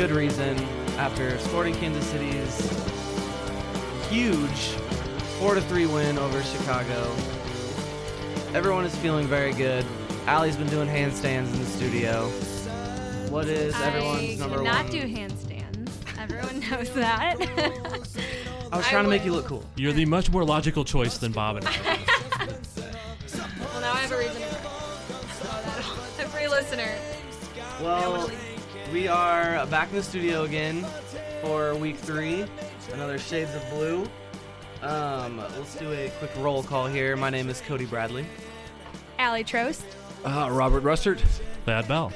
good 0.00 0.12
reason 0.12 0.58
after 0.96 1.38
Sporting 1.40 1.74
Kansas 1.74 2.06
City's 2.06 2.56
huge 4.08 4.70
4 5.38 5.56
to 5.56 5.60
3 5.60 5.84
win 5.88 6.16
over 6.16 6.42
Chicago. 6.42 7.02
Everyone 8.54 8.86
is 8.86 8.96
feeling 8.96 9.26
very 9.26 9.52
good. 9.52 9.84
Allie's 10.26 10.56
been 10.56 10.68
doing 10.68 10.88
handstands 10.88 11.52
in 11.52 11.58
the 11.58 11.66
studio. 11.66 12.28
What 13.28 13.46
is 13.48 13.74
everyone's 13.78 14.40
I 14.40 14.46
number 14.46 14.56
cannot 14.64 14.84
one? 14.84 14.90
do 14.90 15.00
handstands. 15.02 15.90
Everyone 16.18 16.60
knows 16.70 16.90
that. 16.94 17.36
I 18.72 18.76
was 18.78 18.86
I 18.86 18.90
trying 18.90 19.04
to 19.04 19.10
make 19.10 19.20
would- 19.20 19.26
you 19.26 19.32
look 19.34 19.44
cool. 19.48 19.64
You're 19.76 19.92
the 19.92 20.06
much 20.06 20.30
more 20.30 20.44
logical 20.46 20.82
choice 20.82 21.18
than 21.18 21.32
Bob 21.32 21.56
and 21.56 21.66
I. 21.68 21.89
are 29.10 29.66
back 29.66 29.90
in 29.90 29.96
the 29.96 30.02
studio 30.02 30.44
again 30.44 30.86
for 31.42 31.74
week 31.74 31.96
three. 31.96 32.46
Another 32.92 33.18
Shades 33.18 33.52
of 33.56 33.68
Blue. 33.70 34.08
Um, 34.82 35.38
let's 35.38 35.74
do 35.74 35.92
a 35.92 36.10
quick 36.18 36.30
roll 36.38 36.62
call 36.62 36.86
here. 36.86 37.16
My 37.16 37.28
name 37.28 37.48
is 37.48 37.60
Cody 37.60 37.86
Bradley. 37.86 38.24
Allie 39.18 39.42
Trost. 39.42 39.82
Uh, 40.24 40.48
Robert 40.52 40.84
Rustert. 40.84 41.20
Bad 41.64 41.88
Bell. 41.88 42.12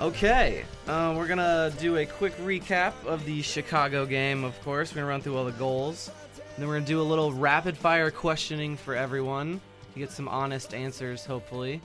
Okay, 0.00 0.64
uh, 0.88 1.14
we're 1.16 1.28
gonna 1.28 1.70
do 1.78 1.98
a 1.98 2.06
quick 2.06 2.36
recap 2.38 2.92
of 3.04 3.24
the 3.26 3.42
Chicago 3.42 4.06
game. 4.06 4.42
Of 4.42 4.60
course, 4.62 4.90
we're 4.92 5.02
gonna 5.02 5.08
run 5.08 5.20
through 5.20 5.36
all 5.36 5.44
the 5.44 5.52
goals. 5.52 6.10
And 6.36 6.62
then 6.62 6.68
we're 6.68 6.76
gonna 6.76 6.86
do 6.86 7.00
a 7.00 7.02
little 7.02 7.30
rapid 7.30 7.76
fire 7.76 8.10
questioning 8.10 8.76
for 8.76 8.94
everyone 8.94 9.60
to 9.92 9.98
get 9.98 10.10
some 10.10 10.28
honest 10.28 10.72
answers, 10.72 11.26
hopefully. 11.26 11.82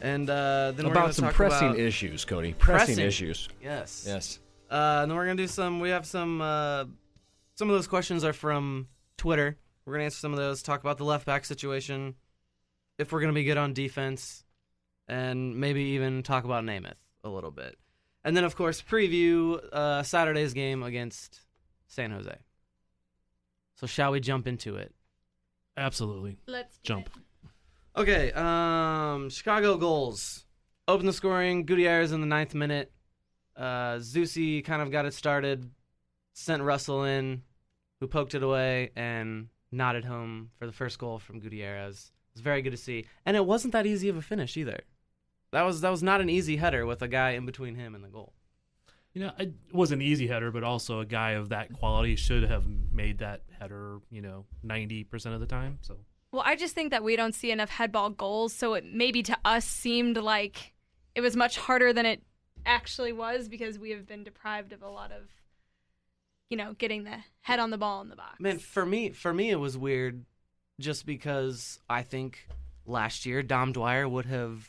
And 0.00 0.28
uh, 0.30 0.72
then 0.76 0.86
we're 0.86 0.92
About 0.92 1.14
some 1.14 1.24
talk 1.26 1.34
pressing 1.34 1.68
about, 1.70 1.78
issues, 1.80 2.24
Cody. 2.24 2.52
Pressing, 2.52 2.86
Pressing. 2.96 3.04
issues. 3.06 3.48
Yes. 3.62 4.04
Yes. 4.06 4.38
Uh, 4.70 5.00
and 5.02 5.10
then 5.10 5.16
we're 5.16 5.24
gonna 5.24 5.36
do 5.36 5.46
some. 5.48 5.80
We 5.80 5.90
have 5.90 6.06
some. 6.06 6.40
Uh, 6.40 6.84
some 7.54 7.68
of 7.68 7.74
those 7.74 7.86
questions 7.88 8.22
are 8.24 8.32
from 8.32 8.86
Twitter. 9.16 9.56
We're 9.84 9.94
gonna 9.94 10.04
answer 10.04 10.18
some 10.18 10.32
of 10.32 10.38
those. 10.38 10.62
Talk 10.62 10.80
about 10.80 10.98
the 10.98 11.04
left 11.04 11.24
back 11.26 11.44
situation, 11.44 12.14
if 12.98 13.10
we're 13.12 13.20
gonna 13.20 13.32
be 13.32 13.44
good 13.44 13.56
on 13.56 13.72
defense, 13.72 14.44
and 15.08 15.56
maybe 15.58 15.82
even 15.82 16.22
talk 16.22 16.44
about 16.44 16.64
Nemeth 16.64 16.94
a 17.24 17.28
little 17.28 17.50
bit. 17.50 17.76
And 18.24 18.36
then, 18.36 18.44
of 18.44 18.54
course, 18.56 18.82
preview 18.82 19.58
uh, 19.72 20.02
Saturday's 20.02 20.52
game 20.52 20.82
against 20.82 21.40
San 21.86 22.10
Jose. 22.10 22.36
So, 23.76 23.86
shall 23.86 24.10
we 24.12 24.20
jump 24.20 24.46
into 24.46 24.76
it? 24.76 24.92
Absolutely. 25.76 26.36
Let's 26.46 26.78
Jump. 26.82 27.06
it. 27.06 27.22
Okay, 27.98 28.30
um, 28.30 29.28
Chicago 29.28 29.76
goals. 29.76 30.44
Open 30.86 31.04
the 31.04 31.12
scoring. 31.12 31.64
Gutierrez 31.64 32.12
in 32.12 32.20
the 32.20 32.28
ninth 32.28 32.54
minute. 32.54 32.92
Uh, 33.56 33.96
Zusi 33.96 34.64
kind 34.64 34.80
of 34.80 34.92
got 34.92 35.04
it 35.04 35.14
started, 35.14 35.68
sent 36.32 36.62
Russell 36.62 37.02
in, 37.02 37.42
who 37.98 38.06
poked 38.06 38.36
it 38.36 38.44
away 38.44 38.92
and 38.94 39.48
nodded 39.72 40.04
home 40.04 40.50
for 40.60 40.66
the 40.66 40.72
first 40.72 41.00
goal 41.00 41.18
from 41.18 41.40
Gutierrez. 41.40 42.12
It 42.30 42.36
was 42.36 42.40
very 42.40 42.62
good 42.62 42.70
to 42.70 42.76
see, 42.76 43.06
and 43.26 43.36
it 43.36 43.44
wasn't 43.44 43.72
that 43.72 43.84
easy 43.84 44.08
of 44.08 44.16
a 44.16 44.22
finish 44.22 44.56
either. 44.56 44.78
That 45.50 45.62
was 45.62 45.80
that 45.80 45.90
was 45.90 46.02
not 46.02 46.20
an 46.20 46.30
easy 46.30 46.56
header 46.56 46.86
with 46.86 47.02
a 47.02 47.08
guy 47.08 47.30
in 47.30 47.46
between 47.46 47.74
him 47.74 47.96
and 47.96 48.04
the 48.04 48.08
goal. 48.08 48.32
You 49.12 49.22
know, 49.22 49.32
it 49.40 49.54
was 49.72 49.90
an 49.90 50.02
easy 50.02 50.28
header, 50.28 50.52
but 50.52 50.62
also 50.62 51.00
a 51.00 51.04
guy 51.04 51.32
of 51.32 51.48
that 51.48 51.72
quality 51.72 52.14
should 52.14 52.44
have 52.44 52.64
made 52.92 53.18
that 53.18 53.42
header, 53.58 53.98
you 54.08 54.22
know, 54.22 54.44
90% 54.64 55.34
of 55.34 55.40
the 55.40 55.46
time. 55.46 55.78
So, 55.80 55.96
Well, 56.30 56.42
I 56.44 56.56
just 56.56 56.74
think 56.74 56.90
that 56.90 57.02
we 57.02 57.16
don't 57.16 57.34
see 57.34 57.50
enough 57.50 57.70
headball 57.70 58.10
goals, 58.10 58.52
so 58.52 58.74
it 58.74 58.84
maybe 58.84 59.22
to 59.24 59.38
us 59.44 59.64
seemed 59.64 60.18
like 60.18 60.74
it 61.14 61.20
was 61.22 61.34
much 61.34 61.56
harder 61.56 61.92
than 61.92 62.04
it 62.04 62.22
actually 62.66 63.12
was 63.12 63.48
because 63.48 63.78
we 63.78 63.90
have 63.90 64.06
been 64.06 64.24
deprived 64.24 64.72
of 64.72 64.82
a 64.82 64.90
lot 64.90 65.10
of, 65.10 65.28
you 66.50 66.56
know, 66.56 66.74
getting 66.74 67.04
the 67.04 67.18
head 67.40 67.58
on 67.58 67.70
the 67.70 67.78
ball 67.78 68.02
in 68.02 68.10
the 68.10 68.16
box. 68.16 68.38
Man, 68.40 68.58
for 68.58 68.84
me, 68.84 69.10
for 69.10 69.32
me, 69.32 69.50
it 69.50 69.58
was 69.58 69.78
weird, 69.78 70.26
just 70.78 71.06
because 71.06 71.80
I 71.88 72.02
think 72.02 72.46
last 72.84 73.24
year 73.24 73.42
Dom 73.42 73.72
Dwyer 73.72 74.06
would 74.06 74.26
have 74.26 74.68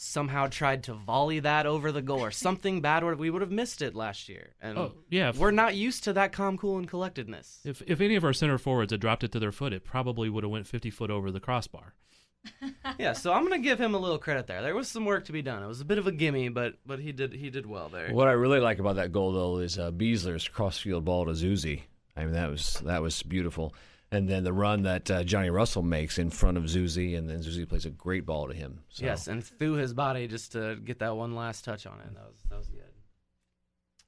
somehow 0.00 0.46
tried 0.46 0.84
to 0.84 0.94
volley 0.94 1.40
that 1.40 1.66
over 1.66 1.92
the 1.92 2.02
goal 2.02 2.20
or 2.20 2.30
something 2.30 2.80
bad, 2.82 3.02
or 3.02 3.14
we 3.14 3.30
would 3.30 3.42
have 3.42 3.50
missed 3.50 3.82
it 3.82 3.94
last 3.94 4.28
year. 4.28 4.54
And 4.60 4.78
oh, 4.78 4.92
yeah. 5.10 5.28
If, 5.28 5.38
we're 5.38 5.50
not 5.50 5.76
used 5.76 6.04
to 6.04 6.12
that 6.14 6.32
calm, 6.32 6.56
cool, 6.56 6.78
and 6.78 6.88
collectedness. 6.88 7.60
if, 7.64 7.82
if 7.86 8.00
any 8.00 8.16
of 8.16 8.24
our 8.24 8.32
center 8.32 8.58
forwards 8.58 8.92
had 8.92 9.00
dropped 9.00 9.24
it 9.24 9.32
to 9.32 9.38
their 9.38 9.52
foot, 9.52 9.72
it 9.72 9.84
probably 9.84 10.30
would 10.30 10.44
have 10.44 10.50
went 10.50 10.66
50 10.66 10.90
foot 10.90 11.10
over 11.10 11.30
the 11.30 11.40
crossbar. 11.40 11.94
yeah, 12.98 13.12
so 13.12 13.34
I'm 13.34 13.42
gonna 13.42 13.58
give 13.58 13.78
him 13.78 13.94
a 13.94 13.98
little 13.98 14.16
credit 14.16 14.46
there. 14.46 14.62
There 14.62 14.74
was 14.74 14.88
some 14.88 15.04
work 15.04 15.26
to 15.26 15.32
be 15.32 15.42
done. 15.42 15.62
It 15.62 15.66
was 15.66 15.82
a 15.82 15.84
bit 15.84 15.98
of 15.98 16.06
a 16.06 16.12
gimme, 16.12 16.48
but 16.48 16.76
but 16.86 16.98
he 16.98 17.12
did 17.12 17.34
he 17.34 17.50
did 17.50 17.66
well 17.66 17.90
there. 17.90 18.14
What 18.14 18.28
I 18.28 18.32
really 18.32 18.60
like 18.60 18.78
about 18.78 18.96
that 18.96 19.12
goal, 19.12 19.32
though, 19.32 19.58
is 19.58 19.78
uh, 19.78 19.90
Besler's 19.90 20.48
crossfield 20.48 21.04
ball 21.04 21.26
to 21.26 21.32
Zusi. 21.32 21.82
I 22.16 22.24
mean, 22.24 22.32
that 22.32 22.48
was 22.48 22.80
that 22.86 23.02
was 23.02 23.22
beautiful. 23.22 23.74
And 24.12 24.28
then 24.28 24.42
the 24.42 24.52
run 24.52 24.82
that 24.82 25.08
uh, 25.10 25.22
Johnny 25.22 25.50
Russell 25.50 25.82
makes 25.82 26.18
in 26.18 26.30
front 26.30 26.56
of 26.56 26.64
Zusi, 26.64 27.16
and 27.16 27.30
then 27.30 27.38
Zusi 27.40 27.68
plays 27.68 27.86
a 27.86 27.90
great 27.90 28.26
ball 28.26 28.48
to 28.48 28.54
him. 28.54 28.80
So. 28.88 29.04
Yes, 29.04 29.28
and 29.28 29.44
threw 29.44 29.74
his 29.74 29.94
body 29.94 30.26
just 30.26 30.52
to 30.52 30.76
get 30.76 30.98
that 30.98 31.16
one 31.16 31.36
last 31.36 31.64
touch 31.64 31.86
on 31.86 32.00
it. 32.00 32.12
That 32.14 32.26
was 32.26 32.36
that 32.50 32.58
was 32.58 32.68
good. 32.68 32.82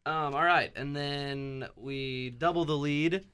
Um, 0.05 0.35
all 0.35 0.43
right, 0.45 0.73
and 0.75 0.97
then 0.97 1.69
we 1.77 2.31
double 2.31 2.65
the 2.65 2.77
lead. 2.77 3.25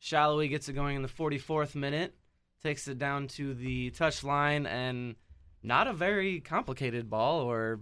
Salloi 0.00 0.48
gets 0.48 0.68
it 0.68 0.72
going 0.72 0.96
in 0.96 1.02
the 1.02 1.08
44th 1.08 1.74
minute, 1.74 2.14
takes 2.62 2.88
it 2.88 2.98
down 2.98 3.28
to 3.28 3.52
the 3.52 3.90
touch 3.90 4.24
line, 4.24 4.64
and 4.66 5.16
not 5.62 5.86
a 5.86 5.92
very 5.92 6.40
complicated 6.40 7.10
ball, 7.10 7.40
or 7.40 7.80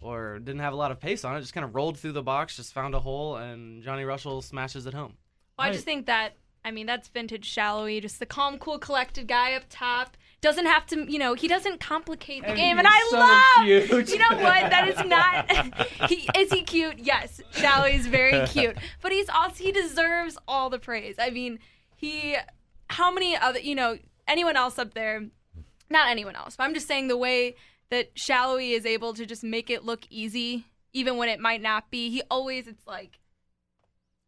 or 0.00 0.38
didn't 0.38 0.60
have 0.60 0.72
a 0.74 0.76
lot 0.76 0.92
of 0.92 1.00
pace 1.00 1.24
on 1.24 1.36
it. 1.36 1.40
Just 1.40 1.54
kind 1.54 1.64
of 1.64 1.74
rolled 1.74 1.98
through 1.98 2.12
the 2.12 2.22
box, 2.22 2.56
just 2.56 2.72
found 2.72 2.94
a 2.94 3.00
hole, 3.00 3.34
and 3.36 3.82
Johnny 3.82 4.04
Russell 4.04 4.42
smashes 4.42 4.86
it 4.86 4.94
home. 4.94 5.14
Well, 5.58 5.66
I 5.66 5.70
I- 5.70 5.72
just 5.72 5.84
think 5.84 6.06
that 6.06 6.36
I 6.64 6.70
mean 6.70 6.86
that's 6.86 7.08
vintage 7.08 7.54
Salloi, 7.54 8.00
just 8.00 8.18
the 8.18 8.26
calm, 8.26 8.58
cool, 8.58 8.78
collected 8.78 9.28
guy 9.28 9.52
up 9.54 9.64
top. 9.68 10.16
Doesn't 10.40 10.66
have 10.66 10.86
to, 10.88 11.10
you 11.10 11.18
know, 11.18 11.34
he 11.34 11.48
doesn't 11.48 11.80
complicate 11.80 12.42
the 12.42 12.48
And 12.50 12.56
game, 12.58 12.78
and 12.78 12.86
I 12.86 13.06
so 13.08 13.18
love. 13.18 13.88
cute. 13.90 14.10
You 14.10 14.18
know 14.18 14.36
what? 14.36 14.70
That 14.70 14.88
is 14.88 15.04
not. 15.06 15.50
he 16.10 16.28
is 16.38 16.52
he 16.52 16.62
cute? 16.62 16.98
Yes, 16.98 17.40
Salloi's 17.52 18.06
very 18.06 18.46
cute, 18.46 18.76
but 19.02 19.12
he's 19.12 19.28
also 19.28 19.62
he 19.62 19.72
deserves 19.72 20.36
all 20.46 20.70
the 20.70 20.78
praise. 20.78 21.16
I 21.18 21.30
mean, 21.30 21.58
he. 21.96 22.36
How 22.90 23.10
many 23.10 23.34
other, 23.36 23.58
you 23.58 23.74
know, 23.74 23.98
anyone 24.28 24.56
else 24.56 24.78
up 24.78 24.92
there? 24.92 25.26
Not 25.88 26.08
anyone 26.10 26.36
else, 26.36 26.56
but 26.56 26.64
I'm 26.64 26.74
just 26.74 26.86
saying 26.86 27.08
the 27.08 27.16
way 27.16 27.56
that 27.90 28.14
Salloi 28.14 28.72
is 28.76 28.84
able 28.84 29.14
to 29.14 29.24
just 29.24 29.42
make 29.42 29.70
it 29.70 29.84
look 29.84 30.06
easy, 30.10 30.66
even 30.92 31.16
when 31.16 31.28
it 31.30 31.40
might 31.40 31.62
not 31.62 31.90
be. 31.90 32.10
He 32.10 32.22
always, 32.30 32.66
it's 32.66 32.86
like 32.86 33.18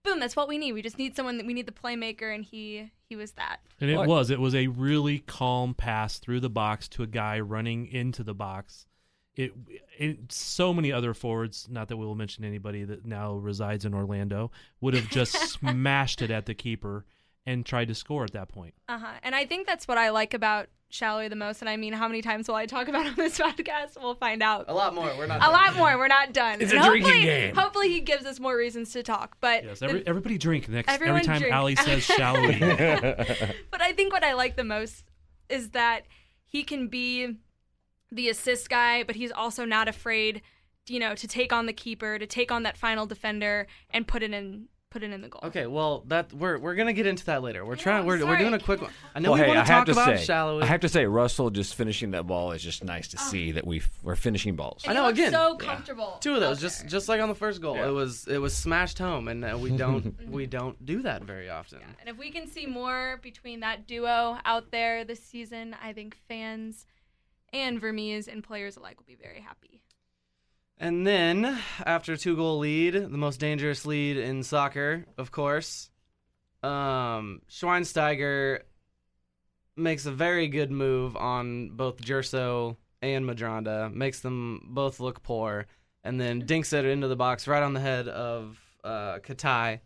boom, 0.07 0.21
that's 0.21 0.37
what 0.37 0.49
we 0.49 0.57
need. 0.57 0.73
We 0.73 0.83
just 0.83 0.99
need 0.99 1.17
someone 1.17 1.37
that 1.37 1.47
we 1.47 1.53
need 1.53 1.67
the 1.67 1.73
playmaker, 1.73 2.35
and 2.35 2.45
he 2.45 2.91
he 3.09 3.17
was 3.17 3.33
that. 3.33 3.59
And 3.81 3.91
it 3.91 3.99
was. 3.99 4.31
It 4.31 4.41
was 4.41 4.55
a 4.55 4.69
really 4.69 5.19
calm 5.19 5.75
pass 5.75 6.19
through 6.19 6.41
the 6.41 6.51
box 6.51 6.89
to 6.91 7.03
a 7.03 7.07
guy 7.07 7.41
running 7.41 7.87
into 7.87 8.23
the 8.23 8.35
box. 8.35 8.87
It, 9.35 9.53
it 9.99 10.33
so 10.33 10.73
many 10.73 10.91
other 10.91 11.13
forwards, 11.13 11.69
not 11.71 11.89
that 11.89 11.99
we 11.99 12.07
will 12.07 12.15
mention 12.15 12.43
anybody 12.43 12.85
that 12.85 13.05
now 13.05 13.35
resides 13.35 13.85
in 13.85 13.93
Orlando, 13.93 14.51
would 14.81 14.95
have 14.95 15.11
just 15.11 15.35
smashed 15.53 16.23
it 16.23 16.31
at 16.31 16.47
the 16.47 16.55
keeper 16.55 17.05
and 17.45 17.67
tried 17.67 17.89
to 17.89 17.95
score 17.95 18.25
at 18.25 18.33
that 18.33 18.49
point. 18.49 18.75
Uh 18.89 18.99
huh. 18.99 19.13
And 19.23 19.35
I 19.35 19.45
think 19.45 19.67
that's 19.67 19.87
what 19.87 19.99
I 19.99 20.09
like 20.09 20.33
about 20.33 20.69
Salloi 20.93 21.29
the 21.29 21.37
most. 21.37 21.61
And 21.63 21.69
I 21.69 21.77
mean, 21.77 21.93
how 21.93 22.07
many 22.07 22.23
times 22.23 22.49
will 22.49 22.55
I 22.55 22.67
talk 22.67 22.89
about 22.89 23.07
on 23.07 23.15
this 23.17 23.39
podcast? 23.39 24.01
We'll 24.01 24.15
find 24.15 24.43
out. 24.43 24.67
A 24.69 24.75
lot 24.75 24.95
more. 24.95 25.13
We're 25.19 25.27
not. 25.27 25.43
A 25.43 25.51
lot 25.51 25.75
more. 25.77 25.97
We're 25.99 26.09
not 26.09 26.33
done. 26.33 26.61
It's 26.61 26.73
And 26.73 26.81
a 26.81 26.87
drinking 26.87 27.03
hopefully, 27.13 27.25
game. 27.25 27.55
Hopefully, 27.55 27.89
he 27.91 28.01
gives 28.01 28.25
us 28.25 28.39
more 28.41 28.57
reasons 28.57 28.93
to 28.93 29.03
talk. 29.03 29.37
But 29.41 29.65
Yes, 29.65 29.81
the- 29.81 30.03
everybody 30.07 30.39
drink 30.39 30.69
next 30.69 30.89
every 30.93 31.09
time 31.23 31.41
drink. 31.41 31.53
Allie 31.55 31.77
says 31.77 32.03
shall 32.05 32.41
we. 32.41 32.59
but 32.59 33.81
I 33.81 33.93
think 33.95 34.13
what 34.13 34.23
I 34.25 34.35
like 34.35 34.57
the 34.57 34.65
most 34.65 35.05
is 35.49 35.71
that 35.71 36.03
he 36.45 36.63
can 36.63 36.89
be 36.89 37.37
the 38.13 38.29
assist 38.29 38.71
guy, 38.71 39.03
but 39.03 39.17
he's 39.17 39.33
also 39.33 39.65
not 39.65 39.89
afraid, 39.89 40.41
you 40.87 41.01
know, 41.01 41.15
to 41.17 41.27
take 41.27 41.53
on 41.53 41.67
the 41.67 41.73
keeper, 41.73 42.19
to 42.19 42.27
take 42.27 42.53
on 42.53 42.63
that 42.63 42.77
final 42.77 43.07
defender, 43.07 43.67
and 43.91 44.07
put 44.07 44.23
it 44.23 44.33
in 44.33 44.69
put 44.97 45.03
it 45.03 45.13
in 45.13 45.21
the 45.21 45.29
goal. 45.29 45.43
Okay, 45.45 45.67
well 45.67 46.05
that 46.07 46.33
we're 46.33 46.59
we're 46.59 46.75
gonna 46.75 46.95
get 46.95 47.07
into 47.07 47.27
that 47.27 47.43
later. 47.43 47.67
We're 47.67 47.75
I 47.75 47.77
trying. 47.77 48.07
we're, 48.07 48.25
we're 48.25 48.39
doing 48.39 48.55
a 48.55 48.59
quick 48.59 48.81
one. 48.81 48.91
I 49.15 49.21
know 49.21 49.33
well, 49.33 49.39
we 49.39 49.45
hey, 49.45 49.55
want 49.55 49.67
to 49.67 49.73
have 49.73 49.81
talk 49.81 49.87
to 49.87 49.93
about 49.93 50.19
say, 50.19 50.25
shallow. 50.25 50.63
I 50.63 50.65
have 50.65 50.81
to 50.81 50.89
say, 50.89 51.05
Russell 51.05 51.51
just 51.51 51.75
finishing 51.75 52.13
that 52.13 52.27
ball 52.27 52.53
is 52.53 52.63
just 52.63 52.83
nice 52.83 53.09
to 53.09 53.19
see 53.19 53.53
that 53.53 53.67
we 53.67 53.83
we're 54.03 54.17
finishing 54.17 54.57
balls. 54.57 54.85
And 54.85 54.97
I 54.97 55.01
know, 55.03 55.07
looked 55.09 55.19
again, 55.19 55.33
so 55.33 55.59
yeah. 55.61 55.67
comfortable. 55.67 56.17
Two 56.21 56.35
of 56.35 56.41
those, 56.41 56.57
out 56.57 56.63
just 56.63 56.87
just 56.87 57.09
like 57.11 57.21
on 57.21 57.29
the 57.29 57.35
first 57.35 57.61
goal, 57.61 57.77
Yeah. 57.77 57.89
it 57.89 57.93
was 57.93 58.27
it 58.27 58.39
was 58.39 58.57
smashed 58.57 58.99
home, 58.99 59.29
and 59.29 59.45
uh, 59.45 59.59
we 59.61 59.71
don't 59.77 60.31
we 60.31 60.47
don't 60.47 60.83
do 60.87 61.03
that 61.03 61.25
very 61.25 61.51
often. 61.51 61.81
Yeah, 61.81 61.87
and 62.01 62.09
if 62.09 62.17
we 62.17 62.31
can 62.31 62.47
see 62.49 62.65
more 62.65 63.21
between 63.23 63.61
that 63.61 63.87
duo 63.87 64.39
out 64.47 64.71
there 64.71 65.05
this 65.05 65.23
season, 65.23 65.77
I 65.83 65.93
think 65.93 66.17
fans 66.27 66.87
and 67.53 67.79
Vermes 67.79 68.29
and 68.29 68.43
players 68.43 68.79
alike 68.79 68.99
will 68.99 69.07
be 69.07 69.15
very 69.15 69.41
happy. 69.41 69.83
And 70.79 71.07
then 71.07 71.59
after 71.85 72.13
a 72.15 72.17
two 72.19 72.37
goal 72.37 72.59
lead, 72.59 72.95
the 72.95 73.09
most 73.09 73.41
dangerous 73.41 73.87
lead 73.87 74.19
in 74.19 74.43
soccer, 74.43 75.07
of 75.17 75.31
course, 75.31 75.91
um, 76.63 77.41
Schweinsteiger 77.51 78.61
makes 79.77 80.07
a 80.07 80.13
very 80.13 80.49
good 80.49 80.71
move 80.71 81.17
on 81.17 81.71
both 81.71 81.99
Gerso 81.99 82.77
and 83.01 83.25
Medranda, 83.25 83.93
makes 83.93 84.21
them 84.21 84.69
both 84.71 85.01
look 85.01 85.23
poor, 85.23 85.67
and 86.05 86.21
then 86.21 86.41
dinks 86.41 86.73
it 86.73 86.85
into 86.85 87.09
the 87.09 87.17
box 87.17 87.47
right 87.47 87.63
on 87.63 87.73
the 87.73 87.81
head 87.81 88.09
of 88.09 88.59
uh, 88.85 89.19
Katai 89.19 89.81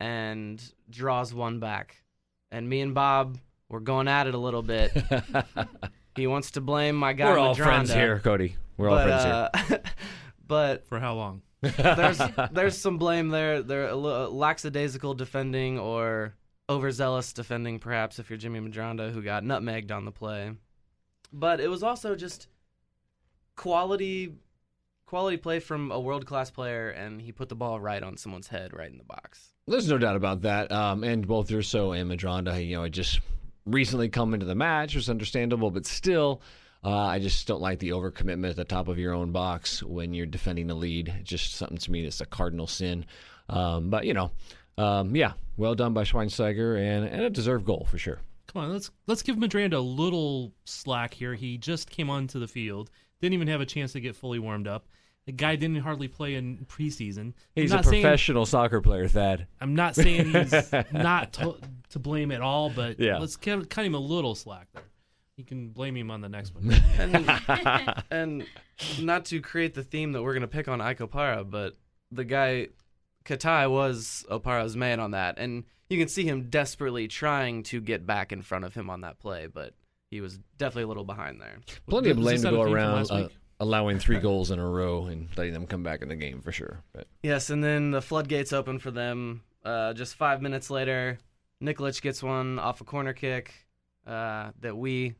and 0.00 0.62
draws 0.90 1.32
one 1.32 1.60
back. 1.60 2.02
And 2.50 2.68
me 2.68 2.80
and 2.80 2.94
Bob 2.94 3.38
were 3.68 3.80
going 3.80 4.08
at 4.08 4.26
it 4.26 4.34
a 4.34 4.38
little 4.38 4.62
bit. 4.62 4.90
he 6.18 6.26
wants 6.26 6.50
to 6.52 6.60
blame 6.60 6.96
my 6.96 7.12
guy 7.12 7.30
we're 7.30 7.38
all 7.38 7.54
Medranda, 7.54 7.64
friends 7.64 7.92
here, 7.92 8.18
Cody. 8.18 8.56
We're 8.76 8.90
all 8.90 8.96
but, 8.96 9.04
friends 9.06 9.68
here. 9.68 9.80
uh, 9.84 9.90
but 10.46 10.86
For 10.88 10.98
how 11.00 11.14
long? 11.14 11.42
there's 11.60 12.20
there's 12.52 12.76
some 12.78 12.98
blame 12.98 13.28
there. 13.28 13.62
There 13.62 13.88
a 13.88 13.96
li- 13.96 14.26
lackadaisical 14.30 15.14
defending 15.14 15.78
or 15.78 16.34
overzealous 16.70 17.32
defending, 17.32 17.78
perhaps 17.78 18.18
if 18.18 18.30
you're 18.30 18.36
Jimmy 18.36 18.60
Medranda, 18.60 19.10
who 19.12 19.22
got 19.22 19.42
nutmegged 19.42 19.90
on 19.90 20.04
the 20.04 20.12
play. 20.12 20.52
But 21.32 21.60
it 21.60 21.68
was 21.68 21.82
also 21.82 22.14
just 22.14 22.48
quality 23.56 24.34
quality 25.06 25.36
play 25.38 25.58
from 25.58 25.90
a 25.90 25.98
world 25.98 26.26
class 26.26 26.50
player, 26.50 26.90
and 26.90 27.20
he 27.20 27.32
put 27.32 27.48
the 27.48 27.54
ball 27.56 27.80
right 27.80 28.02
on 28.02 28.16
someone's 28.16 28.48
head, 28.48 28.72
right 28.72 28.90
in 28.90 28.98
the 28.98 29.04
box. 29.04 29.54
There's 29.66 29.88
no 29.88 29.98
doubt 29.98 30.16
about 30.16 30.42
that. 30.42 30.70
Um, 30.70 31.02
and 31.02 31.26
both 31.26 31.48
Gerso 31.48 31.98
and 31.98 32.10
Medranda, 32.10 32.64
you 32.66 32.76
know, 32.76 32.82
had 32.84 32.92
just 32.92 33.20
recently 33.70 34.08
come 34.08 34.34
into 34.34 34.46
the 34.46 34.54
match, 34.54 34.94
which 34.94 35.04
is 35.04 35.10
understandable, 35.10 35.70
but 35.70 35.86
still, 35.86 36.42
uh, 36.84 36.96
I 36.96 37.18
just 37.18 37.46
don't 37.46 37.60
like 37.60 37.78
the 37.78 37.90
overcommitment 37.90 38.50
at 38.50 38.56
the 38.56 38.64
top 38.64 38.88
of 38.88 38.98
your 38.98 39.12
own 39.14 39.32
box 39.32 39.82
when 39.82 40.14
you're 40.14 40.26
defending 40.26 40.66
the 40.66 40.74
lead. 40.74 41.08
It's 41.20 41.30
just 41.30 41.54
something 41.54 41.78
to 41.78 41.90
me 41.90 42.02
that's 42.02 42.20
a 42.20 42.26
cardinal 42.26 42.66
sin. 42.66 43.04
Um, 43.48 43.90
but, 43.90 44.04
you 44.04 44.14
know, 44.14 44.30
um, 44.76 45.14
yeah, 45.16 45.32
well 45.56 45.74
done 45.74 45.92
by 45.92 46.04
Schweinsteiger 46.04 46.78
and, 46.78 47.04
and 47.06 47.22
a 47.22 47.30
deserved 47.30 47.64
goal 47.64 47.86
for 47.90 47.98
sure. 47.98 48.20
Come 48.46 48.62
on, 48.62 48.72
let's 48.72 48.90
let's 49.06 49.22
give 49.22 49.36
Medranda 49.36 49.74
a 49.74 49.78
little 49.78 50.54
slack 50.64 51.12
here. 51.12 51.34
He 51.34 51.58
just 51.58 51.90
came 51.90 52.08
onto 52.08 52.38
the 52.38 52.48
field, 52.48 52.90
didn't 53.20 53.34
even 53.34 53.48
have 53.48 53.60
a 53.60 53.66
chance 53.66 53.92
to 53.92 54.00
get 54.00 54.16
fully 54.16 54.38
warmed 54.38 54.66
up. 54.66 54.86
The 55.26 55.32
guy 55.32 55.56
didn't 55.56 55.80
hardly 55.80 56.08
play 56.08 56.36
in 56.36 56.64
preseason. 56.66 57.34
He's 57.54 57.70
a 57.72 57.76
not 57.76 57.84
saying- 57.84 58.00
professional 58.02 58.46
soccer 58.46 58.80
player, 58.80 59.06
Thad. 59.06 59.46
I'm 59.60 59.74
not 59.74 59.94
saying 59.94 60.32
he's 60.32 60.72
not 60.92 61.34
to, 61.34 61.56
to 61.98 62.02
blame 62.08 62.30
at 62.32 62.40
all, 62.40 62.70
but 62.70 62.98
Yeah. 63.00 63.18
let's 63.18 63.36
cut, 63.36 63.68
cut 63.70 63.84
him 63.84 63.94
a 63.94 63.98
little 64.00 64.34
slack 64.34 64.68
there. 64.72 64.84
You 65.36 65.44
can 65.44 65.68
blame 65.68 65.96
him 65.96 66.10
on 66.10 66.20
the 66.20 66.28
next 66.28 66.54
one. 66.54 66.72
And 66.98 68.02
and 68.10 68.46
not 69.00 69.24
to 69.26 69.40
create 69.40 69.74
the 69.74 69.84
theme 69.84 70.12
that 70.12 70.22
we're 70.22 70.34
gonna 70.34 70.48
pick 70.48 70.68
on 70.68 70.80
Ike 70.80 70.98
but 71.50 71.74
the 72.10 72.24
guy 72.24 72.68
Katai 73.24 73.70
was 73.70 74.24
Opara's 74.30 74.76
man 74.76 75.00
on 75.00 75.12
that, 75.12 75.38
and 75.38 75.64
you 75.90 75.98
can 75.98 76.08
see 76.08 76.24
him 76.24 76.48
desperately 76.50 77.06
trying 77.08 77.62
to 77.64 77.80
get 77.80 78.06
back 78.06 78.32
in 78.32 78.42
front 78.42 78.64
of 78.64 78.74
him 78.74 78.90
on 78.90 79.02
that 79.02 79.18
play, 79.18 79.46
but 79.46 79.74
he 80.10 80.20
was 80.20 80.38
definitely 80.56 80.84
a 80.84 80.88
little 80.88 81.04
behind 81.04 81.40
there. 81.40 81.58
Plenty 81.88 82.10
of 82.10 82.16
blame 82.16 82.40
to 82.40 82.50
go 82.50 82.62
around, 82.62 83.10
uh, 83.10 83.28
allowing 83.60 83.98
three 83.98 84.18
goals 84.18 84.50
in 84.50 84.58
a 84.58 84.66
row 84.66 85.04
and 85.06 85.28
letting 85.36 85.52
them 85.52 85.66
come 85.66 85.82
back 85.82 86.00
in 86.02 86.08
the 86.08 86.16
game 86.16 86.40
for 86.40 86.52
sure. 86.52 86.80
But 86.92 87.06
Yes, 87.22 87.50
and 87.50 87.62
then 87.62 87.90
the 87.90 88.00
floodgates 88.02 88.52
open 88.52 88.78
for 88.78 88.90
them. 88.90 89.42
Uh, 89.64 89.92
just 89.92 90.14
five 90.14 90.40
minutes 90.40 90.70
later, 90.70 91.18
Nikolic 91.62 92.00
gets 92.02 92.22
one 92.22 92.58
off 92.58 92.80
a 92.80 92.84
corner 92.84 93.12
kick 93.12 93.52
uh, 94.06 94.50
that 94.60 94.76
we 94.76 95.14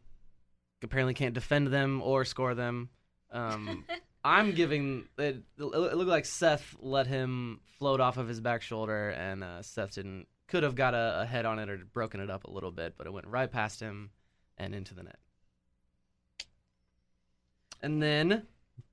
apparently 0.83 1.15
can't 1.15 1.35
defend 1.35 1.69
them 1.69 2.01
or 2.03 2.25
score 2.25 2.55
them. 2.55 2.89
Um, 3.33 3.85
I'm 4.25 4.53
giving 4.53 5.05
it. 5.19 5.43
It 5.59 5.61
looked 5.61 6.09
like 6.11 6.27
Seth 6.27 6.77
let 6.81 7.07
him 7.07 7.61
float 7.79 8.01
off 8.01 8.17
of 8.19 8.29
his 8.29 8.41
back 8.41 8.63
shoulder, 8.63 9.11
and 9.11 9.43
uh, 9.45 9.63
Seth 9.63 9.95
didn't. 9.95 10.27
Could 10.49 10.63
have 10.63 10.75
got 10.75 10.95
a, 10.95 11.21
a 11.23 11.27
head 11.27 11.45
on 11.45 11.59
it 11.59 11.69
or 11.69 11.77
broken 11.93 12.21
it 12.21 12.31
up 12.31 12.45
a 12.45 12.51
little 12.51 12.71
bit, 12.71 12.95
but 12.97 13.07
it 13.07 13.13
went 13.13 13.27
right 13.27 13.51
past 13.53 13.81
him 13.81 14.11
and 14.57 14.75
into 14.75 14.95
the 14.95 15.03
net. 15.03 15.19
And 17.83 18.03
then 18.03 18.47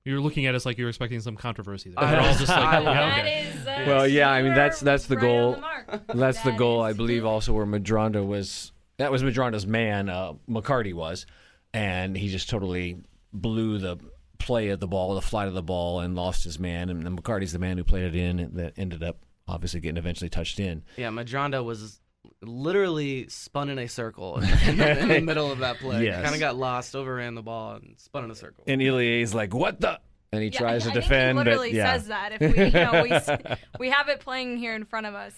You're 0.03 0.19
looking 0.19 0.45
at 0.45 0.55
us 0.55 0.65
like 0.65 0.77
you're 0.77 0.89
expecting 0.89 1.19
some 1.21 1.35
controversy. 1.35 1.89
There. 1.91 2.03
I- 2.03 2.13
We're 2.13 2.19
all 2.27 2.33
just 2.37 2.49
like, 2.49 2.59
I- 2.59 2.81
yeah, 2.81 3.17
okay. 3.19 3.41
is, 3.47 3.67
uh, 3.67 3.83
Well, 3.87 4.07
yeah, 4.07 4.29
I 4.29 4.41
mean, 4.41 4.53
that's- 4.53 4.79
that's 4.79 5.07
the 5.07 5.15
right 5.15 5.21
goal. 5.21 5.51
the 5.53 5.61
mark. 5.61 5.74
That's 6.13 6.41
the 6.41 6.51
goal, 6.51 6.81
I 6.81 6.91
is- 6.91 6.97
believe, 6.97 7.25
also 7.25 7.53
where 7.53 7.65
Medranda 7.65 8.25
was. 8.25 8.71
That 8.97 9.11
was 9.11 9.23
Medranda's 9.23 9.67
man. 9.67 10.07
Uh, 10.09 10.33
McCarty 10.49 10.93
was, 10.93 11.25
and 11.73 12.15
he 12.17 12.29
just 12.29 12.49
totally 12.49 12.97
blew 13.33 13.77
the 13.77 13.97
play 14.39 14.69
of 14.69 14.79
the 14.79 14.87
ball, 14.87 15.15
the 15.15 15.21
flight 15.21 15.47
of 15.49 15.53
the 15.53 15.61
ball, 15.63 15.99
and 15.99 16.15
lost 16.15 16.43
his 16.45 16.59
man. 16.59 16.89
And 16.89 17.05
then 17.05 17.17
McCarty's 17.17 17.51
the 17.51 17.59
man 17.59 17.77
who 17.77 17.83
played 17.83 18.03
it 18.03 18.15
in, 18.15 18.51
that 18.55 18.73
ended 18.77 19.03
up 19.03 19.17
obviously 19.47 19.79
getting 19.81 19.97
eventually 19.97 20.29
touched 20.29 20.59
in. 20.59 20.83
Yeah, 20.97 21.09
Medranda 21.09 21.63
was 21.63 21.99
literally 22.41 23.27
spun 23.27 23.69
in 23.69 23.79
a 23.79 23.87
circle 23.87 24.37
in 24.37 24.77
the, 24.77 24.99
in 25.01 25.07
the 25.09 25.21
middle 25.23 25.51
of 25.51 25.59
that 25.59 25.77
play. 25.77 26.05
Yes. 26.05 26.23
Kind 26.23 26.33
of 26.35 26.39
got 26.39 26.55
lost, 26.55 26.95
overran 26.95 27.35
the 27.35 27.41
ball, 27.41 27.73
and 27.75 27.95
spun 27.97 28.23
in 28.23 28.31
a 28.31 28.35
circle. 28.35 28.63
And 28.67 28.81
Ilie's 28.81 29.33
like, 29.33 29.53
"What 29.53 29.81
the?" 29.81 29.99
And 30.31 30.41
he 30.43 30.49
Yeah, 30.49 30.59
tries 30.59 30.83
I 30.87 30.89
to 30.89 30.93
think 30.93 31.03
defend, 31.03 31.37
He 31.39 31.43
literally 31.45 31.69
but 31.71 31.75
yeah, 31.77 31.93
says 31.93 32.07
that 32.07 32.31
if 32.33 32.41
we, 32.41 32.63
you 32.65 32.71
know, 32.71 33.03
we, 33.03 33.55
we 33.79 33.89
have 33.89 34.09
it 34.09 34.19
playing 34.19 34.57
here 34.57 34.73
in 34.75 34.83
front 34.85 35.05
of 35.05 35.13
us, 35.15 35.33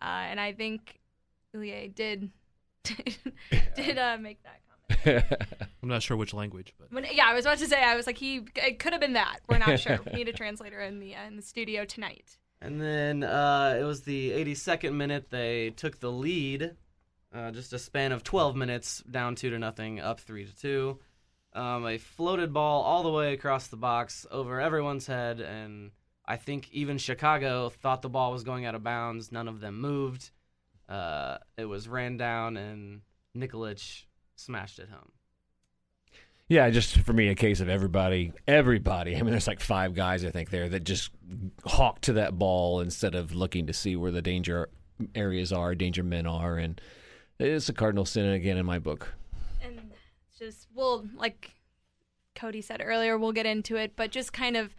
uh, 0.00 0.04
and 0.04 0.40
I 0.40 0.52
think 0.52 0.98
Ilie 1.54 1.92
did 1.94 2.30
did 3.76 3.98
uh, 3.98 4.16
make 4.20 4.38
that 4.42 4.60
comment. 4.60 5.24
I'm 5.82 5.88
not 5.88 6.02
sure 6.02 6.16
which 6.16 6.34
language, 6.34 6.74
but 6.78 6.92
When, 6.92 7.04
yeah, 7.12 7.26
I 7.26 7.34
was 7.34 7.44
about 7.44 7.58
to 7.58 7.66
say 7.66 7.82
I 7.82 7.96
was 7.96 8.06
like 8.06 8.18
he 8.18 8.42
it 8.56 8.78
could 8.78 8.92
have 8.92 9.00
been 9.00 9.14
that. 9.14 9.40
We're 9.48 9.58
not 9.58 9.78
sure. 9.78 9.98
we 10.06 10.18
need 10.18 10.28
a 10.28 10.32
translator 10.36 10.80
in 10.80 10.98
the 11.00 11.14
uh, 11.14 11.26
in 11.26 11.36
the 11.36 11.42
studio 11.42 11.84
tonight. 11.84 12.38
And 12.60 12.80
then 12.80 13.22
uh, 13.22 13.76
it 13.80 13.84
was 13.84 14.02
the 14.02 14.32
82nd 14.32 14.92
minute. 14.92 15.30
They 15.30 15.70
took 15.70 16.00
the 16.00 16.10
lead, 16.10 16.72
uh, 17.32 17.52
just 17.52 17.72
a 17.72 17.78
span 17.78 18.10
of 18.10 18.24
12 18.24 18.56
minutes, 18.56 19.00
down 19.08 19.36
two 19.36 19.50
to 19.50 19.60
nothing, 19.60 20.00
up 20.00 20.18
three 20.18 20.44
to 20.44 20.56
two. 20.56 20.98
Um, 21.52 21.86
a 21.86 21.98
floated 21.98 22.52
ball 22.52 22.82
all 22.82 23.04
the 23.04 23.10
way 23.10 23.32
across 23.32 23.68
the 23.68 23.76
box 23.76 24.26
over 24.30 24.60
everyone's 24.60 25.06
head, 25.06 25.40
and 25.40 25.92
I 26.28 26.36
think 26.36 26.68
even 26.72 26.98
Chicago 26.98 27.70
thought 27.70 28.02
the 28.02 28.10
ball 28.10 28.32
was 28.32 28.44
going 28.44 28.66
out 28.66 28.74
of 28.74 28.84
bounds. 28.84 29.32
None 29.32 29.48
of 29.48 29.60
them 29.60 29.80
moved. 29.80 30.30
Uh, 30.86 31.38
it 31.56 31.64
was 31.64 31.88
ran 31.88 32.18
down, 32.18 32.58
and 32.58 33.00
Nikolic 33.34 34.04
smashed 34.36 34.78
it 34.78 34.90
home. 34.90 35.10
yeah, 36.48 36.68
just 36.68 36.98
for 36.98 37.14
me, 37.14 37.28
a 37.28 37.34
case 37.34 37.60
of 37.60 37.70
everybody, 37.70 38.32
everybody. 38.46 39.16
I 39.16 39.22
mean, 39.22 39.30
there's 39.30 39.48
like 39.48 39.60
five 39.60 39.94
guys 39.94 40.22
I 40.22 40.30
think 40.30 40.50
there 40.50 40.68
that 40.68 40.84
just 40.84 41.10
hawk 41.64 42.02
to 42.02 42.12
that 42.14 42.38
ball 42.38 42.80
instead 42.80 43.14
of 43.14 43.34
looking 43.34 43.66
to 43.66 43.72
see 43.72 43.96
where 43.96 44.10
the 44.10 44.22
danger 44.22 44.68
areas 45.14 45.50
are, 45.50 45.74
danger 45.74 46.02
men 46.02 46.26
are, 46.26 46.58
and 46.58 46.78
it's 47.38 47.70
a 47.70 47.72
cardinal 47.72 48.04
sin 48.04 48.26
again 48.26 48.58
in 48.58 48.66
my 48.66 48.78
book. 48.78 49.14
and 49.62 49.80
just 50.38 50.68
we'll 50.74 51.06
like 51.16 51.52
Cody 52.34 52.60
said 52.60 52.82
earlier, 52.84 53.16
we'll 53.16 53.32
get 53.32 53.46
into 53.46 53.76
it, 53.76 53.94
but 53.96 54.10
just 54.10 54.32
kind 54.32 54.56
of 54.56 54.74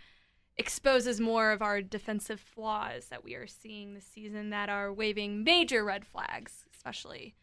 exposes 0.60 1.22
more 1.22 1.52
of 1.52 1.62
our 1.62 1.82
defensive 1.82 2.40
flaws 2.40 3.06
that 3.06 3.24
we 3.24 3.34
are 3.34 3.48
seeing 3.48 3.94
this 3.94 4.06
season 4.06 4.50
that 4.50 4.68
are 4.68 4.92
waving 4.92 5.44
major 5.44 5.86
red 5.86 6.06
flags, 6.06 6.66
especially 6.76 7.34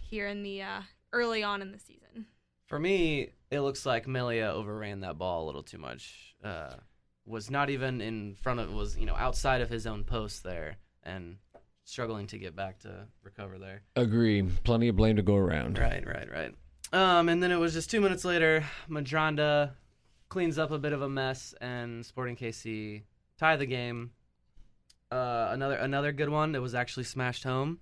here 0.00 0.28
in 0.28 0.44
the 0.44 0.62
uh, 0.62 0.82
early 1.12 1.42
on 1.42 1.60
in 1.60 1.72
the 1.72 1.78
season. 1.78 2.26
For 2.66 2.78
me, 2.78 3.30
it 3.50 3.60
looks 3.60 3.84
like 3.84 4.06
Melia 4.06 4.52
overran 4.54 5.00
that 5.00 5.18
ball 5.18 5.44
a 5.44 5.46
little 5.46 5.64
too 5.64 5.78
much. 5.78 6.34
Uh, 6.42 6.74
was 7.26 7.50
not 7.50 7.70
even 7.70 8.00
in 8.00 8.36
front 8.36 8.60
of, 8.60 8.72
was 8.72 8.96
you 8.96 9.04
know 9.04 9.16
outside 9.16 9.60
of 9.60 9.68
his 9.68 9.86
own 9.86 10.04
post 10.04 10.44
there, 10.44 10.76
and 11.02 11.36
struggling 11.84 12.26
to 12.28 12.38
get 12.38 12.54
back 12.54 12.78
to 12.80 13.06
recover 13.22 13.58
there. 13.58 13.82
Agree. 13.96 14.42
Plenty 14.62 14.88
of 14.88 14.96
blame 14.96 15.16
to 15.16 15.22
go 15.22 15.36
around. 15.36 15.78
Right, 15.78 16.06
right, 16.06 16.30
right. 16.30 16.54
Um, 16.92 17.28
and 17.28 17.42
then 17.42 17.50
it 17.50 17.56
was 17.56 17.72
just 17.72 17.90
two 17.90 18.00
minutes 18.00 18.24
later, 18.24 18.64
Medranda 18.88 19.72
cleans 20.28 20.58
up 20.58 20.70
a 20.70 20.78
bit 20.78 20.92
of 20.92 21.02
a 21.02 21.08
mess, 21.08 21.54
and 21.60 22.04
Sporting 22.04 22.36
KC 22.36 23.02
tie 23.38 23.56
the 23.56 23.66
game. 23.66 24.10
Uh, 25.10 25.48
another 25.52 25.76
another 25.76 26.12
good 26.12 26.28
one. 26.28 26.54
It 26.54 26.60
was 26.62 26.74
actually 26.74 27.04
smashed 27.04 27.44
home. 27.44 27.78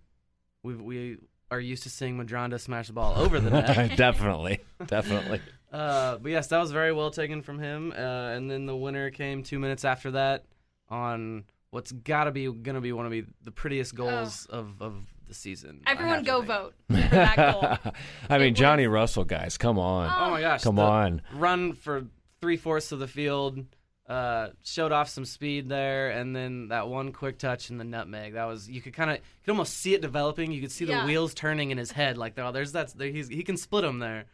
We 0.62 0.74
we 0.76 1.16
are 1.50 1.60
used 1.60 1.82
to 1.84 1.90
seeing 1.90 2.16
Medranda 2.18 2.60
smash 2.60 2.86
the 2.88 2.92
ball 2.92 3.14
over 3.16 3.40
the 3.40 3.50
net. 3.50 3.96
definitely, 3.96 4.60
definitely. 4.86 5.40
Uh, 5.72 6.16
but 6.18 6.30
yes, 6.30 6.46
that 6.46 6.58
was 6.58 6.70
very 6.70 6.92
well 6.92 7.10
taken 7.10 7.42
from 7.42 7.58
him. 7.58 7.92
Uh, 7.92 8.00
and 8.30 8.48
then 8.48 8.64
the 8.66 8.74
winner 8.74 9.10
came 9.10 9.42
two 9.42 9.58
minutes 9.58 9.84
after 9.84 10.12
that 10.12 10.44
on 10.88 11.44
what's 11.70 11.90
got 11.90 12.24
to 12.24 12.30
be 12.30 12.44
going 12.46 12.76
to 12.76 12.80
be 12.80 12.92
one 12.92 13.04
of 13.04 13.10
the- 13.10 13.26
the 13.42 13.50
prettiest 13.50 13.94
goals 13.94 14.46
of, 14.46 14.80
of 14.80 14.94
the 15.26 15.34
season. 15.34 15.82
Everyone 15.86 16.22
go 16.22 16.36
think. 16.36 16.46
vote 16.46 16.74
for 16.88 16.94
that 16.96 17.36
goal. 17.36 17.92
I 18.30 18.38
mean, 18.38 18.52
It 18.52 18.56
Johnny 18.56 18.86
Russell, 18.86 19.24
guys, 19.24 19.58
come 19.58 19.76
on. 19.78 20.08
Oh 20.16 20.30
my 20.30 20.40
gosh! 20.40 20.62
Come 20.62 20.76
the 20.76 20.82
on. 20.82 21.22
Run 21.34 21.72
for 21.74 22.06
three 22.46 22.56
fourths 22.56 22.92
of 22.92 23.00
the 23.00 23.08
field. 23.08 23.64
Uh, 24.08 24.50
showed 24.62 24.92
off 24.92 25.08
some 25.08 25.24
speed 25.24 25.68
there, 25.68 26.10
and 26.10 26.34
then 26.36 26.68
that 26.68 26.86
one 26.86 27.10
quick 27.10 27.40
touch 27.40 27.70
in 27.70 27.76
the 27.78 27.82
nutmeg. 27.82 28.34
That 28.34 28.44
was 28.44 28.70
you 28.70 28.80
could 28.80 28.92
kind 28.92 29.10
of 29.10 29.16
you 29.16 29.22
could 29.44 29.50
almost 29.50 29.74
see 29.78 29.94
it 29.94 30.00
developing. 30.00 30.52
You 30.52 30.60
could 30.60 30.70
see 30.70 30.84
the 30.84 31.00
wheels 31.02 31.34
turning 31.34 31.72
in 31.72 31.78
his 31.78 31.90
head. 31.90 32.16
Like 32.16 32.38
oh, 32.38 32.52
there's 32.52 32.70
that. 32.70 32.96
There, 32.96 33.08
he's 33.08 33.26
he 33.26 33.42
can 33.42 33.56
split 33.56 33.82
them 33.82 33.98
there, 33.98 34.26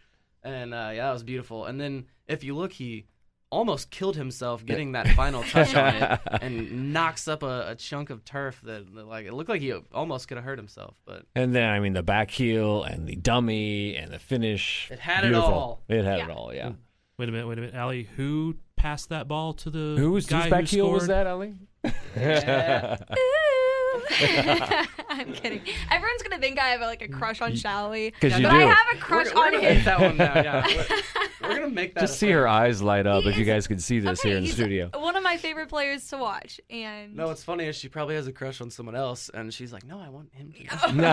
and 0.43 0.75
uh, 0.75 0.91
yeah, 0.93 1.07
that 1.07 1.13
was 1.15 1.23
beautiful. 1.23 1.65
And 1.65 1.81
then 1.81 2.05
if 2.27 2.45
you 2.45 2.55
look, 2.55 2.73
he 2.73 3.07
almost 3.49 3.91
killed 3.91 4.17
himself 4.17 4.63
getting 4.67 4.93
that 4.93 5.09
final 5.09 5.43
touch 5.43 5.75
on 5.75 5.95
it, 5.95 6.21
and 6.43 6.93
knocks 6.93 7.27
up 7.27 7.43
a, 7.43 7.69
a 7.69 7.75
chunk 7.75 8.11
of 8.11 8.27
turf 8.27 8.61
that, 8.65 8.95
that, 8.95 9.07
like 9.07 9.25
it 9.25 9.33
looked 9.33 9.49
like 9.49 9.63
he 9.63 9.73
almost 9.95 10.29
could 10.29 10.37
have 10.37 10.45
hurt 10.45 10.59
himself, 10.59 10.97
but 11.07 11.25
And 11.35 11.55
then, 11.55 11.71
I 11.71 11.81
mean, 11.81 11.95
the 11.95 12.03
back 12.03 12.31
heel 12.31 12.83
and 12.83 13.07
the 13.07 13.17
dummy 13.17 13.97
and 13.97 14.13
the 14.13 14.19
finish. 14.19 14.89
It 14.91 14.99
had 14.99 15.25
it 15.25 15.35
all. 15.35 15.83
It 15.89 16.05
had 16.05 16.19
Yeah. 16.19 16.25
it 16.25 16.31
all, 16.31 16.53
yeah. 16.53 16.73
Wait 17.19 17.29
a 17.29 17.33
minute, 17.33 17.47
wait 17.47 17.59
a 17.59 17.61
minute, 17.61 17.75
Allie. 17.75 18.09
Who 18.17 18.57
passed 18.77 19.11
that 19.11 19.29
ball 19.29 19.53
to 19.55 19.71
the 19.71 19.97
Who's 19.99 20.27
guy 20.27 20.43
whose 20.43 20.51
back 20.51 20.61
who 20.63 20.67
heel 20.77 20.85
scored? 20.87 20.95
was 21.01 21.07
that, 21.09 21.27
Allie? 21.27 21.55
Yeah. 22.17 22.99
I'm 25.11 25.33
kidding. 25.35 25.61
Everyone's 25.91 26.23
gonna 26.23 26.39
think 26.41 26.59
I 26.59 26.69
have 26.69 26.81
like 26.81 27.03
a 27.03 27.09
crush 27.09 27.43
on 27.43 27.55
Shally, 27.55 28.13
'Cause 28.21 28.37
you 28.39 28.43
but 28.45 28.51
do. 28.53 28.57
I 28.57 28.63
have 28.63 28.87
a 28.97 28.97
crush 28.99 29.27
we're, 29.35 29.41
we're 29.53 29.59
on 29.59 29.63
him. 29.63 29.85
that 29.85 30.01
one 30.01 30.17
now. 30.17 30.35
Yeah, 30.35 30.67
we're, 31.43 31.49
we're 31.49 31.55
gonna 31.57 31.69
make 31.71 31.95
that. 31.95 32.01
Just 32.01 32.19
see 32.19 32.27
thing. 32.27 32.35
her 32.37 32.49
eyes 32.49 32.81
light 32.81 33.07
up 33.07 33.23
He 33.25 33.29
if 33.31 33.37
you 33.37 33.45
guys 33.45 33.67
can 33.67 33.79
see 33.79 33.99
this 34.01 34.21
Okay, 34.21 34.31
here 34.31 34.39
in 34.39 34.45
the 34.45 34.51
studio. 34.51 34.91
One 34.95 35.15
of 35.17 35.23
my 35.23 35.37
favorite 35.37 35.69
players 35.69 36.07
to 36.09 36.17
watch, 36.17 36.59
and 36.71 37.15
No, 37.15 37.27
what's 37.27 37.45
funny 37.45 37.67
is 37.67 37.77
she 37.77 37.89
probably 37.89 38.15
has 38.15 38.27
a 38.27 38.33
crush 38.33 38.61
on 38.63 38.71
someone 38.71 38.97
else, 38.97 39.29
and 39.29 39.53
she's 39.53 39.73
like, 39.75 39.85
"No, 39.85 40.01
I 40.01 40.09
want 40.09 40.33
him 40.33 40.53
to." 40.53 40.93
No. 40.95 41.13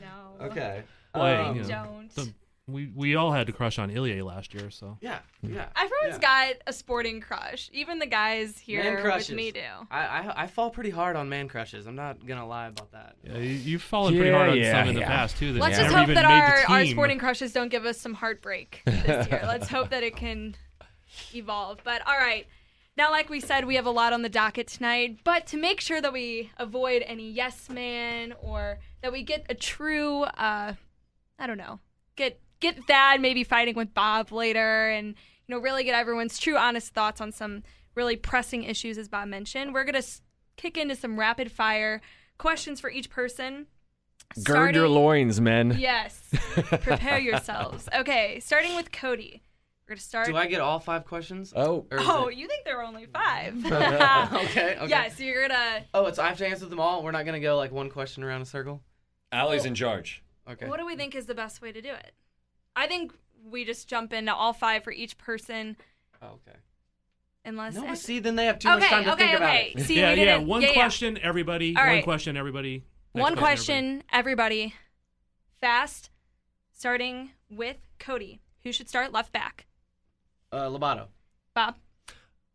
no, 0.00 0.46
okay. 0.46 0.82
Well, 1.14 1.50
Um, 1.50 1.56
you 1.56 1.64
don't. 1.64 2.10
The- 2.66 2.72
we 2.72 2.86
we 2.94 3.16
all 3.16 3.32
had 3.32 3.46
to 3.48 3.52
crush 3.52 3.78
on 3.78 3.90
Ilya 3.90 4.24
last 4.24 4.54
year, 4.54 4.70
so 4.70 4.96
Yeah, 5.00 5.18
yeah. 5.42 5.66
Everyone's 5.76 6.20
yeah. 6.22 6.50
got 6.52 6.54
a 6.66 6.72
sporting 6.72 7.20
crush. 7.20 7.68
Even 7.72 7.98
the 7.98 8.06
guys 8.06 8.58
here 8.58 8.82
Man 8.82 9.02
with 9.04 9.30
me 9.30 9.50
do. 9.50 9.60
I, 9.90 10.00
I 10.00 10.42
I 10.42 10.46
fall 10.46 10.70
pretty 10.70 10.90
hard 10.90 11.16
on 11.16 11.28
man 11.28 11.48
crushes. 11.48 11.86
I'm 11.86 11.96
not 11.96 12.24
gonna 12.24 12.46
lie 12.46 12.68
about 12.68 12.92
that. 12.92 13.16
yeah, 13.24 13.38
you, 13.38 13.50
you've 13.50 13.82
fallen 13.82 14.14
pretty 14.14 14.30
hard 14.30 14.50
on 14.50 14.58
yeah, 14.58 14.80
some 14.80 14.88
in 14.90 14.94
the 14.94 15.02
past 15.02 15.36
too. 15.38 15.52
Let's 15.54 15.78
just 15.78 15.94
hope 15.94 16.08
that 16.08 16.24
our, 16.24 16.76
our 16.76 16.86
sporting 16.86 17.18
crushes 17.18 17.52
don't 17.52 17.68
give 17.68 17.84
us 17.84 17.98
some 17.98 18.14
heartbreak 18.14 18.82
this 18.84 19.28
year. 19.28 19.42
Let's 19.46 19.68
hope 19.68 19.90
that 19.90 20.02
it 20.02 20.16
can 20.16 20.54
evolve. 21.34 21.80
But 21.84 22.06
all 22.06 22.16
right. 22.16 22.46
Now, 22.94 23.10
like 23.10 23.30
we 23.30 23.40
said, 23.40 23.64
we 23.64 23.76
have 23.76 23.86
a 23.86 23.90
lot 23.90 24.12
on 24.12 24.20
the 24.20 24.28
docket 24.28 24.66
tonight. 24.66 25.20
But 25.24 25.46
to 25.48 25.56
make 25.56 25.80
sure 25.80 26.00
that 26.02 26.12
we 26.12 26.50
avoid 26.58 27.02
any 27.06 27.30
yes 27.30 27.70
man 27.70 28.34
or 28.42 28.80
that 29.02 29.12
we 29.12 29.22
get 29.22 29.46
a 29.48 29.54
true, 29.54 30.24
uh, 30.24 30.74
I 31.38 31.46
don't 31.46 31.56
know, 31.56 31.80
get 32.16 32.38
get 32.62 32.82
Thad 32.86 33.20
maybe 33.20 33.44
fighting 33.44 33.74
with 33.76 33.92
Bob 33.92 34.32
later, 34.32 34.88
and 34.88 35.08
you 35.08 35.54
know 35.54 35.58
really 35.60 35.84
get 35.84 35.94
everyone's 35.94 36.38
true, 36.38 36.56
honest 36.56 36.94
thoughts 36.94 37.20
on 37.20 37.30
some 37.32 37.62
really 37.94 38.16
pressing 38.16 38.62
issues, 38.64 38.96
as 38.96 39.08
Bob 39.08 39.28
mentioned. 39.28 39.74
We're 39.74 39.84
gonna 39.84 39.98
s- 39.98 40.22
kick 40.56 40.78
into 40.78 40.96
some 40.96 41.18
rapid 41.20 41.52
fire 41.52 42.00
questions 42.38 42.80
for 42.80 42.88
each 42.90 43.10
person. 43.10 43.66
Gird 44.44 44.74
your 44.74 44.88
loins, 44.88 45.40
men. 45.42 45.76
Yes. 45.78 46.18
Prepare 46.80 47.18
yourselves. 47.18 47.86
Okay, 47.94 48.40
starting 48.40 48.74
with 48.76 48.90
Cody. 48.90 49.42
We're 49.86 49.94
gonna 49.96 50.00
start. 50.00 50.26
Do 50.26 50.36
I 50.36 50.46
get 50.46 50.60
all 50.60 50.78
five 50.78 51.04
questions? 51.04 51.52
Oh. 51.54 51.86
Oh, 51.92 52.28
it- 52.28 52.36
you 52.38 52.46
think 52.48 52.64
there 52.64 52.78
are 52.80 52.84
only 52.84 53.06
five? 53.06 53.62
okay. 53.66 54.76
Okay. 54.78 54.86
Yes, 54.88 55.18
so 55.18 55.24
you're 55.24 55.46
gonna. 55.48 55.84
Oh, 55.92 56.06
it's 56.06 56.18
I 56.18 56.28
have 56.28 56.38
to 56.38 56.46
answer 56.46 56.64
them 56.66 56.80
all. 56.80 57.02
We're 57.02 57.10
not 57.10 57.26
gonna 57.26 57.40
go 57.40 57.56
like 57.58 57.72
one 57.72 57.90
question 57.90 58.22
around 58.24 58.40
a 58.40 58.46
circle. 58.46 58.80
Allie's 59.32 59.66
in 59.66 59.74
charge. 59.74 60.22
Okay. 60.50 60.66
What 60.68 60.78
do 60.78 60.86
we 60.86 60.96
think 60.96 61.14
is 61.14 61.26
the 61.26 61.34
best 61.34 61.60
way 61.60 61.72
to 61.72 61.82
do 61.82 61.90
it? 61.90 62.12
I 62.74 62.86
think 62.86 63.12
we 63.50 63.64
just 63.64 63.88
jump 63.88 64.12
into 64.12 64.34
all 64.34 64.52
five 64.52 64.84
for 64.84 64.92
each 64.92 65.18
person, 65.18 65.76
Oh, 66.22 66.26
okay. 66.48 66.58
unless. 67.44 67.74
No, 67.74 67.86
but 67.86 67.98
see, 67.98 68.18
then 68.18 68.36
they 68.36 68.46
have 68.46 68.58
too 68.58 68.68
much 68.68 68.84
time 68.84 69.04
to 69.04 69.12
okay, 69.12 69.24
think 69.26 69.36
about 69.36 69.54
okay. 69.54 69.72
it. 69.76 69.82
See, 69.84 69.94
yeah, 69.98 70.12
yeah. 70.14 70.36
One 70.38 70.62
yeah, 70.62 70.68
yeah. 70.68 70.74
question, 70.74 71.18
everybody. 71.22 71.76
All 71.76 71.82
One 71.82 71.92
right. 71.92 72.04
question, 72.04 72.36
everybody. 72.36 72.84
Next 73.14 73.22
One 73.22 73.32
everybody. 73.32 73.40
question, 73.40 74.02
everybody. 74.12 74.74
Fast. 75.60 76.10
Starting 76.72 77.30
with 77.50 77.76
Cody. 77.98 78.40
Who 78.64 78.72
should 78.72 78.88
start 78.88 79.12
left 79.12 79.32
back? 79.32 79.66
Uh, 80.50 80.68
Lobato. 80.68 81.06
Bob. 81.54 81.76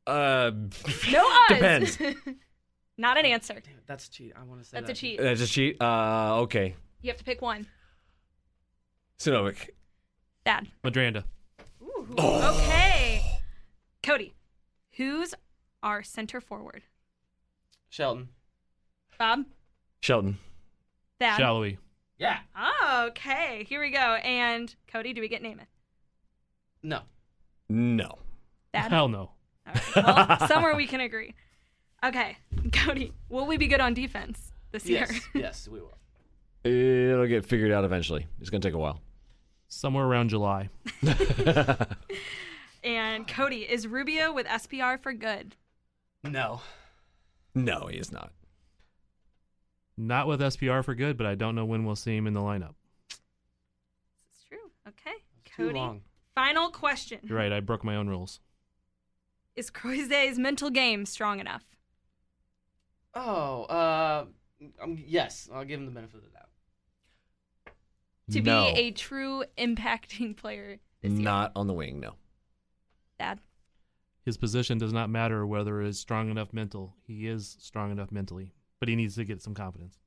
Uh, 0.05 0.51
No 1.11 1.25
odds. 1.25 1.47
Depends. 1.49 1.97
Not 2.97 3.17
an 3.17 3.25
answer. 3.25 3.53
Damn 3.53 3.73
that's 3.85 4.07
a 4.07 4.11
cheat. 4.11 4.33
I 4.35 4.43
want 4.43 4.61
to 4.63 4.67
say 4.67 4.79
That's 4.79 4.89
a 4.89 4.93
cheat. 4.93 5.19
That's 5.21 5.41
a 5.41 5.47
cheat. 5.47 5.81
Uh, 5.81 6.39
okay. 6.41 6.75
You 7.01 7.09
have 7.11 7.17
to 7.17 7.23
pick 7.23 7.41
one. 7.41 7.67
Sinovic. 9.19 9.69
Bad. 10.47 10.69
Medranda. 10.81 11.25
Ooh, 11.81 12.07
Okay. 12.17 13.21
Cody, 14.01 14.33
who's 14.93 15.33
our 15.83 16.01
center 16.01 16.39
forward? 16.39 16.83
Shelton. 17.89 18.29
Bob? 19.19 19.43
Shelton. 19.99 20.37
Thad? 21.19 21.41
Salloi. 21.41 21.77
Yeah. 22.17 22.37
Oh, 22.55 23.07
okay. 23.09 23.65
Here 23.67 23.81
we 23.81 23.89
go. 23.89 23.97
And 24.23 24.73
Cody, 24.87 25.11
do 25.11 25.19
we 25.19 25.27
get 25.27 25.43
Nemeth? 25.43 25.67
No. 26.81 27.01
No. 27.67 28.17
Thad? 28.73 28.89
Hell 28.89 29.09
no. 29.09 29.31
All 29.67 29.73
right. 29.97 30.05
Well, 30.39 30.47
somewhere 30.47 30.77
we 30.77 30.87
can 30.87 31.01
agree. 31.01 31.35
Okay. 32.05 32.37
Cody, 32.71 33.11
will 33.27 33.47
we 33.47 33.57
be 33.57 33.67
good 33.67 33.81
on 33.81 33.93
defense 33.93 34.53
this 34.71 34.85
Yes. 34.87 35.11
year? 35.11 35.21
yes, 35.43 35.67
we 35.67 35.81
will. 35.81 35.97
It'll 36.63 37.27
get 37.27 37.45
figured 37.45 37.73
out 37.73 37.83
eventually. 37.83 38.27
It's 38.39 38.49
gonna 38.49 38.61
take 38.61 38.75
a 38.75 38.77
while. 38.77 39.01
Somewhere 39.67 40.05
around 40.05 40.29
July. 40.29 40.69
and 42.83 43.27
Cody, 43.27 43.61
is 43.61 43.87
Rubio 43.87 44.31
with 44.31 44.47
SPR 44.47 44.99
for 44.99 45.13
good? 45.13 45.55
No. 46.23 46.61
No, 47.53 47.87
he 47.87 47.97
is 47.97 48.11
not. 48.11 48.31
Not 49.97 50.27
with 50.27 50.39
SPR 50.39 50.85
for 50.85 50.93
good, 50.93 51.17
but 51.17 51.25
I 51.25 51.35
don't 51.35 51.55
know 51.55 51.65
when 51.65 51.83
we'll 51.83 51.95
see 51.95 52.15
him 52.15 52.27
in 52.27 52.33
the 52.33 52.39
lineup. 52.39 52.75
This 53.09 53.19
is 54.31 54.43
true. 54.47 54.71
Okay. 54.87 55.17
Too 55.45 55.67
Cody, 55.67 55.79
long. 55.79 56.01
final 56.35 56.69
question. 56.69 57.19
You're 57.23 57.37
right. 57.37 57.51
I 57.51 57.59
broke 57.59 57.83
my 57.83 57.95
own 57.95 58.07
rules. 58.07 58.39
Is 59.55 59.71
Croizet's 59.71 60.37
mental 60.37 60.69
game 60.69 61.05
strong 61.07 61.39
enough? 61.39 61.63
Oh, 63.15 63.63
uh, 63.63 64.25
um, 64.81 65.03
yes. 65.03 65.49
I'll 65.51 65.65
give 65.65 65.79
him 65.79 65.87
the 65.87 65.91
benefit 65.91 66.17
of 66.17 66.23
the 66.23 66.29
doubt. 66.29 66.46
To 68.31 68.41
no. 68.41 68.73
be 68.73 68.79
a 68.79 68.91
true 68.91 69.43
impacting 69.57 70.35
player 70.37 70.79
this 71.01 71.11
year? 71.11 71.21
not 71.21 71.51
on 71.55 71.67
the 71.67 71.73
wing. 71.73 71.99
No. 71.99 72.13
Thad? 73.17 73.39
His 74.25 74.37
position 74.37 74.77
does 74.77 74.91
not 74.91 75.09
matter 75.09 75.45
whether 75.45 75.81
it's 75.81 75.99
strong 75.99 76.29
enough 76.29 76.51
mental. 76.51 76.95
He 77.05 77.27
is 77.27 77.55
strong 77.59 77.91
enough 77.91 78.11
mentally, 78.11 78.53
but 78.79 78.89
he 78.89 78.95
needs 78.95 79.15
to 79.15 79.23
get 79.23 79.41
some 79.41 79.53
confidence. 79.53 79.97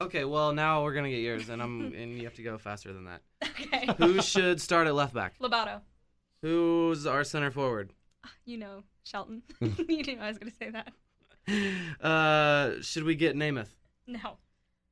Okay, 0.00 0.24
well 0.24 0.52
now 0.52 0.84
we're 0.84 0.94
gonna 0.94 1.10
get 1.10 1.18
yours, 1.18 1.48
and 1.48 1.60
I'm 1.60 1.92
and 1.96 2.16
you 2.16 2.22
have 2.22 2.34
to 2.34 2.42
go 2.42 2.56
faster 2.56 2.92
than 2.92 3.06
that. 3.06 3.22
Okay. 3.42 3.88
Who 3.98 4.22
should 4.22 4.60
start 4.60 4.86
at 4.86 4.94
left 4.94 5.12
back? 5.12 5.36
Lobato. 5.40 5.80
Who's 6.42 7.04
our 7.04 7.24
center 7.24 7.50
forward? 7.50 7.92
You 8.44 8.58
know, 8.58 8.82
Shelton. 9.02 9.42
you 9.60 10.02
knew 10.02 10.18
I 10.20 10.28
was 10.28 10.38
going 10.38 10.52
to 10.52 10.56
say 10.56 10.70
that. 10.70 10.92
Uh, 12.04 12.80
should 12.82 13.04
we 13.04 13.14
get 13.16 13.34
Nemeth? 13.34 13.70
No. 14.06 14.36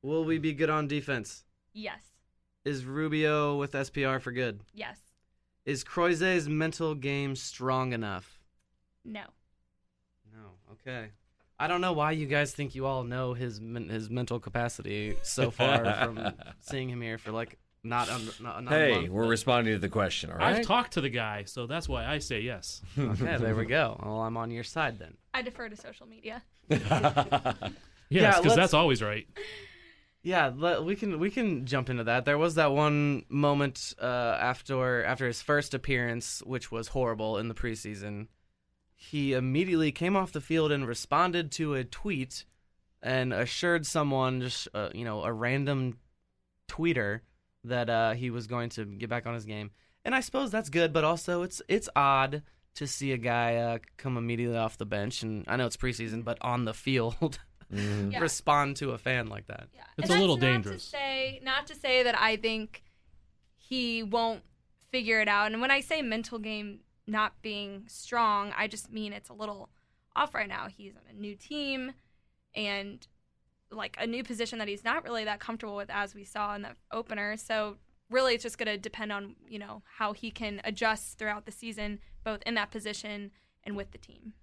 Will 0.01 0.25
we 0.25 0.39
be 0.39 0.53
good 0.53 0.69
on 0.69 0.87
defense? 0.87 1.43
Yes. 1.77 2.01
Is 2.65 2.83
Rubio 2.85 3.55
with 3.57 3.73
SPR 3.73 4.19
for 4.19 4.31
good? 4.31 4.61
Yes. 4.73 4.99
Is 5.63 5.83
Croizet's 5.83 6.47
mental 6.47 6.95
game 6.95 7.35
strong 7.35 7.93
enough? 7.93 8.39
No. 9.05 9.21
No. 10.33 10.39
Okay. 10.73 11.09
I 11.59 11.67
don't 11.67 11.81
know 11.81 11.93
why 11.93 12.11
you 12.11 12.25
guys 12.25 12.51
think 12.51 12.73
you 12.75 12.85
all 12.85 13.03
know 13.03 13.33
his 13.33 13.61
men- 13.61 13.89
his 13.89 14.09
mental 14.09 14.39
capacity 14.39 15.17
so 15.23 15.51
far 15.51 15.83
from 16.03 16.33
seeing 16.61 16.89
him 16.89 17.01
here 17.01 17.17
for 17.17 17.31
like 17.31 17.57
not 17.83 18.09
un- 18.09 18.29
not, 18.41 18.63
not 18.63 18.73
a 18.73 18.75
Hey, 18.75 18.91
month, 18.95 19.09
we're 19.09 19.23
but- 19.23 19.29
responding 19.29 19.73
to 19.73 19.79
the 19.79 19.89
question. 19.89 20.29
All 20.31 20.37
right. 20.37 20.57
I've 20.57 20.65
talked 20.65 20.93
to 20.93 21.01
the 21.01 21.09
guy, 21.09 21.43
so 21.45 21.67
that's 21.67 21.87
why 21.87 22.05
I 22.05 22.17
say 22.19 22.41
yes. 22.41 22.81
Okay, 22.97 23.37
there 23.39 23.55
we 23.55 23.65
go. 23.65 23.99
Well, 24.03 24.21
I'm 24.21 24.35
on 24.37 24.49
your 24.51 24.63
side 24.63 24.97
then. 24.99 25.15
I 25.33 25.41
defer 25.43 25.69
to 25.69 25.75
social 25.75 26.07
media. 26.07 26.41
Yes, 28.09 28.21
Yeah, 28.23 28.29
because 28.31 28.45
let's- 28.45 28.55
that's 28.55 28.73
always 28.73 29.01
right. 29.03 29.27
Yeah, 30.27 30.79
we 30.81 30.97
can 30.97 31.19
we 31.19 31.31
can 31.31 31.65
jump 31.65 31.89
into 31.89 32.03
that. 32.03 32.25
There 32.25 32.37
was 32.37 32.55
that 32.55 32.73
one 32.73 33.23
moment 33.29 33.93
uh, 33.97 34.37
after 34.37 35.01
after 35.05 35.25
his 35.25 35.41
first 35.41 35.73
appearance, 35.73 36.43
which 36.45 36.69
was 36.69 36.89
horrible 36.89 37.37
in 37.37 37.47
the 37.47 37.53
preseason. 37.53 38.27
He 38.93 39.31
immediately 39.31 39.93
came 39.93 40.17
off 40.17 40.33
the 40.33 40.41
field 40.41 40.73
and 40.73 40.85
responded 40.85 41.49
to 41.53 41.75
a 41.75 41.85
tweet 41.85 42.43
and 43.01 43.31
assured 43.31 43.85
someone, 43.85 44.41
just 44.41 44.67
uh, 44.73 44.89
you 44.93 45.05
know, 45.05 45.23
a 45.23 45.31
random 45.31 45.97
tweeter, 46.67 47.21
that 47.63 47.89
uh, 47.89 48.11
he 48.11 48.29
was 48.29 48.47
going 48.47 48.67
to 48.71 48.83
get 48.83 49.09
back 49.09 49.25
on 49.25 49.33
his 49.33 49.45
game. 49.45 49.71
And 50.03 50.13
I 50.13 50.19
suppose 50.19 50.51
that's 50.51 50.69
good, 50.69 50.91
but 50.91 51.05
also 51.05 51.43
it's 51.43 51.61
it's 51.69 51.87
odd 51.95 52.41
to 52.75 52.85
see 52.85 53.13
a 53.13 53.17
guy 53.17 53.55
uh, 53.55 53.77
come 53.95 54.17
immediately 54.17 54.57
off 54.57 54.77
the 54.77 54.85
bench, 54.85 55.23
and 55.23 55.45
I 55.47 55.55
know 55.55 55.67
it's 55.67 55.77
preseason, 55.77 56.25
but 56.25 56.37
on 56.41 56.65
the 56.65 56.73
field, 56.73 57.39
Mhm. 57.71 58.13
Yeah. 58.13 58.19
respond 58.19 58.77
to 58.77 58.91
a 58.91 58.97
fan 58.97 59.27
like 59.27 59.47
that. 59.47 59.67
Yeah. 59.73 59.83
It's 59.97 60.09
and 60.09 60.17
a 60.17 60.21
little 60.21 60.37
not 60.37 60.45
dangerous. 60.45 60.85
To 60.85 60.89
say, 60.91 61.39
not 61.43 61.67
to 61.67 61.75
say 61.75 62.03
that 62.03 62.19
I 62.19 62.37
think 62.37 62.83
he 63.57 64.03
won't 64.03 64.43
figure 64.91 65.19
it 65.19 65.27
out. 65.27 65.51
And 65.51 65.59
when 65.61 65.71
I 65.71 65.81
say 65.81 66.01
mental 66.01 66.39
game 66.39 66.79
not 67.05 67.41
being 67.41 67.83
strong, 67.87 68.53
I 68.55 68.67
just 68.67 68.91
mean 68.91 69.11
it's 69.13 69.29
a 69.29 69.33
little 69.33 69.69
off 70.15 70.33
right 70.33 70.47
now. 70.47 70.67
He's 70.67 70.95
on 70.95 71.01
a 71.09 71.13
new 71.13 71.35
team 71.35 71.93
and 72.55 73.05
like 73.69 73.97
a 73.99 74.07
new 74.07 74.23
position 74.23 74.59
that 74.59 74.67
he's 74.69 74.85
not 74.85 75.03
really 75.03 75.25
that 75.25 75.39
comfortable 75.41 75.75
with 75.75 75.89
as 75.89 76.15
we 76.15 76.23
saw 76.23 76.55
in 76.55 76.61
the 76.61 76.75
opener. 76.91 77.35
So 77.35 77.77
really 78.09 78.33
it's 78.35 78.43
just 78.43 78.57
going 78.57 78.67
to 78.67 78.77
depend 78.77 79.11
on, 79.11 79.35
you 79.49 79.59
know, 79.59 79.83
how 79.97 80.13
he 80.13 80.31
can 80.31 80.61
adjust 80.63 81.17
throughout 81.17 81.45
the 81.45 81.51
season 81.51 81.99
both 82.23 82.41
in 82.45 82.53
that 82.55 82.71
position 82.71 83.31
and 83.63 83.75
with 83.75 83.91
the 83.91 83.97
team. 83.97 84.33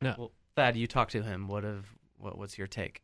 Well, 0.00 0.30
Thad, 0.54 0.76
you 0.76 0.86
talked 0.86 1.12
to 1.12 1.22
him. 1.22 1.48
What 1.48 1.64
have 1.64 1.86
what? 2.18 2.38
What's 2.38 2.58
your 2.58 2.66
take? 2.66 3.02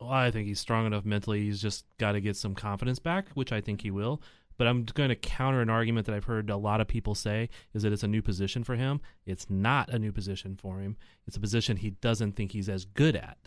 Well, 0.00 0.10
I 0.10 0.30
think 0.30 0.48
he's 0.48 0.60
strong 0.60 0.86
enough 0.86 1.04
mentally. 1.04 1.42
He's 1.42 1.60
just 1.60 1.84
got 1.98 2.12
to 2.12 2.20
get 2.20 2.36
some 2.36 2.54
confidence 2.54 2.98
back, 2.98 3.28
which 3.34 3.52
I 3.52 3.60
think 3.60 3.82
he 3.82 3.90
will. 3.90 4.22
But 4.56 4.66
I'm 4.66 4.84
going 4.84 5.08
to 5.08 5.16
counter 5.16 5.62
an 5.62 5.70
argument 5.70 6.06
that 6.06 6.14
I've 6.14 6.24
heard 6.24 6.50
a 6.50 6.56
lot 6.56 6.80
of 6.80 6.88
people 6.88 7.14
say 7.14 7.48
is 7.72 7.82
that 7.82 7.92
it's 7.92 8.02
a 8.02 8.08
new 8.08 8.20
position 8.20 8.62
for 8.62 8.76
him. 8.76 9.00
It's 9.24 9.48
not 9.48 9.88
a 9.88 9.98
new 9.98 10.12
position 10.12 10.56
for 10.56 10.80
him. 10.80 10.96
It's 11.26 11.36
a 11.36 11.40
position 11.40 11.78
he 11.78 11.90
doesn't 11.90 12.32
think 12.36 12.52
he's 12.52 12.68
as 12.68 12.84
good 12.84 13.16
at. 13.16 13.38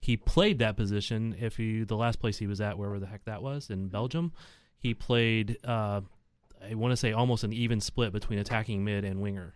He 0.00 0.16
played 0.16 0.58
that 0.58 0.76
position. 0.76 1.36
If 1.40 1.56
he 1.56 1.84
the 1.84 1.96
last 1.96 2.18
place 2.18 2.38
he 2.38 2.48
was 2.48 2.60
at, 2.60 2.76
wherever 2.76 2.98
the 2.98 3.06
heck 3.06 3.24
that 3.24 3.42
was 3.42 3.70
in 3.70 3.88
Belgium, 3.88 4.32
he 4.78 4.94
played. 4.94 5.58
Uh, 5.64 6.02
I 6.68 6.74
want 6.74 6.90
to 6.92 6.96
say 6.96 7.12
almost 7.12 7.44
an 7.44 7.52
even 7.52 7.80
split 7.80 8.12
between 8.12 8.38
attacking 8.38 8.84
mid 8.84 9.04
and 9.04 9.20
winger. 9.20 9.54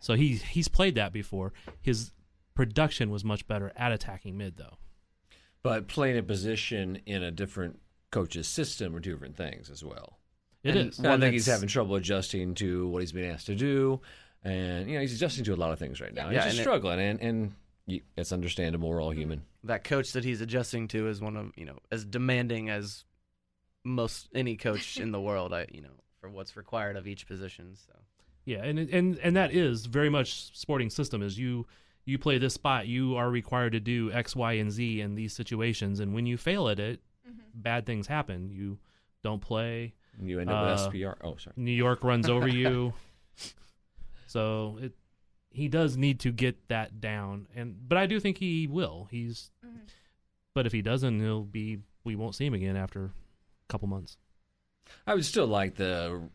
So 0.00 0.14
he 0.14 0.34
he's 0.34 0.68
played 0.68 0.96
that 0.96 1.12
before. 1.12 1.52
His 1.80 2.12
production 2.58 3.08
was 3.08 3.24
much 3.24 3.46
better 3.46 3.70
at 3.76 3.92
attacking 3.92 4.36
mid 4.36 4.56
though. 4.56 4.78
But 5.62 5.86
playing 5.86 6.18
a 6.18 6.24
position 6.24 7.00
in 7.06 7.22
a 7.22 7.30
different 7.30 7.78
coach's 8.10 8.48
system 8.48 8.96
are 8.96 9.00
two 9.00 9.12
different 9.12 9.36
things 9.36 9.70
as 9.70 9.84
well. 9.84 10.18
It 10.64 10.74
and 10.76 10.88
is. 10.90 10.98
One 10.98 11.12
And 11.12 11.22
thing 11.22 11.32
he's 11.34 11.46
having 11.46 11.68
trouble 11.68 11.94
adjusting 11.94 12.56
to 12.56 12.88
what 12.88 13.00
he's 13.00 13.12
been 13.12 13.30
asked 13.30 13.46
to 13.46 13.54
do, 13.54 14.00
and 14.42 14.88
you 14.88 14.96
know 14.96 15.00
he's 15.02 15.14
adjusting 15.14 15.44
to 15.44 15.54
a 15.54 15.56
lot 15.56 15.70
of 15.70 15.78
things 15.78 16.00
right 16.00 16.12
now. 16.12 16.30
Yeah, 16.30 16.30
he's 16.30 16.36
just 16.38 16.46
and 16.48 16.58
it- 16.58 16.62
struggling, 16.62 16.98
and 17.00 17.20
and 17.20 17.52
y- 17.86 18.02
it's 18.16 18.32
understandable. 18.32 18.88
We're 18.88 19.00
all 19.00 19.10
human. 19.12 19.42
That 19.62 19.84
coach 19.84 20.10
that 20.12 20.24
he's 20.24 20.40
adjusting 20.40 20.88
to 20.88 21.06
is 21.08 21.20
one 21.20 21.36
of 21.36 21.52
you 21.56 21.64
know 21.64 21.78
as 21.92 22.04
demanding 22.04 22.68
as 22.70 23.04
most 23.84 24.28
any 24.34 24.56
coach 24.56 24.96
in 24.98 25.12
the 25.12 25.20
world. 25.20 25.52
I 25.52 25.66
you 25.72 25.80
know 25.82 25.94
for 26.20 26.28
what's 26.28 26.56
required 26.56 26.96
of 26.96 27.06
each 27.06 27.28
position. 27.28 27.76
So 27.76 27.92
Yeah, 28.46 28.64
and 28.64 28.80
and 28.80 29.16
and 29.18 29.36
that 29.36 29.52
is 29.54 29.86
very 29.86 30.10
much 30.10 30.56
sporting 30.58 30.90
system 30.90 31.22
is 31.22 31.38
you 31.38 31.68
you 32.08 32.18
play 32.18 32.38
this 32.38 32.54
spot, 32.54 32.86
you 32.86 33.16
are 33.16 33.28
required 33.30 33.72
to 33.72 33.80
do 33.80 34.10
X, 34.12 34.34
Y, 34.34 34.52
and 34.54 34.70
Z 34.72 35.00
in 35.00 35.14
these 35.14 35.32
situations, 35.34 36.00
and 36.00 36.14
when 36.14 36.26
you 36.26 36.36
fail 36.36 36.68
at 36.68 36.80
it, 36.80 37.00
bad 37.54 37.84
things 37.86 38.06
happen. 38.06 38.50
You 38.50 38.78
don't 39.22 39.40
play. 39.40 39.94
You 40.20 40.40
end 40.40 40.50
up 40.50 40.64
with 40.64 40.80
Uh, 40.80 40.90
SPR. 40.90 41.16
Oh, 41.22 41.36
sorry. 41.36 41.54
New 41.56 41.70
York 41.72 42.02
runs 42.02 42.28
over 42.28 42.48
you. 42.62 42.92
So 44.26 44.78
it 44.80 44.92
he 45.50 45.68
does 45.68 45.96
need 45.96 46.20
to 46.20 46.30
get 46.30 46.68
that 46.68 47.00
down, 47.00 47.46
and 47.54 47.76
but 47.88 47.96
I 47.98 48.06
do 48.06 48.20
think 48.20 48.38
he 48.38 48.66
will. 48.66 49.08
He's, 49.10 49.50
but 50.54 50.66
if 50.66 50.72
he 50.72 50.82
doesn't, 50.82 51.20
he'll 51.20 51.42
be. 51.44 51.78
We 52.04 52.16
won't 52.16 52.34
see 52.34 52.46
him 52.46 52.54
again 52.54 52.76
after 52.76 53.04
a 53.06 53.10
couple 53.68 53.88
months. 53.88 54.16
I 55.06 55.14
would 55.14 55.24
still 55.24 55.46
like 55.46 55.74
the 55.76 56.28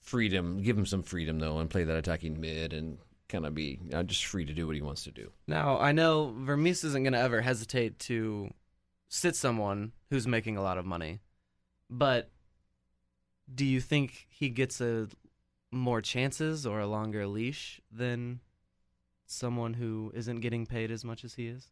freedom, 0.00 0.60
give 0.62 0.76
him 0.78 0.86
some 0.86 1.02
freedom 1.02 1.38
though, 1.40 1.58
and 1.58 1.68
play 1.68 1.84
that 1.84 1.96
attacking 1.96 2.40
mid, 2.40 2.72
and 2.72 2.98
kind 3.28 3.46
of 3.46 3.54
be 3.54 3.80
uh, 3.92 4.02
just 4.02 4.24
free 4.26 4.44
to 4.44 4.52
do 4.52 4.66
what 4.66 4.76
he 4.76 4.82
wants 4.82 5.04
to 5.04 5.10
do. 5.10 5.30
now 5.46 5.78
I 5.78 5.92
know 5.92 6.34
Vermes 6.38 6.84
isn't 6.84 7.02
going 7.02 7.12
to 7.14 7.18
ever 7.18 7.40
hesitate 7.40 7.98
to 8.00 8.50
sit 9.08 9.34
someone 9.36 9.92
who's 10.10 10.26
making 10.26 10.56
a 10.56 10.62
lot 10.62 10.78
of 10.78 10.84
money, 10.86 11.20
but 11.88 12.30
do 13.52 13.64
you 13.64 13.80
think 13.80 14.26
he 14.30 14.48
gets 14.48 14.80
a 14.80 15.08
more 15.70 16.00
chances 16.00 16.66
or 16.66 16.80
a 16.80 16.86
longer 16.86 17.26
leash 17.26 17.80
than 17.90 18.40
someone 19.26 19.74
who 19.74 20.12
isn't 20.14 20.40
getting 20.40 20.66
paid 20.66 20.90
as 20.90 21.04
much 21.04 21.24
as 21.24 21.34
he 21.34 21.46
is? 21.48 21.68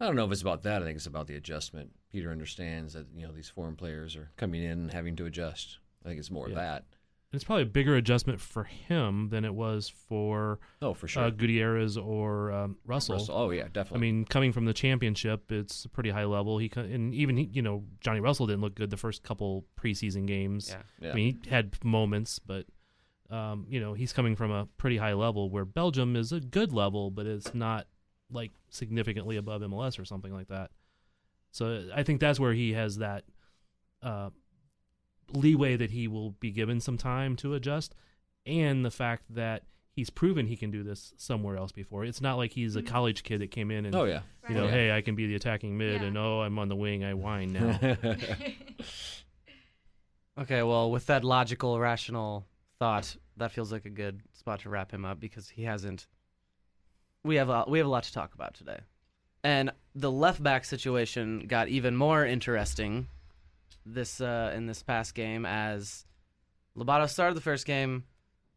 I 0.00 0.06
don't 0.06 0.16
know 0.16 0.24
if 0.24 0.32
it's 0.32 0.40
about 0.40 0.62
that. 0.62 0.82
I 0.82 0.84
think 0.86 0.96
it's 0.96 1.06
about 1.06 1.26
the 1.26 1.36
adjustment. 1.36 1.90
Peter 2.10 2.30
understands 2.30 2.94
that 2.94 3.06
you 3.14 3.26
know 3.26 3.32
these 3.32 3.48
foreign 3.50 3.76
players 3.76 4.16
are 4.16 4.30
coming 4.36 4.62
in 4.62 4.70
and 4.72 4.92
having 4.92 5.14
to 5.16 5.26
adjust. 5.26 5.78
I 6.04 6.08
think 6.08 6.18
it's 6.18 6.30
more 6.30 6.46
of 6.46 6.52
Yeah. 6.52 6.58
that. 6.60 6.84
It's 7.32 7.44
probably 7.44 7.62
a 7.62 7.66
bigger 7.66 7.94
adjustment 7.94 8.40
for 8.40 8.64
him 8.64 9.28
than 9.28 9.44
it 9.44 9.54
was 9.54 9.88
for 9.88 10.58
Oh, 10.82 10.94
for 10.94 11.06
sure. 11.06 11.24
uh, 11.24 11.30
Gutierrez 11.30 11.96
or 11.96 12.50
um, 12.50 12.76
Russell. 12.84 13.14
Russell. 13.16 13.36
Oh 13.36 13.50
yeah, 13.50 13.68
definitely. 13.72 14.08
I 14.08 14.12
mean, 14.12 14.24
coming 14.24 14.52
from 14.52 14.64
the 14.64 14.72
championship, 14.72 15.52
it's 15.52 15.84
a 15.84 15.88
pretty 15.88 16.10
high 16.10 16.24
level. 16.24 16.58
He 16.58 16.68
co- 16.68 16.80
and 16.80 17.14
even 17.14 17.36
he, 17.36 17.44
you 17.52 17.62
know 17.62 17.84
Johnny 18.00 18.18
Russell 18.18 18.46
didn't 18.48 18.62
look 18.62 18.74
good 18.74 18.90
the 18.90 18.96
first 18.96 19.22
couple 19.22 19.64
preseason 19.80 20.26
games. 20.26 20.70
Yeah. 20.70 20.82
yeah. 21.06 21.12
I 21.12 21.14
mean, 21.14 21.38
he 21.44 21.50
had 21.50 21.76
moments, 21.84 22.40
but 22.40 22.66
um, 23.30 23.64
you 23.68 23.78
know 23.78 23.92
he's 23.94 24.12
coming 24.12 24.34
from 24.34 24.50
a 24.50 24.66
pretty 24.76 24.96
high 24.96 25.12
level 25.14 25.50
where 25.50 25.64
Belgium 25.64 26.16
is 26.16 26.32
a 26.32 26.40
good 26.40 26.72
level, 26.72 27.12
but 27.12 27.26
it's 27.26 27.54
not 27.54 27.86
like 28.32 28.50
significantly 28.70 29.36
above 29.36 29.62
MLS 29.62 30.00
or 30.00 30.04
something 30.04 30.32
like 30.32 30.48
that. 30.48 30.72
So 31.52 31.88
I 31.94 32.02
think 32.02 32.20
that's 32.20 32.40
where 32.40 32.52
he 32.52 32.72
has 32.72 32.98
that 32.98 33.22
uh, 34.02 34.30
leeway 35.32 35.76
that 35.76 35.90
he 35.90 36.08
will 36.08 36.30
be 36.30 36.50
given 36.50 36.80
some 36.80 36.96
time 36.98 37.36
to 37.36 37.54
adjust, 37.54 37.94
and 38.46 38.84
the 38.84 38.90
fact 38.90 39.24
that 39.30 39.64
he's 39.92 40.08
proven 40.10 40.46
he 40.46 40.56
can 40.56 40.70
do 40.70 40.82
this 40.82 41.12
somewhere 41.16 41.56
else 41.56 41.72
before. 41.72 42.04
It's 42.04 42.20
not 42.20 42.36
like 42.36 42.52
he's 42.52 42.76
a 42.76 42.82
Mhm. 42.82 42.86
college 42.86 43.22
kid 43.22 43.40
that 43.40 43.50
came 43.50 43.70
in 43.70 43.84
and 43.86 43.94
oh 43.94 44.04
yeah. 44.04 44.22
you 44.48 44.54
know, 44.54 44.62
Right. 44.64 44.70
hey, 44.70 44.92
I 44.92 45.00
can 45.02 45.14
be 45.14 45.26
the 45.26 45.34
attacking 45.34 45.76
mid, 45.76 46.00
Yeah. 46.00 46.08
and 46.08 46.16
oh, 46.18 46.40
I'm 46.42 46.58
on 46.58 46.68
the 46.68 46.76
wing, 46.76 47.04
I 47.04 47.14
whine 47.14 47.52
now. 47.52 47.78
Okay, 50.38 50.62
well, 50.62 50.90
with 50.90 51.06
that 51.06 51.22
logical, 51.24 51.78
rational 51.78 52.46
thought, 52.78 53.14
that 53.36 53.50
feels 53.52 53.72
like 53.72 53.84
a 53.84 53.90
good 53.90 54.22
spot 54.32 54.60
to 54.60 54.70
wrap 54.70 54.90
him 54.90 55.04
up 55.04 55.20
because 55.20 55.48
he 55.50 55.64
hasn't. 55.64 56.06
We 57.24 57.34
have 57.36 57.50
a 57.50 57.64
we 57.68 57.78
have 57.78 57.86
a 57.86 57.90
lot 57.90 58.04
to 58.04 58.12
talk 58.12 58.32
about 58.32 58.54
today, 58.54 58.80
and 59.44 59.70
the 59.94 60.10
left 60.10 60.42
back 60.42 60.64
situation 60.64 61.40
got 61.46 61.68
even 61.68 61.94
more 61.96 62.24
interesting 62.24 63.08
this 63.86 64.20
uh, 64.20 64.52
in 64.54 64.66
this 64.66 64.82
past 64.82 65.14
game 65.14 65.44
as 65.46 66.04
Lobato 66.76 67.08
started 67.08 67.36
the 67.36 67.40
first 67.40 67.66
game. 67.66 68.04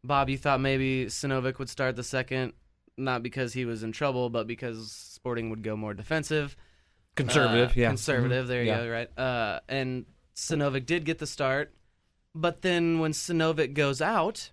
Bob, 0.02 0.28
you 0.28 0.36
thought 0.38 0.60
maybe 0.60 1.06
Sinovic 1.06 1.58
would 1.58 1.68
start 1.70 1.96
the 1.96 2.02
second, 2.02 2.52
not 2.96 3.22
because 3.22 3.52
he 3.54 3.64
was 3.64 3.82
in 3.82 3.92
trouble, 3.92 4.28
but 4.30 4.46
because 4.46 4.90
Sporting 4.92 5.50
would 5.50 5.62
go 5.62 5.76
more 5.76 5.94
defensive. 5.94 6.56
Conservative. 7.16 7.70
Uh, 7.70 7.72
yeah. 7.80 7.88
Conservative. 7.88 8.46
There 8.46 8.62
you 8.62 8.68
Yeah. 8.70 8.84
go. 8.84 8.90
Right. 8.90 9.18
Uh, 9.18 9.60
and 9.68 10.04
Sinovic 10.36 10.84
did 10.84 11.04
get 11.04 11.18
the 11.18 11.26
start, 11.26 11.72
but 12.34 12.62
then 12.62 12.98
when 12.98 13.12
Sinovic 13.12 13.72
goes 13.72 14.02
out, 14.02 14.50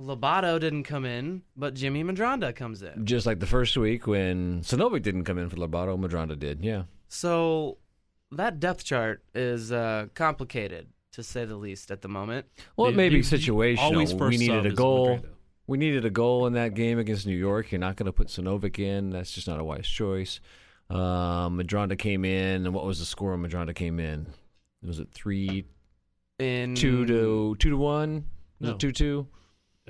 Lobato 0.00 0.58
didn't 0.60 0.84
come 0.84 1.04
in, 1.04 1.42
but 1.56 1.74
Jimmy 1.74 2.02
Medranda 2.04 2.54
comes 2.54 2.82
in. 2.82 3.04
Just 3.04 3.26
like 3.26 3.40
the 3.40 3.46
first 3.46 3.76
week 3.76 4.06
when 4.06 4.60
Sinovic 4.62 5.02
didn't 5.02 5.24
come 5.24 5.36
in 5.38 5.48
for 5.50 5.56
Lobato, 5.56 5.98
Medranda 5.98 6.38
did. 6.38 6.64
Yeah. 6.64 6.84
So 7.08 7.78
that 8.32 8.60
depth 8.60 8.84
chart 8.84 9.22
is 9.34 9.72
uh, 9.72 10.06
complicated 10.14 10.88
to 11.12 11.22
say 11.22 11.44
the 11.44 11.56
least 11.56 11.90
at 11.90 12.02
the 12.02 12.08
moment. 12.08 12.46
Well, 12.76 12.88
it 12.88 12.96
may 12.96 13.08
be 13.08 13.20
situational. 13.20 13.78
always 13.78 14.14
we 14.14 14.36
needed 14.36 14.66
a 14.66 14.70
goal. 14.70 15.20
We 15.66 15.78
needed 15.78 16.04
a 16.04 16.10
goal 16.10 16.46
in 16.46 16.54
that 16.54 16.74
game 16.74 16.98
against 16.98 17.26
New 17.26 17.36
York. 17.36 17.70
You're 17.70 17.78
not 17.78 17.96
going 17.96 18.06
to 18.06 18.12
put 18.12 18.26
Sinovic 18.28 18.78
in. 18.78 19.10
That's 19.10 19.30
just 19.30 19.46
not 19.46 19.60
a 19.60 19.64
wise 19.64 19.86
choice. 19.86 20.40
Um, 20.88 21.58
Medranda 21.58 21.96
came 21.96 22.24
in, 22.24 22.66
and 22.66 22.74
what 22.74 22.84
was 22.84 22.98
the 22.98 23.04
score 23.04 23.36
when 23.36 23.48
Medranda 23.48 23.72
came 23.74 24.00
in? 24.00 24.26
Was 24.82 24.98
it 24.98 25.08
three 25.12 25.66
In 26.40 26.74
two 26.74 27.06
to 27.06 27.54
two 27.58 27.70
to 27.70 27.76
one? 27.76 28.26
No. 28.58 28.76
two 28.76 28.90
two? 28.90 29.28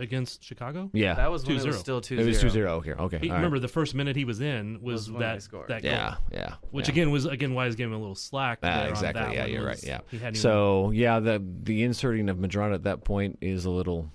Against 0.01 0.43
Chicago. 0.43 0.89
Yeah, 0.93 1.15
that 1.15 1.31
was 1.31 1.47
when 1.47 1.57
it 1.57 1.61
2-0. 1.63 1.67
was 1.67 1.79
still 1.79 2.01
two 2.01 2.19
it 2.19 2.25
was 2.27 2.41
two 2.41 2.49
zero. 2.51 2.77
Okay, 2.77 2.93
okay. 2.93 3.19
He, 3.19 3.29
all 3.29 3.35
right. 3.35 3.39
remember 3.39 3.59
the 3.59 3.69
first 3.69 3.95
minute 3.95 4.17
he 4.17 4.25
was 4.25 4.41
in 4.41 4.81
was, 4.81 5.11
Was 5.11 5.11
when 5.13 5.21
they 5.21 5.27
that 5.27 5.43
scored. 5.43 5.69
that 5.69 5.83
goal, 5.83 5.93
Yeah, 5.93 6.17
yeah. 6.33 6.55
which 6.71 6.89
yeah. 6.89 6.93
again 6.93 7.11
was 7.11 7.27
again 7.27 7.53
why 7.55 7.65
I 7.65 7.67
was 7.67 7.77
giving 7.77 7.93
him 7.93 7.99
a 7.99 8.01
little 8.01 8.15
slack. 8.15 8.61
Ah, 8.63 8.67
there 8.79 8.85
on 8.87 8.91
exactly. 8.91 9.23
that 9.23 9.35
Yeah, 9.35 9.41
one 9.43 9.51
you're 9.51 9.61
was 9.61 9.69
right. 9.69 9.85
Yeah. 9.85 10.01
he 10.11 10.17
hadn't 10.19 10.37
even- 10.37 10.43
So 10.43 10.91
yeah, 10.93 11.21
the 11.21 11.45
the 11.63 11.83
inserting 11.85 12.29
of 12.31 12.39
Medranda 12.39 12.75
at 12.75 12.85
that 12.85 13.05
point 13.05 13.39
is 13.43 13.67
a 13.67 13.71
little 13.71 14.11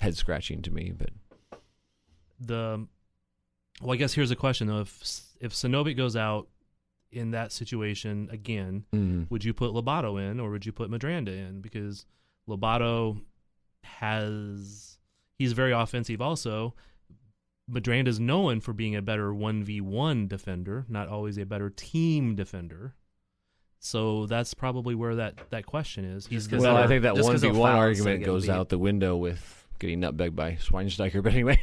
head 0.00 0.16
scratching 0.16 0.60
to 0.62 0.70
me, 0.72 0.92
but 0.96 1.10
the 2.40 2.86
well, 3.80 3.92
I 3.92 3.96
guess 3.96 4.12
here's 4.14 4.30
a 4.32 4.36
question: 4.36 4.68
of 4.70 4.88
if 5.40 5.52
Sinovic 5.52 5.96
goes 5.96 6.16
out 6.16 6.48
in 7.12 7.30
that 7.30 7.52
situation 7.52 8.28
again, 8.32 8.84
mm, 8.92 9.30
would 9.30 9.44
you 9.44 9.54
put 9.54 9.72
Lobato 9.72 10.20
in 10.20 10.40
or 10.40 10.50
would 10.50 10.66
you 10.66 10.72
put 10.72 10.90
Medranda 10.90 11.28
in? 11.28 11.60
Because 11.60 12.04
Lobato 12.48 13.20
has 13.84 14.97
he's 15.38 15.52
very 15.52 15.72
offensive 15.72 16.20
also. 16.20 16.74
Medranda 17.70 18.08
is 18.08 18.18
known 18.18 18.60
for 18.60 18.72
being 18.72 18.96
a 18.96 19.02
better 19.02 19.30
1v1 19.32 20.28
defender, 20.28 20.86
not 20.88 21.08
always 21.08 21.36
a 21.38 21.44
better 21.44 21.68
team 21.70 22.34
defender. 22.34 22.94
So 23.78 24.26
that's 24.26 24.54
probably 24.54 24.94
where 24.94 25.14
that, 25.16 25.34
that 25.50 25.66
question 25.66 26.04
is. 26.04 26.26
He's 26.26 26.44
Just 26.46 26.50
'cause 26.50 26.62
well, 26.62 26.76
I 26.76 26.86
think 26.86 27.02
that 27.02 27.14
just 27.14 27.24
one 27.24 27.34
'cause 27.34 27.42
v 27.42 27.48
they'll 27.50 27.60
one 27.60 27.72
foul 27.72 27.82
instead 27.88 28.00
of 28.02 28.06
argument 28.06 28.26
goes 28.26 28.46
beat. 28.46 28.52
out 28.52 28.68
the 28.70 28.78
window 28.78 29.16
with 29.16 29.66
getting 29.78 30.00
nutmegged 30.00 30.34
by 30.34 30.52
Schweinsteiger. 30.54 31.22
But 31.22 31.32
anyway, 31.34 31.60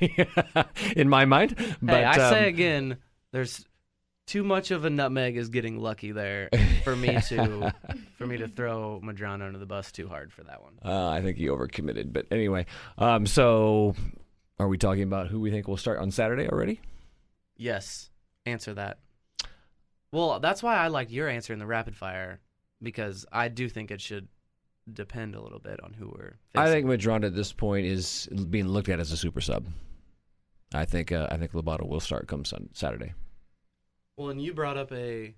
in 0.96 1.10
my 1.10 1.26
mind. 1.26 1.56
But, 1.82 1.96
hey, 1.96 2.04
I 2.06 2.18
say 2.30 2.44
um, 2.44 2.46
again, 2.46 2.98
there's 3.34 3.66
too 4.26 4.44
much 4.44 4.72
of 4.72 4.86
a 4.86 4.90
nutmeg 4.90 5.38
is 5.38 5.50
getting 5.50 5.80
lucky 5.80 6.12
there 6.12 6.50
for 6.84 6.96
me 6.96 7.20
to 7.30 7.74
for 8.18 8.26
me 8.26 8.38
to 8.38 8.48
throw 8.48 9.00
Medranda 9.04 9.46
under 9.46 9.60
the 9.60 9.66
bus 9.66 9.92
too 9.92 10.08
hard 10.08 10.32
for 10.34 10.44
that 10.44 10.62
one. 10.62 10.74
Uh, 10.84 11.10
I 11.10 11.22
think 11.22 11.38
he 11.38 11.48
overcommitted. 11.48 12.12
But 12.12 12.28
anyway, 12.32 12.66
um, 12.98 13.26
so 13.26 13.96
are 14.60 14.68
we 14.68 14.78
talking 14.78 15.04
about 15.04 15.28
who 15.28 15.40
we 15.40 15.52
think 15.52 15.68
will 15.68 15.78
start 15.78 16.00
on 16.00 16.12
Saturday 16.12 16.48
already? 16.48 16.80
Yes, 17.58 18.10
answer 18.46 18.74
that. 18.74 19.00
Well, 20.12 20.40
that's 20.40 20.64
why 20.64 20.78
I 20.78 20.88
like 20.88 21.12
your 21.12 21.28
answer 21.28 21.54
in 21.54 21.60
the 21.60 21.66
rapid 21.66 21.96
fire 21.96 22.40
because 22.82 23.26
I 23.32 23.50
do 23.50 23.68
think 23.70 23.92
it 23.92 24.02
should 24.02 24.28
depend 24.92 25.36
a 25.36 25.42
little 25.42 25.60
bit 25.60 25.82
on 25.84 25.94
who 25.94 26.08
we're. 26.08 26.38
I 26.56 26.68
think 26.68 26.86
Medranda 26.86 27.26
at 27.26 27.36
this 27.36 27.52
point 27.52 27.86
is 27.86 28.28
being 28.50 28.68
looked 28.68 28.90
at 28.90 29.00
as 29.00 29.12
a 29.12 29.18
super 29.18 29.42
sub. 29.42 29.68
I 30.74 30.86
think 30.86 31.12
uh, 31.12 31.28
I 31.32 31.38
think 31.38 31.52
Lobato 31.52 31.88
will 31.88 32.00
start 32.00 32.28
come 32.28 32.46
sun- 32.46 32.70
Saturday. 32.74 33.14
Well, 34.18 34.30
and 34.30 34.42
you 34.42 34.54
brought 34.54 34.78
up 34.78 34.92
a 34.92 35.36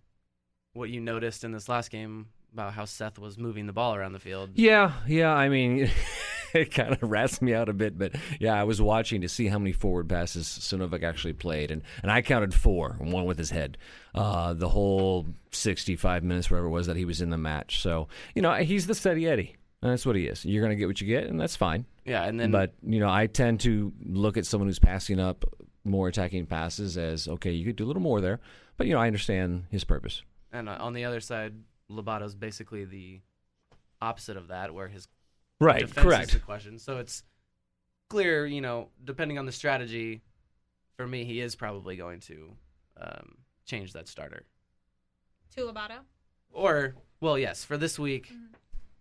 what 0.73 0.89
you 0.89 1.01
noticed 1.01 1.43
in 1.43 1.51
this 1.51 1.67
last 1.67 1.89
game 1.89 2.27
about 2.53 2.73
how 2.73 2.85
Seth 2.85 3.17
was 3.17 3.37
moving 3.37 3.65
the 3.65 3.73
ball 3.73 3.95
around 3.95 4.13
the 4.13 4.19
field. 4.19 4.51
Yeah, 4.53 4.93
yeah. 5.07 5.33
I 5.33 5.49
mean, 5.49 5.89
it 6.53 6.71
kind 6.71 6.93
of 6.93 7.01
rats 7.01 7.41
me 7.41 7.53
out 7.53 7.69
a 7.69 7.73
bit, 7.73 7.97
but 7.97 8.13
yeah, 8.39 8.53
I 8.53 8.63
was 8.63 8.81
watching 8.81 9.21
to 9.21 9.29
see 9.29 9.47
how 9.47 9.57
many 9.57 9.71
forward 9.71 10.07
passes 10.07 10.45
Sinovic 10.47 11.03
actually 11.03 11.33
played, 11.33 11.71
and, 11.71 11.81
and 12.01 12.11
I 12.11 12.21
counted 12.21 12.53
four, 12.53 12.95
one 12.99 13.25
with 13.25 13.37
his 13.37 13.49
head, 13.49 13.77
uh, 14.13 14.53
the 14.53 14.69
whole 14.69 15.25
65 15.51 16.23
minutes, 16.23 16.51
whatever 16.51 16.67
it 16.67 16.71
was 16.71 16.87
that 16.87 16.95
he 16.95 17.05
was 17.05 17.21
in 17.21 17.29
the 17.31 17.37
match. 17.37 17.81
So, 17.81 18.07
you 18.35 18.41
know, 18.41 18.53
he's 18.53 18.87
the 18.87 18.95
steady 18.95 19.27
Eddie. 19.27 19.55
And 19.81 19.91
that's 19.91 20.07
what 20.07 20.15
he 20.15 20.25
is. 20.25 20.43
You're 20.43 20.63
going 20.63 20.75
to 20.75 20.75
get 20.75 20.87
what 20.87 21.01
you 21.01 21.07
get, 21.07 21.25
and 21.25 21.39
that's 21.39 21.55
fine. 21.55 21.85
Yeah, 22.03 22.23
and 22.23 22.39
then 22.39 22.49
but, 22.49 22.73
you 22.81 22.99
know, 22.99 23.09
I 23.09 23.27
tend 23.27 23.59
to 23.61 23.93
look 24.03 24.35
at 24.35 24.45
someone 24.47 24.67
who's 24.67 24.79
passing 24.79 25.19
up 25.19 25.45
more 25.87 26.07
attacking 26.07 26.45
passes 26.45 26.97
as, 26.97 27.27
okay, 27.27 27.51
you 27.51 27.65
could 27.65 27.75
do 27.75 27.85
a 27.85 27.87
little 27.87 28.01
more 28.01 28.21
there. 28.21 28.39
But, 28.77 28.87
you 28.87 28.93
know, 28.93 28.99
I 28.99 29.07
understand 29.07 29.65
his 29.71 29.83
purpose. 29.83 30.21
and 30.51 30.69
uh, 30.69 30.77
on 30.79 30.93
the 30.93 31.05
other 31.05 31.19
side, 31.19 31.53
Lobato's 31.89 32.35
basically 32.35 32.85
the 32.85 33.21
opposite 34.01 34.37
of 34.37 34.49
that, 34.49 34.73
where 34.73 34.87
his 34.87 35.07
Right, 35.59 35.79
defense 35.81 35.97
is 35.97 36.03
correct. 36.03 36.31
the 36.33 36.39
question. 36.39 36.77
So 36.77 36.97
it's 36.97 37.23
clear, 38.09 38.45
you 38.45 38.61
know, 38.61 38.89
depending 39.03 39.39
on 39.39 39.45
the 39.47 39.51
strategy, 39.51 40.21
for 40.95 41.07
me, 41.07 41.25
he 41.25 41.39
is 41.41 41.55
probably 41.55 41.95
going 41.95 42.19
to 42.21 42.51
um, 43.01 43.37
change 43.65 43.93
that 43.93 44.07
starter. 44.07 44.43
To 45.55 45.61
Lobato. 45.61 45.99
Or, 46.51 46.95
well, 47.21 47.37
yes, 47.39 47.63
for 47.63 47.77
this 47.77 47.97
week, 47.97 48.27
Mm-hmm. 48.27 48.53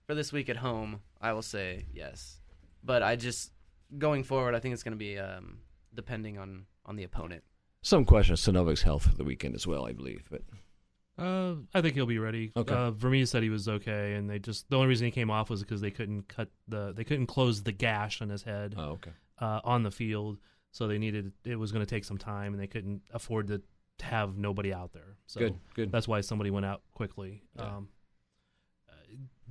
for 0.07 0.15
this 0.15 0.33
week 0.33 0.49
at 0.49 0.57
home, 0.57 1.01
I 1.21 1.33
will 1.33 1.43
say 1.43 1.87
yes. 1.93 2.41
But 2.83 3.03
I 3.03 3.17
just 3.17 3.53
going 3.99 4.25
forward, 4.25 4.55
I 4.55 4.61
think 4.61 4.73
it's 4.73 4.83
going 4.83 4.93
to 4.93 4.99
be 4.99 5.19
um, 5.19 5.59
depending 5.95 6.39
on 6.39 6.67
on 6.87 6.97
the 6.97 7.05
opponent. 7.05 7.43
Some 7.83 8.05
question 8.05 8.33
of 8.33 8.39
Sinovic's 8.39 8.83
health 8.83 9.05
for 9.05 9.15
the 9.15 9.25
weekend 9.25 9.55
as 9.55 9.67
well, 9.67 9.87
I 9.87 9.93
believe. 9.93 10.29
But 10.31 10.43
Uh, 11.19 11.57
I 11.75 11.81
think 11.81 11.95
he'll 11.95 12.07
be 12.07 12.19
ready. 12.19 12.53
Okay. 12.57 12.75
Uh, 12.75 12.91
Vermes 12.91 13.31
said 13.31 13.43
he 13.43 13.49
was 13.49 13.69
okay, 13.69 14.15
and 14.15 14.29
they 14.29 14.39
just 14.39 14.69
the 14.69 14.77
only 14.77 14.89
reason 14.89 15.07
he 15.07 15.11
came 15.11 15.31
off 15.31 15.49
was 15.49 15.63
because 15.63 15.81
they 15.81 15.91
couldn't 15.91 16.29
cut 16.29 16.49
the 16.69 16.93
they 16.93 17.05
couldn't 17.05 17.27
close 17.27 17.63
the 17.63 17.73
gash 17.73 18.21
on 18.21 18.29
his 18.29 18.43
head 18.43 18.75
oh, 18.77 18.93
okay. 18.93 19.13
uh, 19.39 19.61
on 19.65 19.83
the 19.83 19.91
field, 19.91 20.39
so 20.73 20.87
they 20.87 20.99
needed 20.99 21.33
it 21.45 21.57
was 21.57 21.73
going 21.73 21.85
to 21.85 21.89
take 21.89 22.05
some 22.05 22.19
time, 22.19 22.53
and 22.53 22.63
they 22.63 22.67
couldn't 22.67 23.03
afford 23.13 23.49
to 23.49 23.63
have 24.01 24.37
nobody 24.37 24.75
out 24.75 24.93
there. 24.93 25.17
So 25.27 25.41
good, 25.41 25.59
good. 25.75 25.93
that's 25.93 26.07
why 26.07 26.21
somebody 26.21 26.51
went 26.51 26.67
out 26.67 26.83
quickly. 26.93 27.43
Yeah. 27.57 27.77
Um, 27.77 27.89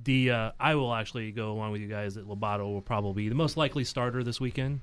the 0.02 0.30
uh, 0.30 0.50
I 0.60 0.74
will 0.74 0.94
actually 0.94 1.32
go 1.32 1.52
along 1.52 1.72
with 1.72 1.80
you 1.80 1.88
guys 1.88 2.14
that 2.14 2.28
Lobato 2.28 2.72
will 2.72 2.82
probably 2.82 3.24
be 3.24 3.28
the 3.28 3.34
most 3.34 3.56
likely 3.56 3.84
starter 3.84 4.22
this 4.22 4.40
weekend, 4.40 4.80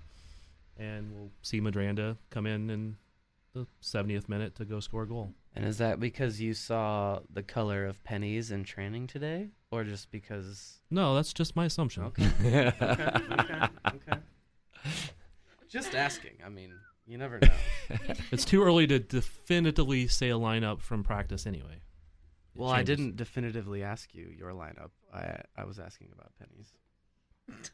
and 0.77 1.13
we'll 1.13 1.31
see 1.41 1.61
Medranda 1.61 2.17
come 2.29 2.45
in 2.45 2.69
in 2.69 2.95
the 3.53 3.67
70th 3.81 4.27
minute 4.27 4.55
to 4.55 4.65
go 4.65 4.79
score 4.79 5.03
a 5.03 5.07
goal. 5.07 5.33
And 5.55 5.65
is 5.65 5.77
that 5.77 5.99
because 5.99 6.41
you 6.41 6.53
saw 6.53 7.19
the 7.31 7.43
color 7.43 7.85
of 7.85 8.03
pennies 8.03 8.51
in 8.51 8.63
training 8.63 9.07
today, 9.07 9.49
or 9.71 9.83
just 9.83 10.09
because? 10.11 10.79
No, 10.89 11.13
that's 11.13 11.33
just 11.33 11.55
my 11.55 11.65
assumption. 11.65 12.03
Okay. 12.05 12.27
okay. 12.43 12.73
Okay. 12.81 13.67
Okay. 13.87 14.19
Just 15.69 15.93
asking. 15.95 16.37
I 16.45 16.49
mean, 16.49 16.73
you 17.05 17.17
never 17.17 17.39
know. 17.39 17.49
It's 18.31 18.45
too 18.45 18.63
early 18.63 18.87
to 18.87 18.99
definitively 18.99 20.07
say 20.07 20.29
a 20.29 20.35
lineup 20.35 20.81
from 20.81 21.03
practice 21.03 21.45
anyway. 21.45 21.81
It 22.55 22.59
Well, 22.61 22.69
I 22.71 22.81
didn't 22.83 23.15
definitively 23.15 23.83
ask 23.83 24.13
you 24.15 24.29
your 24.35 24.51
lineup. 24.51 24.89
I 25.13 25.41
I 25.55 25.65
was 25.65 25.79
asking 25.79 26.09
about 26.13 26.31
pennies. 26.39 26.73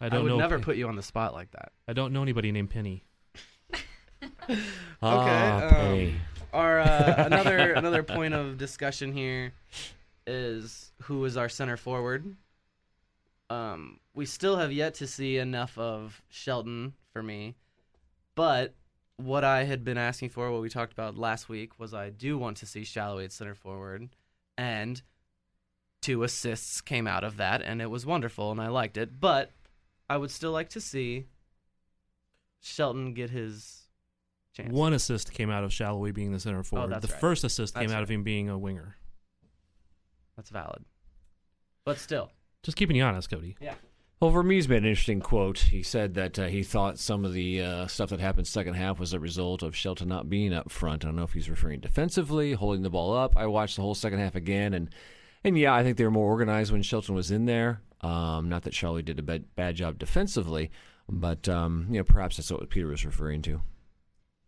I 0.01 0.05
I, 0.05 0.09
don't 0.09 0.23
would 0.23 0.29
know. 0.29 0.37
never 0.37 0.57
Pe- 0.59 0.63
put 0.63 0.77
you 0.77 0.87
on 0.87 0.95
the 0.95 1.03
spot 1.03 1.33
like 1.33 1.51
that. 1.51 1.71
I 1.87 1.93
don't 1.93 2.13
know 2.13 2.21
anybody 2.21 2.51
named 2.51 2.69
Penny. 2.69 3.03
Ah, 5.01 5.63
um, 5.63 5.69
Penny. 5.69 6.15
Our 6.51 6.79
uh, 6.79 7.13
another 7.25 7.73
another 7.73 8.03
point 8.03 8.33
of 8.33 8.57
discussion 8.57 9.13
here 9.13 9.53
is 10.27 10.91
who 11.03 11.23
is 11.25 11.37
our 11.37 11.47
center 11.49 11.77
forward. 11.77 12.35
Um, 13.49 13.99
we 14.13 14.25
still 14.25 14.57
have 14.57 14.71
yet 14.71 14.95
to 14.95 15.07
see 15.07 15.37
enough 15.37 15.77
of 15.77 16.21
Shelton 16.29 16.93
for 17.13 17.23
me, 17.23 17.55
but 18.35 18.73
what 19.17 19.43
I 19.43 19.63
had 19.63 19.83
been 19.83 19.97
asking 19.97 20.29
for, 20.29 20.51
what 20.51 20.61
we 20.61 20.69
talked 20.69 20.93
about 20.93 21.17
last 21.17 21.49
week, 21.49 21.79
was 21.79 21.93
I 21.93 22.09
do 22.09 22.37
want 22.37 22.57
to 22.57 22.65
see 22.65 22.81
Salloi 22.81 23.25
at 23.25 23.31
center 23.31 23.55
forward, 23.55 24.09
and 24.57 25.01
two 26.01 26.23
assists 26.23 26.81
came 26.81 27.07
out 27.07 27.23
of 27.23 27.37
that, 27.37 27.61
and 27.61 27.81
it 27.81 27.89
was 27.89 28.05
wonderful, 28.05 28.51
and 28.51 28.61
I 28.61 28.67
liked 28.67 28.97
it. 28.97 29.19
But 29.19 29.51
I 30.09 30.17
would 30.17 30.31
still 30.31 30.51
like 30.51 30.69
to 30.69 30.81
see 30.81 31.27
Shelton 32.61 33.13
get 33.13 33.29
his 33.29 33.83
chance. 34.53 34.73
One 34.73 34.93
assist 34.93 35.31
came 35.31 35.49
out 35.49 35.63
of 35.63 35.71
Salloi 35.71 36.13
being 36.13 36.31
the 36.31 36.39
center 36.39 36.63
forward. 36.63 36.85
Oh, 36.85 36.89
that's 36.89 37.05
the 37.05 37.13
right. 37.13 37.21
first 37.21 37.43
assist 37.43 37.75
came 37.75 37.87
That's 37.87 37.93
out 37.93 38.03
of 38.03 38.09
him 38.09 38.23
being 38.23 38.49
a 38.49 38.57
winger. 38.57 38.97
That's 40.35 40.49
valid. 40.49 40.83
But 41.85 41.97
still. 41.97 42.31
Just 42.63 42.77
keeping 42.77 42.95
you 42.95 43.03
honest, 43.03 43.29
Cody. 43.29 43.55
Yeah. 43.61 43.75
Well, 44.19 44.31
Vermes 44.31 44.67
made 44.67 44.83
an 44.83 44.89
interesting 44.89 45.21
quote. 45.21 45.59
He 45.59 45.81
said 45.81 46.15
that 46.15 46.37
uh, 46.37 46.47
he 46.47 46.61
thought 46.61 46.99
some 46.99 47.23
of 47.23 47.31
the 47.31 47.61
uh, 47.61 47.87
stuff 47.87 48.09
that 48.09 48.19
happened 48.19 48.47
second 48.47 48.73
half 48.73 48.99
was 48.99 49.13
a 49.13 49.19
result 49.19 49.63
of 49.63 49.77
Shelton 49.77 50.09
not 50.09 50.29
being 50.29 50.53
up 50.53 50.71
front. 50.71 51.05
I 51.05 51.07
don't 51.07 51.15
know 51.15 51.23
if 51.23 51.31
he's 51.31 51.49
referring 51.49 51.79
defensively, 51.79 52.51
holding 52.51 52.81
the 52.81 52.89
ball 52.89 53.15
up. 53.15 53.37
I 53.37 53.45
watched 53.45 53.77
the 53.77 53.81
whole 53.81 53.95
second 53.95 54.19
half 54.19 54.35
again, 54.35 54.73
and 54.73 54.89
and 55.45 55.57
yeah, 55.57 55.73
I 55.73 55.83
think 55.83 55.95
they 55.95 56.03
were 56.03 56.11
more 56.11 56.27
organized 56.27 56.73
when 56.73 56.81
Shelton 56.81 57.15
was 57.15 57.31
in 57.31 57.45
there. 57.45 57.81
Um, 58.01 58.49
not 58.49 58.63
that 58.63 58.73
Charlie 58.73 59.03
did 59.03 59.19
a 59.19 59.23
bad, 59.23 59.55
bad 59.55 59.75
job 59.75 59.99
defensively, 59.99 60.71
but 61.07 61.49
um, 61.49 61.87
you 61.89 61.97
know 61.97 62.03
perhaps 62.03 62.37
that's 62.37 62.51
what 62.51 62.69
Peter 62.69 62.87
was 62.87 63.05
referring 63.05 63.41
to. 63.43 63.61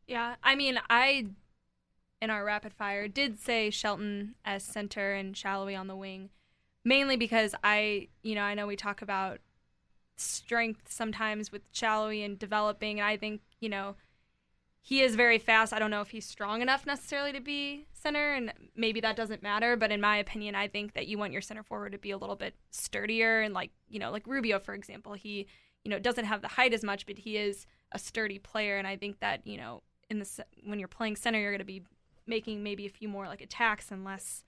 Yeah, 0.08 0.36
I 0.44 0.56
mean, 0.56 0.80
I 0.90 1.28
in 2.22 2.30
our 2.30 2.46
rapid 2.46 2.74
fire 2.74 3.08
did 3.08 3.40
say 3.40 3.70
Shelton 3.70 4.36
as 4.46 4.64
center 4.64 5.14
and 5.14 5.36
Salloi 5.36 5.78
on 5.78 5.88
the 5.88 5.96
wing, 5.96 6.30
mainly 6.86 7.18
because 7.18 7.56
I, 7.64 8.10
you 8.22 8.36
know, 8.36 8.44
I 8.44 8.54
know 8.54 8.68
we 8.68 8.76
talk 8.76 9.02
about 9.02 9.40
strength 10.18 10.92
sometimes 10.92 11.52
with 11.52 11.70
Salloi 11.74 12.24
and 12.24 12.38
developing, 12.38 13.00
and 13.00 13.08
I 13.08 13.18
think 13.18 13.42
you 13.60 13.70
know 13.70 13.96
he 14.82 15.02
is 15.02 15.16
very 15.16 15.38
fast. 15.38 15.74
I 15.74 15.80
don't 15.80 15.92
know 15.92 16.02
if 16.02 16.10
he's 16.10 16.26
strong 16.26 16.62
enough 16.62 16.86
necessarily 16.86 17.32
to 17.34 17.40
be 17.40 17.86
center, 17.94 18.34
and 18.34 18.52
maybe 18.76 19.00
that 19.02 19.16
doesn't 19.16 19.44
matter. 19.44 19.78
But 19.78 19.92
in 19.92 20.02
my 20.02 20.18
opinion, 20.18 20.56
I 20.56 20.68
think 20.68 20.94
that 20.94 21.08
you 21.08 21.18
want 21.18 21.34
your 21.34 21.42
center 21.42 21.64
forward 21.64 21.92
to 21.92 22.00
be 22.00 22.12
a 22.12 22.18
little 22.18 22.36
bit 22.36 22.56
sturdier 22.72 23.42
and 23.42 23.54
like 23.54 23.72
you 23.90 24.00
know, 24.00 24.12
like 24.12 24.26
Rubio 24.26 24.60
for 24.60 24.74
example, 24.74 25.14
he 25.14 25.48
you 25.84 25.92
know 25.92 26.00
doesn't 26.00 26.26
have 26.26 26.42
the 26.42 26.48
height 26.48 26.74
as 26.74 26.84
much, 26.84 27.06
but 27.06 27.20
he 27.20 27.38
is 27.38 27.68
a 27.92 28.00
sturdy 28.00 28.40
player, 28.40 28.78
and 28.78 28.88
I 28.88 28.98
think 28.98 29.20
that 29.20 29.46
you 29.46 29.58
know 29.58 29.84
in 30.10 30.20
the 30.20 30.46
when 30.66 30.80
you're 30.80 30.88
playing 30.88 31.16
center, 31.16 31.40
you're 31.40 31.52
going 31.52 31.60
to 31.60 31.66
be 31.66 31.84
making 32.26 32.64
maybe 32.64 32.86
a 32.86 32.90
few 32.90 33.08
more 33.08 33.28
like 33.28 33.42
attacks 33.42 33.92
and 33.92 34.04
less 34.04 34.44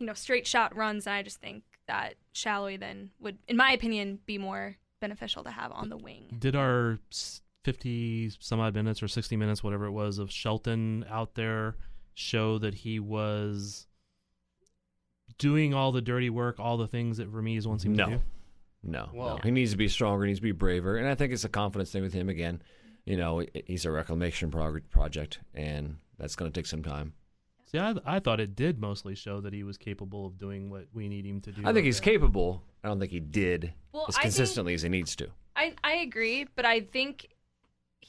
you 0.00 0.06
know 0.06 0.14
straight 0.14 0.46
shot 0.46 0.74
runs. 0.74 1.06
And 1.06 1.14
I 1.14 1.22
just 1.22 1.38
think 1.38 1.64
that 1.86 2.14
Salloi 2.34 2.80
then 2.80 3.10
would, 3.20 3.38
in 3.46 3.56
my 3.56 3.72
opinion, 3.72 4.20
be 4.24 4.38
more 4.38 4.76
beneficial 5.00 5.44
to 5.44 5.50
have 5.50 5.70
on 5.72 5.90
the 5.90 5.96
wing. 5.96 6.36
Did 6.38 6.56
our 6.56 6.98
50 7.66 8.30
some 8.38 8.60
odd 8.60 8.74
minutes 8.76 9.02
or 9.02 9.08
60 9.08 9.36
minutes, 9.36 9.64
whatever 9.64 9.86
it 9.86 9.90
was, 9.90 10.18
of 10.20 10.30
Shelton 10.30 11.04
out 11.10 11.34
there 11.34 11.74
show 12.14 12.58
that 12.58 12.74
he 12.74 13.00
was 13.00 13.88
doing 15.36 15.74
all 15.74 15.90
the 15.90 16.00
dirty 16.00 16.30
work, 16.30 16.60
all 16.60 16.76
the 16.76 16.86
things 16.86 17.16
that 17.16 17.26
Vermes 17.26 17.66
wants 17.66 17.84
him 17.84 17.94
No. 17.94 18.04
to 18.06 18.10
do? 18.18 18.22
No, 18.84 19.10
Well- 19.12 19.36
no, 19.36 19.40
he 19.42 19.50
needs 19.50 19.72
to 19.72 19.76
be 19.76 19.88
stronger. 19.88 20.24
He 20.24 20.28
needs 20.28 20.38
to 20.38 20.44
be 20.44 20.52
braver, 20.52 20.96
and 20.96 21.08
I 21.08 21.16
think 21.16 21.32
it's 21.32 21.42
a 21.44 21.48
confidence 21.48 21.90
thing 21.90 22.02
with 22.02 22.12
him 22.12 22.28
again. 22.28 22.62
You 23.04 23.16
know, 23.16 23.44
he's 23.66 23.84
a 23.84 23.90
reclamation 23.90 24.48
prog- 24.52 24.88
project, 24.90 25.40
and 25.52 25.96
that's 26.18 26.36
going 26.36 26.52
to 26.52 26.56
take 26.60 26.66
some 26.66 26.84
time. 26.84 27.14
See, 27.64 27.78
I, 27.78 27.96
I 28.06 28.20
thought 28.20 28.38
it 28.38 28.54
did 28.54 28.78
mostly 28.80 29.16
show 29.16 29.40
that 29.40 29.52
he 29.52 29.64
was 29.64 29.76
capable 29.76 30.24
of 30.26 30.38
doing 30.38 30.70
what 30.70 30.86
we 30.94 31.08
need 31.08 31.26
him 31.26 31.40
to 31.40 31.50
do. 31.50 31.62
I 31.64 31.72
think 31.72 31.84
he's 31.84 31.98
capable. 31.98 32.62
I 32.84 32.88
don't 32.88 33.00
think 33.00 33.10
he 33.10 33.18
did 33.18 33.72
Well, 33.90 34.06
as 34.08 34.14
I 34.16 34.22
think- 34.22 34.34
consistently 34.34 34.74
as 34.74 34.82
he 34.82 34.88
needs 34.88 35.16
to. 35.16 35.30
I, 35.56 35.74
I 35.82 35.94
agree, 35.96 36.46
but 36.54 36.64
I 36.64 36.82
think 36.82 37.26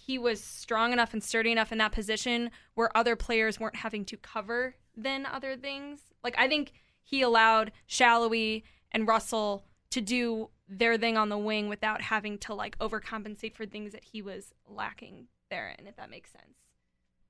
he 0.08 0.17
was 0.17 0.41
strong 0.41 0.93
enough 0.93 1.12
and 1.13 1.22
sturdy 1.22 1.52
enough 1.52 1.72
in 1.74 1.78
that 1.80 1.91
position 1.91 2.50
where 2.76 2.96
other 2.96 3.17
players 3.17 3.60
weren't 3.60 3.76
having 3.76 4.06
to 4.06 4.15
cover 4.15 4.76
then 4.96 5.26
other 5.26 5.56
things. 5.58 6.00
Like 6.24 6.36
I 6.38 6.48
think 6.48 6.72
he 7.04 7.22
allowed 7.22 7.72
Salloi 7.89 8.63
and 8.91 9.06
Russell 9.08 9.65
to 9.91 10.00
do 10.02 10.50
their 10.70 10.98
thing 10.98 11.17
on 11.17 11.28
the 11.30 11.38
wing 11.38 11.67
without 11.70 12.02
having 12.02 12.38
to 12.39 12.54
like 12.54 12.78
overcompensate 12.80 13.54
for 13.54 13.65
things 13.65 13.91
that 13.91 14.04
he 14.06 14.22
was 14.22 14.54
lacking 14.67 15.28
therein, 15.52 15.86
if 15.86 15.98
that 15.98 16.10
makes 16.10 16.32
sense. 16.32 16.56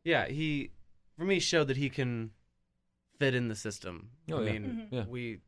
Yeah, 0.04 0.28
he 0.28 0.70
for 1.18 1.26
me 1.26 1.40
showed 1.40 1.68
that 1.70 1.78
he 1.78 1.90
can 1.90 2.30
fit 3.20 3.34
in 3.34 3.48
the 3.48 3.56
system. 3.56 4.12
Oh, 4.32 4.38
I 4.40 4.44
yeah. 4.46 4.52
mean, 4.54 4.64
Mhm. 4.64 4.88
Yeah. 4.92 5.06
we 5.06 5.40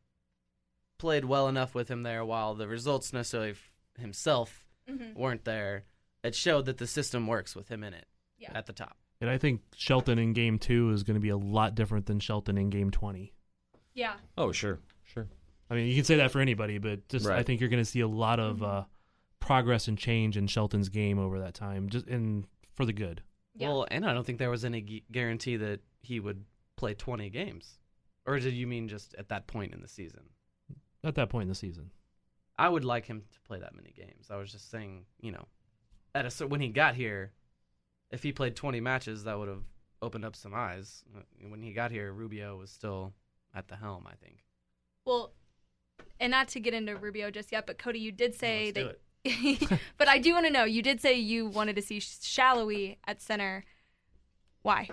played 0.98 1.26
well 1.26 1.48
enough 1.48 1.76
with 1.76 1.90
him 1.90 2.02
there 2.04 2.26
while 2.26 2.56
the 2.56 2.68
results 2.68 3.14
necessarily 3.14 3.52
f- 3.52 3.72
himself 4.00 4.66
Mm-hmm. 4.90 5.18
weren't 5.20 5.46
there. 5.46 5.86
It 6.24 6.36
showed 6.36 6.66
that 6.66 6.78
the 6.78 6.88
system 6.88 7.28
works 7.28 7.56
with 7.56 7.70
him 7.70 7.84
in 7.84 7.94
it 7.94 8.06
Yeah. 8.38 8.52
at 8.54 8.66
the 8.66 8.74
top. 8.74 8.98
And 9.22 9.30
I 9.30 9.38
think 9.38 9.62
Shelton 9.76 10.18
in 10.20 10.34
game 10.34 10.60
two 10.60 10.92
is 10.92 11.04
going 11.04 11.16
to 11.16 11.22
be 11.22 11.30
a 11.30 11.38
lot 11.38 11.76
different 11.76 12.06
than 12.06 12.20
Shelton 12.20 12.58
in 12.58 12.70
game 12.70 12.90
20. 12.92 13.34
Yeah. 13.94 14.16
Oh, 14.38 14.52
sure, 14.52 14.80
sure. 15.04 15.28
I 15.70 15.76
mean, 15.76 15.88
you 15.88 15.96
can 15.96 16.04
say 16.06 16.16
that 16.18 16.32
for 16.32 16.40
anybody, 16.40 16.78
but 16.78 17.08
just 17.10 17.28
I 17.28 17.44
think 17.44 17.60
you're 17.60 17.70
going 17.70 17.84
to 17.84 17.90
see 17.90 18.00
a 18.02 18.08
lot 18.08 18.40
of 18.40 18.58
Mm-hmm. 18.58 18.66
uh, 18.66 18.84
progress 19.40 19.88
and 19.88 19.98
change 19.98 20.38
in 20.38 20.48
Shelton's 20.48 20.90
game 20.90 21.18
over 21.20 21.40
that 21.40 21.54
time, 21.54 21.90
just 21.90 22.08
in 22.08 22.46
for 22.76 22.86
the 22.86 22.94
good. 22.94 23.22
Yeah. 23.56 23.70
Well, 23.70 23.88
and 23.90 24.06
I 24.06 24.14
don't 24.14 24.26
think 24.26 24.38
there 24.40 24.50
was 24.50 24.64
any 24.66 24.82
gu- 24.82 25.02
guarantee 25.12 25.58
that 25.58 25.80
he 26.02 26.20
would 26.20 26.44
play 26.76 26.94
20 26.94 27.30
games. 27.30 27.80
Or 28.26 28.38
did 28.40 28.54
you 28.54 28.68
mean 28.68 28.88
just 28.88 29.16
at 29.16 29.30
that 29.30 29.48
point 29.48 29.74
in 29.74 29.82
the 29.82 29.88
season? 29.88 30.22
At 31.04 31.16
that 31.16 31.30
point 31.30 31.44
in 31.44 31.50
the 31.50 31.56
season, 31.56 31.90
I 32.58 32.70
would 32.70 32.86
like 32.86 33.06
him 33.06 33.24
to 33.32 33.40
play 33.42 33.60
that 33.60 33.74
many 33.76 33.92
games. 33.92 34.28
I 34.30 34.36
was 34.38 34.52
just 34.52 34.70
saying, 34.70 35.06
you 35.22 35.32
know, 35.32 35.46
at 36.16 36.26
a 36.26 36.32
cer- 36.32 36.48
when 36.48 36.62
he 36.62 36.70
got 36.70 36.96
here, 36.96 37.32
if 38.12 38.24
he 38.24 38.32
played 38.32 38.56
20 38.56 38.80
matches, 38.80 39.24
that 39.26 39.38
would 39.38 39.48
have 39.50 39.64
opened 40.02 40.26
up 40.26 40.36
some 40.36 40.54
eyes. 40.54 41.04
When 41.48 41.62
he 41.62 41.74
got 41.74 41.92
here, 41.92 42.12
Rubio 42.12 42.58
was 42.58 42.72
still 42.72 43.14
at 43.54 43.68
the 43.68 43.76
helm, 43.76 44.06
I 44.08 44.16
think. 44.16 44.44
Well, 45.06 45.32
and 46.20 46.32
not 46.32 46.48
to 46.50 46.60
get 46.60 46.74
into 46.74 46.96
Rubio 46.96 47.32
just 47.32 47.52
yet, 47.52 47.68
but 47.68 47.78
Cody, 47.78 48.00
you 48.00 48.12
did 48.12 48.36
say 48.36 48.72
Let's 48.76 48.78
do 48.78 48.84
that. 48.86 49.72
it. 49.72 49.80
but 49.98 50.08
I 50.08 50.18
do 50.18 50.34
want 50.34 50.46
to 50.46 50.52
know. 50.52 50.64
You 50.64 50.82
did 50.82 51.02
say 51.02 51.16
you 51.18 51.48
wanted 51.48 51.76
to 51.76 51.82
see 51.82 52.00
Salloi 52.00 52.98
at 53.06 53.22
center. 53.22 53.66
Why? 54.62 54.90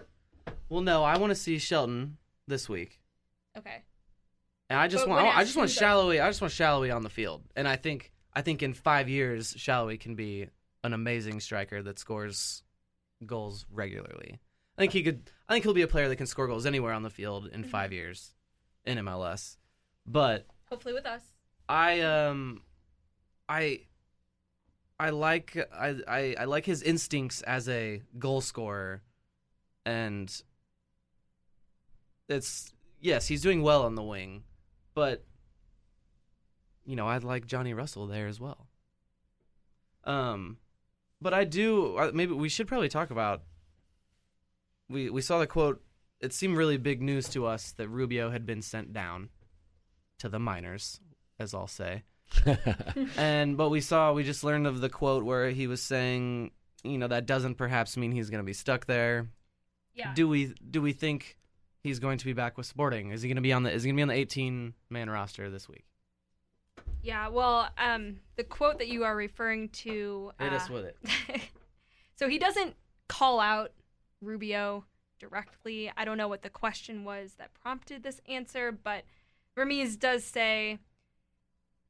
Well, 0.68 0.82
no, 0.82 1.04
I 1.04 1.16
want 1.18 1.30
to 1.30 1.34
see 1.36 1.58
Shelton 1.58 2.18
this 2.48 2.68
week. 2.68 3.00
Okay. 3.56 3.82
And 4.68 4.78
I 4.80 4.88
just 4.88 5.04
But 5.04 5.10
want 5.10 5.26
when 5.26 5.36
I 5.36 5.44
just 5.44 5.56
want 5.56 5.70
Salloi 5.70 6.20
I 6.22 6.28
just 6.28 6.40
want 6.40 6.52
Salloi 6.52 6.94
on 6.94 7.02
the 7.02 7.08
field. 7.08 7.42
And 7.54 7.68
I 7.68 7.76
think 7.76 8.12
I 8.34 8.42
think 8.42 8.62
in 8.62 8.74
5 8.74 9.08
years 9.08 9.54
Salloi 9.54 9.98
can 9.98 10.16
be 10.16 10.48
an 10.86 10.92
amazing 10.92 11.40
striker 11.40 11.82
that 11.82 11.98
scores 11.98 12.62
goals 13.24 13.66
regularly. 13.70 14.40
I 14.78 14.82
think 14.82 14.92
he 14.92 15.02
could 15.02 15.30
I 15.48 15.52
think 15.52 15.64
he'll 15.64 15.74
be 15.74 15.82
a 15.82 15.88
player 15.88 16.08
that 16.08 16.16
can 16.16 16.26
score 16.26 16.46
goals 16.46 16.66
anywhere 16.66 16.92
on 16.92 17.02
the 17.02 17.10
field 17.10 17.48
in 17.52 17.64
5 17.64 17.92
years 17.92 18.34
in 18.84 18.98
MLS. 18.98 19.56
But 20.06 20.46
Hopefully 20.70 20.94
with 20.94 21.06
us. 21.06 21.22
I 21.68 22.00
um 22.00 22.62
I 23.48 23.80
I 24.98 25.10
like 25.10 25.56
I, 25.74 25.96
I 26.06 26.34
I 26.40 26.44
like 26.44 26.66
his 26.66 26.82
instincts 26.82 27.42
as 27.42 27.68
a 27.68 28.02
goal 28.18 28.40
scorer 28.40 29.02
and 29.84 30.30
it's 32.28 32.72
yes, 33.00 33.26
he's 33.28 33.42
doing 33.42 33.62
well 33.62 33.82
on 33.84 33.94
the 33.94 34.02
wing, 34.02 34.44
but 34.94 35.24
you 36.84 36.96
know, 36.96 37.08
I'd 37.08 37.24
like 37.24 37.46
Johnny 37.46 37.74
Russell 37.74 38.06
there 38.06 38.26
as 38.26 38.40
well. 38.40 38.68
Um 40.04 40.58
but 41.20 41.34
I 41.34 41.44
do 41.44 41.96
uh, 41.96 42.10
maybe 42.14 42.32
we 42.32 42.48
should 42.48 42.68
probably 42.68 42.88
talk 42.88 43.10
about 43.10 43.42
we 44.88 45.10
we 45.10 45.20
saw 45.20 45.38
the 45.38 45.46
quote 45.46 45.82
it 46.20 46.32
seemed 46.32 46.56
really 46.56 46.76
big 46.76 47.02
news 47.02 47.28
to 47.30 47.46
us 47.46 47.72
that 47.72 47.88
Rubio 47.88 48.30
had 48.30 48.46
been 48.46 48.62
sent 48.62 48.92
down 48.92 49.28
to 50.18 50.28
the 50.28 50.38
minors, 50.38 51.00
as 51.38 51.54
I'll 51.54 51.66
say. 51.66 52.04
and 53.16 53.56
but 53.56 53.68
we 53.68 53.80
saw 53.80 54.12
we 54.12 54.24
just 54.24 54.42
learned 54.42 54.66
of 54.66 54.80
the 54.80 54.88
quote 54.88 55.24
where 55.24 55.50
he 55.50 55.66
was 55.66 55.82
saying, 55.82 56.50
you 56.82 56.98
know, 56.98 57.08
that 57.08 57.26
doesn't 57.26 57.56
perhaps 57.56 57.96
mean 57.96 58.12
he's 58.12 58.30
going 58.30 58.42
to 58.42 58.46
be 58.46 58.52
stuck 58.52 58.86
there. 58.86 59.28
Yeah. 59.94 60.12
Do 60.14 60.28
we 60.28 60.54
do 60.70 60.82
we 60.82 60.92
think 60.92 61.36
he's 61.82 61.98
going 61.98 62.18
to 62.18 62.24
be 62.24 62.32
back 62.32 62.56
with 62.56 62.66
Sporting? 62.66 63.10
Is 63.10 63.22
he 63.22 63.28
going 63.28 63.36
to 63.36 63.42
be 63.42 63.52
on 63.52 63.62
the 63.62 63.72
is 63.72 63.82
he 63.82 63.88
going 63.88 63.96
to 63.96 63.98
be 63.98 64.02
on 64.02 64.08
the 64.08 64.14
18 64.14 64.74
man 64.90 65.08
roster 65.10 65.50
this 65.50 65.68
week? 65.68 65.84
Yeah. 67.06 67.28
Well, 67.28 67.68
um, 67.78 68.16
the 68.34 68.42
quote 68.42 68.78
that 68.78 68.88
you 68.88 69.04
are 69.04 69.14
referring 69.14 69.68
to. 69.68 70.32
Hit 70.40 70.52
us 70.52 70.68
uh, 70.68 70.72
with 70.72 70.84
it. 70.86 71.40
so 72.16 72.28
he 72.28 72.36
doesn't 72.36 72.74
call 73.08 73.38
out 73.38 73.70
Rubio 74.20 74.84
directly. 75.20 75.92
I 75.96 76.04
don't 76.04 76.18
know 76.18 76.26
what 76.26 76.42
the 76.42 76.50
question 76.50 77.04
was 77.04 77.34
that 77.38 77.54
prompted 77.54 78.02
this 78.02 78.20
answer, 78.28 78.72
but 78.72 79.04
Ramiz 79.56 79.96
does 79.96 80.24
say 80.24 80.80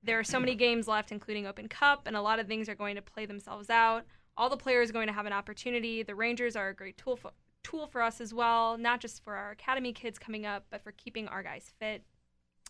there 0.02 0.18
are 0.18 0.24
so 0.24 0.38
many 0.38 0.54
games 0.54 0.86
left, 0.86 1.10
including 1.10 1.46
Open 1.46 1.66
Cup, 1.66 2.02
and 2.06 2.14
a 2.14 2.20
lot 2.20 2.38
of 2.38 2.46
things 2.46 2.68
are 2.68 2.74
going 2.74 2.96
to 2.96 3.02
play 3.02 3.24
themselves 3.24 3.70
out. 3.70 4.04
All 4.36 4.50
the 4.50 4.56
players 4.58 4.90
are 4.90 4.92
going 4.92 5.06
to 5.06 5.14
have 5.14 5.24
an 5.24 5.32
opportunity. 5.32 6.02
The 6.02 6.14
Rangers 6.14 6.56
are 6.56 6.68
a 6.68 6.74
great 6.74 6.98
tool 6.98 7.16
for, 7.16 7.30
tool 7.62 7.86
for 7.86 8.02
us 8.02 8.20
as 8.20 8.34
well, 8.34 8.76
not 8.76 9.00
just 9.00 9.24
for 9.24 9.34
our 9.34 9.52
academy 9.52 9.94
kids 9.94 10.18
coming 10.18 10.44
up, 10.44 10.66
but 10.68 10.84
for 10.84 10.92
keeping 10.92 11.26
our 11.26 11.42
guys 11.42 11.72
fit. 11.80 12.02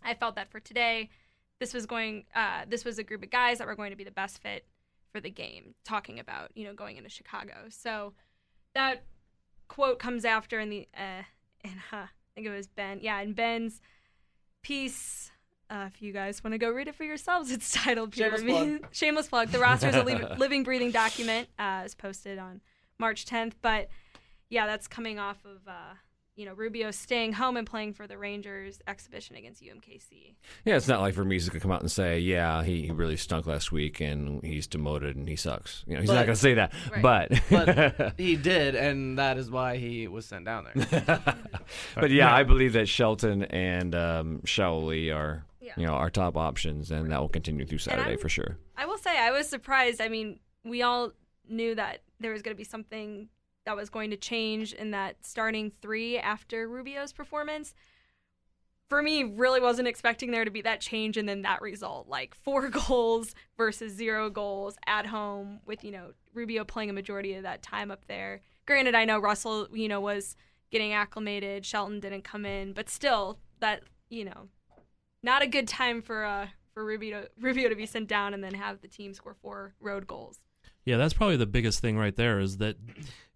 I 0.05 0.15
felt 0.15 0.37
that 0.37 0.53
for 0.53 0.61
today, 0.61 1.11
this 1.61 1.73
was 1.75 1.87
going. 1.87 2.25
Uh, 2.35 2.63
this 2.69 2.85
was 2.85 2.99
a 2.99 3.03
group 3.03 3.23
of 3.23 3.31
guys 3.31 3.59
that 3.59 3.67
were 3.67 3.75
going 3.77 3.91
to 3.91 3.97
be 3.97 4.05
the 4.05 4.11
best 4.11 4.43
fit 4.43 4.67
for 5.13 5.21
the 5.21 5.31
game. 5.31 5.75
Talking 5.85 6.19
about 6.19 6.51
you 6.55 6.65
know 6.65 6.75
going 6.75 6.97
into 6.97 7.11
Chicago, 7.11 7.67
so 7.69 8.13
that 8.75 9.05
quote 9.69 9.99
comes 9.99 10.25
after 10.25 10.61
in 10.61 10.71
the 10.71 10.89
uh, 10.97 11.23
and 11.65 11.75
uh, 11.93 11.97
I 11.97 12.09
think 12.35 12.47
it 12.47 12.51
was 12.51 12.67
Ben. 12.67 13.01
Yeah, 13.03 13.21
in 13.21 13.33
Ben's 13.33 13.81
piece. 14.63 15.31
Uh, 15.69 15.89
if 15.93 16.01
you 16.01 16.13
guys 16.13 16.45
want 16.45 16.53
to 16.53 16.59
go 16.59 16.71
read 16.71 16.87
it 16.87 16.95
for 16.95 17.03
yourselves, 17.03 17.51
it's 17.51 17.73
titled 17.73 18.15
Shameless 18.15 18.43
Pyramid. 18.43 18.85
Shameless 18.93 19.27
plug. 19.27 19.49
The 19.49 19.59
roster 19.59 19.89
is 19.89 19.97
a 19.97 20.05
li- 20.05 20.23
living, 20.39 20.63
breathing 20.63 20.93
document. 20.93 21.49
Uh, 21.59 21.83
it's 21.85 21.93
posted 21.95 22.39
on 22.39 22.61
March 23.01 23.27
10th. 23.27 23.55
But 23.63 23.89
yeah, 24.49 24.67
that's 24.67 24.87
coming 24.87 25.19
off 25.19 25.39
of 25.45 25.67
uh, 25.67 25.95
you 26.37 26.45
know 26.45 26.53
Rubio 26.53 26.91
staying 26.91 27.33
home 27.33 27.57
and 27.57 27.67
playing 27.67 27.95
for 27.95 28.07
the 28.07 28.17
Rangers 28.19 28.79
exhibition 28.87 29.37
against 29.37 29.63
UMKC. 29.63 30.35
Yeah, 30.65 30.77
it's 30.77 30.87
not 30.87 31.01
like 31.01 31.15
Vermes 31.15 31.49
could 31.49 31.63
come 31.63 31.73
out 31.73 31.81
and 31.81 31.91
say, 31.91 32.19
"Yeah, 32.19 32.63
he, 32.63 32.83
he 32.83 32.91
really 32.91 33.17
stunk 33.17 33.47
last 33.47 33.73
week 33.73 34.01
and 34.01 34.45
he's 34.45 34.67
demoted 34.67 35.17
and 35.17 35.29
he 35.29 35.35
sucks." 35.37 35.83
You 35.87 35.95
know, 35.95 36.01
he's 36.01 36.11
But- 36.11 36.15
not 36.17 36.27
going 36.27 36.37
to 36.37 36.41
say 36.41 36.55
that. 36.55 36.73
Right. 36.93 37.03
But, 37.51 37.97
But 37.97 38.15
he 38.19 38.37
did, 38.37 38.75
and 38.75 39.19
that 39.19 39.39
is 39.39 39.51
why 39.51 39.79
he 39.79 40.07
was 40.09 40.27
sent 40.27 40.45
down 40.45 40.67
there. 40.75 41.21
but 41.95 42.11
yeah, 42.11 42.33
I 42.35 42.43
believe 42.43 42.75
that 42.75 42.87
Shelton 42.89 43.43
and 43.45 43.95
um, 43.95 44.41
Salloi 44.45 45.15
are 45.15 45.45
Yeah. 45.61 45.73
you 45.77 45.87
know 45.87 45.95
our 45.95 46.11
top 46.11 46.37
options, 46.37 46.91
and 46.91 47.11
that 47.11 47.21
will 47.21 47.29
continue 47.31 47.65
through 47.67 47.79
Saturday 47.79 48.17
for 48.17 48.29
sure. 48.29 48.59
I 48.77 48.85
will 48.87 48.99
say 48.99 49.17
I 49.19 49.31
was 49.31 49.49
surprised. 49.49 50.01
I 50.03 50.09
mean, 50.09 50.39
we 50.65 50.83
all 50.83 51.13
knew 51.49 51.75
that 51.77 52.03
there 52.21 52.33
was 52.33 52.43
going 52.43 52.55
to 52.55 52.59
be 52.59 52.65
something 52.65 53.29
that 53.67 53.77
was 53.77 53.91
going 53.91 54.11
to 54.11 54.17
change 54.17 54.73
in 54.73 54.93
that 54.93 55.27
starting 55.27 55.71
three 55.83 56.17
after 56.19 56.69
Rubio's 56.69 57.13
performance. 57.13 57.75
For 58.89 59.03
me, 59.03 59.25
really 59.25 59.61
wasn't 59.61 59.89
expecting 59.89 60.31
there 60.31 60.45
to 60.45 60.51
be 60.51 60.63
that 60.63 60.81
change 60.81 61.17
and 61.17 61.29
then 61.29 61.43
that 61.43 61.61
result, 61.61 62.09
like 62.09 62.35
four 62.35 62.69
goals 62.89 63.35
versus 63.57 63.93
zero 63.93 64.31
goals 64.31 64.77
at 64.87 65.07
home 65.07 65.61
with, 65.67 65.85
you 65.85 65.91
know, 65.91 66.13
Rubio 66.33 66.65
playing 66.65 66.91
a 66.91 66.95
majority 66.95 67.35
of 67.35 67.43
that 67.43 67.63
time 67.63 67.91
up 67.91 68.07
there. 68.07 68.41
Granted, 68.67 68.95
I 68.95 69.05
know 69.05 69.19
Russell, 69.19 69.69
you 69.73 69.89
know, 69.89 70.01
was 70.01 70.37
getting 70.71 70.93
acclimated. 70.93 71.67
Shelton 71.67 72.01
didn't 72.01 72.23
come 72.23 72.47
in, 72.47 72.73
but 72.73 72.89
still 72.89 73.39
that, 73.61 73.83
you 74.09 74.25
know, 74.25 74.49
not 75.23 75.43
a 75.43 75.47
good 75.47 75.67
time 75.67 76.01
for 76.01 76.25
uh 76.25 76.47
for 76.73 76.85
Rubio 76.85 77.23
to, 77.23 77.31
Rubio 77.41 77.69
to 77.69 77.75
be 77.75 77.87
sent 77.87 78.07
down 78.07 78.35
and 78.35 78.45
then 78.45 78.55
have 78.55 78.81
the 78.81 78.89
team 78.89 79.13
score 79.15 79.35
four 79.35 79.75
road 79.81 80.07
goals. 80.07 80.39
Yeah, 80.87 80.97
that's 80.97 81.13
probably 81.15 81.37
the 81.37 81.47
biggest 81.47 81.81
thing 81.81 81.99
right 81.99 82.17
there 82.17 82.39
is 82.41 82.57
that 82.59 82.77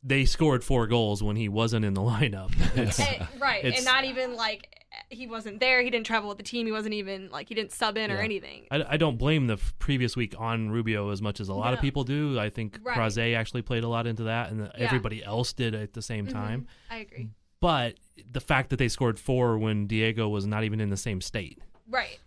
they 0.02 0.24
scored 0.24 0.64
four 0.64 0.86
goals 0.86 1.22
when 1.22 1.36
he 1.36 1.48
wasn't 1.50 1.84
in 1.84 1.92
the 1.92 2.00
lineup. 2.12 2.52
And- 2.76 3.28
right, 3.40 3.62
and 3.64 3.84
not 3.84 4.04
even 4.04 4.34
like 4.36 4.68
he 5.10 5.26
wasn't 5.26 5.60
there. 5.60 5.82
He 5.82 5.90
didn't 5.90 6.06
travel 6.06 6.28
with 6.28 6.38
the 6.38 6.44
team. 6.44 6.64
He 6.66 6.72
wasn't 6.72 6.94
even 6.94 7.28
like 7.30 7.48
he 7.48 7.54
didn't 7.54 7.72
sub 7.72 7.96
in 7.98 8.10
or 8.10 8.16
anything. 8.18 8.66
I, 8.70 8.84
I 8.90 8.96
don't 8.96 9.18
blame 9.18 9.46
the 9.48 9.54
f- 9.54 9.74
previous 9.78 10.16
week 10.16 10.34
on 10.38 10.70
Rubio 10.70 11.10
as 11.10 11.20
much 11.20 11.40
as 11.40 11.48
a 11.48 11.54
lot 11.54 11.74
of 11.74 11.80
people 11.80 12.04
do. 12.04 12.38
I 12.38 12.48
think 12.50 12.78
Right. 12.82 13.18
Actually 13.18 13.62
played 13.62 13.82
a 13.84 13.88
lot 13.88 14.06
into 14.06 14.24
that, 14.24 14.50
and 14.50 14.60
Yeah. 14.60 14.70
everybody 14.76 15.22
else 15.24 15.52
did 15.52 15.74
at 15.74 15.92
the 15.92 16.02
same 16.02 16.26
Mhm. 16.26 16.32
time. 16.32 16.66
I 16.90 16.98
agree. 16.98 17.28
But 17.60 17.96
the 18.30 18.40
fact 18.40 18.70
that 18.70 18.76
they 18.78 18.88
scored 18.88 19.18
four 19.18 19.58
when 19.58 19.86
Diego 19.86 20.28
was 20.28 20.46
not 20.46 20.64
even 20.64 20.80
in 20.80 20.88
the 20.90 20.96
same 20.96 21.20
state 21.20 21.58
Right. 21.88 22.18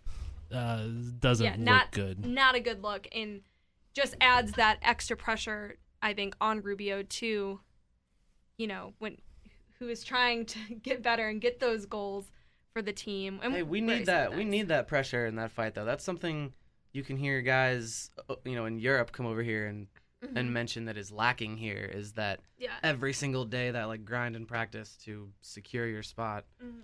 uh, 0.52 0.86
doesn't 1.18 1.44
yeah, 1.44 1.52
look 1.52 1.60
not 1.60 1.90
good. 1.92 2.24
Not 2.26 2.54
a 2.54 2.60
good 2.60 2.82
look, 2.82 3.08
and 3.12 3.40
just 3.94 4.14
adds 4.20 4.52
that 4.52 4.78
extra 4.82 5.16
pressure. 5.16 5.76
I 6.02 6.12
think 6.14 6.36
on 6.40 6.60
Rubio 6.62 7.02
too. 7.02 7.60
You 8.58 8.66
know 8.68 8.92
when 8.98 9.16
who 9.78 9.88
is 9.88 10.04
trying 10.04 10.46
to 10.46 10.58
get 10.82 11.02
better 11.02 11.28
and 11.28 11.40
get 11.40 11.58
those 11.60 11.86
goals 11.86 12.26
for 12.72 12.82
the 12.82 12.92
team. 12.92 13.40
And 13.42 13.52
Hey, 13.54 13.62
we 13.62 13.80
need 13.80 14.06
that. 14.06 14.32
at 14.32 14.36
We 14.36 14.44
need 14.44 14.68
that 14.68 14.86
pressure 14.88 15.26
in 15.26 15.36
that 15.36 15.50
fight, 15.52 15.74
though. 15.74 15.84
That's 15.84 16.04
something 16.04 16.52
you 16.92 17.02
can 17.02 17.16
hear 17.16 17.40
guys, 17.42 18.10
uh, 18.28 18.36
you 18.44 18.54
know, 18.54 18.66
in 18.66 18.78
Europe 18.78 19.10
come 19.12 19.26
over 19.26 19.42
here 19.42 19.66
and 19.66 19.86
Mhm. 20.22 20.36
and 20.38 20.52
mention 20.54 20.84
that 20.86 20.96
is 20.96 21.10
lacking 21.12 21.56
here 21.58 21.84
is 21.92 22.12
that 22.14 22.40
yeah. 22.56 22.76
every 22.82 23.12
single 23.12 23.44
day 23.44 23.70
that 23.72 23.84
like 23.84 24.04
grind 24.04 24.36
and 24.36 24.48
practice 24.48 24.96
to 25.04 25.30
secure 25.42 25.86
your 25.86 26.02
spot. 26.02 26.46
Mhm. 26.62 26.80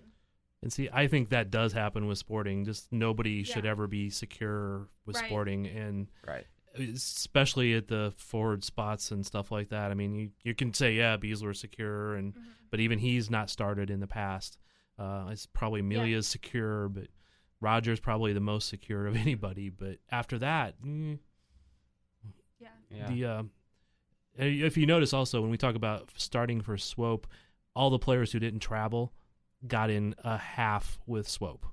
And 0.63 0.73
see, 0.73 0.91
I 0.93 1.07
think 1.07 1.31
that 1.31 1.51
does 1.51 1.73
happen 1.73 2.07
with 2.07 2.19
Sporting. 2.19 2.65
Just 2.67 2.93
nobody 2.93 3.43
should 3.45 3.65
ever 3.65 3.87
be 3.87 4.11
secure 4.11 4.89
with 5.07 5.17
Right. 5.17 5.25
Sporting, 5.27 5.67
and 5.69 6.09
Right. 6.27 6.47
Especially 6.79 7.75
at 7.75 7.89
the 7.89 8.13
forward 8.17 8.63
spots 8.65 9.11
and 9.11 9.27
stuff 9.27 9.51
like 9.51 9.71
that. 9.71 9.91
I 9.91 9.95
mean, 9.95 10.15
you, 10.15 10.31
you 10.45 10.55
can 10.55 10.73
say, 10.73 10.93
yeah, 10.95 11.17
Besler's 11.17 11.61
secure, 11.61 12.15
and 12.15 12.33
Mm-hmm. 12.35 12.49
but 12.71 12.81
even 12.81 12.99
he's 12.99 13.29
not 13.31 13.51
started 13.51 13.91
in 13.91 14.01
the 14.01 14.07
past. 14.07 14.57
Uh, 14.99 15.29
it's 15.31 15.47
probably 15.47 15.81
Amelia's 15.81 16.27
secure, 16.27 16.89
but 16.89 17.09
Roger's 17.61 17.99
probably 18.01 18.33
the 18.33 18.41
most 18.41 18.69
secure 18.69 19.07
of 19.07 19.17
anybody. 19.27 19.69
But 19.69 19.99
after 20.13 20.39
that, 20.39 20.81
mm, 20.83 21.19
Yeah. 22.61 22.69
Yeah. 22.91 23.09
the 23.09 23.25
uh, 23.25 23.43
if 24.37 24.77
you 24.77 24.87
notice 24.87 25.13
also 25.13 25.41
when 25.41 25.51
we 25.51 25.57
talk 25.57 25.75
about 25.75 26.11
starting 26.17 26.61
for 26.61 26.77
Swope, 26.79 27.27
all 27.75 27.91
the 27.91 27.99
players 27.99 28.31
who 28.33 28.39
didn't 28.39 28.61
travel 28.61 29.13
got 29.67 29.91
in 29.91 30.15
a 30.25 30.39
half 30.39 30.99
with 31.07 31.29
Swope 31.29 31.67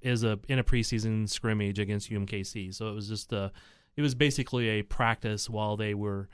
is 0.00 0.22
a 0.24 0.38
in 0.48 0.58
a 0.58 0.64
preseason 0.64 1.28
scrimmage 1.28 1.78
against 1.78 2.10
UMKC. 2.10 2.74
So 2.74 2.88
it 2.88 2.94
was 2.94 3.08
just 3.08 3.32
a 3.32 3.52
it 3.96 4.02
was 4.02 4.14
basically 4.14 4.68
a 4.68 4.82
practice 4.82 5.48
while 5.48 5.76
they 5.76 5.94
were 5.94 6.28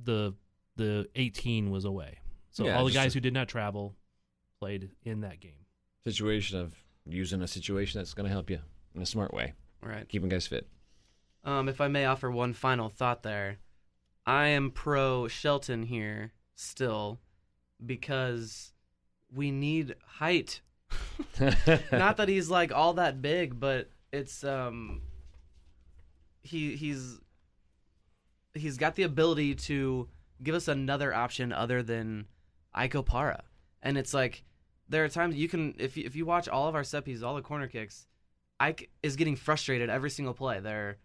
the 0.00 0.34
the 0.76 1.08
18 1.14 1.70
was 1.70 1.84
away. 1.84 2.18
So 2.50 2.64
Yeah, 2.64 2.78
all 2.78 2.84
the 2.84 2.92
guys 2.92 3.14
who 3.14 3.20
did 3.20 3.34
not 3.34 3.48
travel 3.48 3.94
played 4.58 4.90
in 5.04 5.20
that 5.20 5.40
game. 5.40 5.66
Situation 6.04 6.58
of 6.58 6.74
using 7.06 7.42
a 7.42 7.48
situation 7.48 7.98
that's 7.98 8.14
going 8.14 8.26
to 8.26 8.32
help 8.32 8.48
you 8.48 8.60
in 8.94 9.02
a 9.02 9.06
smart 9.06 9.34
way, 9.34 9.54
right. 9.82 10.08
keeping 10.08 10.28
guys 10.28 10.46
fit. 10.46 10.66
Um, 11.44 11.68
if 11.68 11.80
I 11.80 11.88
may 11.88 12.04
offer 12.04 12.30
one 12.30 12.52
final 12.52 12.88
thought 12.88 13.22
there, 13.22 13.58
I 14.24 14.48
am 14.48 14.70
pro 14.70 15.28
Shelton 15.28 15.82
here 15.82 16.32
still 16.54 17.18
because 17.84 18.72
we 19.34 19.50
need 19.50 19.96
height. 20.06 20.60
Not 21.92 22.18
that 22.18 22.28
he's 22.28 22.48
like 22.48 22.72
all 22.72 22.94
that 22.94 23.20
big, 23.22 23.58
but 23.58 23.90
it's 24.12 24.44
um 24.44 25.00
he 26.42 26.76
he's 26.76 27.18
he's 28.54 28.76
got 28.76 28.94
the 28.94 29.02
ability 29.02 29.54
to 29.54 30.08
give 30.42 30.54
us 30.54 30.68
another 30.68 31.14
option 31.14 31.52
other 31.52 31.82
than 31.82 32.26
Ike 32.74 32.92
Opara. 32.94 33.42
And 33.82 33.96
it's 33.96 34.12
like 34.14 34.44
there 34.88 35.04
are 35.04 35.08
times 35.08 35.36
you 35.36 35.48
can 35.48 35.74
if 35.78 35.96
you, 35.96 36.04
if 36.04 36.16
you 36.16 36.26
watch 36.26 36.48
all 36.48 36.68
of 36.68 36.74
our 36.74 36.84
set 36.84 37.04
pieces, 37.04 37.22
all 37.22 37.34
the 37.34 37.42
corner 37.42 37.66
kicks, 37.66 38.06
Ike 38.60 38.90
is 39.02 39.16
getting 39.16 39.36
frustrated 39.36 39.88
every 39.90 40.10
single 40.10 40.34
play. 40.34 40.60
There 40.60 40.98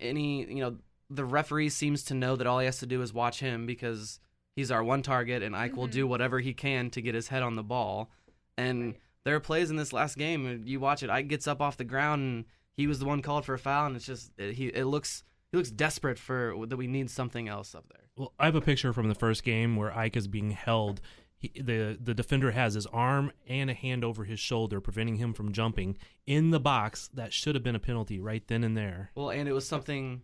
any 0.00 0.44
you 0.46 0.60
know 0.60 0.76
the 1.08 1.24
referee 1.24 1.68
seems 1.70 2.04
to 2.04 2.14
know 2.14 2.36
that 2.36 2.46
all 2.46 2.58
he 2.60 2.66
has 2.66 2.78
to 2.78 2.86
do 2.86 3.02
is 3.02 3.12
watch 3.12 3.40
him 3.40 3.66
because 3.66 4.20
he's 4.54 4.70
our 4.70 4.82
one 4.84 5.02
target 5.02 5.42
and 5.42 5.56
Ike 5.56 5.76
will 5.76 5.88
Mhm. 5.88 5.92
do 5.92 6.06
whatever 6.06 6.40
he 6.40 6.54
can 6.54 6.90
to 6.90 7.02
get 7.02 7.14
his 7.14 7.28
head 7.28 7.42
on 7.42 7.56
the 7.56 7.62
ball. 7.62 8.10
And 8.56 8.94
there 9.24 9.34
are 9.34 9.40
plays 9.40 9.70
in 9.70 9.76
this 9.76 9.92
last 9.92 10.16
game 10.16 10.46
and 10.46 10.68
you 10.68 10.78
watch 10.80 11.02
it 11.02 11.10
Ike 11.10 11.28
gets 11.28 11.48
up 11.48 11.60
off 11.60 11.76
the 11.76 11.84
ground 11.84 12.22
and 12.22 12.44
he 12.80 12.86
was 12.86 12.98
the 12.98 13.04
one 13.04 13.20
called 13.20 13.44
for 13.44 13.52
a 13.52 13.58
foul 13.58 13.86
and 13.86 13.94
it's 13.94 14.06
just 14.06 14.32
it, 14.38 14.54
he 14.54 14.68
it 14.68 14.86
looks 14.86 15.22
he 15.52 15.58
looks 15.58 15.70
desperate 15.70 16.18
for 16.18 16.54
that 16.66 16.76
we 16.76 16.86
need 16.86 17.10
something 17.10 17.46
else 17.46 17.74
up 17.74 17.84
there. 17.90 18.06
Well, 18.16 18.32
I 18.38 18.46
have 18.46 18.54
a 18.54 18.60
picture 18.60 18.92
from 18.92 19.08
the 19.08 19.14
first 19.14 19.44
game 19.44 19.76
where 19.76 19.94
Ike 19.94 20.16
is 20.16 20.28
being 20.28 20.52
held. 20.52 21.02
He, 21.36 21.52
the 21.60 21.98
the 22.00 22.14
defender 22.14 22.52
has 22.52 22.74
his 22.74 22.86
arm 22.86 23.32
and 23.46 23.68
a 23.68 23.74
hand 23.74 24.02
over 24.02 24.24
his 24.24 24.40
shoulder, 24.40 24.80
preventing 24.80 25.16
him 25.16 25.34
from 25.34 25.52
jumping 25.52 25.98
in 26.26 26.50
the 26.50 26.60
box. 26.60 27.10
That 27.12 27.34
should 27.34 27.54
have 27.54 27.64
been 27.64 27.76
a 27.76 27.80
penalty 27.80 28.18
right 28.18 28.46
then 28.46 28.64
and 28.64 28.76
there. 28.76 29.10
Well, 29.14 29.30
and 29.30 29.46
it 29.46 29.52
was 29.52 29.68
something 29.68 30.22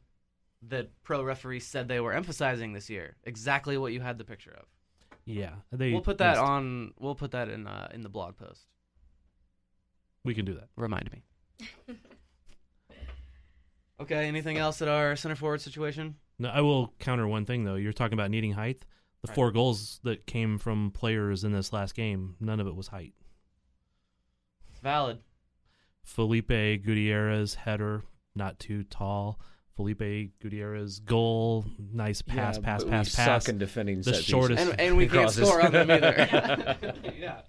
that 0.68 0.90
pro 1.02 1.22
referees 1.22 1.66
said 1.66 1.88
they 1.88 2.00
were 2.00 2.12
emphasizing 2.12 2.72
this 2.72 2.88
year. 2.88 3.16
Exactly 3.24 3.76
what 3.76 3.92
you 3.92 4.00
had 4.00 4.16
the 4.16 4.24
picture 4.24 4.56
of. 4.56 4.64
Yeah, 5.26 5.56
they. 5.72 5.92
We'll 5.92 6.00
put 6.00 6.18
that 6.18 6.36
missed. 6.36 6.42
on. 6.42 6.94
We'll 6.98 7.14
put 7.14 7.32
that 7.32 7.50
in 7.50 7.66
uh, 7.66 7.88
in 7.92 8.00
the 8.00 8.08
blog 8.08 8.38
post. 8.38 8.66
We 10.24 10.34
can 10.34 10.46
do 10.46 10.54
that. 10.54 10.68
Remind 10.76 11.10
me. 11.12 11.24
okay. 14.00 14.26
Anything 14.28 14.58
else 14.58 14.80
at 14.82 14.88
our 14.88 15.16
center 15.16 15.36
forward 15.36 15.60
situation? 15.60 16.16
No, 16.38 16.48
I 16.50 16.60
will 16.60 16.92
counter 16.98 17.26
one 17.26 17.44
thing 17.46 17.64
though. 17.64 17.76
You're 17.76 17.92
talking 17.92 18.14
about 18.14 18.30
needing 18.30 18.52
height. 18.52 18.84
The 19.22 19.28
Right. 19.28 19.34
four 19.34 19.50
goals 19.50 19.98
that 20.04 20.26
came 20.26 20.58
from 20.58 20.90
players 20.90 21.42
in 21.44 21.52
this 21.52 21.72
last 21.72 21.94
game, 21.94 22.36
none 22.40 22.60
of 22.60 22.66
it 22.66 22.76
was 22.76 22.88
height. 22.88 23.14
Valid. 24.82 25.18
Felipe 26.02 26.48
Gutierrez 26.48 27.54
header, 27.54 28.04
not 28.34 28.58
too 28.58 28.84
tall. 28.84 29.40
Felipe 29.74 30.30
Gutierrez 30.40 31.00
goal, 31.00 31.64
nice 31.92 32.22
pass, 32.22 32.56
Yeah, 32.56 32.62
pass, 32.62 32.84
but 32.84 32.90
pass, 32.90 33.06
we 33.18 33.24
pass. 33.24 33.44
suck 33.44 33.48
in 33.52 33.58
defending 33.58 33.98
The 34.02 34.14
set 34.14 34.24
shortest- 34.24 34.58
pieces. 34.58 34.70
And, 34.72 34.80
and 34.80 34.96
we 34.96 35.06
can't 35.06 35.20
Crosses. 35.22 35.46
score 35.48 35.62
on 35.62 35.72
them 35.72 35.90
either. 35.90 36.14
yeah. 37.18 37.40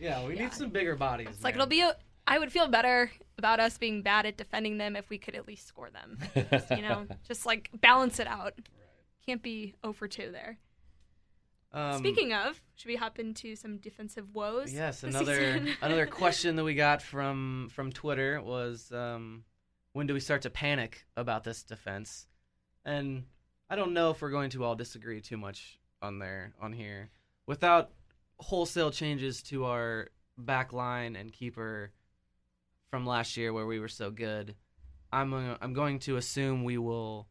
Yeah. 0.00 0.26
We 0.26 0.36
Yeah. 0.36 0.42
need 0.44 0.52
some 0.54 0.70
bigger 0.70 0.96
bodies. 0.96 1.28
It's 1.30 1.44
like 1.44 1.54
it'll 1.54 1.66
be. 1.66 1.82
A, 1.82 1.94
I 2.26 2.38
would 2.38 2.50
feel 2.52 2.68
better 2.68 3.10
about 3.38 3.60
us 3.60 3.78
being 3.78 4.02
bad 4.02 4.26
at 4.26 4.36
defending 4.36 4.78
them 4.78 4.96
if 4.96 5.08
we 5.08 5.18
could 5.18 5.34
at 5.34 5.46
least 5.46 5.66
score 5.66 5.90
them. 5.90 6.18
Just, 6.50 6.70
you 6.70 6.82
know, 6.82 7.06
just 7.26 7.46
like 7.46 7.70
balance 7.80 8.18
it 8.18 8.26
out. 8.26 8.54
Can't 9.24 9.42
be 9.42 9.74
0 9.82 9.92
for 9.92 10.08
2 10.08 10.30
there. 10.32 10.58
Um, 11.72 11.98
Speaking 11.98 12.32
of, 12.32 12.60
should 12.76 12.88
we 12.88 12.96
hop 12.96 13.18
into 13.18 13.54
some 13.54 13.76
defensive 13.76 14.34
woes? 14.34 14.72
Yes, 14.72 15.02
another 15.02 15.60
another 15.82 16.06
question 16.06 16.56
that 16.56 16.64
we 16.64 16.74
got 16.74 17.02
from 17.02 17.68
from 17.72 17.92
Twitter 17.92 18.40
was 18.40 18.90
um, 18.90 19.44
when 19.92 20.06
do 20.06 20.14
we 20.14 20.20
start 20.20 20.42
to 20.42 20.50
panic 20.50 21.06
about 21.16 21.44
this 21.44 21.62
defense? 21.62 22.26
And 22.86 23.24
I 23.68 23.76
don't 23.76 23.92
know 23.92 24.10
if 24.10 24.22
we're 24.22 24.30
going 24.30 24.50
to 24.50 24.64
all 24.64 24.76
disagree 24.76 25.20
too 25.20 25.36
much 25.36 25.78
on 26.00 26.18
there 26.18 26.54
on 26.60 26.72
here. 26.72 27.10
Without 27.46 27.90
wholesale 28.38 28.90
changes 28.90 29.42
to 29.42 29.66
our 29.66 30.08
back 30.38 30.72
line 30.72 31.16
and 31.16 31.32
keeper 31.32 31.92
from 32.90 33.06
last 33.06 33.36
year 33.36 33.52
where 33.52 33.66
we 33.66 33.78
were 33.78 33.88
so 33.88 34.10
good, 34.10 34.54
I'm 35.12 35.32
uh, 35.32 35.56
I'm 35.60 35.72
going 35.72 35.98
to 36.00 36.16
assume 36.16 36.64
we 36.64 36.78
will 36.78 37.28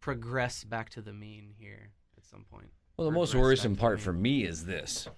progress 0.00 0.64
back 0.64 0.90
to 0.90 1.02
the 1.02 1.12
mean 1.12 1.52
here 1.58 1.90
at 2.16 2.24
some 2.24 2.44
point. 2.50 2.70
Well, 2.96 3.06
the 3.06 3.14
most 3.14 3.34
worrisome 3.34 3.76
part 3.76 4.00
for 4.00 4.12
me 4.12 4.44
is 4.44 4.64
this. 4.64 5.08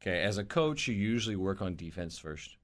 Okay, 0.00 0.22
as 0.22 0.38
a 0.38 0.44
coach, 0.44 0.86
you 0.86 0.94
usually 0.94 1.36
work 1.36 1.60
on 1.60 1.76
defense 1.76 2.18
first. 2.18 2.56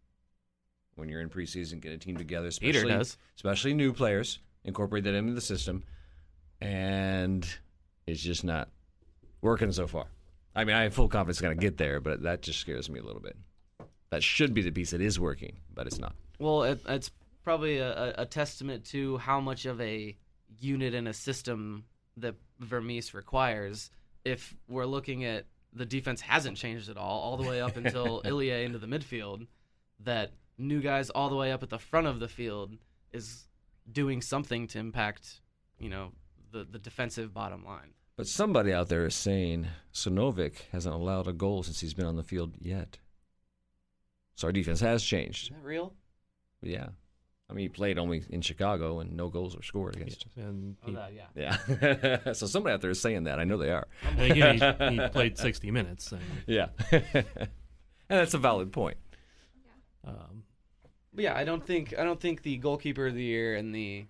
When 0.95 1.09
you're 1.09 1.21
in 1.21 1.29
preseason, 1.29 1.81
get 1.81 1.93
a 1.93 1.99
team 1.99 2.17
together, 2.17 2.47
especially 2.47 2.83
Peter 2.83 2.99
does. 2.99 3.19
especially 3.35 3.75
new 3.75 3.93
players, 3.93 4.39
incorporate 4.65 5.03
that 5.05 5.15
into 5.15 5.33
the 5.35 5.41
system, 5.41 5.83
and 6.61 7.47
it's 8.07 8.23
just 8.23 8.45
not 8.45 8.69
working 9.43 9.73
so 9.73 9.89
far. 9.89 10.07
I 10.55 10.63
mean, 10.63 10.77
I 10.77 10.85
have 10.85 10.95
full 10.95 11.09
confidence 11.09 11.39
it's 11.39 11.43
going 11.43 11.57
to 11.57 11.61
get 11.61 11.79
there, 11.79 11.99
but 12.01 12.23
that 12.23 12.43
just 12.43 12.61
scares 12.61 12.89
me 12.89 13.01
a 13.01 13.03
little 13.03 13.21
bit. 13.21 13.37
That 14.15 14.23
should 14.23 14.55
be 14.55 14.63
the 14.63 14.71
piece 14.71 14.93
that 14.93 15.01
is 15.01 15.19
working, 15.19 15.57
but 15.75 15.89
it's 15.89 15.99
not. 15.99 16.15
Well, 16.39 16.63
it, 16.63 16.81
it's 16.87 17.11
probably 17.43 17.79
a, 17.79 18.15
a- 18.17 18.27
testament 18.27 18.85
to 18.87 19.19
how 19.19 19.41
much 19.41 19.67
of 19.67 19.81
a 19.81 20.17
unit 20.61 20.95
and 20.95 21.09
a 21.09 21.13
system 21.13 21.87
that 22.19 22.37
Vermes 22.61 23.13
requires. 23.13 23.91
If 24.25 24.55
we're 24.69 24.87
looking 24.87 25.25
at 25.25 25.47
the 25.73 25.85
defense 25.85 26.21
hasn't 26.21 26.57
changed 26.57 26.89
at 26.89 26.97
all, 26.97 27.23
all 27.23 27.37
the 27.37 27.43
way 27.43 27.61
up 27.61 27.77
until 27.77 28.23
Ilie 28.25 28.65
into 28.65 28.79
the 28.79 28.87
midfield, 28.87 29.49
that 30.05 30.31
new 30.59 30.81
guys 30.81 31.11
all 31.11 31.29
the 31.29 31.35
way 31.35 31.51
up 31.51 31.65
at 31.65 31.71
the 31.71 31.81
front 31.81 32.07
of 32.07 32.21
the 32.21 32.29
field 32.29 32.77
is 33.13 33.49
doing 33.91 34.23
something 34.23 34.69
to 34.69 34.79
impact, 34.79 35.41
you 35.81 35.89
know, 35.89 36.13
the, 36.53 36.63
the 36.63 36.79
defensive 36.79 37.35
bottom 37.35 37.65
line. 37.65 37.95
But 38.17 38.29
somebody 38.29 38.73
out 38.73 38.89
there 38.89 39.07
is 39.07 39.17
saying 39.17 39.67
Sinovic 39.93 40.69
hasn't 40.71 40.95
allowed 40.95 41.27
a 41.27 41.33
goal 41.33 41.65
since 41.65 41.81
he's 41.81 41.95
been 41.95 42.07
on 42.07 42.15
the 42.15 42.23
field 42.23 42.55
yet. 42.61 42.99
So 44.37 44.49
our 44.49 44.53
defense 44.53 44.81
has 44.81 45.03
Is 45.03 45.07
changed. 45.09 45.53
that 45.53 45.63
real? 45.63 45.95
Yeah. 46.63 46.89
I 47.49 47.53
mean, 47.53 47.65
he 47.65 47.69
played 47.69 47.99
only 47.99 48.25
in 48.31 48.41
Chicago 48.41 49.01
and 49.01 49.13
no 49.17 49.29
goals 49.29 49.55
were 49.55 49.63
scored 49.63 49.97
against 49.97 50.25
him. 50.35 50.43
And 50.45 50.77
Oh, 50.87 50.93
that, 50.93 51.13
yeah. 51.37 51.57
Yeah. 52.25 52.33
so 52.33 52.47
somebody 52.47 52.73
out 52.75 52.81
there 52.81 52.91
is 52.91 53.01
saying 53.01 53.25
that. 53.25 53.39
I 53.39 53.45
know 53.45 53.59
they 53.59 53.71
are. 53.71 53.87
and 54.17 54.33
again, 54.33 54.79
he, 54.97 55.03
he 55.03 55.09
played 55.13 55.37
60 55.39 55.71
minutes. 55.71 56.11
And, 56.13 56.23
Yeah. 56.47 56.69
and 56.91 57.27
that's 58.09 58.35
a 58.35 58.39
valid 58.39 58.73
point. 58.73 58.97
um, 60.05 60.43
yeah, 61.17 61.37
I 61.37 61.45
don't 61.45 61.65
think 61.65 61.95
I 61.97 62.03
don't 62.03 62.21
think 62.21 62.43
the 62.43 62.57
goalkeeper 62.57 63.07
of 63.07 63.15
the 63.15 63.23
year 63.23 63.55
and 63.55 63.73
the 63.75 64.07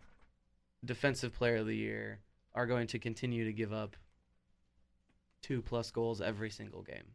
defensive 0.84 1.34
player 1.34 1.56
of 1.56 1.66
the 1.66 1.76
year 1.76 2.20
are 2.54 2.66
going 2.66 2.86
to 2.88 2.98
continue 2.98 3.44
to 3.44 3.52
give 3.52 3.72
up 3.72 3.96
two 5.42 5.60
plus 5.60 5.90
goals 5.90 6.20
every 6.22 6.48
single 6.50 6.82
game. 6.82 7.12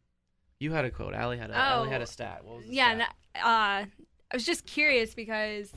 You 0.59 0.71
had 0.73 0.85
a 0.85 0.91
quote. 0.91 1.13
Allie 1.13 1.37
had 1.37 1.51
a 1.51 1.55
Allie 1.55 1.89
had 1.89 2.01
a 2.01 2.03
Oh, 2.03 2.05
stat. 2.05 2.43
What 2.43 2.57
was 2.57 2.65
the 2.67 2.73
yeah, 2.73 2.95
stat? 2.95 3.15
uh, 3.35 3.39
I 3.45 3.87
was 4.33 4.45
just 4.45 4.65
curious 4.65 5.13
because 5.13 5.73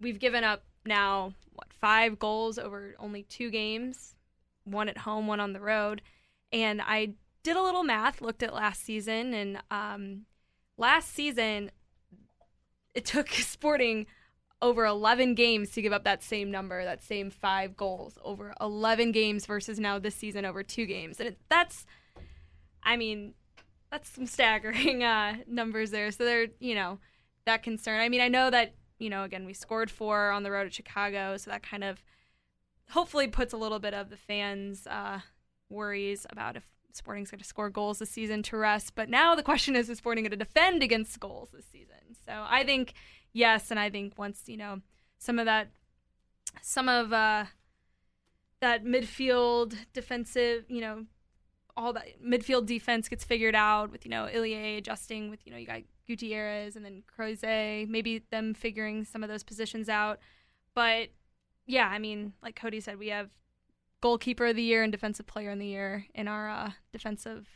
we've 0.00 0.18
given 0.18 0.42
up 0.44 0.64
now 0.84 1.34
what 1.52 1.72
five 1.72 2.18
goals 2.18 2.58
over 2.58 2.94
only 2.98 3.22
two 3.24 3.50
games, 3.50 4.14
one 4.64 4.88
at 4.88 4.98
home, 4.98 5.26
one 5.26 5.40
on 5.40 5.52
the 5.52 5.60
road, 5.60 6.02
and 6.52 6.82
I 6.82 7.14
did 7.42 7.56
a 7.56 7.62
little 7.62 7.84
math, 7.84 8.20
looked 8.20 8.42
at 8.42 8.52
last 8.52 8.82
season, 8.84 9.32
and 9.32 9.62
um, 9.70 10.26
last 10.76 11.12
season 11.14 11.70
it 12.94 13.04
took 13.04 13.28
Sporting 13.30 14.06
over 14.60 14.84
11 14.84 15.34
games 15.36 15.70
to 15.70 15.80
give 15.80 15.92
up 15.92 16.04
that 16.04 16.22
same 16.22 16.50
number, 16.50 16.84
that 16.84 17.02
same 17.02 17.30
five 17.30 17.76
goals 17.76 18.18
over 18.22 18.52
11 18.60 19.12
games 19.12 19.46
versus 19.46 19.78
now 19.80 19.98
this 19.98 20.14
season 20.16 20.44
over 20.44 20.62
two 20.64 20.84
games, 20.84 21.18
and 21.20 21.28
it, 21.30 21.38
that's, 21.48 21.86
I 22.82 22.96
mean, 22.96 23.34
that's 23.90 24.08
some 24.10 24.26
staggering 24.26 25.02
uh, 25.04 25.36
numbers 25.46 25.90
there. 25.90 26.10
So 26.10 26.24
they're 26.24 26.48
you 26.58 26.74
know 26.74 26.98
that 27.46 27.62
concern. 27.62 28.00
I 28.00 28.08
mean, 28.08 28.20
I 28.20 28.28
know 28.28 28.50
that 28.50 28.74
you 28.98 29.10
know 29.10 29.24
again 29.24 29.46
we 29.46 29.54
scored 29.54 29.90
four 29.90 30.30
on 30.30 30.42
the 30.42 30.50
road 30.50 30.66
at 30.66 30.74
Chicago, 30.74 31.36
so 31.36 31.50
that 31.50 31.62
kind 31.62 31.84
of 31.84 32.02
hopefully 32.90 33.28
puts 33.28 33.52
a 33.52 33.56
little 33.56 33.78
bit 33.78 33.94
of 33.94 34.10
the 34.10 34.16
fans' 34.16 34.86
uh, 34.86 35.20
worries 35.68 36.26
about 36.30 36.56
if 36.56 36.64
Sporting's 36.92 37.30
going 37.30 37.38
to 37.38 37.44
score 37.44 37.70
goals 37.70 38.00
this 38.00 38.10
season 38.10 38.42
to 38.44 38.56
rest. 38.56 38.94
But 38.94 39.08
now 39.08 39.34
the 39.34 39.42
question 39.42 39.76
is, 39.76 39.88
is 39.88 39.98
Sporting 39.98 40.24
going 40.24 40.30
to 40.32 40.36
defend 40.36 40.82
against 40.82 41.20
goals 41.20 41.50
this 41.52 41.66
season? 41.66 42.16
So 42.26 42.32
I 42.48 42.64
think 42.64 42.94
yes, 43.32 43.70
and 43.70 43.78
I 43.78 43.90
think 43.90 44.18
once 44.18 44.42
you 44.46 44.56
know 44.56 44.80
some 45.18 45.38
of 45.38 45.46
that, 45.46 45.68
some 46.62 46.88
of 46.88 47.12
uh, 47.12 47.44
that 48.60 48.84
midfield 48.84 49.74
defensive, 49.92 50.64
you 50.68 50.80
know, 50.80 51.04
all 51.80 51.92
that 51.94 52.22
midfield 52.22 52.66
defense 52.66 53.08
gets 53.08 53.24
figured 53.24 53.54
out 53.54 53.90
with 53.90 54.04
you 54.04 54.10
know 54.10 54.24
Ilie 54.26 54.76
adjusting 54.76 55.30
with 55.30 55.40
you 55.46 55.52
know 55.52 55.58
you 55.58 55.66
got 55.66 55.80
Gutierrez 56.06 56.76
and 56.76 56.84
then 56.84 57.02
Croze, 57.16 57.88
maybe 57.88 58.22
them 58.30 58.52
figuring 58.54 59.04
some 59.04 59.22
of 59.22 59.28
those 59.28 59.42
positions 59.42 59.88
out. 59.88 60.18
But 60.74 61.08
yeah, 61.66 61.86
I 61.88 61.98
mean, 61.98 62.32
like 62.42 62.56
Cody 62.56 62.80
said, 62.80 62.98
we 62.98 63.08
have 63.08 63.30
goalkeeper 64.00 64.46
of 64.46 64.56
the 64.56 64.62
year 64.62 64.82
and 64.82 64.90
defensive 64.92 65.26
player 65.26 65.50
in 65.50 65.58
the 65.58 65.66
year 65.66 66.06
in 66.14 66.26
our 66.28 66.50
uh, 66.50 66.70
defensive 66.92 67.46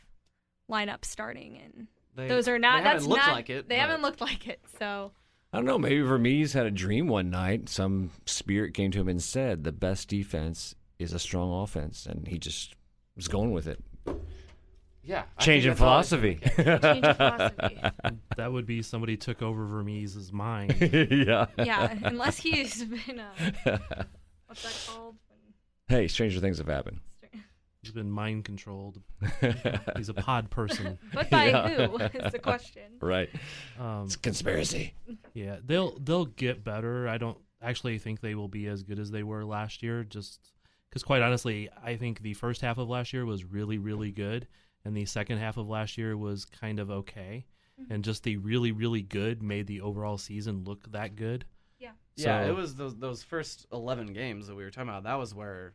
lineup 0.71 1.03
starting, 1.05 1.59
and 1.63 1.87
They, 2.15 2.27
those 2.27 2.47
are 2.47 2.57
not. 2.59 2.77
They 2.79 2.83
that's 2.83 2.93
haven't 3.03 3.09
looked 3.09 3.27
not. 3.27 3.35
like 3.35 3.49
it. 3.49 3.69
They 3.69 3.75
but- 3.75 3.81
haven't 3.81 4.01
looked 4.01 4.21
like 4.21 4.47
it. 4.47 4.61
So 4.79 5.11
I 5.53 5.57
don't 5.57 5.65
know. 5.65 5.77
Maybe 5.77 6.01
Vermes 6.01 6.53
had 6.53 6.65
a 6.65 6.71
dream 6.71 7.07
one 7.07 7.29
night. 7.29 7.69
Some 7.69 8.11
spirit 8.25 8.73
came 8.73 8.91
to 8.91 8.99
him 9.01 9.07
and 9.09 9.21
said, 9.21 9.63
"The 9.63 9.71
best 9.71 10.07
defense 10.09 10.75
is 10.97 11.13
a 11.13 11.19
strong 11.19 11.51
offense," 11.63 12.05
and 12.05 12.27
he 12.27 12.37
just 12.37 12.73
was 13.15 13.27
going 13.27 13.51
with 13.51 13.67
it. 13.67 13.83
Yeah, 14.07 15.19
I 15.19 15.21
think 15.21 15.39
Changing 15.39 15.69
that's 15.75 15.81
always 15.81 16.09
been 16.09 16.39
philosophy. 16.39 16.63
the 16.63 16.79
change 16.79 17.05
of 17.05 17.17
philosophy. 17.17 17.81
That 18.37 18.51
would 18.51 18.65
be 18.65 18.81
somebody 18.81 19.15
took 19.17 19.41
over 19.41 19.65
Vermes' 19.65 20.33
mind. 20.33 20.75
yeah. 20.81 21.45
yeah, 21.57 21.95
unless 22.03 22.37
he's 22.37 22.83
been 22.83 23.19
uh, 23.19 23.33
what's 24.47 24.63
that 24.63 24.93
called? 24.93 25.15
Hey, 25.87 26.07
stranger 26.07 26.39
things 26.39 26.57
have 26.57 26.67
happened. 26.67 26.99
He's 27.83 27.91
been 27.93 28.09
mind 28.09 28.45
controlled. 28.45 28.99
He's 29.95 30.09
a 30.09 30.13
pod 30.15 30.49
person. 30.49 30.97
But 31.13 31.29
by 31.29 31.49
Yeah. 31.49 31.85
who 31.87 31.97
is 31.99 32.31
the 32.31 32.39
question? 32.39 32.81
right. 32.99 33.29
Um, 33.79 34.05
It's 34.05 34.15
conspiracy. 34.15 34.95
yeah, 35.35 35.57
they'll 35.63 35.97
they'll 35.99 36.25
get 36.25 36.63
better. 36.63 37.07
I 37.07 37.19
don't 37.19 37.37
actually 37.61 37.99
think 37.99 38.21
they 38.21 38.33
will 38.33 38.47
be 38.47 38.65
as 38.67 38.81
good 38.81 38.97
as 38.97 39.11
they 39.11 39.21
were 39.21 39.45
last 39.45 39.83
year. 39.83 40.03
Just 40.03 40.39
because, 40.95 41.03
quite 41.03 41.21
honestly, 41.21 41.67
I 41.83 41.97
think 41.97 42.21
the 42.21 42.33
first 42.35 42.61
half 42.61 42.77
of 42.77 42.87
last 42.87 43.11
year 43.11 43.25
was 43.25 43.43
really 43.43 43.77
really 43.77 44.11
good, 44.11 44.47
and 44.85 44.95
the 44.95 45.03
second 45.03 45.39
half 45.39 45.57
of 45.57 45.67
last 45.67 45.97
year 45.97 46.15
was 46.15 46.45
kind 46.45 46.79
of 46.79 46.89
okay. 46.89 47.45
Mm-hmm. 47.81 47.93
And 47.93 48.03
just 48.05 48.23
the 48.23 48.37
really 48.37 48.71
really 48.71 49.01
good 49.01 49.43
made 49.43 49.67
the 49.67 49.81
overall 49.81 50.17
season 50.17 50.63
look 50.63 50.89
that 50.93 51.17
good. 51.17 51.43
Yeah. 51.79 51.91
Yeah, 52.15 52.45
it 52.45 52.55
was 52.55 52.75
those 52.75 52.95
those 52.95 53.23
first 53.23 53.65
eleven 53.73 54.13
games 54.13 54.47
that 54.47 54.55
we 54.55 54.63
were 54.63 54.71
talking 54.71 54.87
about. 54.87 55.03
That 55.03 55.15
was 55.19 55.35
where 55.35 55.73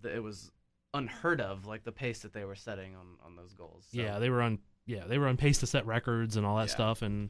the, 0.00 0.14
it 0.16 0.22
was 0.22 0.50
unheard 0.94 1.42
of, 1.42 1.66
like 1.66 1.84
the 1.84 1.92
pace 1.92 2.20
that 2.20 2.32
they 2.32 2.46
were 2.46 2.54
setting 2.56 2.96
on 2.96 3.06
on 3.22 3.36
those 3.36 3.52
goals. 3.52 3.88
So- 3.92 4.00
Yeah, 4.00 4.18
they 4.18 4.30
were 4.30 4.40
on. 4.40 4.58
Yeah, 4.86 5.04
they 5.06 5.18
were 5.18 5.28
on 5.28 5.36
pace 5.36 5.58
to 5.58 5.66
set 5.66 5.84
records 5.86 6.38
and 6.38 6.46
all 6.46 6.56
that 6.56 6.68
Yeah. 6.68 6.74
stuff, 6.74 7.02
and 7.02 7.28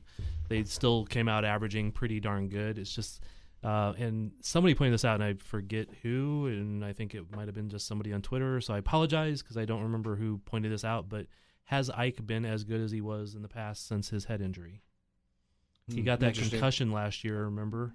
they 0.49 0.63
still 0.63 1.05
came 1.07 1.29
out 1.29 1.45
averaging 1.45 1.91
pretty 1.91 2.21
darn 2.21 2.49
good. 2.49 2.79
It's 2.79 2.95
just, 2.95 3.25
uh, 3.63 3.93
and 3.99 4.33
somebody 4.41 4.75
pointed 4.75 4.95
this 4.95 5.05
out, 5.05 5.17
and 5.21 5.25
I 5.25 5.35
forget 5.35 5.89
who, 6.03 6.47
and 6.47 6.85
I 6.85 6.93
think 6.93 7.15
it 7.15 7.31
might 7.35 7.47
have 7.47 7.55
been 7.55 7.69
just 7.69 7.87
somebody 7.87 8.13
on 8.13 8.23
Twitter. 8.23 8.61
So 8.61 8.75
I 8.75 8.79
apologize 8.79 9.43
because 9.43 9.57
I 9.57 9.65
don't 9.65 9.83
remember 9.83 10.17
who 10.17 10.39
pointed 10.39 10.73
this 10.73 10.85
out. 10.85 11.09
But 11.09 11.27
has 11.65 11.91
Ike 11.91 12.27
been 12.27 12.45
as 12.45 12.65
good 12.65 12.81
as 12.81 12.91
he 12.91 13.01
was 13.01 13.35
in 13.35 13.43
the 13.43 13.49
past 13.49 13.87
since 13.87 14.09
his 14.09 14.25
head 14.25 14.41
injury? 14.41 14.83
He 15.89 16.01
Hmm, 16.01 16.07
got 16.07 16.21
that 16.21 16.35
concussion 16.51 16.91
last 16.93 17.23
year, 17.25 17.45
remember, 17.45 17.95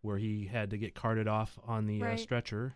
where 0.00 0.18
he 0.18 0.46
had 0.46 0.70
to 0.70 0.78
get 0.78 0.94
carted 0.94 1.28
off 1.28 1.58
on 1.66 1.86
the 1.86 2.02
uh, 2.02 2.16
stretcher. 2.16 2.74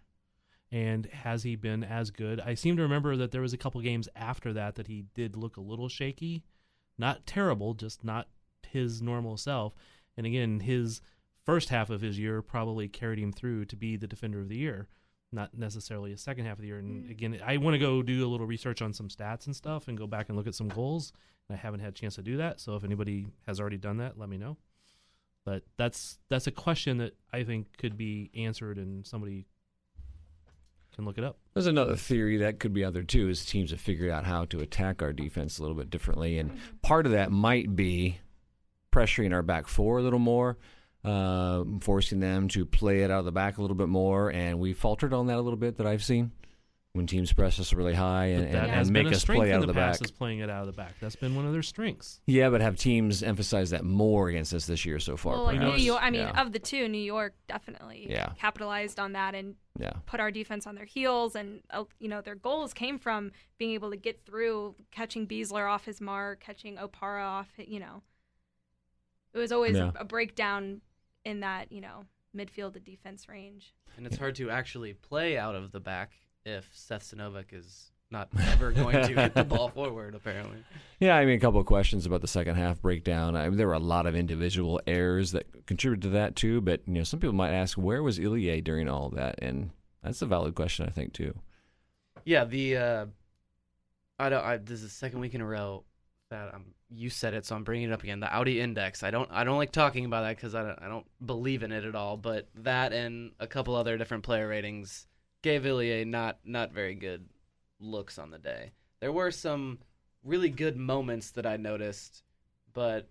And 0.70 1.06
has 1.06 1.42
he 1.44 1.56
been 1.56 1.84
as 1.84 2.10
good? 2.10 2.40
I 2.40 2.54
seem 2.54 2.76
to 2.76 2.82
remember 2.82 3.16
that 3.16 3.30
there 3.30 3.40
was 3.40 3.52
a 3.52 3.58
couple 3.58 3.80
games 3.80 4.08
after 4.16 4.52
that 4.54 4.74
that 4.74 4.86
he 4.88 5.04
did 5.14 5.36
look 5.36 5.56
a 5.56 5.60
little 5.60 5.88
shaky, 5.88 6.42
not 6.98 7.26
terrible, 7.26 7.74
just 7.74 8.02
not 8.04 8.28
his 8.68 9.00
normal 9.00 9.36
self. 9.36 9.74
And 10.16 10.26
again, 10.26 10.60
his 10.60 11.00
first 11.44 11.68
half 11.68 11.90
of 11.90 12.00
his 12.00 12.18
year 12.18 12.42
probably 12.42 12.88
carried 12.88 13.18
him 13.18 13.32
through 13.32 13.64
to 13.66 13.76
be 13.76 13.96
the 13.96 14.06
defender 14.06 14.40
of 14.40 14.48
the 14.48 14.56
year, 14.56 14.88
not 15.32 15.56
necessarily 15.56 16.12
a 16.12 16.16
second 16.16 16.46
half 16.46 16.58
of 16.58 16.62
the 16.62 16.68
year. 16.68 16.78
And 16.78 17.04
Mm. 17.04 17.10
again, 17.10 17.40
I 17.44 17.56
want 17.58 17.74
to 17.74 17.78
go 17.78 18.02
do 18.02 18.26
a 18.26 18.28
little 18.28 18.46
research 18.46 18.80
on 18.82 18.92
some 18.92 19.08
stats 19.08 19.46
and 19.46 19.54
stuff 19.54 19.88
and 19.88 19.96
go 19.98 20.06
back 20.06 20.28
and 20.28 20.36
look 20.38 20.46
at 20.46 20.54
some 20.54 20.68
goals. 20.68 21.12
I 21.50 21.56
haven't 21.56 21.80
had 21.80 21.90
a 21.90 21.92
chance 21.92 22.14
to 22.14 22.22
do 22.22 22.38
that, 22.38 22.58
so 22.60 22.74
if 22.76 22.84
anybody 22.84 23.26
has 23.46 23.60
already 23.60 23.76
done 23.76 23.98
that, 23.98 24.18
let 24.18 24.28
me 24.30 24.38
know. 24.38 24.56
But 25.44 25.62
that's 25.76 26.18
that's 26.30 26.46
a 26.46 26.50
question 26.50 26.96
that 26.98 27.14
I 27.32 27.44
think 27.44 27.76
could 27.76 27.98
be 27.98 28.30
answered, 28.34 28.78
and 28.78 29.06
somebody 29.06 29.46
can 30.94 31.04
look 31.04 31.18
it 31.18 31.24
up. 31.24 31.38
There's 31.52 31.66
another 31.66 31.96
theory 31.96 32.38
that 32.38 32.60
could 32.60 32.72
be 32.72 32.82
out 32.84 32.94
there 32.94 33.02
too. 33.02 33.28
Is 33.28 33.44
teams 33.44 33.70
have 33.72 33.80
figured 33.80 34.10
out 34.10 34.24
how 34.24 34.46
to 34.46 34.60
attack 34.60 35.02
our 35.02 35.12
defense 35.12 35.58
a 35.58 35.62
little 35.62 35.76
bit 35.76 35.90
differently, 35.90 36.38
and 36.38 36.58
part 36.80 37.04
of 37.04 37.12
that 37.12 37.30
might 37.30 37.76
be 37.76 38.20
pressuring 38.90 39.34
our 39.34 39.42
back 39.42 39.66
four 39.66 39.98
a 39.98 40.02
little 40.02 40.18
more, 40.20 40.56
uh, 41.04 41.64
forcing 41.80 42.20
them 42.20 42.48
to 42.48 42.64
play 42.64 43.02
it 43.02 43.10
out 43.10 43.20
of 43.20 43.24
the 43.24 43.32
back 43.32 43.58
a 43.58 43.60
little 43.60 43.76
bit 43.76 43.88
more, 43.88 44.30
and 44.32 44.58
we 44.58 44.72
faltered 44.72 45.12
on 45.12 45.26
that 45.26 45.36
a 45.36 45.40
little 45.42 45.58
bit 45.58 45.76
that 45.78 45.86
I've 45.86 46.02
seen 46.04 46.32
when 46.94 47.08
teams 47.08 47.32
press 47.32 47.58
us 47.58 47.72
really 47.72 47.92
high 47.92 48.26
and, 48.26 48.44
and, 48.46 48.70
and 48.70 48.90
make 48.90 49.08
us 49.08 49.24
play 49.24 49.52
out 49.52 49.62
of 49.62 49.66
the 49.66 49.74
past 49.74 49.98
back. 50.00 50.04
is 50.06 50.12
playing 50.12 50.38
it 50.38 50.48
out 50.48 50.60
of 50.60 50.66
the 50.68 50.72
back. 50.72 50.94
That's 51.00 51.16
been 51.16 51.34
one 51.34 51.44
of 51.44 51.52
their 51.52 51.60
strengths. 51.64 52.20
Yeah, 52.24 52.50
but 52.50 52.60
have 52.60 52.76
teams 52.76 53.20
emphasized 53.24 53.72
that 53.72 53.82
more 53.84 54.28
against 54.28 54.54
us 54.54 54.66
this 54.66 54.84
year 54.86 55.00
so 55.00 55.16
far? 55.16 55.32
well, 55.34 55.42
like. 55.46 55.58
New 55.58 55.72
York. 55.74 55.98
I 56.00 56.10
mean, 56.10 56.20
Yeah. 56.20 56.40
of 56.40 56.52
the 56.52 56.60
two, 56.60 56.86
New 56.88 57.02
York 57.02 57.34
definitely 57.48 58.06
Yeah. 58.08 58.28
capitalized 58.38 59.00
on 59.00 59.12
that 59.14 59.34
and 59.34 59.56
yeah. 59.76 59.94
put 60.06 60.20
our 60.20 60.30
defense 60.30 60.68
on 60.68 60.76
their 60.76 60.84
heels. 60.84 61.34
And 61.34 61.62
uh, 61.70 61.82
you 61.98 62.08
know, 62.08 62.20
their 62.20 62.36
goals 62.36 62.72
came 62.72 63.00
from 63.00 63.32
being 63.58 63.72
able 63.72 63.90
to 63.90 63.96
get 63.96 64.24
through, 64.24 64.76
catching 64.92 65.26
Besler 65.26 65.68
off 65.68 65.84
his 65.84 66.00
mark, 66.00 66.44
catching 66.44 66.76
Opara 66.76 67.24
off. 67.24 67.48
You 67.58 67.80
know, 67.80 68.02
it 69.32 69.38
was 69.38 69.50
always 69.50 69.76
Yeah. 69.76 69.90
a, 69.96 70.02
a 70.02 70.04
breakdown 70.04 70.80
in 71.24 71.40
that 71.40 71.70
you 71.72 71.80
know 71.80 72.04
midfield 72.36 72.74
to 72.74 72.80
defense 72.80 73.28
range. 73.28 73.74
and 73.96 74.06
it's 74.06 74.16
hard 74.18 74.34
to 74.36 74.50
actually 74.50 74.92
play 74.92 75.38
out 75.38 75.54
of 75.54 75.72
the 75.72 75.80
back 75.80 76.12
if 76.44 76.68
Seth 76.72 77.04
Sinovic 77.04 77.52
is 77.52 77.90
not 78.10 78.28
ever 78.48 78.70
going 78.70 78.94
to 79.06 79.22
hit 79.22 79.34
the 79.34 79.44
ball 79.44 79.68
forward. 79.74 80.14
Apparently, 80.14 80.58
Yeah, 81.00 81.16
I 81.16 81.24
mean, 81.24 81.36
a 81.36 81.40
couple 81.40 81.58
of 81.60 81.66
questions 81.66 82.06
about 82.06 82.20
the 82.20 82.28
second 82.28 82.56
half 82.56 82.80
breakdown. 82.82 83.34
I 83.34 83.48
mean, 83.48 83.56
there 83.56 83.66
were 83.66 83.72
a 83.72 83.78
lot 83.78 84.06
of 84.06 84.14
individual 84.14 84.80
errors 84.86 85.32
that 85.32 85.66
contributed 85.66 86.02
to 86.02 86.08
that 86.10 86.36
too. 86.36 86.60
But 86.60 86.82
you 86.86 86.94
know, 86.94 87.04
some 87.04 87.18
people 87.20 87.34
might 87.34 87.52
ask, 87.52 87.76
where 87.78 88.02
was 88.02 88.18
Ilie 88.20 88.60
during 88.60 88.88
all 88.88 89.08
that? 89.10 89.36
And 89.40 89.70
that's 90.02 90.22
a 90.22 90.26
valid 90.26 90.54
question, 90.54 90.86
I 90.86 90.90
think, 90.90 91.12
too. 91.12 91.34
yeah. 92.24 92.44
The 92.44 92.76
uh, 92.76 93.06
I 94.18 94.28
don't. 94.28 94.44
I, 94.44 94.56
this 94.58 94.80
is 94.80 94.82
the 94.82 94.88
second 94.90 95.20
week 95.20 95.34
in 95.34 95.40
a 95.40 95.46
row 95.46 95.84
that 96.34 96.54
um, 96.54 96.64
you 96.90 97.10
said 97.10 97.34
it, 97.34 97.46
so 97.46 97.54
I'm 97.54 97.64
bringing 97.64 97.90
it 97.90 97.92
up 97.92 98.02
again. 98.02 98.20
The 98.20 98.34
Audi 98.34 98.60
Index. 98.60 99.02
I 99.02 99.10
don't. 99.10 99.30
I 99.30 99.44
don't 99.44 99.56
like 99.56 99.72
talking 99.72 100.04
about 100.04 100.22
that 100.22 100.36
because 100.36 100.54
I 100.54 100.62
don't, 100.62 100.82
I 100.82 100.88
don't 100.88 101.06
believe 101.24 101.62
in 101.62 101.72
it 101.72 101.84
at 101.84 101.94
all. 101.94 102.16
But 102.16 102.48
that 102.56 102.92
and 102.92 103.32
a 103.38 103.46
couple 103.46 103.74
other 103.74 103.96
different 103.96 104.24
player 104.24 104.48
ratings 104.48 105.06
gave 105.42 105.64
Ilie 105.64 106.04
not 106.04 106.38
not 106.44 106.72
very 106.72 106.94
good 106.94 107.26
looks 107.80 108.18
on 108.18 108.30
the 108.30 108.38
day. 108.38 108.72
There 109.00 109.12
were 109.12 109.30
some 109.30 109.78
really 110.24 110.50
good 110.50 110.76
moments 110.76 111.30
that 111.32 111.46
I 111.46 111.56
noticed, 111.56 112.22
but 112.72 113.08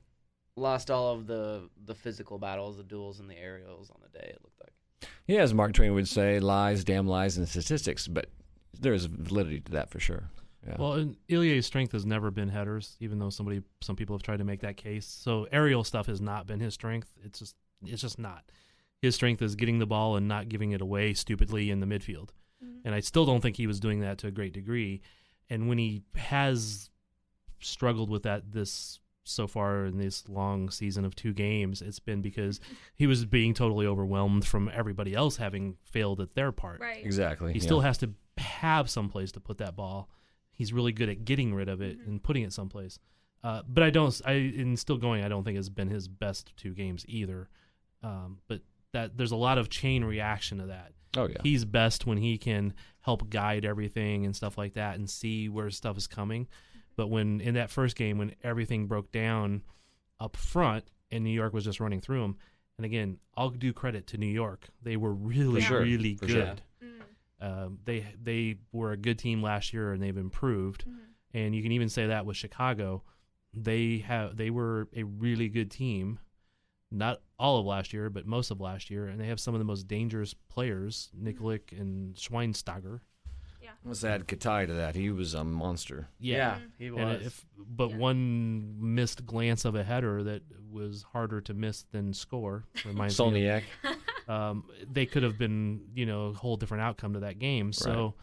lost 0.56 0.92
all 0.92 1.14
of 1.14 1.28
the 1.28 1.70
the 1.86 1.96
physical 1.96 2.38
battles, 2.38 2.78
the 2.78 2.84
duels, 2.84 3.20
and 3.20 3.30
the 3.30 3.40
aerials 3.40 3.90
on 3.90 4.02
the 4.02 4.18
day. 4.18 4.28
It 4.28 4.40
looked 4.44 4.60
like. 4.60 5.10
Yeah, 5.28 5.42
as 5.42 5.54
Mark 5.54 5.74
Twain 5.74 5.94
would 5.94 6.08
say, 6.08 6.40
lies, 6.40 6.84
damn 6.84 7.08
lies, 7.08 7.38
and 7.38 7.48
statistics. 7.48 8.08
But 8.08 8.28
there's 8.78 9.06
validity 9.06 9.62
to 9.62 9.72
that 9.74 9.90
for 9.90 10.00
sure. 10.00 10.30
Yeah. 10.68 10.76
Well, 10.80 10.94
and 10.94 11.18
Ilie's 11.30 11.66
strength 11.66 11.92
has 11.92 12.06
never 12.06 12.32
been 12.32 12.50
headers, 12.50 12.96
even 13.00 13.20
though 13.20 13.30
somebody, 13.30 13.62
some 13.82 13.96
people 13.96 14.16
have 14.16 14.24
tried 14.24 14.38
to 14.38 14.44
make 14.44 14.62
that 14.62 14.78
case. 14.78 15.06
So 15.06 15.48
aerial 15.52 15.84
stuff 15.84 16.08
has 16.08 16.22
not 16.22 16.48
been 16.48 16.60
his 16.60 16.74
strength. 16.74 17.12
It's 17.24 17.40
just, 17.40 17.56
it's 17.86 18.02
just 18.02 18.18
not. 18.18 18.44
His 19.02 19.16
strength 19.16 19.42
is 19.42 19.56
getting 19.56 19.80
the 19.80 19.86
ball 19.86 20.16
and 20.16 20.28
not 20.28 20.48
giving 20.48 20.72
it 20.72 20.82
away 20.82 21.14
stupidly 21.14 21.70
in 21.70 21.82
the 21.82 21.86
midfield. 21.86 22.30
Mm-hmm. 22.64 22.86
And 22.86 22.96
I 22.96 23.02
still 23.02 23.26
don't 23.26 23.42
think 23.42 23.58
he 23.58 23.68
was 23.68 23.80
doing 23.80 24.00
that 24.00 24.20
to 24.20 24.28
a 24.28 24.32
great 24.32 24.54
degree. 24.54 25.02
And 25.50 25.68
when 25.68 25.78
he 25.78 26.04
has 26.16 26.90
struggled 27.60 28.10
with 28.10 28.24
that 28.24 28.52
this 28.52 29.00
so 29.26 29.48
far 29.48 29.86
in 29.86 29.98
this 29.98 30.28
long 30.28 30.70
season 30.70 31.06
of 31.06 31.16
two 31.16 31.34
games, 31.34 31.82
it's 31.82 32.00
been 32.00 32.22
because 32.22 32.60
he 32.96 33.08
was 33.08 33.26
being 33.26 33.54
totally 33.54 33.86
overwhelmed 33.86 34.46
from 34.46 34.70
everybody 34.74 35.14
else 35.14 35.38
having 35.38 35.78
failed 35.84 36.22
at 36.22 36.36
their 36.36 36.52
part. 36.52 36.80
Right. 36.82 37.04
exactly. 37.06 37.54
He 37.54 37.60
yeah. 37.60 37.66
still 37.66 37.82
has 37.82 37.98
to 38.00 38.12
have 38.38 38.90
some 38.90 39.10
place 39.10 39.32
to 39.34 39.40
put 39.40 39.58
that 39.60 39.76
ball. 39.76 40.10
He's 40.54 40.72
really 40.72 40.92
good 40.92 41.10
at 41.10 41.26
getting 41.26 41.54
rid 41.54 41.68
of 41.70 41.82
it 41.82 42.00
Mm-hmm. 42.00 42.10
and 42.10 42.24
putting 42.24 42.44
it 42.44 42.54
someplace. 42.54 43.00
Uh, 43.44 43.62
but 43.68 43.84
I 43.84 43.90
don't. 43.90 44.22
I 44.26 44.34
in 44.34 44.78
still 44.78 44.98
going. 44.98 45.24
I 45.24 45.28
don't 45.28 45.44
think 45.44 45.58
it's 45.60 45.68
been 45.70 45.90
his 45.90 46.08
best 46.08 46.56
two 46.56 46.74
games 46.74 47.04
either. 47.10 47.50
Um, 48.02 48.38
but 48.48 48.62
that 48.94 49.18
there's 49.18 49.32
a 49.32 49.36
lot 49.36 49.58
of 49.58 49.70
chain 49.70 50.04
reaction 50.06 50.60
to 50.60 50.68
that. 50.68 50.94
Oh 51.18 51.28
yeah. 51.28 51.38
He's 51.44 51.66
best 51.66 52.06
when 52.08 52.18
he 52.18 52.38
can 52.38 52.74
help 53.02 53.30
guide 53.30 53.66
everything 53.66 54.26
and 54.26 54.36
stuff 54.36 54.58
like 54.58 54.74
that 54.76 54.96
and 54.96 55.10
see 55.10 55.50
where 55.50 55.70
stuff 55.70 55.98
is 55.98 56.08
coming. 56.08 56.48
But 56.96 57.08
when 57.08 57.42
in 57.42 57.56
that 57.56 57.70
first 57.70 57.96
game, 57.96 58.18
when 58.18 58.34
everything 58.44 58.88
broke 58.88 59.12
down 59.12 59.64
up 60.20 60.38
front 60.38 60.86
and 61.12 61.24
New 61.24 61.30
York 61.32 61.54
was 61.54 61.66
just 61.66 61.80
running 61.80 62.00
through 62.02 62.22
them, 62.22 62.38
and 62.78 62.86
again, 62.86 63.18
I'll 63.36 63.50
do 63.50 63.74
credit 63.74 64.08
to 64.08 64.18
New 64.18 64.26
York. 64.28 64.70
They 64.82 64.96
were 64.98 65.14
really, 65.14 65.62
For 65.62 65.68
sure, 65.68 65.82
really 65.82 66.16
for 66.16 66.26
good. 66.28 66.34
sure. 66.34 66.56
Um, 67.44 67.80
they 67.86 68.06
they 68.22 68.56
were 68.72 68.92
a 68.94 68.98
good 68.98 69.20
team 69.20 69.42
last 69.44 69.74
year, 69.74 69.92
and 69.92 70.02
they've 70.02 70.16
improved. 70.18 70.86
Mhm. 70.88 70.96
And 71.34 71.56
you 71.56 71.62
can 71.62 71.72
even 71.74 71.90
say 71.90 72.08
that 72.08 72.26
with 72.26 72.38
Chicago, 72.38 73.04
they 73.54 73.98
have 74.00 74.38
they 74.38 74.50
were 74.50 74.88
a 74.96 75.04
really 75.04 75.50
good 75.50 75.70
team. 75.70 76.20
Not 76.90 77.22
all 77.40 77.60
of 77.60 77.66
last 77.66 77.92
year, 77.92 78.10
but 78.12 78.26
most 78.28 78.52
of 78.52 78.62
last 78.62 78.90
year, 78.92 79.08
and 79.08 79.20
they 79.20 79.28
have 79.28 79.40
some 79.40 79.56
of 79.56 79.60
the 79.60 79.66
most 79.66 79.88
dangerous 79.88 80.34
players, 80.36 81.12
Nikolic 81.20 81.72
and 81.78 82.14
Schweinsteiger. 82.16 83.02
Yeah. 83.62 83.72
Let's 83.84 84.04
add 84.04 84.28
Katai 84.28 84.68
to 84.68 84.74
that. 84.74 84.96
He 84.96 85.10
was 85.10 85.34
a 85.34 85.44
monster. 85.44 86.08
Yeah, 86.20 86.60
he 86.78 86.92
was. 86.92 87.26
if, 87.26 87.46
but 87.58 87.90
Yeah. 87.90 87.98
one 87.98 88.94
missed 88.94 89.26
glance 89.26 89.66
of 89.66 89.74
a 89.74 89.84
header 89.84 90.22
that 90.24 90.44
was 90.70 91.02
harder 91.14 91.42
to 91.42 91.54
miss 91.56 91.84
than 91.92 92.14
score. 92.14 92.66
Reminds 92.86 93.20
me 93.20 93.26
of 93.26 93.34
Solniak. 93.34 93.64
um, 94.28 94.66
they 94.92 95.06
could 95.06 95.24
have 95.24 95.38
been, 95.38 95.82
you 95.96 96.06
know, 96.06 96.28
a 96.28 96.34
whole 96.34 96.56
different 96.56 96.84
outcome 96.84 97.14
to 97.14 97.20
that 97.22 97.40
game. 97.40 97.74
So 97.74 98.16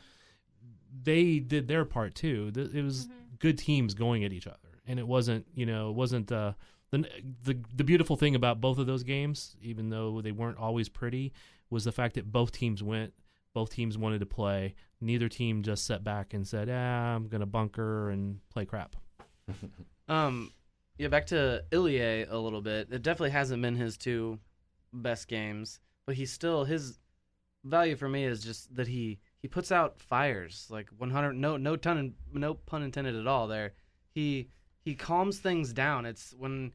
they 1.03 1.39
did 1.39 1.69
their 1.69 1.85
part 1.85 2.15
too. 2.15 2.53
It 2.55 2.85
was 2.85 3.09
good 3.39 3.59
teams 3.59 3.95
going 3.95 4.25
at 4.25 4.33
each 4.33 4.47
other, 4.47 4.59
and 4.87 4.99
it 4.99 5.07
wasn't, 5.07 5.47
you 5.55 5.67
know, 5.67 5.91
it 5.91 5.95
wasn't 5.95 6.31
uh, 6.33 6.53
the 6.91 7.07
the 7.45 7.59
the 7.75 7.85
beautiful 7.85 8.17
thing 8.17 8.35
about 8.35 8.61
both 8.61 8.79
of 8.79 8.87
those 8.87 9.03
games, 9.03 9.57
even 9.63 9.91
though 9.91 10.21
they 10.21 10.33
weren't 10.33 10.59
always 10.59 10.89
pretty, 10.89 11.33
was 11.71 11.85
the 11.85 11.93
fact 11.93 12.15
that 12.15 12.31
both 12.31 12.53
teams 12.53 12.83
went. 12.83 13.13
Both 13.53 13.71
teams 13.71 13.99
wanted 13.99 14.21
to 14.21 14.27
play. 14.27 14.77
Neither 15.01 15.29
team 15.29 15.63
just 15.63 15.85
sat 15.85 16.05
back 16.05 16.35
and 16.35 16.47
said, 16.47 16.69
"Ah, 16.71 17.15
I'm 17.17 17.27
gonna 17.29 17.47
bunker 17.47 18.11
and 18.11 18.41
play 18.51 18.65
crap." 18.65 18.97
Um, 20.09 20.53
yeah, 20.99 21.07
back 21.07 21.27
to 21.27 21.63
Ilie 21.73 22.27
a 22.29 22.37
little 22.37 22.61
bit. 22.61 22.89
It 22.91 23.03
definitely 23.03 23.31
hasn't 23.31 23.63
been 23.63 23.77
his 23.77 23.97
two 23.97 24.41
best 24.93 25.29
games, 25.29 25.79
but 26.07 26.15
he's 26.15 26.33
still 26.33 26.65
his 26.65 26.99
value 27.65 27.97
for 27.97 28.09
me 28.09 28.25
is 28.25 28.43
just 28.43 28.75
that 28.75 28.89
he 28.89 29.19
he 29.39 29.49
puts 29.49 29.71
out 29.71 30.01
fires 30.01 30.67
like 30.71 30.89
100 30.97 31.35
no 31.35 31.57
no 31.57 31.77
ton 31.77 32.15
no 32.33 32.55
pun 32.55 32.83
intended 32.83 33.17
at 33.17 33.27
all 33.27 33.47
there. 33.47 33.73
He 34.11 34.49
he 34.81 34.95
calms 34.95 35.39
things 35.39 35.73
down. 35.73 36.07
It's 36.07 36.35
when 36.37 36.73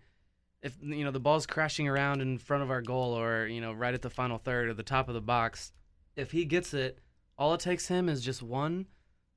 if 0.61 0.77
you 0.81 1.03
know 1.03 1.11
the 1.11 1.19
ball's 1.19 1.45
crashing 1.45 1.87
around 1.87 2.21
in 2.21 2.37
front 2.37 2.63
of 2.63 2.71
our 2.71 2.81
goal 2.81 3.17
or 3.17 3.47
you 3.47 3.61
know 3.61 3.73
right 3.73 3.93
at 3.93 4.01
the 4.01 4.09
final 4.09 4.37
third 4.37 4.69
or 4.69 4.73
the 4.73 4.83
top 4.83 5.07
of 5.07 5.13
the 5.13 5.21
box, 5.21 5.71
if 6.15 6.31
he 6.31 6.45
gets 6.45 6.73
it, 6.73 6.99
all 7.37 7.53
it 7.53 7.59
takes 7.59 7.87
him 7.87 8.09
is 8.09 8.21
just 8.21 8.41
one 8.41 8.87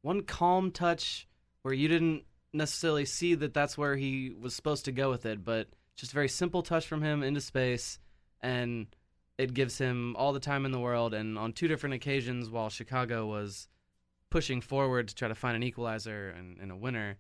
one 0.03 0.23
calm 0.23 0.71
touch 0.71 1.27
where 1.63 1.75
you 1.75 1.89
didn't 1.89 2.25
necessarily 2.53 3.05
see 3.05 3.35
that 3.35 3.53
that's 3.53 3.77
where 3.77 3.97
he 3.97 4.33
was 4.39 4.55
supposed 4.55 4.85
to 4.87 4.93
go 4.93 5.11
with 5.11 5.27
it, 5.27 5.45
but 5.45 5.69
just 5.97 6.13
a 6.13 6.15
very 6.15 6.29
simple 6.29 6.63
touch 6.63 6.87
from 6.87 7.03
him 7.03 7.23
into 7.23 7.41
space, 7.41 7.99
and 8.41 8.87
it 9.39 9.55
gives 9.55 9.79
him 9.79 10.17
all 10.17 10.33
the 10.33 10.41
time 10.41 10.67
in 10.67 10.73
the 10.73 10.81
world. 10.81 11.15
And 11.15 11.39
on 11.39 11.53
two 11.53 11.69
different 11.69 11.95
occasions, 11.95 12.51
while 12.51 12.69
Chicago 12.69 13.27
was 13.27 13.69
pushing 14.31 14.61
forward 14.61 15.09
to 15.09 15.15
try 15.15 15.29
to 15.29 15.35
find 15.35 15.57
an 15.57 15.63
equalizer 15.63 16.35
and, 16.37 16.59
and 16.59 16.71
a 16.71 16.77
winner, 16.77 17.17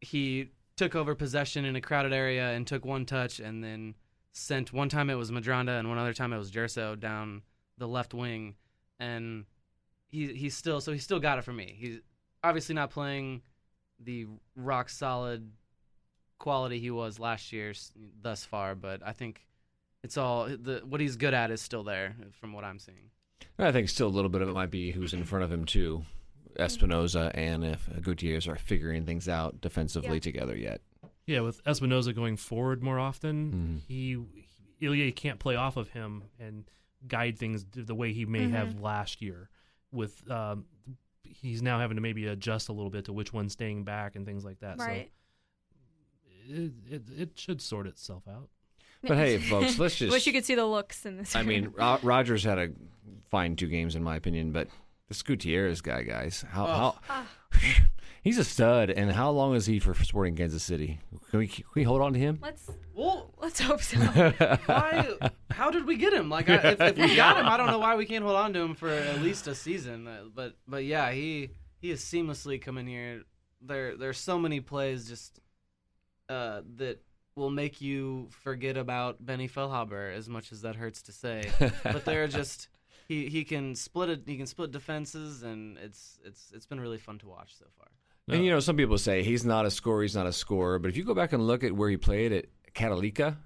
he 0.00 0.50
took 0.76 0.94
over 0.94 1.14
possession 1.14 1.64
in 1.64 1.74
a 1.74 1.80
crowded 1.80 2.12
area 2.12 2.50
and 2.52 2.66
took 2.66 2.84
one 2.84 3.06
touch, 3.06 3.40
and 3.40 3.64
then 3.64 3.94
sent 4.32 4.72
one 4.72 4.88
time 4.88 5.10
it 5.10 5.14
was 5.14 5.30
Medranda 5.30 5.78
and 5.78 5.88
one 5.88 5.98
other 5.98 6.14
time 6.14 6.32
it 6.32 6.38
was 6.38 6.50
Gerso 6.50 6.98
down 6.98 7.42
the 7.78 7.88
left 7.88 8.14
wing, 8.14 8.54
and 8.98 9.44
he 10.08 10.32
he's 10.34 10.56
still 10.56 10.80
so 10.80 10.92
he 10.92 10.98
still 10.98 11.20
got 11.20 11.38
it 11.38 11.44
for 11.44 11.52
me. 11.52 11.76
He's 11.78 12.00
obviously 12.44 12.74
not 12.74 12.90
playing 12.90 13.42
the 14.00 14.26
rock 14.56 14.88
solid 14.88 15.50
quality 16.38 16.78
he 16.78 16.90
was 16.90 17.18
last 17.18 17.52
year 17.52 17.72
thus 18.20 18.44
far, 18.44 18.74
but 18.74 19.00
I 19.04 19.12
think 19.12 19.46
it's 20.02 20.16
all 20.16 20.46
the 20.48 20.82
what 20.84 21.00
he's 21.00 21.16
good 21.16 21.34
at 21.34 21.50
is 21.50 21.60
still 21.60 21.82
there 21.84 22.14
from 22.40 22.52
what 22.52 22.64
I'm 22.64 22.78
seeing. 22.78 23.10
I 23.58 23.70
think 23.72 23.88
still 23.88 24.08
a 24.08 24.10
little 24.10 24.30
bit 24.30 24.42
of 24.42 24.48
it 24.48 24.52
might 24.54 24.70
be 24.70 24.90
who's 24.92 25.12
in 25.14 25.24
front 25.24 25.44
of 25.44 25.52
him 25.52 25.64
too, 25.64 26.04
Espinoza 26.58 27.30
and 27.34 27.64
if 27.64 27.88
Gutierrez 28.02 28.46
are 28.48 28.56
figuring 28.56 29.04
things 29.04 29.28
out 29.28 29.60
defensively 29.60 30.14
Yeah. 30.14 30.20
together 30.20 30.56
yet. 30.56 30.80
Yeah, 31.26 31.40
with 31.40 31.62
Espinoza 31.64 32.14
going 32.14 32.36
forward 32.36 32.82
more 32.82 32.98
often, 32.98 33.52
Mhm. 33.52 33.88
he 33.88 34.16
Ilie 34.84 35.12
can't 35.12 35.38
play 35.38 35.54
off 35.54 35.76
of 35.76 35.90
him 35.90 36.24
and 36.40 36.64
guide 37.06 37.38
things 37.38 37.64
the 37.72 37.94
way 37.94 38.12
he 38.12 38.26
may 38.26 38.48
have 38.48 38.80
last 38.80 39.22
year. 39.22 39.48
With 39.92 40.28
um, 40.30 40.66
he's 41.22 41.62
now 41.62 41.78
having 41.78 41.96
to 41.96 42.00
maybe 42.00 42.26
adjust 42.26 42.68
a 42.68 42.72
little 42.72 42.90
bit 42.90 43.04
to 43.04 43.12
which 43.12 43.32
one's 43.32 43.52
staying 43.52 43.84
back 43.84 44.16
and 44.16 44.26
things 44.26 44.44
like 44.44 44.58
that. 44.60 44.78
Right. 44.78 45.10
So 46.48 46.54
it, 46.54 46.72
it 46.90 47.02
it 47.16 47.38
should 47.38 47.60
sort 47.60 47.86
itself 47.86 48.26
out. 48.26 48.48
But 49.02 49.16
hey, 49.16 49.38
folks, 49.50 49.78
let's 49.78 49.96
just. 49.96 50.12
Wish 50.12 50.26
you 50.26 50.32
could 50.32 50.44
see 50.44 50.54
the 50.54 50.66
looks 50.66 51.04
in 51.06 51.16
this. 51.18 51.34
I 51.36 51.42
mean, 51.42 51.72
Ro- 51.76 51.98
Rogers 52.02 52.44
had 52.44 52.58
a 52.58 52.68
fine 53.30 53.56
two 53.56 53.66
games 53.68 53.96
in 53.96 54.02
my 54.02 54.16
opinion, 54.16 54.52
but 54.52 54.68
this 55.08 55.22
Gutierrez 55.22 55.80
guy, 55.80 56.02
guys, 56.02 56.44
how, 56.50 56.66
how 56.66 56.98
Ah. 57.10 57.26
he's 58.22 58.38
a 58.38 58.44
stud. 58.44 58.90
And 58.90 59.10
how 59.12 59.30
long 59.30 59.54
is 59.54 59.66
he 59.66 59.78
for 59.78 59.94
Sporting 59.94 60.36
Kansas 60.36 60.62
City? 60.62 61.00
Can 61.30 61.38
we 61.40 61.46
can 61.48 61.64
we 61.74 61.82
hold 61.82 62.00
on 62.00 62.12
to 62.12 62.18
him? 62.18 62.38
let's 62.42 62.70
Well, 62.94 63.32
let's 63.40 63.60
hope 63.60 63.82
so. 63.82 63.98
why? 64.66 65.08
How 65.50 65.70
did 65.70 65.86
we 65.86 65.96
get 65.96 66.12
him? 66.12 66.28
Like, 66.30 66.48
I, 66.48 66.54
if, 66.54 66.80
if 66.80 66.96
we 66.96 67.16
got 67.16 67.36
him, 67.38 67.46
I 67.46 67.56
don't 67.56 67.66
know 67.68 67.78
why 67.78 67.96
we 67.96 68.06
can't 68.06 68.24
hold 68.24 68.36
on 68.36 68.52
to 68.52 68.60
him 68.60 68.74
for 68.74 68.88
at 68.88 69.20
least 69.22 69.46
a 69.48 69.54
season. 69.54 70.06
Uh, 70.06 70.24
But 70.34 70.56
but 70.68 70.84
yeah, 70.84 71.10
he 71.12 71.50
he 71.78 71.90
is 71.90 72.00
seamlessly 72.02 72.60
coming 72.60 72.86
here. 72.86 73.22
There 73.60 73.96
there's 73.96 74.18
so 74.18 74.38
many 74.38 74.60
plays 74.60 75.08
just 75.08 75.40
uh, 76.28 76.62
that 76.76 77.00
will 77.34 77.50
make 77.50 77.80
you 77.80 78.28
forget 78.30 78.76
about 78.76 79.24
Benny 79.24 79.48
Feilhaber 79.48 80.14
as 80.14 80.28
much 80.28 80.52
as 80.52 80.62
that 80.62 80.76
hurts 80.76 81.02
to 81.02 81.12
say. 81.12 81.50
but 81.82 82.04
they're 82.04 82.28
just 82.40 82.68
he 83.08 83.28
he 83.28 83.44
can 83.44 83.74
split 83.74 84.08
it. 84.08 84.22
He 84.26 84.36
can 84.36 84.46
split 84.46 84.70
defenses, 84.70 85.42
and 85.42 85.78
it's 85.78 86.18
it's 86.24 86.52
it's 86.54 86.66
been 86.66 86.80
really 86.80 86.98
fun 86.98 87.18
to 87.20 87.28
watch 87.28 87.56
so 87.58 87.66
far. 87.76 87.88
And 88.28 88.44
you 88.44 88.50
know, 88.50 88.60
some 88.60 88.76
people 88.76 88.98
say 88.98 89.22
he's 89.22 89.44
not 89.44 89.66
a 89.66 89.70
scorer, 89.70 90.02
he's 90.02 90.14
not 90.14 90.26
a 90.26 90.32
scorer. 90.32 90.78
But 90.78 90.88
if 90.88 90.96
you 90.96 91.04
go 91.04 91.14
back 91.14 91.32
and 91.32 91.46
look 91.46 91.64
at 91.64 91.72
where 91.72 91.90
he 91.90 91.96
played 91.96 92.32
at 92.32 92.46
Catalica, 92.74 93.36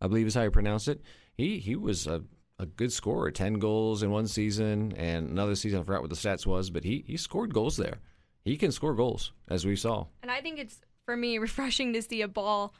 I 0.00 0.06
believe 0.06 0.26
is 0.26 0.34
how 0.34 0.42
you 0.42 0.50
pronounce 0.50 0.86
it, 0.88 1.02
he 1.34 1.58
he 1.58 1.76
was 1.76 2.06
a, 2.06 2.22
a 2.58 2.66
good 2.66 2.92
scorer. 2.92 3.30
Ten 3.30 3.54
goals 3.54 4.02
in 4.02 4.10
one 4.10 4.26
season 4.26 4.92
and 4.96 5.30
another 5.30 5.54
season, 5.54 5.80
I 5.80 5.82
forgot 5.82 6.02
what 6.02 6.10
the 6.10 6.16
stats 6.16 6.46
was, 6.46 6.70
but 6.70 6.84
he, 6.84 7.04
he 7.06 7.16
scored 7.16 7.54
goals 7.54 7.76
there. 7.76 7.98
He 8.44 8.56
can 8.56 8.72
score 8.72 8.94
goals, 8.94 9.32
as 9.48 9.66
we 9.66 9.76
saw. 9.76 10.06
And 10.22 10.30
I 10.30 10.40
think 10.40 10.58
it's 10.58 10.80
for 11.04 11.16
me 11.16 11.38
refreshing 11.48 11.92
to 11.94 12.02
see 12.02 12.22
a 12.22 12.28
ball, 12.28 12.74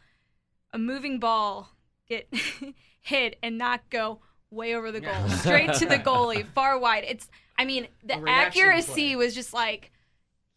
a 0.72 0.78
moving 0.78 1.18
ball, 1.18 1.70
get 2.08 2.28
hit 3.00 3.36
and 3.42 3.58
not 3.58 3.88
go 3.90 4.20
way 4.50 4.74
over 4.74 4.90
the 4.92 5.00
goal, 5.00 5.28
straight 5.28 5.72
to 5.74 5.86
the 5.86 5.98
goalie, 5.98 6.46
far 6.54 6.78
wide. 6.78 7.04
It's, 7.06 7.28
I 7.58 7.64
mean, 7.64 7.88
the 8.04 8.22
accuracy 8.28 9.08
play. 9.10 9.16
was 9.16 9.34
just 9.34 9.52
like, 9.52 9.92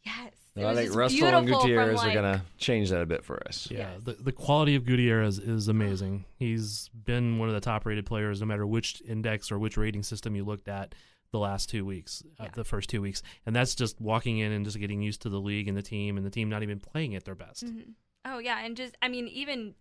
yes. 0.05 0.31
Well, 0.55 0.67
I 0.67 0.75
think 0.75 0.93
Russell 0.93 1.27
and 1.27 1.47
Gutierrez 1.47 1.95
like, 1.97 2.09
are 2.09 2.21
going 2.21 2.33
to 2.39 2.41
change 2.57 2.89
that 2.89 3.01
a 3.01 3.05
bit 3.05 3.23
for 3.23 3.41
us. 3.47 3.69
Yeah, 3.71 3.91
Yes. 3.93 4.03
the 4.03 4.13
the 4.13 4.31
quality 4.33 4.75
of 4.75 4.85
Gutierrez 4.85 5.39
is 5.39 5.69
amazing. 5.69 6.25
He's 6.37 6.89
been 6.89 7.37
one 7.39 7.47
of 7.47 7.55
the 7.55 7.61
top 7.61 7.85
rated 7.85 8.05
players, 8.05 8.41
no 8.41 8.47
matter 8.47 8.67
which 8.67 9.01
index 9.07 9.49
or 9.49 9.57
which 9.59 9.77
rating 9.77 10.03
system 10.03 10.35
you 10.35 10.43
looked 10.43 10.67
at 10.67 10.93
the 11.31 11.39
last 11.39 11.69
two 11.69 11.85
weeks, 11.85 12.21
uh, 12.37 12.47
the 12.53 12.65
first 12.65 12.89
two 12.89 13.01
weeks, 13.01 13.23
and 13.45 13.55
that's 13.55 13.75
just 13.75 14.01
walking 14.01 14.39
in 14.39 14.51
and 14.51 14.65
just 14.65 14.77
getting 14.77 15.01
used 15.01 15.21
to 15.21 15.29
the 15.29 15.39
league 15.39 15.69
and 15.69 15.77
the 15.77 15.81
team, 15.81 16.17
and 16.17 16.25
the 16.25 16.29
team 16.29 16.49
not 16.49 16.63
even 16.63 16.81
playing 16.81 17.15
at 17.15 17.23
their 17.23 17.35
best. 17.35 17.65
Mhm. 17.65 17.93
Oh 18.25 18.39
yeah, 18.39 18.59
and 18.65 18.75
just 18.75 18.97
I 19.01 19.07
mean 19.07 19.29
even 19.29 19.73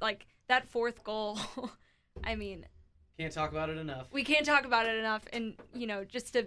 like 0.00 0.26
that 0.48 0.66
fourth 0.68 1.02
goal. 1.04 1.38
I 2.24 2.34
mean, 2.34 2.66
Can't 3.18 3.32
talk 3.32 3.50
about 3.52 3.68
it 3.70 3.76
enough. 3.78 4.08
we 4.12 4.24
can't 4.24 4.44
talk 4.46 4.64
about 4.64 4.86
it 4.86 4.96
enough 4.96 5.24
and 5.32 5.54
you 5.74 5.86
know 5.86 6.04
just 6.04 6.32
to 6.32 6.46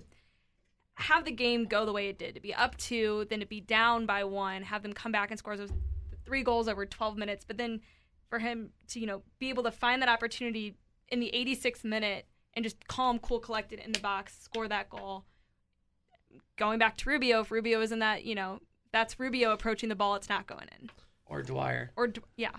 have 0.96 1.26
the 1.26 1.32
game 1.32 1.66
go 1.66 1.86
the 1.86 1.94
way 1.94 2.10
it 2.10 2.20
did 2.20 2.36
to 2.36 2.42
be 2.42 2.54
up 2.54 2.78
two 2.78 3.26
then 3.30 3.40
to 3.40 3.46
be 3.46 3.60
down 3.62 4.06
by 4.06 4.24
one 4.24 4.62
have 4.64 4.84
them 4.84 4.94
come 4.94 5.12
back 5.12 5.32
and 5.32 5.40
score 5.40 5.56
those 5.58 5.72
three 6.26 6.44
goals 6.44 6.68
over 6.68 6.86
12 6.86 7.18
minutes 7.18 7.44
but 7.48 7.58
then 7.58 7.80
for 8.30 8.40
him 8.40 8.70
to 8.88 9.00
you 9.00 9.08
know 9.08 9.22
be 9.40 9.50
able 9.50 9.64
to 9.64 9.72
find 9.72 10.02
that 10.02 10.10
opportunity 10.10 10.76
in 11.10 11.20
the 11.20 11.32
86th 11.34 11.84
minute 11.86 12.26
and 12.54 12.64
just 12.64 12.88
calm 12.88 13.18
cool 13.20 13.40
collected 13.40 13.80
in 13.80 13.94
the 13.94 14.00
box 14.00 14.38
score 14.42 14.68
that 14.68 14.90
goal 14.90 15.24
going 16.58 16.78
back 16.80 16.98
to 16.98 17.10
rubio 17.10 17.40
if 17.42 17.52
rubio 17.52 17.82
is 17.82 17.92
in 17.92 18.00
that 18.00 18.24
you 18.26 18.36
know 18.36 18.60
that's 18.92 19.20
rubio 19.20 19.52
approaching 19.52 19.90
the 19.90 19.96
ball 19.96 20.16
it's 20.16 20.30
not 20.30 20.46
going 20.48 20.68
in 20.80 20.90
Or 21.26 21.42
Dwyer. 21.42 21.92
or 21.96 22.12
yeah 22.38 22.52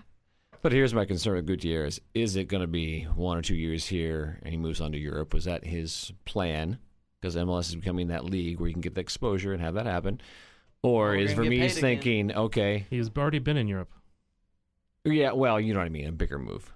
But 0.63 0.71
here's 0.71 0.93
my 0.93 1.03
concern 1.03 1.35
with 1.35 1.45
Gutierrez. 1.45 1.99
Is 2.13 2.37
it 2.37 2.45
going 2.47 2.61
to 2.61 2.67
be 2.67 3.03
one 3.03 3.37
or 3.37 3.41
two 3.41 3.53
years 3.55 3.85
here 3.85 4.39
and 4.43 4.51
he 4.53 4.57
moves 4.57 4.79
on 4.79 4.93
to 4.93 4.97
Europe? 4.97 5.33
Was 5.33 5.43
that 5.43 5.65
his 5.65 6.13
plan? 6.23 6.79
Because 7.19 7.35
MLS 7.35 7.67
is 7.67 7.75
becoming 7.75 8.07
that 8.07 8.23
league 8.23 8.59
where 8.59 8.69
you 8.69 8.73
can 8.73 8.81
get 8.81 8.95
the 8.95 9.01
exposure 9.01 9.51
and 9.51 9.61
have 9.61 9.73
that 9.73 9.85
happen. 9.85 10.21
Or 10.81 11.07
Well, 11.07 11.11
we're 11.11 11.17
is 11.17 11.31
gonna 11.33 11.43
for 11.43 11.49
me 11.49 11.59
he's 11.59 11.77
again. 11.77 11.81
thinking, 11.81 12.31
okay, 12.33 12.85
He's 12.89 13.09
already 13.17 13.39
been 13.39 13.57
in 13.57 13.67
Europe. 13.67 13.91
yeah, 15.03 15.33
well, 15.33 15.59
you 15.59 15.73
know 15.73 15.79
what 15.81 15.85
I 15.85 15.89
mean, 15.89 16.07
a 16.07 16.11
bigger 16.13 16.39
move. 16.39 16.73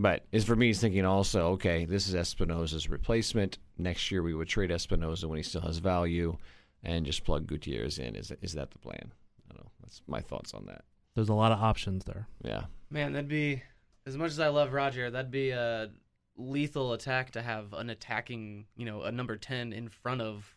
But 0.00 0.24
is 0.32 0.44
for 0.44 0.56
me 0.56 0.66
he's 0.66 0.80
thinking 0.80 1.04
also, 1.04 1.50
okay, 1.52 1.84
this 1.84 2.08
is 2.08 2.14
Espinoza's 2.16 2.88
replacement. 2.90 3.58
Next 3.78 4.10
year 4.10 4.24
we 4.24 4.34
would 4.34 4.48
trade 4.48 4.70
Espinoza 4.70 5.26
when 5.26 5.36
he 5.36 5.44
still 5.44 5.60
has 5.60 5.78
value 5.78 6.38
and 6.82 7.06
just 7.06 7.24
plug 7.24 7.46
Gutierrez 7.46 8.00
in. 8.00 8.16
Is 8.16 8.32
is 8.42 8.54
that 8.54 8.72
the 8.72 8.78
plan? 8.78 9.12
I 9.48 9.54
don't 9.54 9.64
know. 9.64 9.70
That's 9.80 10.02
my 10.08 10.20
thoughts 10.20 10.54
on 10.54 10.66
that. 10.66 10.82
There's 11.14 11.28
a 11.28 11.34
lot 11.34 11.52
of 11.52 11.60
options 11.60 12.04
there. 12.04 12.26
Yeah. 12.42 12.64
Man, 12.92 13.12
that'd 13.12 13.28
be 13.28 13.62
as 14.06 14.16
much 14.16 14.30
as 14.32 14.40
I 14.40 14.48
love 14.48 14.72
Roger, 14.72 15.10
that'd 15.10 15.30
be 15.30 15.50
a 15.50 15.90
lethal 16.36 16.92
attack 16.92 17.32
to 17.32 17.42
have 17.42 17.72
an 17.72 17.90
attacking, 17.90 18.66
you 18.76 18.84
know, 18.86 19.02
a 19.02 19.12
number 19.12 19.36
ten 19.36 19.72
in 19.72 19.88
front 19.88 20.20
of 20.20 20.56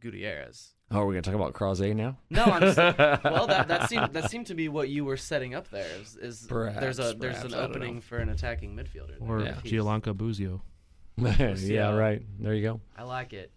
Gutierrez. 0.00 0.70
Oh, 0.90 1.00
are 1.00 1.06
we 1.06 1.14
gonna 1.14 1.22
talk 1.22 1.34
about 1.34 1.54
Croizet 1.54 1.96
now? 1.96 2.18
No, 2.30 2.44
I'm 2.44 2.60
just, 2.60 2.76
well, 3.24 3.46
that 3.46 3.68
that 3.68 3.88
seemed 3.88 4.12
that 4.12 4.30
seemed 4.30 4.46
to 4.48 4.54
be 4.54 4.68
what 4.68 4.88
you 4.88 5.04
were 5.04 5.16
setting 5.16 5.54
up 5.54 5.70
there. 5.70 5.86
Is, 6.00 6.16
is 6.16 6.46
Perhaps, 6.48 6.80
there's 6.80 6.98
a 6.98 7.14
there's 7.18 7.36
perhaps, 7.36 7.44
an 7.44 7.54
opening 7.54 7.94
know. 7.96 8.00
for 8.02 8.18
an 8.18 8.28
attacking 8.28 8.76
midfielder. 8.76 9.18
there. 9.18 9.28
Or 9.28 9.40
Yeah. 9.40 9.52
He's- 9.62 9.62
Gianluca 9.70 10.12
Busio, 10.14 10.62
yeah, 11.16 11.94
right. 11.94 12.22
There 12.38 12.54
you 12.54 12.62
go. 12.62 12.80
I 12.96 13.04
like 13.04 13.32
it. 13.32 13.50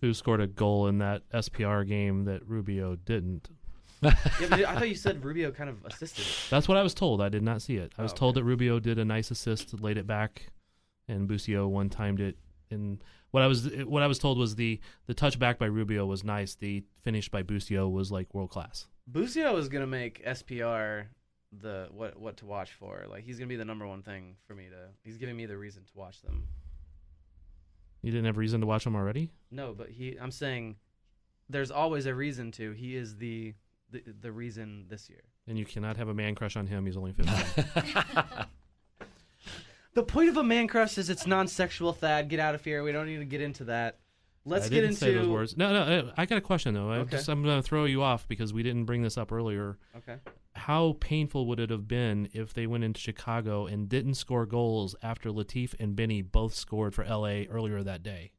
who 0.00 0.12
scored 0.12 0.40
a 0.40 0.46
goal 0.46 0.86
in 0.88 0.98
that 0.98 1.22
SPR 1.32 1.86
game 1.88 2.24
that 2.26 2.46
Rubio 2.46 2.94
didn't. 2.96 3.48
Yeah, 4.04 4.46
but 4.50 4.64
I 4.64 4.74
thought 4.74 4.88
you 4.88 4.94
said 4.94 5.24
Rubio 5.24 5.50
kind 5.50 5.70
of 5.70 5.84
assisted. 5.84 6.22
it. 6.22 6.38
That's 6.50 6.68
what 6.68 6.76
I 6.76 6.82
was 6.82 6.94
told. 6.94 7.20
I 7.22 7.28
did 7.28 7.42
not 7.42 7.62
see 7.62 7.76
it. 7.76 7.92
I 7.98 8.02
was 8.02 8.12
Oh, 8.12 8.16
told 8.16 8.34
that 8.36 8.44
Rubio 8.44 8.78
did 8.80 8.98
a 8.98 9.04
nice 9.04 9.30
assist, 9.30 9.80
laid 9.80 9.96
it 9.98 10.06
back, 10.06 10.46
and 11.08 11.26
Busio 11.28 11.66
one 11.68 11.88
timed 11.90 12.20
it. 12.20 12.36
And 12.70 13.02
what 13.30 13.42
I 13.42 13.46
was 13.46 13.68
what 13.84 14.02
I 14.02 14.06
was 14.06 14.18
told 14.18 14.38
was 14.38 14.56
the 14.56 14.80
the 15.06 15.14
touchback 15.14 15.58
by 15.58 15.66
Rubio 15.66 16.06
was 16.06 16.24
nice. 16.24 16.54
The 16.54 16.82
finish 17.02 17.28
by 17.28 17.42
Busio 17.42 17.88
was 17.88 18.10
like 18.12 18.32
world 18.34 18.50
class. 18.50 18.86
Busio 19.10 19.56
is 19.56 19.68
gonna 19.68 19.86
make 19.86 20.24
SPR 20.24 21.06
the 21.60 21.88
what 21.92 22.18
what 22.18 22.36
to 22.38 22.46
watch 22.46 22.72
for. 22.72 23.04
Like 23.08 23.24
he's 23.24 23.38
gonna 23.38 23.48
be 23.48 23.56
the 23.56 23.64
number 23.64 23.86
one 23.86 24.02
thing 24.02 24.36
for 24.46 24.54
me 24.54 24.64
to. 24.70 24.88
He's 25.02 25.18
giving 25.18 25.36
me 25.36 25.46
the 25.46 25.56
reason 25.58 25.84
to 25.84 25.92
watch 25.94 26.22
them. 26.22 26.48
You 28.02 28.10
didn't 28.10 28.26
have 28.26 28.36
reason 28.36 28.60
to 28.60 28.66
watch 28.66 28.84
them 28.84 28.96
already. 28.96 29.30
No, 29.50 29.72
but 29.72 29.88
he. 29.90 30.16
I'm 30.20 30.30
saying, 30.30 30.76
there's 31.48 31.70
always 31.70 32.06
a 32.06 32.14
reason 32.14 32.50
to. 32.52 32.72
He 32.72 32.96
is 32.96 33.16
the 33.16 33.54
the, 33.94 34.02
the 34.22 34.32
reason 34.32 34.86
this 34.88 35.08
year. 35.08 35.22
And 35.46 35.56
you 35.58 35.64
cannot 35.64 35.96
have 35.96 36.08
a 36.08 36.14
man 36.14 36.34
crush 36.34 36.56
on 36.56 36.66
him. 36.66 36.84
He's 36.86 36.96
only 36.96 37.12
15. 37.12 37.34
The 39.94 40.02
point 40.02 40.28
of 40.28 40.36
a 40.36 40.42
man 40.42 40.66
crush 40.66 40.98
is 40.98 41.08
it's 41.08 41.24
non-sexual. 41.24 41.92
Thad, 41.92 42.28
get 42.28 42.40
out 42.40 42.56
of 42.56 42.64
here. 42.64 42.82
We 42.82 42.90
don't 42.90 43.06
need 43.06 43.18
to 43.18 43.24
get 43.24 43.40
into 43.40 43.62
that. 43.66 44.00
Let's 44.44 44.66
I 44.66 44.68
get 44.68 44.74
didn't 44.80 44.88
into. 44.90 45.00
say 45.00 45.14
those 45.14 45.28
words. 45.28 45.56
No, 45.56 45.72
no. 45.72 46.10
I 46.16 46.26
got 46.26 46.36
a 46.36 46.40
question 46.40 46.74
though. 46.74 46.90
I 46.90 46.96
Okay. 46.98 47.12
just, 47.12 47.28
I'm 47.28 47.44
going 47.44 47.58
to 47.58 47.62
throw 47.62 47.84
you 47.84 48.02
off 48.02 48.26
because 48.26 48.52
we 48.52 48.64
didn't 48.64 48.86
bring 48.86 49.02
this 49.02 49.16
up 49.16 49.30
earlier. 49.30 49.78
Okay. 49.96 50.16
How 50.56 50.96
painful 50.98 51.46
would 51.46 51.60
it 51.60 51.70
have 51.70 51.86
been 51.86 52.28
if 52.32 52.52
they 52.52 52.66
went 52.66 52.82
into 52.82 53.00
Chicago 53.00 53.66
and 53.66 53.88
didn't 53.88 54.14
score 54.14 54.46
goals 54.46 54.96
after 55.00 55.30
Latif 55.30 55.74
and 55.78 55.94
Benny 55.94 56.22
both 56.22 56.54
scored 56.54 56.92
for 56.92 57.04
LA 57.04 57.44
earlier 57.48 57.82
that 57.84 58.02
day? 58.02 58.32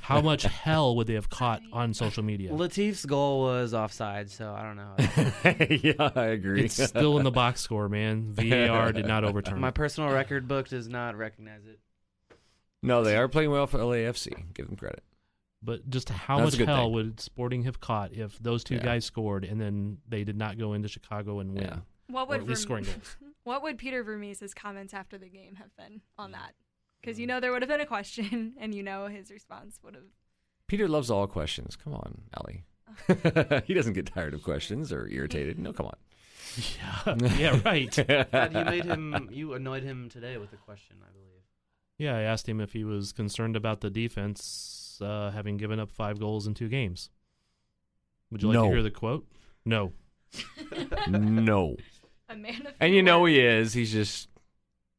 How 0.00 0.20
much 0.20 0.42
hell 0.44 0.96
would 0.96 1.06
they 1.06 1.14
have 1.14 1.28
caught 1.30 1.62
on 1.72 1.94
social 1.94 2.22
media? 2.22 2.50
Latif's 2.50 3.04
goal 3.04 3.42
was 3.42 3.74
offside, 3.74 4.30
so 4.30 4.52
I 4.52 4.62
don't 4.62 4.76
know. 4.76 5.66
yeah, 5.82 6.10
I 6.14 6.26
agree. 6.26 6.64
It's 6.64 6.82
still 6.82 7.18
in 7.18 7.24
the 7.24 7.30
box 7.30 7.60
score, 7.60 7.88
man. 7.88 8.28
VAR 8.32 8.92
did 8.92 9.06
not 9.06 9.24
overturn. 9.24 9.60
My 9.60 9.70
personal 9.70 10.10
record 10.10 10.48
book 10.48 10.68
does 10.68 10.88
not 10.88 11.16
recognize 11.16 11.64
it. 11.66 11.78
no, 12.82 13.02
they 13.04 13.16
are 13.16 13.28
playing 13.28 13.50
well 13.50 13.66
for 13.66 13.78
LAFC. 13.78 14.52
Give 14.54 14.66
them 14.66 14.76
credit. 14.76 15.02
But 15.62 15.90
just 15.90 16.08
how 16.08 16.38
That's 16.40 16.58
much 16.58 16.66
hell 16.66 16.84
thing. 16.86 16.92
would 16.94 17.20
Sporting 17.20 17.64
have 17.64 17.80
caught 17.80 18.14
if 18.14 18.38
those 18.38 18.64
two 18.64 18.76
Yeah. 18.76 18.82
guys 18.84 19.04
scored 19.04 19.44
and 19.44 19.60
then 19.60 19.98
they 20.08 20.24
did 20.24 20.36
not 20.36 20.56
go 20.56 20.72
into 20.72 20.88
Chicago 20.88 21.40
and 21.40 21.52
win? 21.54 21.64
Yeah. 21.64 21.76
What 22.08 22.22
Or 22.22 22.26
would 22.28 22.40
at 22.40 22.46
least 22.46 22.62
Verm- 22.62 22.64
scoring 22.64 22.84
goals. 22.84 23.16
What 23.44 23.62
would 23.62 23.78
Peter 23.78 24.02
Vermes's 24.04 24.52
comments 24.52 24.92
after 24.92 25.16
the 25.16 25.28
game 25.28 25.54
have 25.56 25.74
been 25.76 26.02
on 26.18 26.32
that? 26.32 26.52
Because 27.00 27.18
you 27.18 27.26
know 27.26 27.40
there 27.40 27.52
would 27.52 27.62
have 27.62 27.68
been 27.68 27.80
a 27.80 27.86
question, 27.86 28.54
and 28.60 28.74
you 28.74 28.82
know 28.82 29.06
his 29.06 29.30
response 29.30 29.78
would 29.82 29.94
have. 29.94 30.04
Peter 30.66 30.86
loves 30.88 31.10
all 31.10 31.26
questions. 31.26 31.76
Come 31.76 31.94
on, 31.94 32.22
Ellie. 32.34 32.64
he 33.66 33.74
doesn't 33.74 33.94
get 33.94 34.06
tired 34.06 34.34
of 34.34 34.42
questions 34.42 34.92
or 34.92 35.08
irritated. 35.08 35.58
No, 35.58 35.72
come 35.72 35.86
on. 35.86 35.96
Yeah, 36.56 37.16
yeah, 37.38 37.60
right. 37.64 37.92
Thad, 37.94 38.52
you 38.54 38.64
made 38.64 38.84
him. 38.84 39.28
You 39.32 39.54
annoyed 39.54 39.82
him 39.82 40.08
today 40.08 40.36
with 40.36 40.52
a 40.52 40.56
question, 40.56 40.96
I 41.02 41.10
believe. 41.12 41.26
Yeah, 41.98 42.16
I 42.16 42.22
asked 42.22 42.48
him 42.48 42.60
if 42.60 42.72
he 42.72 42.82
was 42.84 43.12
concerned 43.12 43.56
about 43.56 43.80
the 43.80 43.90
defense 43.90 44.98
uh, 45.02 45.30
having 45.30 45.56
given 45.56 45.78
up 45.78 45.90
five 45.90 46.18
goals 46.18 46.46
in 46.46 46.54
two 46.54 46.68
games. 46.68 47.10
Would 48.30 48.42
you 48.42 48.48
like 48.48 48.54
No. 48.54 48.64
to 48.64 48.70
hear 48.70 48.82
the 48.82 48.90
quote? 48.90 49.26
No. 49.64 49.92
no. 51.08 51.76
A 52.28 52.36
man 52.36 52.66
of 52.66 52.74
And 52.80 52.94
you 52.94 53.02
know 53.02 53.24
he 53.24 53.40
is. 53.40 53.72
He's 53.72 53.92
just, 53.92 54.28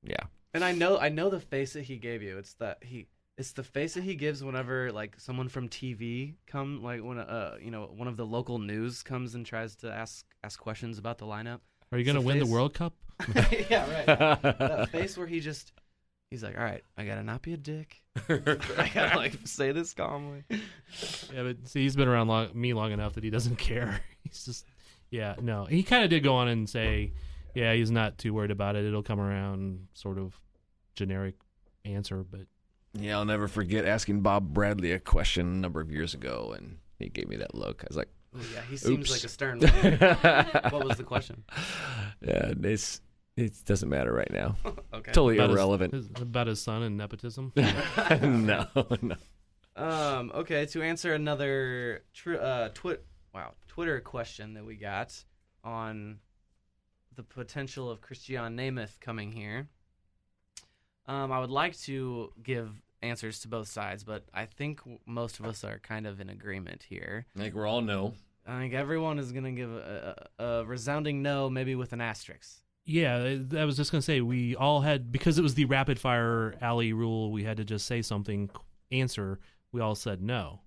yeah. 0.03 0.23
And 0.53 0.63
I 0.63 0.71
know, 0.73 0.97
I 0.97 1.09
know 1.09 1.29
the 1.29 1.39
face 1.39 1.73
that 1.73 1.83
he 1.83 1.97
gave 1.97 2.21
you. 2.21 2.37
It's 2.37 2.53
that 2.55 2.83
he. 2.83 3.07
It's 3.37 3.53
the 3.53 3.63
face 3.63 3.95
that 3.95 4.03
he 4.03 4.15
gives 4.15 4.43
whenever 4.43 4.91
like 4.91 5.15
someone 5.17 5.47
from 5.47 5.67
TV 5.69 6.35
come, 6.45 6.83
like 6.83 7.01
when 7.01 7.17
uh 7.17 7.55
you 7.61 7.71
know 7.71 7.89
one 7.95 8.07
of 8.07 8.17
the 8.17 8.25
local 8.25 8.59
news 8.59 9.01
comes 9.01 9.33
and 9.33 9.45
tries 9.45 9.75
to 9.77 9.91
ask 9.91 10.25
ask 10.43 10.59
questions 10.59 10.99
about 10.99 11.17
the 11.17 11.25
lineup. 11.25 11.59
Are 11.91 11.97
you 11.97 12.05
going 12.05 12.15
to 12.15 12.21
win 12.21 12.39
the 12.39 12.45
World 12.45 12.73
Cup? 12.73 12.93
yeah, 13.69 13.89
right. 13.91 14.05
that 14.05 14.89
face 14.89 15.17
where 15.17 15.27
he 15.27 15.39
just 15.39 15.71
he's 16.31 16.41
like, 16.41 16.57
all 16.57 16.63
right, 16.63 16.83
I 16.97 17.05
gotta 17.05 17.23
not 17.23 17.43
be 17.43 17.53
a 17.53 17.57
dick. 17.57 18.01
I 18.27 18.91
gotta 18.93 19.15
like 19.17 19.37
say 19.43 19.71
this 19.71 19.93
calmly. 19.93 20.43
Yeah, 21.33 21.43
but 21.43 21.67
see, 21.67 21.83
he's 21.83 21.95
been 21.95 22.07
around 22.07 22.29
long, 22.29 22.49
me 22.53 22.73
long 22.73 22.91
enough 22.91 23.13
that 23.13 23.23
he 23.23 23.29
doesn't 23.29 23.57
care. 23.57 24.01
He's 24.23 24.45
just, 24.45 24.65
yeah, 25.11 25.35
no. 25.39 25.65
He 25.65 25.83
kind 25.83 26.03
of 26.03 26.09
did 26.09 26.23
go 26.23 26.35
on 26.35 26.47
and 26.47 26.67
say, 26.67 27.11
yeah, 27.53 27.73
he's 27.73 27.91
not 27.91 28.17
too 28.17 28.33
worried 28.33 28.51
about 28.51 28.75
it. 28.75 28.85
It'll 28.85 29.03
come 29.03 29.19
around, 29.19 29.87
sort 29.93 30.17
of 30.17 30.39
generic 30.95 31.35
answer, 31.85 32.23
but 32.23 32.41
Yeah, 32.93 33.17
I'll 33.17 33.25
never 33.25 33.47
forget 33.47 33.85
asking 33.85 34.21
Bob 34.21 34.53
Bradley 34.53 34.91
a 34.91 34.99
question 34.99 35.47
a 35.47 35.55
number 35.57 35.81
of 35.81 35.91
years 35.91 36.13
ago, 36.13 36.53
and 36.57 36.77
he 36.99 37.09
gave 37.09 37.27
me 37.27 37.37
that 37.37 37.55
look. 37.55 37.83
I 37.83 37.87
was 37.89 37.97
like, 37.97 38.09
Ooh, 38.35 38.39
yeah, 38.53 38.61
he 38.69 38.77
seems 38.77 39.09
Oops. 39.09 39.11
like 39.11 39.23
a 39.23 39.29
stern. 39.29 39.59
man. 39.59 39.97
what 40.69 40.85
was 40.85 40.97
the 40.97 41.03
question? 41.03 41.43
yeah, 42.21 42.53
it's 42.63 43.01
it 43.37 43.53
doesn't 43.65 43.89
matter 43.89 44.13
right 44.13 44.31
now. 44.31 44.55
Okay. 44.93 45.13
Totally 45.13 45.37
about 45.37 45.51
irrelevant. 45.51 45.93
his- 45.93 46.09
about 46.21 46.47
his 46.47 46.61
son 46.61 46.83
and 46.83 46.97
nepotism. 46.97 47.53
no, 47.55 48.67
no. 49.01 49.15
Um. 49.75 50.31
Okay. 50.35 50.65
To 50.67 50.81
answer 50.83 51.13
another 51.13 52.03
tr- 52.13 52.35
uh 52.35 52.69
twit 52.73 53.05
wow 53.33 53.53
Twitter 53.69 53.99
question 54.01 54.53
that 54.55 54.65
we 54.65 54.75
got 54.75 55.23
on 55.63 56.19
the 57.15 57.23
potential 57.23 57.89
of 57.89 58.01
Christian 58.01 58.57
Nemeth 58.57 58.99
coming 58.99 59.31
here. 59.31 59.67
Um, 61.07 61.31
I 61.31 61.39
would 61.39 61.49
like 61.49 61.77
to 61.81 62.31
give 62.43 62.69
answers 63.01 63.39
to 63.41 63.47
both 63.47 63.67
sides, 63.67 64.03
but 64.03 64.25
I 64.33 64.45
think 64.45 64.79
most 65.05 65.39
of 65.39 65.45
us 65.45 65.63
are 65.63 65.79
kind 65.79 66.05
of 66.05 66.19
in 66.21 66.29
agreement 66.29 66.83
here. 66.83 67.25
I 67.35 67.39
think 67.39 67.55
we're 67.55 67.67
all 67.67 67.81
no. 67.81 68.13
I 68.47 68.59
think 68.59 68.73
everyone 68.73 69.19
is 69.19 69.31
gonna 69.31 69.51
give 69.51 69.71
a, 69.71 70.27
a, 70.39 70.43
a 70.43 70.65
resounding 70.65 71.21
no, 71.21 71.49
maybe 71.49 71.75
with 71.75 71.93
an 71.93 72.01
asterisk. 72.01 72.59
Yeah, 72.85 73.37
I 73.57 73.65
was 73.65 73.77
just 73.77 73.91
gonna 73.91 74.01
say 74.01 74.21
we 74.21 74.55
all 74.55 74.81
had 74.81 75.11
because 75.11 75.37
it 75.37 75.41
was 75.41 75.53
the 75.55 75.65
rapid 75.65 75.99
fire 75.99 76.55
alley 76.61 76.93
rule. 76.93 77.31
We 77.31 77.43
had 77.43 77.57
to 77.57 77.63
just 77.65 77.85
say 77.85 78.01
something, 78.01 78.49
answer. 78.91 79.39
We 79.71 79.81
all 79.81 79.95
said 79.95 80.21
no. 80.21 80.61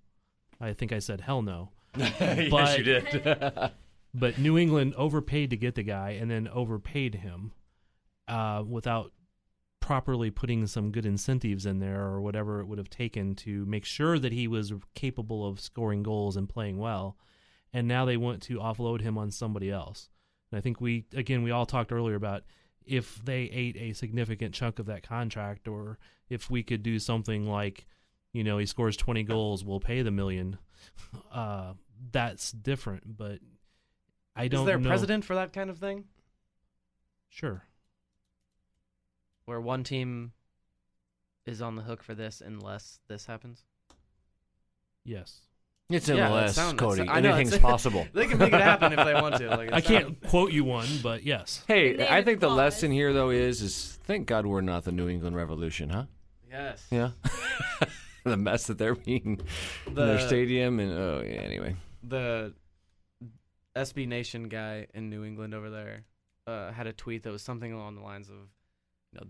I 0.61 0.72
think 0.72 0.92
I 0.92 0.99
said 0.99 1.20
hell 1.20 1.42
no. 1.42 1.70
yes, 1.97 2.51
But- 2.51 2.78
you 2.78 2.84
did. 2.84 3.72
But 4.14 4.38
New 4.38 4.56
England 4.56 4.94
overpaid 4.96 5.50
to 5.50 5.56
get 5.56 5.74
the 5.74 5.82
guy 5.82 6.10
and 6.10 6.30
then 6.30 6.46
overpaid 6.48 7.16
him 7.16 7.52
uh, 8.28 8.62
without 8.66 9.12
properly 9.80 10.30
putting 10.30 10.66
some 10.66 10.92
good 10.92 11.04
incentives 11.04 11.66
in 11.66 11.78
there 11.80 12.00
or 12.00 12.20
whatever 12.22 12.60
it 12.60 12.66
would 12.66 12.78
have 12.78 12.88
taken 12.88 13.34
to 13.34 13.66
make 13.66 13.84
sure 13.84 14.18
that 14.18 14.32
he 14.32 14.48
was 14.48 14.72
capable 14.94 15.46
of 15.46 15.60
scoring 15.60 16.02
goals 16.02 16.36
and 16.36 16.48
playing 16.48 16.78
well. 16.78 17.18
And 17.72 17.88
now 17.88 18.04
they 18.04 18.16
want 18.16 18.40
to 18.44 18.58
offload 18.60 19.00
him 19.00 19.18
on 19.18 19.30
somebody 19.30 19.70
else. 19.70 20.08
And 20.50 20.58
I 20.58 20.62
think 20.62 20.80
we, 20.80 21.04
again, 21.12 21.42
we 21.42 21.50
all 21.50 21.66
talked 21.66 21.92
earlier 21.92 22.14
about 22.14 22.44
if 22.86 23.22
they 23.24 23.42
ate 23.42 23.76
a 23.76 23.92
significant 23.92 24.54
chunk 24.54 24.78
of 24.78 24.86
that 24.86 25.02
contract 25.02 25.66
or 25.66 25.98
if 26.28 26.48
we 26.48 26.62
could 26.62 26.82
do 26.82 26.98
something 26.98 27.46
like, 27.46 27.86
you 28.32 28.44
know, 28.44 28.58
he 28.58 28.66
scores 28.66 28.96
20 28.96 29.24
goals, 29.24 29.64
we'll 29.64 29.80
pay 29.80 30.02
the 30.02 30.10
million. 30.10 30.58
Uh, 31.32 31.72
that's 32.12 32.52
different, 32.52 33.16
but 33.16 33.38
I 34.37 34.49
don't 34.49 34.61
Is 34.62 34.66
there 34.66 34.76
a 34.76 34.80
know. 34.80 34.89
precedent 34.89 35.24
for 35.24 35.35
that 35.37 35.53
kind 35.53 35.70
of 35.70 35.78
thing, 35.78 36.05
Sure. 37.30 37.64
where 39.45 39.61
one 39.61 39.85
team 39.85 40.32
is 41.47 41.61
on 41.62 41.76
the 41.76 41.82
hook 41.82 42.03
for 42.03 42.14
this 42.14 42.41
unless 42.45 42.99
this 43.09 43.26
happens? 43.26 43.62
Yes. 45.05 45.41
It's 45.91 46.09
Yeah, 46.09 46.14
that 46.16 46.30
MLS, 46.30 46.55
sound- 46.55 46.78
Cody. 46.78 46.97
sound- 46.99 47.11
I 47.11 47.20
know, 47.20 47.28
Anything's 47.35 47.55
it's- 47.55 47.62
possible. 47.70 48.07
They 48.14 48.26
can 48.26 48.39
make 48.39 48.53
it 48.55 48.61
happen 48.61 48.93
if 48.95 49.05
they 49.05 49.12
want 49.14 49.37
to. 49.37 49.51
Like, 49.51 49.70
I 49.72 49.78
it's 49.78 49.87
can't 49.87 50.20
quote 50.28 50.51
you 50.51 50.64
one, 50.64 50.89
but 51.03 51.22
yes. 51.24 51.62
Hey, 51.68 51.93
Name 51.93 52.07
I 52.11 52.18
it 52.18 52.24
think 52.24 52.41
the 52.41 52.47
clause. 52.47 52.57
lesson 52.57 52.91
here 52.91 53.12
though 53.12 53.28
is 53.30 53.61
is 53.61 53.99
thank 54.05 54.26
God 54.26 54.47
we're 54.47 54.62
not 54.62 54.85
the 54.85 54.93
New 54.93 55.09
England 55.11 55.37
Revolution, 55.37 55.91
huh? 55.91 56.05
Yes. 56.51 56.87
Yeah. 56.91 57.11
the 58.24 58.39
mess 58.39 58.66
that 58.68 58.78
they're 58.78 58.95
being 58.95 59.43
in 59.87 59.95
their 59.95 60.16
The- 60.16 60.26
stadium 60.26 60.80
and 60.80 60.91
oh 60.93 61.22
yeah. 61.22 61.32
Anyway, 61.43 61.76
the 62.03 62.55
SB 63.76 64.06
Nation 64.06 64.48
guy 64.48 64.86
in 64.94 65.10
New 65.10 65.24
England 65.24 65.54
over 65.54 65.70
there 65.70 66.04
uh, 66.46 66.72
had 66.72 66.86
a 66.86 66.92
tweet 66.92 67.22
that 67.24 67.30
was 67.32 67.42
something 67.42 67.72
along 67.72 67.96
the 67.96 68.02
lines 68.02 68.28
of, 68.28 68.36
you 69.12 69.20
know, 69.20 69.26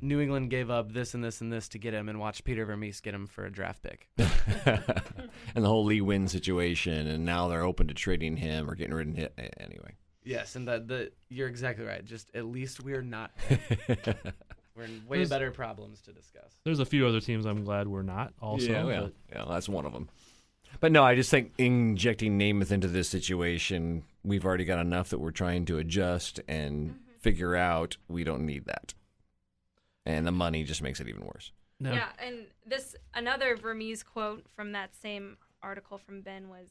New 0.00 0.20
England 0.20 0.50
gave 0.50 0.68
up 0.68 0.92
this 0.92 1.14
and 1.14 1.22
this 1.22 1.40
and 1.40 1.52
this 1.52 1.68
to 1.68 1.78
get 1.78 1.94
him, 1.94 2.08
and 2.08 2.18
watch 2.18 2.42
Peter 2.42 2.66
Vermes 2.66 3.00
get 3.00 3.14
him 3.14 3.28
for 3.28 3.46
a 3.46 3.52
draft 3.52 3.84
pick. 3.84 4.08
and 4.18 5.64
the 5.64 5.68
whole 5.68 5.84
Lee 5.84 6.00
Nguyen 6.00 6.28
situation, 6.28 7.06
and 7.06 7.24
now 7.24 7.46
they're 7.46 7.62
open 7.62 7.86
to 7.86 7.94
trading 7.94 8.36
him 8.36 8.68
or 8.68 8.74
getting 8.74 8.94
rid 8.94 9.10
of 9.10 9.14
him. 9.14 9.30
Anyway. 9.60 9.94
Yes, 10.24 10.56
and 10.56 10.66
that 10.66 10.88
the 10.88 11.12
you're 11.28 11.48
exactly 11.48 11.84
right. 11.84 12.04
Just 12.04 12.30
at 12.34 12.46
least 12.46 12.82
we're 12.82 13.02
not. 13.02 13.30
we're 14.76 14.84
in 14.84 15.02
way 15.06 15.18
There's- 15.18 15.28
better 15.28 15.52
problems 15.52 16.00
to 16.02 16.12
discuss. 16.12 16.52
There's 16.64 16.80
a 16.80 16.84
few 16.84 17.06
other 17.06 17.20
teams 17.20 17.44
I'm 17.44 17.64
glad 17.64 17.86
we're 17.86 18.02
not. 18.02 18.32
Also, 18.40 18.72
yeah, 18.72 18.86
yeah, 18.86 19.06
yeah, 19.32 19.44
that's 19.48 19.68
one 19.68 19.86
of 19.86 19.92
them. 19.92 20.08
But 20.80 20.92
no, 20.92 21.04
I 21.04 21.14
just 21.14 21.30
think 21.30 21.52
injecting 21.58 22.38
Nemeth 22.38 22.72
into 22.72 22.88
this 22.88 23.08
situation, 23.08 24.04
we've 24.24 24.44
already 24.44 24.64
got 24.64 24.78
enough 24.78 25.10
that 25.10 25.18
we're 25.18 25.30
trying 25.30 25.64
to 25.66 25.78
adjust 25.78 26.40
and 26.48 26.90
mm-hmm. 26.90 26.98
figure 27.20 27.56
out. 27.56 27.96
We 28.08 28.24
don't 28.24 28.44
need 28.46 28.66
that, 28.66 28.94
and 30.04 30.26
the 30.26 30.32
money 30.32 30.64
just 30.64 30.82
makes 30.82 31.00
it 31.00 31.08
even 31.08 31.24
worse. 31.24 31.52
no, 31.78 31.92
Yeah, 31.92 32.08
and 32.18 32.46
this 32.66 32.96
another 33.14 33.56
Vermes 33.56 34.02
quote 34.02 34.44
from 34.54 34.72
that 34.72 34.96
same 34.96 35.36
article 35.62 35.98
from 35.98 36.22
Ben 36.22 36.48
was 36.48 36.68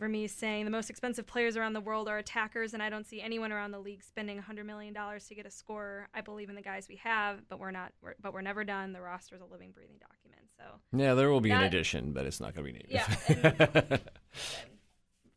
Vermes 0.00 0.30
saying 0.30 0.64
the 0.64 0.70
most 0.70 0.90
expensive 0.90 1.26
players 1.26 1.56
around 1.56 1.72
the 1.72 1.80
world 1.80 2.08
are 2.08 2.18
attackers, 2.18 2.72
and 2.72 2.80
I 2.82 2.88
don't 2.88 3.04
see 3.06 3.20
anyone 3.20 3.50
around 3.50 3.72
the 3.72 3.80
league 3.80 4.04
spending 4.04 4.40
$100 4.40 4.64
million 4.64 4.94
to 4.94 5.34
get 5.34 5.44
a 5.44 5.50
scorer. 5.50 6.08
I 6.14 6.20
believe 6.20 6.48
in 6.48 6.54
the 6.54 6.62
guys 6.62 6.86
we 6.88 6.96
have, 6.96 7.40
but 7.48 7.58
we're 7.58 7.72
not. 7.72 7.92
We're, 8.00 8.14
but 8.22 8.32
we're 8.32 8.40
never 8.42 8.62
done. 8.62 8.92
The 8.92 9.00
roster 9.00 9.34
is 9.34 9.40
a 9.40 9.44
living, 9.46 9.72
breathing 9.72 9.96
document. 10.00 10.42
So 10.56 10.64
Yeah, 10.96 11.14
there 11.14 11.30
will 11.30 11.40
be 11.40 11.50
an 11.50 11.62
addition, 11.62 12.12
but 12.12 12.26
it's 12.26 12.40
not 12.40 12.54
going 12.54 12.66
to 12.66 12.72
be 12.72 12.78
needed. 12.78 12.90
Yeah, 12.92 13.06
and- 13.28 13.42
then 13.42 14.00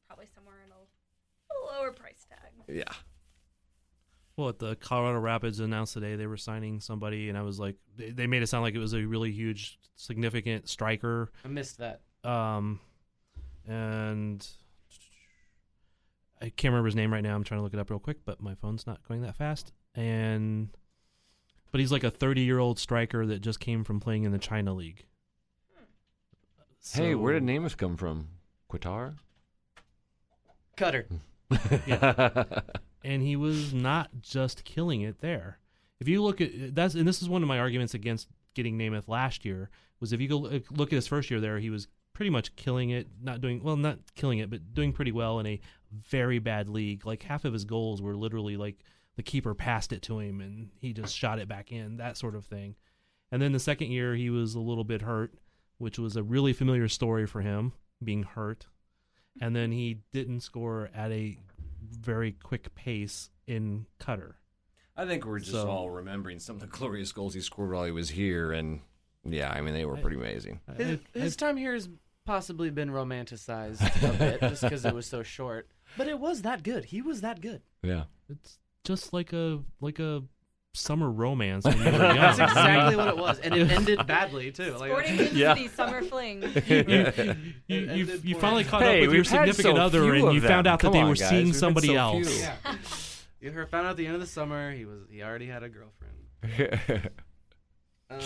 probably 0.07 0.27
somewhere 0.35 0.55
in 0.65 0.71
a, 0.71 0.75
a 0.75 1.57
lower 1.81 1.91
price 1.91 2.25
tag. 2.29 2.51
yeah. 2.67 2.83
Well, 4.37 4.53
the 4.57 4.75
Colorado 4.75 5.19
Rapids 5.19 5.59
announced 5.59 5.93
today 5.93 6.15
they 6.15 6.25
were 6.27 6.37
signing 6.37 6.79
somebody, 6.79 7.29
and 7.29 7.37
I 7.37 7.41
was 7.41 7.59
like, 7.59 7.75
they, 7.95 8.11
they 8.11 8.27
made 8.27 8.41
it 8.43 8.47
sound 8.47 8.63
like 8.63 8.75
it 8.75 8.79
was 8.79 8.93
a 8.93 9.03
really 9.03 9.31
huge, 9.31 9.77
significant 9.95 10.69
striker. 10.69 11.31
I 11.43 11.47
missed 11.49 11.79
that. 11.79 12.01
Um, 12.23 12.79
and 13.67 14.45
I 16.41 16.49
can't 16.49 16.71
remember 16.71 16.87
his 16.87 16.95
name 16.95 17.13
right 17.13 17.23
now. 17.23 17.35
I'm 17.35 17.43
trying 17.43 17.59
to 17.59 17.63
look 17.63 17.73
it 17.73 17.79
up 17.79 17.89
real 17.89 17.99
quick, 17.99 18.17
but 18.25 18.41
my 18.41 18.55
phone's 18.55 18.87
not 18.87 19.05
going 19.07 19.21
that 19.21 19.35
fast. 19.35 19.71
And 19.95 20.69
but 21.71 21.79
he's 21.79 21.91
like 21.91 22.03
a 22.03 22.11
30 22.11 22.41
year 22.41 22.59
old 22.59 22.79
striker 22.79 23.25
that 23.27 23.41
just 23.41 23.59
came 23.59 23.83
from 23.83 23.99
playing 23.99 24.23
in 24.23 24.31
the 24.31 24.39
China 24.39 24.73
League. 24.73 25.05
hey, 26.93 27.15
where 27.15 27.33
did 27.33 27.43
So- 27.43 27.47
Nemeth 27.47 27.77
come 27.77 27.97
from? 27.97 28.27
Qatar. 28.71 29.15
Cutter. 30.77 31.05
and 33.03 33.21
he 33.21 33.35
was 33.35 33.73
not 33.73 34.09
just 34.21 34.63
killing 34.63 35.01
it 35.01 35.19
there. 35.19 35.59
If 35.99 36.07
you 36.07 36.23
look 36.23 36.41
at 36.41 36.73
that's 36.73 36.95
and 36.95 37.07
this 37.07 37.21
is 37.21 37.29
one 37.29 37.43
of 37.43 37.47
my 37.47 37.59
arguments 37.59 37.93
against 37.93 38.27
getting 38.55 38.77
Nemeth 38.77 39.07
last 39.07 39.45
year 39.45 39.69
was 39.99 40.13
if 40.13 40.19
you 40.21 40.27
go 40.27 40.37
look- 40.37 40.71
look 40.71 40.89
at 40.91 40.95
his 40.95 41.07
first 41.07 41.29
year 41.29 41.39
there, 41.39 41.59
he 41.59 41.69
was 41.69 41.87
pretty 42.13 42.29
much 42.29 42.55
killing 42.55 42.89
it, 42.89 43.07
not 43.21 43.41
doing 43.41 43.63
well, 43.63 43.75
not 43.77 43.99
killing 44.15 44.39
it, 44.39 44.49
but 44.49 44.73
doing 44.73 44.93
pretty 44.93 45.11
well 45.11 45.39
in 45.39 45.45
a 45.47 45.59
very 45.91 46.39
bad 46.39 46.69
league. 46.69 47.05
Like 47.05 47.23
half 47.23 47.45
of 47.45 47.53
his 47.53 47.65
goals 47.65 48.01
were 48.01 48.15
literally 48.15 48.57
like 48.57 48.83
the 49.15 49.23
keeper 49.23 49.53
passed 49.53 49.91
it 49.91 50.01
to 50.03 50.19
him 50.19 50.39
and 50.41 50.69
he 50.79 50.93
just 50.93 51.15
shot 51.15 51.39
it 51.39 51.47
back 51.47 51.71
in, 51.71 51.97
that 51.97 52.17
sort 52.17 52.35
of 52.35 52.45
thing. 52.45 52.75
And 53.31 53.41
then 53.41 53.51
the 53.53 53.59
second 53.59 53.91
year 53.91 54.15
he 54.15 54.29
was 54.29 54.55
a 54.55 54.59
little 54.59 54.83
bit 54.83 55.01
hurt, 55.01 55.33
which 55.77 55.97
was 55.97 56.15
a 56.15 56.23
really 56.23 56.53
familiar 56.53 56.87
story 56.87 57.25
for 57.25 57.41
him, 57.41 57.73
being 58.03 58.23
hurt. 58.23 58.67
And 59.39 59.55
then 59.55 59.71
he 59.71 59.99
didn't 60.11 60.41
score 60.41 60.89
at 60.93 61.11
a 61.11 61.37
very 61.89 62.33
quick 62.33 62.75
pace 62.75 63.29
in 63.47 63.85
Cutter. 63.99 64.35
I 64.95 65.05
think 65.05 65.25
we're 65.25 65.39
just 65.39 65.51
So- 65.51 65.69
all 65.69 65.89
remembering 65.89 66.39
some 66.39 66.55
of 66.57 66.61
the 66.61 66.67
glorious 66.67 67.11
goals 67.13 67.33
he 67.33 67.41
scored 67.41 67.71
while 67.71 67.85
he 67.85 67.91
was 67.91 68.09
here, 68.09 68.51
and 68.51 68.81
yeah, 69.23 69.49
I 69.51 69.61
mean 69.61 69.73
they 69.73 69.85
were 69.85 69.97
pretty 69.97 70.17
amazing. 70.17 70.59
His, 70.77 70.99
his 71.13 71.35
time 71.35 71.57
here 71.57 71.73
has 71.73 71.89
possibly 72.25 72.69
been 72.69 72.89
romanticized 72.91 73.81
a 74.09 74.13
bit 74.17 74.39
just 74.41 74.61
because 74.63 74.85
it 74.85 74.93
was 74.93 75.05
so 75.05 75.23
short. 75.23 75.67
But 75.97 76.07
it 76.07 76.19
was 76.19 76.43
that 76.43 76.63
good. 76.63 76.85
He 76.85 77.01
was 77.01 77.21
that 77.21 77.41
good. 77.41 77.61
Yeah. 77.83 78.03
It's 78.29 78.57
just 78.83 79.11
like 79.13 79.33
a 79.33 79.59
like 79.81 79.99
a 79.99 80.23
summer 80.73 81.11
romance 81.11 81.65
when 81.65 81.77
you 81.79 81.83
were 81.83 81.91
young. 81.91 82.15
That's 82.15 82.39
exactly 82.39 82.95
what 82.95 83.07
it 83.09 83.17
was, 83.17 83.39
and 83.39 83.53
it 83.55 83.69
ended 83.71 84.07
badly 84.07 84.51
too. 84.51 84.71
Like, 84.77 84.89
Sporting 84.91 85.17
Kansas 85.17 85.33
Yeah. 85.33 85.53
City 85.55 85.67
summer 85.67 86.01
fling. 86.01 86.41
you, 86.43 86.49
It 86.49 87.37
you, 87.67 87.77
ended 87.89 87.97
you 87.97 88.05
poorly. 88.05 88.33
finally 88.35 88.63
caught 88.63 88.81
Hey, 88.83 88.99
up 89.03 89.07
with 89.07 89.11
your 89.15 89.19
we've 89.23 89.27
had 89.29 89.39
significant 89.39 89.75
so 89.77 89.81
other 89.81 90.01
few 90.03 90.13
and 90.13 90.27
of 90.29 90.33
you 90.35 90.41
found 90.41 90.65
them. 90.65 90.73
out 90.73 90.79
that 90.79 90.85
Come 90.87 90.93
they 90.93 91.01
on, 91.01 91.09
were 91.09 91.15
guys. 91.15 91.29
seeing 91.29 91.45
We've 91.45 91.53
had 91.55 91.59
somebody 91.59 91.87
so 91.87 91.95
else. 91.95 92.27
few. 92.29 92.39
Yeah. 92.39 92.55
You 93.41 93.51
heard, 93.51 93.69
found 93.69 93.87
out 93.87 93.91
at 93.91 93.97
the 93.97 94.05
end 94.05 94.15
of 94.15 94.21
the 94.21 94.27
summer 94.27 94.71
he 94.71 94.85
was 94.85 94.99
he 95.09 95.21
already 95.23 95.47
had 95.47 95.63
a 95.63 95.69
girlfriend. 95.69 97.09
Um, 98.09 98.19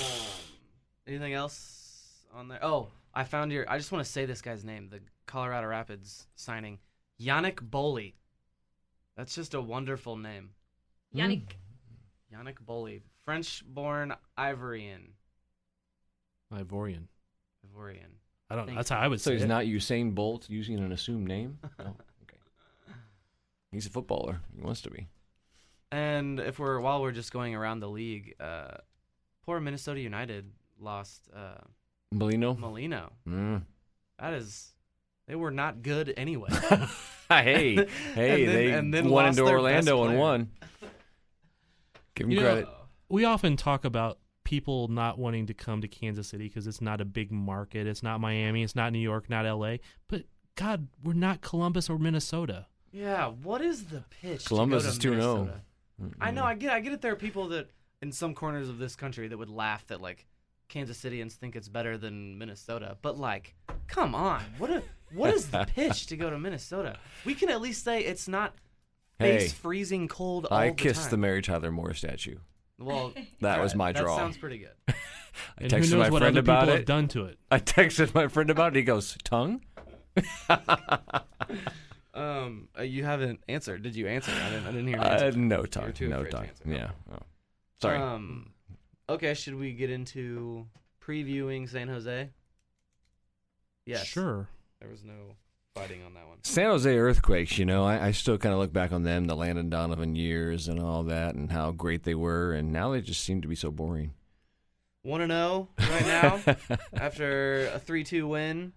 anything 1.07 1.33
else 1.33 2.25
on 2.33 2.47
there? 2.47 2.63
Oh, 2.63 2.89
I 3.13 3.23
found 3.23 3.51
your. 3.51 3.69
I 3.69 3.77
just 3.77 3.91
want 3.91 4.03
to 4.05 4.11
say 4.11 4.25
this 4.25 4.41
guy's 4.41 4.63
name. 4.63 4.89
The 4.89 4.99
Colorado 5.25 5.67
Rapids 5.67 6.27
signing, 6.35 6.79
Yannick 7.21 7.59
Boli. 7.61 8.15
That's 9.17 9.33
just 9.35 9.53
a 9.53 9.61
wonderful 9.61 10.17
name. 10.17 10.49
Yannick. 11.15 11.51
Yannick 12.33 12.59
Boli, 12.65 13.01
French-born 13.23 14.13
Ivorian. 14.37 15.11
Ivorian. 16.53 17.03
Ivorian. 17.65 18.11
I 18.49 18.55
don't. 18.55 18.65
Thank 18.65 18.77
That's 18.77 18.89
how 18.89 18.99
I 18.99 19.07
would 19.07 19.21
so 19.21 19.29
say 19.29 19.35
he's 19.35 19.43
it. 19.43 19.47
not 19.47 19.65
Usain 19.65 20.13
Bolt 20.13 20.49
using 20.49 20.77
an 20.79 20.91
assumed 20.91 21.27
name. 21.27 21.57
Oh, 21.79 21.95
okay. 22.23 22.37
He's 23.71 23.85
a 23.85 23.89
footballer. 23.89 24.41
He 24.55 24.61
wants 24.61 24.81
to 24.81 24.89
be. 24.89 25.07
And 25.91 26.39
if 26.39 26.59
we're 26.59 26.79
while 26.79 27.01
we're 27.01 27.11
just 27.11 27.31
going 27.31 27.55
around 27.55 27.79
the 27.79 27.89
league, 27.89 28.35
uh, 28.39 28.77
poor 29.45 29.59
Minnesota 29.59 29.99
United 29.99 30.51
lost 30.79 31.29
uh, 31.35 31.55
Molino. 32.13 32.53
Molino. 32.55 33.11
Mm. 33.27 33.63
That 34.19 34.33
is, 34.33 34.71
they 35.27 35.35
were 35.35 35.51
not 35.51 35.81
good 35.81 36.13
anyway. 36.17 36.49
hey, 37.29 37.75
hey, 37.75 37.85
And 38.15 38.47
then- 38.47 38.53
they 38.55 38.71
and 38.71 38.93
then 38.93 39.03
went 39.09 39.27
lost 39.27 39.39
into 39.39 39.49
Orlando 39.51 40.03
and 40.05 40.17
won. 40.19 40.51
Give 42.15 42.25
him 42.27 42.31
You 42.31 42.39
know, 42.39 42.43
credit. 42.45 42.67
we 43.09 43.25
often 43.25 43.57
talk 43.57 43.83
about 43.85 44.19
people 44.43 44.87
not 44.87 45.17
wanting 45.17 45.47
to 45.47 45.53
come 45.53 45.81
to 45.81 45.87
Kansas 45.87 46.27
City 46.27 46.47
because 46.47 46.67
it's 46.67 46.81
not 46.81 47.01
a 47.01 47.05
big 47.05 47.31
market. 47.31 47.87
It's 47.87 48.03
not 48.03 48.21
Miami. 48.21 48.63
It's 48.63 48.75
not 48.75 48.91
New 48.93 48.99
York. 48.99 49.29
Not 49.29 49.45
L.A. 49.45 49.79
But 50.07 50.23
God, 50.55 50.87
we're 51.03 51.13
not 51.13 51.41
Columbus 51.41 51.89
or 51.89 51.97
Minnesota. 51.99 52.67
Yeah, 52.91 53.27
what 53.27 53.61
is 53.61 53.85
the 53.85 54.03
pitch? 54.21 54.45
Columbus 54.45 54.83
to 54.83 54.87
go 54.87 54.91
is 54.91 54.97
to 54.99 55.07
2-0. 55.09 55.11
Minnesota? 55.11 55.61
I 56.21 56.31
know, 56.31 56.43
I 56.45 56.53
get, 56.55 56.71
I 56.71 56.79
get 56.79 56.93
it. 56.93 57.01
There 57.01 57.11
are 57.11 57.17
people 57.17 57.49
that 57.49 57.69
in 58.01 58.11
some 58.11 58.33
corners 58.33 58.69
of 58.69 58.77
this 58.77 58.95
country 58.95 59.27
that 59.27 59.37
would 59.37 59.49
laugh 59.49 59.85
that 59.87 59.99
like 60.01 60.25
Kansas 60.67 60.97
Cityans 61.01 61.33
think 61.33 61.55
it's 61.55 61.67
better 61.69 61.97
than 61.97 62.37
Minnesota, 62.37 62.97
but 63.01 63.17
like, 63.17 63.55
come 63.87 64.13
on, 64.15 64.41
what 64.57 64.69
a, 64.69 64.81
what 65.13 65.33
is 65.33 65.49
the 65.49 65.65
pitch 65.65 66.07
to 66.07 66.17
go 66.17 66.29
to 66.29 66.37
Minnesota? 66.39 66.97
We 67.25 67.35
can 67.35 67.49
at 67.49 67.61
least 67.61 67.83
say 67.83 68.01
it's 68.01 68.27
not 68.27 68.53
Hey, 69.19 69.47
freezing 69.47 70.07
cold 70.07 70.45
all 70.47 70.57
I 70.57 70.69
the 70.69 70.75
kissed 70.75 71.09
the. 71.11 71.17
Mary 71.17 71.41
Tyler 71.41 71.71
Moore 71.71 71.93
statue. 71.93 72.37
Well, 72.77 73.13
That 73.41 73.61
was 73.61 73.73
my 73.75 73.91
draw. 73.93 74.01
that 74.01 74.05
draw. 74.05 74.17
sounds 74.17 74.37
pretty 74.37 74.57
good. 74.57 74.71
I 74.89 74.93
And 75.57 75.71
who 75.71 75.77
texted 75.79 75.91
knows 75.91 75.99
my 75.99 76.09
what 76.09 76.19
friend 76.21 76.37
other 76.37 76.39
about 76.41 76.67
it. 76.69 76.75
have 76.77 76.85
done 76.85 77.07
to 77.09 77.25
it? 77.25 77.37
I 77.51 77.59
texted 77.59 78.13
my 78.13 78.27
friend 78.27 78.49
about 78.49 78.75
it. 78.75 78.79
He 78.79 78.83
goes, 78.83 79.17
"Tongue." 79.23 79.61
Um, 82.13 82.69
uh, 82.79 82.83
you 82.83 83.03
haven't 83.03 83.41
answered. 83.49 83.83
Did 83.83 83.95
you 83.95 84.07
answer? 84.07 84.31
I 84.31 84.49
didn't. 84.49 84.65
I 84.67 84.71
didn't 84.71 84.87
hear. 84.87 84.97
An 84.97 85.03
Uh, 85.03 85.07
answer. 85.09 85.37
no 85.37 85.55
You're 85.57 85.67
tongue. 85.67 85.93
too 85.93 86.07
No 86.07 86.17
afraid 86.19 86.31
to 86.31 86.37
tongue. 86.37 86.47
Yeah. 86.65 86.89
Oh. 87.11 87.19
Sorry. 87.81 87.97
Um, 87.97 88.51
okay, 89.09 89.33
should 89.33 89.55
we 89.55 89.73
get 89.73 89.89
into 89.89 90.65
previewing 91.01 91.69
San 91.69 91.87
Jose? 91.87 92.29
Yes. 93.85 94.05
Sure. 94.05 94.47
There 94.79 94.89
was 94.89 95.03
no 95.03 95.35
fighting 95.75 96.03
on 96.03 96.13
that 96.13 96.27
one. 96.27 96.37
San 96.43 96.69
Jose 96.69 96.97
Earthquakes, 96.97 97.57
you 97.57 97.65
know, 97.65 97.83
I, 97.83 98.07
I 98.07 98.11
still 98.11 98.37
kind 98.37 98.53
of 98.53 98.59
look 98.59 98.73
back 98.73 98.91
on 98.91 99.03
them, 99.03 99.25
the 99.25 99.35
Landon 99.35 99.69
Donovan 99.69 100.15
years 100.15 100.67
and 100.67 100.79
all 100.79 101.03
that, 101.03 101.35
and 101.35 101.51
how 101.51 101.71
great 101.71 102.03
they 102.03 102.15
were, 102.15 102.53
and 102.53 102.71
now 102.71 102.91
they 102.91 103.01
just 103.01 103.23
seem 103.23 103.41
to 103.41 103.47
be 103.47 103.55
so 103.55 103.71
boring. 103.71 104.13
One 105.03 105.21
and 105.21 105.31
zero 105.31 105.69
right 105.77 106.05
now 106.07 106.41
after 106.93 107.67
a 107.67 107.79
three-two 107.79 108.27
win 108.27 108.73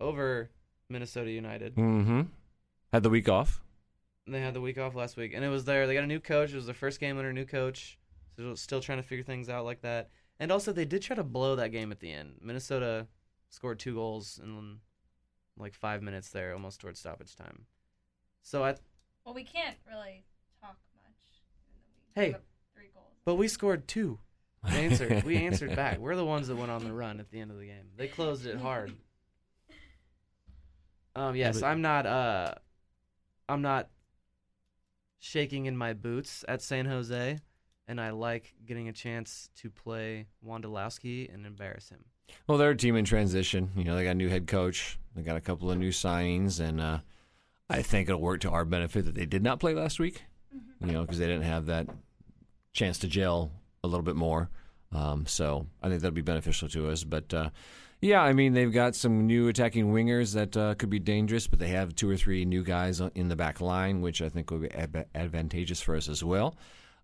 over 0.00 0.50
Minnesota 0.88 1.30
United. 1.30 1.74
mm-hmm. 1.74 2.22
Had 2.92 3.02
the 3.02 3.10
week 3.10 3.28
off. 3.28 3.62
They 4.26 4.40
had 4.40 4.54
the 4.54 4.60
week 4.60 4.78
off 4.78 4.94
last 4.94 5.16
week, 5.16 5.32
and 5.34 5.44
it 5.44 5.48
was 5.48 5.64
there. 5.64 5.86
They 5.86 5.94
got 5.94 6.04
a 6.04 6.06
new 6.06 6.20
coach. 6.20 6.52
It 6.52 6.56
was 6.56 6.66
their 6.66 6.74
first 6.74 7.00
game 7.00 7.18
under 7.18 7.30
a 7.30 7.34
new 7.34 7.44
coach. 7.44 7.98
So 8.36 8.54
still 8.54 8.80
trying 8.80 8.98
to 8.98 9.02
figure 9.06 9.24
things 9.24 9.48
out 9.48 9.64
like 9.64 9.82
that. 9.82 10.08
And 10.40 10.50
also, 10.50 10.72
they 10.72 10.84
did 10.84 11.02
try 11.02 11.14
to 11.16 11.22
blow 11.24 11.56
that 11.56 11.68
game 11.70 11.92
at 11.92 12.00
the 12.00 12.10
end. 12.12 12.36
Minnesota 12.40 13.06
scored 13.50 13.78
two 13.78 13.94
goals 13.94 14.40
in 14.42 14.78
like 15.58 15.74
five 15.74 16.02
minutes 16.02 16.30
there, 16.30 16.52
almost 16.54 16.80
towards 16.80 16.98
stoppage 16.98 17.36
time. 17.36 17.66
So 18.42 18.64
I, 18.64 18.74
Well, 19.24 19.34
we 19.34 19.44
can't 19.44 19.76
really 19.88 20.24
talk 20.60 20.76
much. 20.96 21.14
Hey. 22.14 22.26
Give 22.28 22.34
up 22.36 22.42
Three 22.74 22.88
goals. 22.94 23.06
but 23.24 23.34
we 23.36 23.46
scored 23.48 23.86
two. 23.86 24.18
We 24.64 24.70
answered. 24.78 25.22
we 25.24 25.36
answered 25.36 25.76
back. 25.76 25.98
We're 25.98 26.16
the 26.16 26.24
ones 26.24 26.48
that 26.48 26.56
went 26.56 26.70
on 26.70 26.82
the 26.82 26.92
run 26.92 27.20
at 27.20 27.30
the 27.30 27.38
end 27.40 27.50
of 27.50 27.58
the 27.58 27.66
game. 27.66 27.90
They 27.96 28.08
closed 28.08 28.46
it 28.46 28.58
hard. 28.58 28.92
Um. 31.14 31.36
Yes, 31.36 31.60
but- 31.60 31.66
I'm 31.66 31.82
not. 31.82 32.06
Uh, 32.06 32.54
I'm 33.48 33.60
not 33.60 33.88
shaking 35.18 35.66
in 35.66 35.76
my 35.76 35.92
boots 35.92 36.42
at 36.48 36.62
San 36.62 36.86
Jose, 36.86 37.38
and 37.88 38.00
I 38.00 38.10
like 38.10 38.54
getting 38.66 38.88
a 38.88 38.92
chance 38.92 39.50
to 39.56 39.70
play 39.70 40.26
Wondolowski 40.46 41.32
and 41.32 41.46
embarrass 41.46 41.88
him. 41.88 42.04
Well, 42.46 42.58
they're 42.58 42.70
a 42.70 42.76
team 42.76 42.96
in 42.96 43.04
transition. 43.04 43.70
You 43.76 43.84
know, 43.84 43.96
they 43.96 44.04
got 44.04 44.10
a 44.10 44.14
new 44.14 44.28
head 44.28 44.46
coach. 44.46 44.98
They 45.14 45.22
got 45.22 45.36
a 45.36 45.40
couple 45.40 45.70
of 45.70 45.78
new 45.78 45.90
signings, 45.90 46.60
and 46.60 46.80
uh, 46.80 46.98
I 47.68 47.82
think 47.82 48.08
it'll 48.08 48.20
work 48.20 48.40
to 48.42 48.50
our 48.50 48.64
benefit 48.64 49.04
that 49.04 49.14
they 49.14 49.26
did 49.26 49.42
not 49.42 49.60
play 49.60 49.74
last 49.74 49.98
week. 49.98 50.22
You 50.84 50.92
know, 50.92 51.02
because 51.02 51.18
they 51.18 51.26
didn't 51.26 51.44
have 51.44 51.66
that 51.66 51.86
chance 52.72 52.98
to 52.98 53.08
gel 53.08 53.52
a 53.84 53.88
little 53.88 54.02
bit 54.02 54.16
more. 54.16 54.50
Um, 54.92 55.26
so 55.26 55.66
I 55.82 55.88
think 55.88 56.00
that'll 56.02 56.14
be 56.14 56.22
beneficial 56.22 56.68
to 56.70 56.90
us. 56.90 57.04
But 57.04 57.32
uh, 57.32 57.50
yeah, 58.00 58.20
I 58.20 58.32
mean, 58.32 58.52
they've 58.52 58.72
got 58.72 58.94
some 58.94 59.26
new 59.26 59.48
attacking 59.48 59.92
wingers 59.92 60.34
that 60.34 60.56
uh, 60.56 60.74
could 60.74 60.90
be 60.90 60.98
dangerous, 60.98 61.46
but 61.46 61.58
they 61.58 61.68
have 61.68 61.94
two 61.94 62.10
or 62.10 62.16
three 62.16 62.44
new 62.44 62.64
guys 62.64 63.00
in 63.14 63.28
the 63.28 63.36
back 63.36 63.60
line, 63.60 64.00
which 64.00 64.20
I 64.20 64.28
think 64.28 64.50
will 64.50 64.58
be 64.58 64.70
ad- 64.72 65.06
advantageous 65.14 65.80
for 65.80 65.94
us 65.94 66.08
as 66.08 66.24
well. 66.24 66.56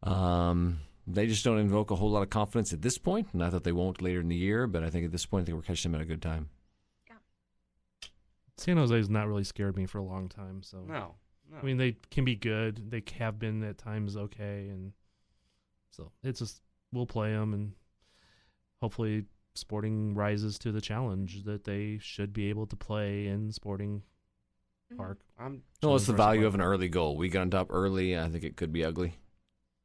Um, 0.02 0.80
they 1.06 1.26
just 1.26 1.44
don't 1.44 1.58
invoke 1.58 1.90
a 1.90 1.96
whole 1.96 2.10
lot 2.10 2.22
of 2.22 2.30
confidence 2.30 2.72
at 2.72 2.82
this 2.82 2.98
point. 2.98 3.28
Not 3.34 3.52
that 3.52 3.64
they 3.64 3.72
won't 3.72 4.02
later 4.02 4.20
in 4.20 4.28
the 4.28 4.36
year, 4.36 4.66
but 4.66 4.82
I 4.84 4.90
think 4.90 5.04
at 5.06 5.12
this 5.12 5.26
point, 5.26 5.42
I 5.42 5.46
think 5.46 5.56
we're 5.56 5.62
catching 5.62 5.90
them 5.92 6.00
at 6.00 6.04
a 6.04 6.08
good 6.08 6.22
time. 6.22 6.50
San 8.56 8.76
Jose's 8.76 9.08
not 9.08 9.28
really 9.28 9.44
scared 9.44 9.76
me 9.76 9.86
for 9.86 9.98
a 9.98 10.02
long 10.02 10.28
time. 10.28 10.62
So 10.64 10.78
No, 10.78 11.14
no. 11.50 11.58
I 11.58 11.62
mean, 11.62 11.76
they 11.76 11.96
can 12.10 12.24
be 12.24 12.34
good. 12.34 12.90
They 12.90 13.02
have 13.18 13.38
been 13.38 13.62
at 13.62 13.78
times 13.78 14.16
okay, 14.16 14.68
and 14.68 14.92
so 15.92 16.10
it's 16.24 16.40
just 16.40 16.60
we'll 16.92 17.06
play 17.06 17.32
them, 17.32 17.54
and 17.54 17.72
hopefully 18.80 19.24
Sporting 19.54 20.14
rises 20.14 20.56
to 20.60 20.70
the 20.72 20.80
challenge 20.80 21.44
that 21.44 21.64
they 21.64 21.98
should 22.00 22.32
be 22.32 22.48
able 22.48 22.66
to 22.66 22.76
play 22.76 23.26
in 23.26 23.50
Sporting 23.52 24.02
Mhm. 24.92 24.96
Park. 24.96 25.18
I'm 25.38 25.62
Well, 25.82 25.96
it's 25.96 26.06
the 26.06 26.12
value 26.12 26.46
of 26.46 26.54
an 26.54 26.60
early 26.60 26.88
goal. 26.88 27.16
We 27.16 27.28
got 27.28 27.42
on 27.42 27.50
top 27.50 27.68
early. 27.70 28.16
I 28.18 28.28
think 28.28 28.44
it 28.44 28.56
could 28.56 28.72
be 28.72 28.84
ugly 28.84 29.14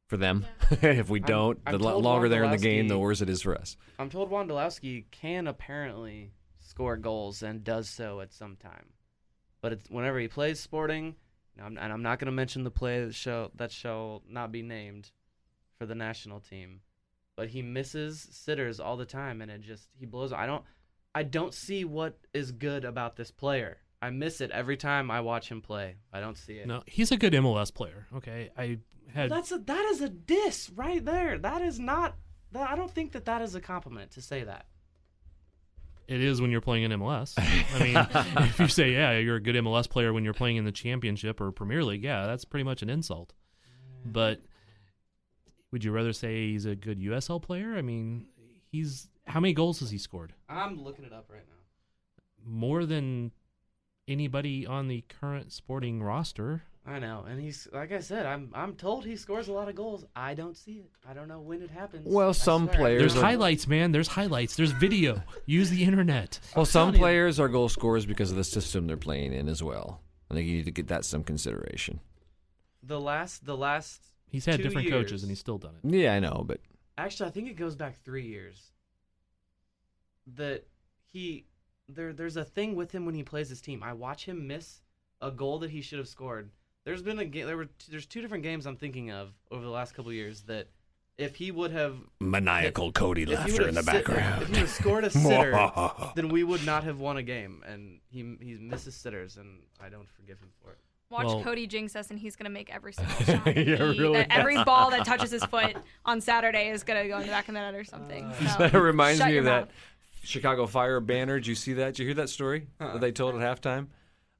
for 0.08 0.16
them. 0.16 0.44
Yeah. 0.82 0.90
if 0.90 1.08
we 1.08 1.20
I'm- 1.20 1.26
don't, 1.26 1.60
I'm 1.66 1.72
the 1.72 1.78
lo- 1.84 1.92
told 1.92 2.04
longer 2.04 2.28
they're 2.28 2.44
in 2.44 2.50
the 2.50 2.58
game, 2.58 2.88
the 2.88 2.94
Wondolowski- 2.94 3.00
worse 3.00 3.20
it 3.22 3.28
is 3.30 3.42
for 3.42 3.54
us. 3.54 3.76
I'm 3.98 4.10
told 4.10 4.30
Wondolowski 4.30 5.04
can 5.10 5.46
apparently 5.46 6.32
score 6.60 6.96
goals 6.96 7.42
and 7.42 7.62
does 7.64 7.88
so 7.88 8.20
at 8.20 8.32
some 8.32 8.56
time, 8.56 8.86
but 9.60 9.72
it's 9.72 9.88
whenever 9.90 10.18
he 10.18 10.28
plays 10.28 10.60
Sporting, 10.60 11.14
and 11.56 11.66
I'm, 11.66 11.78
and 11.78 11.92
I'm 11.92 12.02
not 12.02 12.18
going 12.18 12.26
to 12.26 12.32
mention 12.32 12.64
the 12.64 12.70
play 12.70 13.04
that 13.04 13.14
shall 13.14 13.50
that 13.56 13.70
shall 13.72 14.22
not 14.28 14.50
be 14.52 14.62
named 14.62 15.10
for 15.78 15.86
the 15.86 15.94
national 15.94 16.40
team, 16.40 16.80
but 17.36 17.48
he 17.48 17.62
misses 17.62 18.26
sitters 18.32 18.80
all 18.80 18.96
the 18.96 19.04
time, 19.06 19.40
and 19.40 19.50
it 19.50 19.60
just 19.60 19.88
he 19.98 20.06
blows. 20.06 20.32
I 20.32 20.46
don't 20.46 20.64
I 21.14 21.22
don't 21.22 21.54
see 21.54 21.84
what 21.84 22.18
is 22.32 22.50
good 22.52 22.84
about 22.84 23.16
this 23.16 23.30
player. 23.30 23.78
I 24.02 24.10
miss 24.10 24.40
it 24.42 24.50
every 24.50 24.76
time 24.76 25.10
I 25.10 25.20
watch 25.20 25.48
him 25.48 25.62
play. 25.62 25.96
I 26.12 26.20
don't 26.20 26.36
see 26.36 26.54
it. 26.54 26.66
No, 26.66 26.82
he's 26.86 27.10
a 27.12 27.16
good 27.16 27.32
MLS 27.32 27.72
player. 27.72 28.06
Okay, 28.16 28.50
I 28.58 28.78
had 29.12 29.30
That's 29.30 29.52
a 29.52 29.58
that 29.58 29.84
is 29.86 30.00
a 30.00 30.08
diss 30.08 30.70
right 30.74 31.04
there. 31.04 31.38
That 31.38 31.62
is 31.62 31.78
not. 31.78 32.16
That, 32.52 32.70
I 32.70 32.76
don't 32.76 32.90
think 32.90 33.12
that 33.12 33.24
that 33.24 33.42
is 33.42 33.54
a 33.54 33.60
compliment 33.60 34.12
to 34.12 34.22
say 34.22 34.44
that. 34.44 34.66
it 36.06 36.20
is 36.20 36.40
when 36.40 36.50
you're 36.50 36.60
playing 36.60 36.84
in 36.84 36.92
MLS. 36.92 37.34
I 37.38 37.82
mean, 37.82 38.44
if 38.44 38.58
you 38.60 38.68
say 38.68 38.92
yeah, 38.92 39.18
you're 39.18 39.36
a 39.36 39.40
good 39.40 39.56
MLS 39.56 39.88
player 39.88 40.12
when 40.12 40.24
you're 40.24 40.34
playing 40.34 40.56
in 40.56 40.64
the 40.64 40.72
Championship 40.72 41.40
or 41.40 41.50
Premier 41.52 41.84
League, 41.84 42.04
yeah, 42.04 42.26
that's 42.26 42.44
pretty 42.44 42.64
much 42.64 42.82
an 42.82 42.90
insult. 42.90 43.32
But 44.04 44.40
would 45.72 45.82
you 45.82 45.90
rather 45.92 46.12
say 46.12 46.50
he's 46.50 46.66
a 46.66 46.76
good 46.76 47.00
USL 47.00 47.40
player? 47.42 47.74
I 47.76 47.82
mean, 47.82 48.26
he's 48.70 49.08
how 49.26 49.40
many 49.40 49.54
goals 49.54 49.80
has 49.80 49.90
he 49.90 49.98
scored? 49.98 50.34
I'm 50.48 50.82
looking 50.82 51.04
it 51.04 51.12
up 51.12 51.26
right 51.30 51.42
now. 51.46 51.54
More 52.46 52.84
than 52.84 53.32
anybody 54.08 54.66
on 54.66 54.88
the 54.88 55.02
current 55.20 55.52
Sporting 55.52 56.02
roster. 56.02 56.62
I 56.86 56.98
know, 56.98 57.24
and 57.26 57.40
he's 57.40 57.66
like 57.72 57.92
I 57.92 58.00
said. 58.00 58.26
I'm 58.26 58.50
I'm 58.54 58.74
told 58.74 59.06
he 59.06 59.16
scores 59.16 59.48
a 59.48 59.52
lot 59.52 59.68
of 59.70 59.74
goals. 59.74 60.04
I 60.14 60.34
don't 60.34 60.54
see 60.54 60.72
it. 60.80 60.90
I 61.08 61.14
don't 61.14 61.28
know 61.28 61.40
when 61.40 61.62
it 61.62 61.70
happens. 61.70 62.06
Well, 62.06 62.34
some 62.34 62.68
players 62.68 63.00
There's 63.00 63.16
are- 63.16 63.24
highlights, 63.24 63.66
man. 63.66 63.92
There's 63.92 64.08
highlights. 64.08 64.54
There's 64.56 64.72
video. 64.72 65.22
Use 65.46 65.70
the 65.70 65.82
internet. 65.82 66.38
Well, 66.54 66.66
some 66.66 66.88
telling 66.88 66.94
you. 66.96 67.00
players 67.00 67.40
are 67.40 67.48
goal 67.48 67.70
scorers 67.70 68.04
because 68.04 68.30
of 68.30 68.36
the 68.36 68.44
system 68.44 68.86
they're 68.86 68.98
playing 68.98 69.32
in 69.32 69.48
as 69.48 69.62
well. 69.62 70.02
I 70.30 70.34
think 70.34 70.46
you 70.46 70.56
need 70.56 70.66
to 70.66 70.70
get 70.72 70.88
that 70.88 71.06
some 71.06 71.24
consideration. 71.24 72.00
The 72.82 73.00
last, 73.00 73.46
the 73.46 73.56
last. 73.56 74.02
He's 74.28 74.44
had 74.44 74.56
Two 74.56 74.64
different 74.64 74.90
coaches 74.90 75.22
and 75.22 75.30
he's 75.30 75.38
still 75.38 75.56
done 75.58 75.76
it. 75.82 75.90
Yeah, 75.90 76.12
I 76.12 76.20
know, 76.20 76.44
but 76.46 76.60
Actually, 76.98 77.28
I 77.30 77.32
think 77.32 77.48
it 77.48 77.54
goes 77.56 77.76
back 77.76 77.96
three 78.04 78.26
years. 78.26 78.72
That 80.34 80.66
he 81.12 81.46
there 81.88 82.12
there's 82.12 82.36
a 82.36 82.44
thing 82.44 82.74
with 82.74 82.92
him 82.92 83.06
when 83.06 83.14
he 83.14 83.22
plays 83.22 83.48
his 83.48 83.60
team. 83.60 83.82
I 83.82 83.92
watch 83.92 84.24
him 84.24 84.46
miss 84.46 84.80
a 85.20 85.30
goal 85.30 85.58
that 85.60 85.70
he 85.70 85.80
should 85.80 85.98
have 85.98 86.08
scored. 86.08 86.50
There's 86.84 87.02
been 87.02 87.18
a 87.18 87.24
game. 87.24 87.46
There 87.46 87.56
were 87.56 87.66
t- 87.66 87.86
there's 87.90 88.06
two 88.06 88.20
different 88.20 88.42
games 88.42 88.66
I'm 88.66 88.76
thinking 88.76 89.10
of 89.10 89.32
over 89.50 89.62
the 89.64 89.70
last 89.70 89.94
couple 89.94 90.10
of 90.10 90.14
years 90.16 90.42
that 90.42 90.68
if 91.16 91.36
he 91.36 91.50
would 91.50 91.70
have 91.70 91.96
maniacal 92.20 92.90
Cody 92.92 93.24
laughter 93.24 93.68
in 93.68 93.74
the 93.74 93.82
sit- 93.82 94.04
background. 94.06 94.42
if 94.42 94.48
he 94.48 94.52
would 94.54 94.60
have 94.60 94.70
scored 94.70 95.04
a 95.04 95.10
sitter, 95.10 95.70
then 96.16 96.28
we 96.28 96.42
would 96.44 96.64
not 96.66 96.84
have 96.84 96.98
won 96.98 97.16
a 97.16 97.22
game. 97.22 97.62
And 97.66 98.00
he 98.10 98.36
he 98.40 98.54
misses 98.54 98.94
sitters, 98.94 99.36
and 99.36 99.60
I 99.82 99.88
don't 99.88 100.08
forgive 100.10 100.38
him 100.40 100.50
for 100.62 100.72
it. 100.72 100.78
Watch 101.10 101.26
Well- 101.26 101.42
Cody 101.44 101.66
jinx 101.66 101.94
us, 101.96 102.10
and 102.10 102.18
he's 102.18 102.34
gonna 102.34 102.50
make 102.50 102.74
every 102.74 102.92
single 102.94 103.14
shot. 103.24 103.46
Yeah, 103.46 103.62
He- 103.92 104.00
really. 104.00 104.14
that 104.18 104.26
every 104.30 104.62
ball 104.64 104.90
that 104.90 105.04
touches 105.06 105.30
his 105.30 105.44
foot 105.44 105.76
on 106.04 106.20
Saturday 106.20 106.68
is 106.70 106.82
gonna 106.82 107.06
go 107.06 107.16
in 107.18 107.22
the 107.22 107.28
back 107.28 107.48
of 107.48 107.54
the 107.54 107.60
net 107.60 107.74
or 107.74 107.80
uh, 107.80 107.84
something. 107.84 108.30
So, 108.58 108.68
that 108.68 108.72
reminds 108.74 109.18
shut 109.18 109.28
me 109.28 109.34
your 109.34 109.40
of 109.40 109.44
that 109.46 109.60
mouth. 109.66 109.68
Chicago 110.24 110.66
Fire 110.66 111.00
banner. 111.00 111.38
Did 111.38 111.46
you 111.46 111.54
see 111.54 111.74
that? 111.74 111.94
Did 111.94 112.00
you 112.00 112.06
hear 112.06 112.14
that 112.16 112.28
story 112.28 112.66
that 112.78 113.00
they 113.00 113.12
told 113.12 113.40
at 113.40 113.40
halftime? 113.40 113.88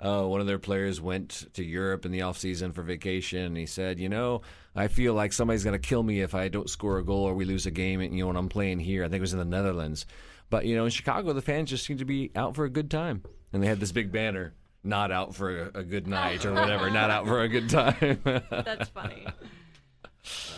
Uh, 0.01 0.25
one 0.25 0.41
of 0.41 0.47
their 0.47 0.59
players 0.59 1.01
went 1.01 1.47
to 1.55 1.65
Europe 1.65 2.05
in 2.05 2.11
the 2.13 2.23
off 2.23 2.37
season 2.37 2.73
for 2.73 2.83
vacation, 2.83 3.39
and 3.45 3.57
he 3.57 3.65
said, 3.67 3.99
"You 3.99 4.09
know, 4.09 4.43
I 4.75 4.89
feel 4.89 5.15
like 5.15 5.33
somebody's 5.33 5.65
gonna 5.65 5.79
kill 5.79 6.03
me 6.03 6.21
if 6.21 6.35
I 6.35 6.49
don't 6.49 6.69
score 6.69 6.99
a 6.99 7.05
goal 7.05 7.25
or 7.25 7.35
we 7.35 7.45
lose 7.45 7.67
a 7.67 7.71
game. 7.71 8.01
And 8.01 8.13
you 8.15 8.23
know, 8.25 8.27
when 8.27 8.37
I'm 8.37 8.49
playing 8.49 8.81
here, 8.81 9.05
I 9.05 9.09
think 9.09 9.19
it 9.19 9.21
was 9.21 9.33
in 9.33 9.39
the 9.39 9.45
Netherlands, 9.45 10.05
but 10.51 10.67
you 10.67 10.75
know, 10.75 10.85
in 10.85 10.91
Chicago, 10.91 11.33
the 11.33 11.41
fans 11.41 11.71
just 11.71 11.87
seem 11.87 11.99
to 11.99 12.05
be 12.05 12.33
out 12.35 12.55
for 12.57 12.65
a 12.65 12.71
good 12.71 12.91
time, 12.91 13.23
and 13.53 13.63
they 13.63 13.67
had 13.67 13.81
this 13.81 13.93
big 13.93 14.11
banner." 14.13 14.55
Not 14.87 15.11
out 15.11 15.35
for 15.35 15.71
a, 15.75 15.79
a 15.79 15.83
good 15.83 16.07
night 16.07 16.45
or 16.45 16.53
whatever. 16.53 16.91
not 16.91 17.09
out 17.09 17.27
for 17.27 17.41
a 17.41 17.49
good 17.49 17.71
time. 17.71 18.21
That's 18.51 18.91
funny. 18.91 19.27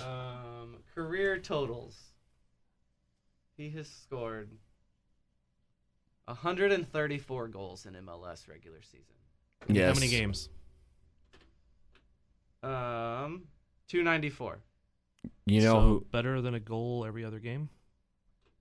Um, 0.04 0.78
career 0.96 1.38
totals. 1.38 1.96
He 3.56 3.70
has 3.70 3.88
scored 3.88 4.50
134 6.26 7.48
goals 7.48 7.86
in 7.86 7.94
MLS 7.94 8.48
regular 8.48 8.82
season. 8.82 9.14
yes. 9.68 9.88
How 9.94 10.00
many 10.00 10.10
games? 10.10 10.48
Um, 12.62 13.44
294. 13.88 14.58
You 15.46 15.60
know 15.62 15.72
so 15.72 15.80
who? 15.80 16.06
better 16.10 16.40
than 16.40 16.54
a 16.54 16.60
goal 16.60 17.04
every 17.06 17.24
other 17.24 17.38
game, 17.38 17.68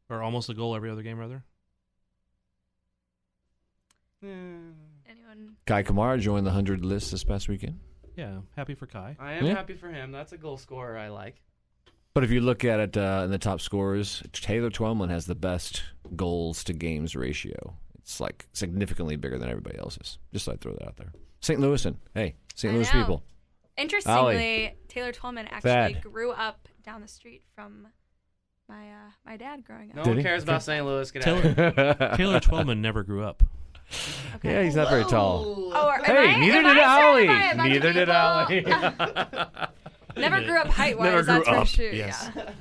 or 0.09 0.21
almost 0.21 0.49
a 0.49 0.53
goal 0.53 0.75
every 0.75 0.89
other 0.91 1.01
game, 1.01 1.17
rather. 1.17 1.43
Anyone? 4.23 5.55
Kei 5.67 5.83
Kamara 5.83 6.19
joined 6.19 6.45
the 6.47 6.51
hundred 6.51 6.83
list 6.83 7.11
this 7.11 7.23
past 7.23 7.47
weekend. 7.47 7.79
Yeah, 8.15 8.39
happy 8.55 8.73
for 8.75 8.87
Kei. 8.87 9.15
I 9.19 9.33
am 9.33 9.45
Yeah. 9.45 9.53
happy 9.55 9.73
for 9.75 9.89
him. 9.89 10.11
That's 10.11 10.31
a 10.31 10.37
goal 10.37 10.57
scorer 10.57 10.97
I 10.97 11.09
like. 11.09 11.41
But 12.15 12.23
if 12.23 12.31
you 12.31 12.39
look 12.41 12.63
at 12.65 12.79
it 12.79 12.97
uh, 12.97 13.21
in 13.25 13.29
the 13.29 13.37
top 13.37 13.59
scorers, 13.61 14.23
Taylor 14.31 14.69
Twellman 14.71 15.09
has 15.09 15.25
the 15.25 15.35
best 15.35 15.83
goals 16.15 16.63
to 16.63 16.73
games 16.73 17.13
ratio. 17.15 17.75
It's 17.99 18.19
like 18.21 18.47
significantly 18.53 19.17
bigger 19.17 19.37
than 19.37 19.49
everybody 19.49 19.77
else's. 19.77 20.17
Just 20.33 20.45
thought 20.45 20.53
I'd 20.53 20.61
throw 20.61 20.73
that 20.75 20.87
out 20.87 20.95
there. 20.97 21.11
St. 21.41 21.59
Louisan. 21.59 21.97
Hey, 22.13 22.35
St. 22.55 22.71
I 22.73 22.77
Louis 22.77 22.93
know. 22.93 22.99
people. 23.01 23.23
Interestingly, 23.77 24.75
Taylor 24.87 25.11
Twellman 25.11 25.47
actually 25.51 25.71
Thad. 25.95 26.01
grew 26.01 26.31
up 26.31 26.67
down 26.83 27.01
the 27.01 27.07
street 27.09 27.43
from 27.53 27.87
my 28.69 28.87
uh, 28.91 29.11
my 29.25 29.35
dad 29.35 29.65
growing 29.65 29.89
up. 29.89 29.97
No 29.97 30.03
Did 30.03 30.09
one 30.11 30.17
he? 30.19 30.23
cares 30.23 30.43
about 30.43 30.63
St. 30.63 30.85
Louis. 30.85 31.11
Get 31.11 31.27
out 31.27 31.43
of. 31.45 31.55
Taylor 31.75 31.93
Taylor 32.17 32.39
Twellman 32.39 32.77
never 32.81 33.03
grew 33.03 33.23
up. 33.25 33.43
Okay. 34.35 34.53
Yeah, 34.53 34.63
he's 34.63 34.75
not 34.75 34.89
very 34.89 35.03
tall. 35.03 35.71
Oh, 35.73 35.87
are- 35.89 36.01
Hey, 36.03 36.29
I- 36.29 36.39
neither 36.39 36.61
did 36.63 36.77
I 36.77 37.01
Allie. 37.09 37.25
surrounded 37.27 37.27
by 37.27 37.51
a 37.51 37.57
bunch 37.57 37.75
of 37.75 37.83
Neither 37.83 38.55
did 38.55 38.65
people? 38.65 39.67
Allie. 40.15 40.29
Never 40.29 40.43
grew 40.45 40.57
up 40.59 40.67
height 40.67 40.97
Never 40.99 41.17
wise. 41.17 41.25
grew 41.25 41.33
That's 41.35 41.47
for 41.49 41.55
up, 41.55 41.67
sure. 41.67 41.91
yes. 41.91 42.29
Yeah. 42.35 42.51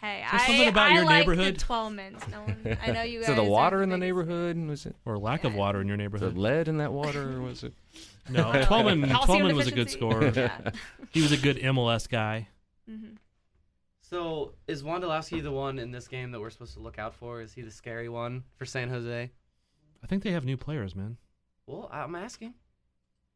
Hey, 0.00 0.18
there 0.20 0.28
I, 0.40 0.46
something 0.46 0.68
about 0.68 0.90
I 0.90 0.94
your 0.96 1.04
like 1.06 1.18
neighborhood? 1.20 1.56
the 1.58 1.64
Twellmans. 1.64 2.30
No 2.30 2.42
one, 2.42 2.78
I 2.82 2.90
know 2.92 3.02
you 3.02 3.20
Is 3.20 3.26
guys. 3.26 3.38
it 3.38 3.42
the 3.42 3.48
water 3.50 3.82
in 3.82 3.88
the 3.88 3.96
neighborhood? 3.96 4.56
Was 4.58 4.84
it 4.84 4.94
Or 5.06 5.16
lack 5.18 5.44
of 5.44 5.54
water 5.54 5.80
in 5.80 5.88
your 5.88 5.96
the 5.96 6.02
neighborhood. 6.02 6.36
lead 6.36 6.68
in 6.68 6.76
that 6.76 6.92
water? 6.92 7.38
Or 7.38 7.40
was 7.40 7.64
it? 7.64 7.72
No, 8.28 8.42
Twellman, 8.64 9.06
calcium 9.08 9.46
Twellman 9.46 9.54
was 9.56 9.66
a 9.66 9.70
good 9.70 9.88
deficiency? 9.88 9.98
scorer. 9.98 10.32
Yeah. 10.34 10.70
He 11.12 11.22
was 11.22 11.32
a 11.32 11.36
good 11.38 11.56
MLS 11.58 12.06
guy. 12.08 12.48
Mhm. 12.90 13.16
So 14.02 14.52
is 14.66 14.82
Wondolowski 14.82 15.42
the 15.42 15.52
one 15.52 15.78
in 15.78 15.90
this 15.90 16.06
game 16.08 16.32
that 16.32 16.40
we're 16.40 16.50
supposed 16.50 16.74
to 16.74 16.80
look 16.80 16.98
out 16.98 17.14
for? 17.14 17.40
Is 17.40 17.52
he 17.54 17.62
the 17.62 17.70
scary 17.70 18.08
one 18.10 18.44
for 18.56 18.66
San 18.66 18.88
Jose? 18.90 19.30
I 20.02 20.06
think 20.06 20.22
they 20.22 20.32
have 20.32 20.44
new 20.44 20.56
players, 20.58 20.94
man. 20.94 21.16
Well, 21.66 21.88
I'm 21.90 22.14
asking. 22.14 22.52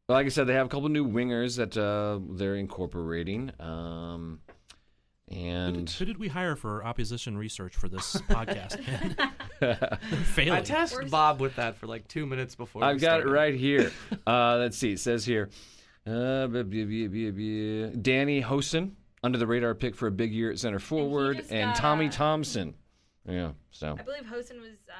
Like 0.09 0.25
I 0.25 0.29
said, 0.29 0.47
they 0.47 0.55
have 0.55 0.65
a 0.65 0.69
couple 0.69 0.89
new 0.89 1.07
wingers 1.07 1.57
that 1.57 1.77
uh, 1.77 2.19
they're 2.35 2.55
incorporating. 2.55 3.51
Um, 3.59 4.39
Who 5.29 5.35
and 5.35 5.75
did, 5.87 5.89
who 5.91 6.05
did 6.05 6.17
we 6.17 6.27
hire 6.29 6.55
for 6.55 6.83
opposition 6.83 7.37
research 7.37 7.75
for 7.75 7.87
this 7.87 8.15
podcast? 8.29 8.79
failing. 10.25 10.53
I 10.59 10.61
tasked 10.61 10.95
Where's- 10.97 11.11
Bob 11.11 11.39
with 11.39 11.55
that 11.57 11.77
for 11.77 11.85
like 11.85 12.07
two 12.07 12.25
minutes 12.25 12.55
before. 12.55 12.83
I've 12.83 12.95
we 12.95 13.01
got 13.01 13.19
it 13.21 13.27
right 13.27 13.53
here. 13.53 13.91
Uh, 14.27 14.57
let's 14.57 14.77
see. 14.77 14.91
It 14.93 14.99
says 14.99 15.25
here, 15.25 15.49
uh, 16.05 16.45
blah, 16.47 16.63
blah, 16.63 16.63
blah, 16.63 17.07
blah, 17.07 17.31
blah. 17.31 18.01
Danny 18.01 18.41
Hoesen 18.43 18.91
under 19.23 19.37
the 19.37 19.47
radar 19.47 19.73
pick 19.75 19.95
for 19.95 20.07
a 20.07 20.11
big 20.11 20.31
year 20.31 20.51
at 20.51 20.59
center 20.59 20.79
forward, 20.79 21.37
just 21.37 21.51
and 21.51 21.69
got 21.71 21.75
Tommy 21.75 22.09
Thompson 22.09 22.73
Yeah. 23.27 23.51
So 23.71 23.95
I 23.97 24.01
believe 24.03 24.23
Hoesen 24.23 24.59
was 24.61 24.77
uh, 24.87 24.93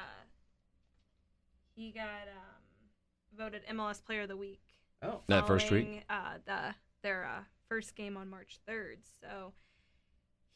he 1.74 1.90
got 1.92 2.04
um, 2.04 3.36
voted 3.38 3.62
MLS 3.72 4.04
Player 4.04 4.22
of 4.22 4.28
the 4.28 4.36
Week. 4.36 4.60
Oh, 5.02 5.20
That 5.28 5.46
first 5.46 5.70
week? 5.70 6.04
Uh, 6.10 6.34
the 6.46 6.74
their 7.02 7.24
uh, 7.24 7.42
first 7.68 7.94
game 7.96 8.16
on 8.16 8.28
March 8.28 8.58
third. 8.66 8.98
So 9.22 9.52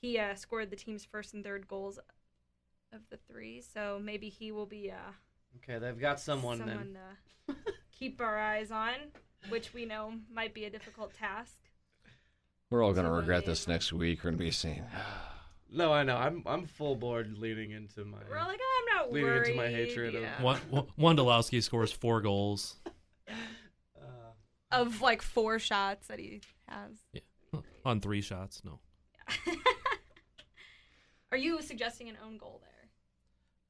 he 0.02 0.18
uh, 0.18 0.34
scored 0.34 0.70
the 0.70 0.76
team's 0.76 1.04
first 1.04 1.32
and 1.34 1.42
third 1.42 1.66
goals 1.66 1.98
of 2.92 3.00
the 3.10 3.18
three. 3.30 3.62
So 3.62 4.00
maybe 4.02 4.28
he 4.28 4.52
will 4.52 4.66
be 4.66 4.90
uh, 4.90 5.12
okay. 5.62 5.78
They've 5.78 5.98
got 5.98 6.20
someone, 6.20 6.58
then. 6.58 6.96
to 7.48 7.54
keep 7.98 8.20
our 8.20 8.38
eyes 8.38 8.70
on, 8.70 8.94
which 9.48 9.72
we 9.72 9.86
know 9.86 10.12
might 10.32 10.52
be 10.52 10.66
a 10.66 10.70
difficult 10.70 11.14
task. 11.14 11.56
we're 12.70 12.82
all 12.82 12.92
gonna 12.92 13.12
regret 13.12 13.46
this 13.46 13.66
next 13.66 13.92
week. 13.92 14.22
We're 14.22 14.30
gonna 14.32 14.38
be 14.42 14.50
saying, 14.50 14.84
No, 15.72 15.90
I 15.92 16.02
know. 16.02 16.16
I'm 16.16 16.42
I'm 16.44 16.66
full 16.66 16.96
board 16.96 17.38
leaning 17.38 17.70
into 17.70 18.04
my. 18.04 18.18
We're 18.28 18.36
like, 18.40 18.60
I'm 18.60 18.96
not 18.96 19.10
Leading 19.12 19.28
worried. 19.30 19.46
into 19.48 19.56
my 19.56 19.68
hatred 19.68 20.14
of- 20.16 20.22
yeah. 20.22 20.42
Wa- 20.42 20.58
Wa- 20.70 20.84
Wondolowski 20.98 21.62
scores 21.62 21.90
four 21.92 22.20
goals. 22.20 22.76
Of 24.74 25.00
like 25.00 25.22
four 25.22 25.58
shots 25.58 26.06
that 26.08 26.18
he 26.18 26.40
has. 26.68 26.92
Yeah, 27.12 27.60
on 27.84 28.00
three 28.00 28.20
shots. 28.20 28.62
No, 28.64 28.80
Are 31.32 31.36
you 31.38 31.60
suggesting 31.62 32.08
an 32.08 32.16
own 32.24 32.38
goal 32.38 32.60
there? 32.62 32.70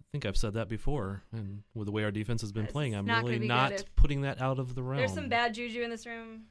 I 0.00 0.04
think 0.12 0.26
I've 0.26 0.36
said 0.36 0.54
that 0.54 0.68
before. 0.68 1.22
And 1.32 1.62
with 1.74 1.86
the 1.86 1.92
way 1.92 2.04
our 2.04 2.10
defense 2.10 2.40
has 2.42 2.52
been 2.52 2.64
This 2.64 2.72
playing, 2.72 2.94
I'm 2.94 3.06
not 3.06 3.24
really 3.24 3.46
not 3.46 3.72
if- 3.72 3.96
putting 3.96 4.22
that 4.22 4.40
out 4.40 4.58
of 4.58 4.74
the 4.74 4.82
realm. 4.82 4.98
There's 4.98 5.14
some 5.14 5.28
bad 5.28 5.54
juju 5.54 5.82
in 5.82 5.90
this 5.90 6.06
room. 6.06 6.44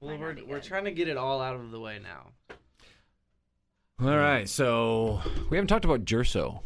well, 0.00 0.16
Might 0.16 0.20
we're 0.20 0.44
we're 0.46 0.60
trying 0.60 0.84
to 0.84 0.92
get 0.92 1.08
it 1.08 1.16
all 1.16 1.40
out 1.42 1.56
of 1.56 1.70
the 1.70 1.80
way 1.80 1.98
now. 2.02 2.30
all 4.00 4.16
right. 4.16 4.48
So 4.48 5.20
we 5.50 5.56
haven't 5.56 5.68
talked 5.68 5.84
about 5.84 6.04
Gerso. 6.04 6.60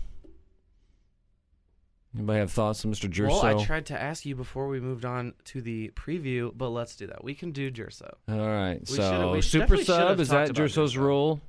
Anybody 2.14 2.40
have 2.40 2.50
thoughts 2.50 2.84
on 2.84 2.92
Mr. 2.92 3.08
Gerso? 3.08 3.28
Well, 3.28 3.44
I 3.61 3.64
tried 3.64 3.86
to 3.86 4.00
ask 4.00 4.26
you 4.26 4.34
before 4.34 4.66
we 4.66 4.80
moved 4.80 5.04
on 5.04 5.32
to 5.44 5.61
the 5.62 5.90
preview, 5.90 6.50
but 6.56 6.70
let's 6.70 6.96
do 6.96 7.06
that. 7.06 7.22
We 7.22 7.34
can 7.34 7.52
do 7.52 7.70
Gerso. 7.70 8.12
All 8.28 8.36
right. 8.48 8.80
We 8.80 8.96
so 8.96 9.32
we 9.32 9.42
super 9.42 9.76
sub 9.76 10.18
is 10.18 10.28
that 10.30 10.50
Gerso's 10.50 10.94
Gerso. 10.94 11.00
role? 11.00 11.40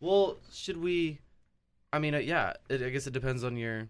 Well, 0.00 0.36
should 0.52 0.76
we? 0.76 1.18
I 1.92 1.98
mean, 1.98 2.14
uh, 2.14 2.18
yeah. 2.18 2.52
It, 2.68 2.82
I 2.82 2.90
guess 2.90 3.06
it 3.06 3.12
depends 3.14 3.42
on 3.42 3.56
your 3.56 3.88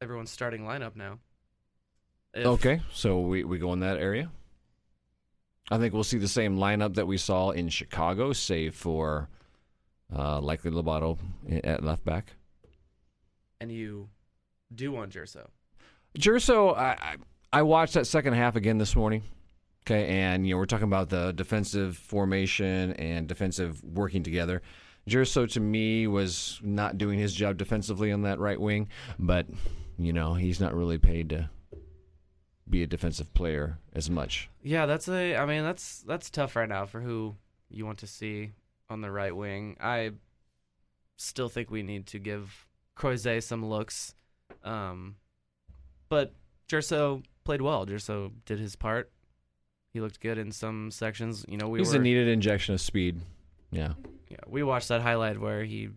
everyone's 0.00 0.30
starting 0.30 0.62
lineup 0.62 0.96
now. 0.96 1.18
If- 2.34 2.46
Okay, 2.46 2.80
so 2.92 3.20
we, 3.20 3.44
we 3.44 3.58
go 3.58 3.72
in 3.74 3.80
that 3.80 3.98
area. 3.98 4.30
I 5.70 5.76
think 5.78 5.92
we'll 5.92 6.04
see 6.04 6.18
the 6.18 6.26
same 6.28 6.56
lineup 6.56 6.94
that 6.94 7.06
we 7.06 7.18
saw 7.18 7.50
in 7.50 7.68
Chicago, 7.68 8.32
save 8.32 8.74
for 8.74 9.28
uh, 10.14 10.40
likely 10.40 10.70
Lobato 10.70 11.18
i- 11.50 11.60
at 11.64 11.84
left 11.84 12.04
back. 12.04 12.32
and 13.60 13.70
you 13.70 14.08
do 14.74 14.96
on 14.96 15.10
Gerso. 15.10 15.46
Gerso, 16.18 16.76
I, 16.76 16.96
I 17.00 17.16
I 17.52 17.62
watched 17.62 17.94
that 17.94 18.06
second 18.06 18.34
half 18.34 18.56
again 18.56 18.78
this 18.78 18.96
morning. 18.96 19.22
Okay, 19.84 20.06
and 20.06 20.46
you 20.46 20.54
know 20.54 20.58
we're 20.58 20.66
talking 20.66 20.86
about 20.86 21.08
the 21.08 21.32
defensive 21.32 21.96
formation 21.96 22.92
and 22.94 23.26
defensive 23.26 23.82
working 23.82 24.22
together. 24.22 24.62
Gerso 25.08 25.50
to 25.52 25.60
me 25.60 26.06
was 26.06 26.60
not 26.62 26.98
doing 26.98 27.18
his 27.18 27.34
job 27.34 27.56
defensively 27.56 28.12
on 28.12 28.22
that 28.22 28.38
right 28.38 28.60
wing, 28.60 28.88
but 29.18 29.46
you 29.98 30.12
know 30.12 30.34
he's 30.34 30.60
not 30.60 30.74
really 30.74 30.98
paid 30.98 31.30
to 31.30 31.50
be 32.68 32.82
a 32.82 32.86
defensive 32.86 33.32
player 33.34 33.78
as 33.92 34.08
much. 34.08 34.48
Yeah, 34.62 34.86
that's 34.86 35.08
a. 35.08 35.36
I 35.36 35.46
mean, 35.46 35.64
that's 35.64 36.02
that's 36.02 36.30
tough 36.30 36.56
right 36.56 36.68
now 36.68 36.86
for 36.86 37.00
who 37.00 37.36
you 37.68 37.84
want 37.84 37.98
to 37.98 38.06
see 38.06 38.52
on 38.88 39.00
the 39.00 39.10
right 39.10 39.34
wing. 39.34 39.76
I 39.80 40.12
still 41.16 41.48
think 41.48 41.70
we 41.70 41.82
need 41.82 42.06
to 42.08 42.18
give 42.18 42.66
Croizet 42.96 43.42
some 43.42 43.64
looks, 43.64 44.14
um, 44.64 45.16
but 46.08 46.32
Gerso 46.68 47.22
played 47.44 47.62
well. 47.62 47.86
Gerso 47.86 48.32
did 48.46 48.58
his 48.58 48.76
part. 48.76 49.10
He 49.92 50.00
looked 50.00 50.20
good 50.20 50.38
in 50.38 50.52
some 50.52 50.90
sections. 50.90 51.44
You 51.48 51.58
know, 51.58 51.68
we 51.68 51.80
he's 51.80 51.92
were 51.92 51.96
a 51.96 52.02
needed 52.02 52.28
injection 52.28 52.74
of 52.74 52.80
speed. 52.80 53.20
Yeah. 53.70 53.92
yeah, 54.28 54.36
we 54.46 54.62
watched 54.62 54.88
that 54.88 55.00
highlight 55.02 55.40
where 55.40 55.64
he 55.64 55.88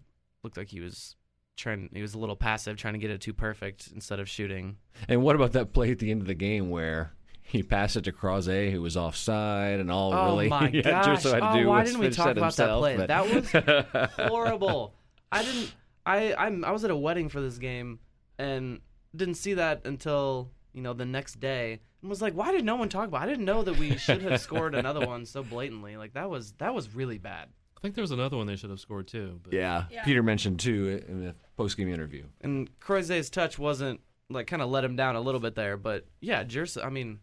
looked 0.43 0.57
like 0.57 0.70
he 0.70 0.80
was 0.80 1.16
trying. 1.57 1.89
He 1.93 2.01
was 2.01 2.13
a 2.13 2.18
little 2.20 2.36
passive, 2.36 2.78
trying 2.78 2.93
to 2.93 2.99
get 2.99 3.11
it 3.11 3.22
too 3.22 3.34
perfect 3.34 3.89
instead 3.93 4.20
of 4.20 4.30
shooting. 4.30 4.78
And 5.07 5.22
what 5.22 5.36
about 5.36 5.53
that 5.53 5.74
play 5.74 5.91
at 5.91 5.99
the 5.99 6.11
end 6.11 6.22
of 6.22 6.28
the 6.28 6.36
game 6.36 6.70
where 6.70 7.13
he 7.41 7.63
passed 7.63 7.95
it 7.95 8.03
to 8.05 8.11
Croizet, 8.11 8.72
who 8.72 8.82
was 8.82 8.97
offside, 8.97 9.80
and 9.80 9.91
all 9.91 10.13
Oh 10.13 10.26
really 10.28 10.49
my 10.49 10.70
gosh! 10.84 11.24
Had 11.24 11.41
to 11.41 11.49
oh, 11.51 11.53
do 11.57 11.68
why 11.68 11.84
didn't 11.84 11.99
we 11.99 12.09
talk 12.09 12.36
about 12.36 12.55
that 12.55 12.78
play? 12.78 12.97
but- 12.97 13.07
That 13.07 13.30
was 13.30 14.09
horrible. 14.30 14.95
I 15.32 15.43
didn't. 15.43 15.74
I 16.05 16.34
I'm, 16.36 16.63
I 16.66 16.72
was 16.72 16.84
at 16.86 16.91
a 16.91 16.95
wedding 16.95 17.30
for 17.30 17.41
this 17.41 17.57
game 17.57 17.99
and 18.38 18.80
didn't 19.16 19.36
see 19.36 19.54
that 19.54 19.86
until 19.86 20.52
you 20.74 20.82
know 20.82 20.94
the 20.94 21.06
next 21.06 21.40
day 21.40 21.80
and 22.02 22.10
was 22.10 22.22
like, 22.22 22.34
why 22.34 22.52
did 22.52 22.64
no 22.64 22.76
one 22.76 22.90
talk 22.90 23.08
about? 23.08 23.22
it? 23.22 23.24
I 23.24 23.28
didn't 23.28 23.46
know 23.46 23.64
that 23.64 23.80
we 23.80 23.98
should 23.98 24.22
have 24.22 24.40
scored 24.40 24.76
another 24.76 25.06
one 25.06 25.26
so 25.26 25.42
blatantly. 25.42 25.98
Like 25.98 26.14
that 26.14 26.30
was 26.30 26.52
that 26.60 26.74
was 26.74 26.94
really 26.94 27.18
bad. 27.18 27.50
I 27.78 27.82
think 27.82 27.96
there 27.96 28.04
was 28.04 28.12
another 28.12 28.38
one 28.38 28.48
they 28.48 28.56
should 28.56 28.70
have 28.70 28.80
scored 28.80 29.08
too. 29.08 29.40
But 29.44 29.54
yeah. 29.54 29.86
Yeah. 29.90 30.04
Peter 30.04 30.22
mentioned 30.22 30.60
too 30.60 31.04
in 31.08 31.24
the 31.24 31.36
post 31.58 31.78
game 31.78 31.92
interview. 31.92 32.26
And 32.42 32.70
Croizet's 32.80 33.30
touch 33.30 33.58
wasn't 33.58 34.02
like 34.30 34.48
kind 34.48 34.62
of 34.62 34.70
let 34.70 34.84
him 34.84 34.96
down 34.96 35.16
a 35.16 35.22
little 35.22 35.42
bit 35.42 35.56
there, 35.56 35.78
but 35.78 36.06
yeah, 36.22 36.44
Gerso. 36.44 36.86
I 36.86 36.90
mean. 36.90 37.20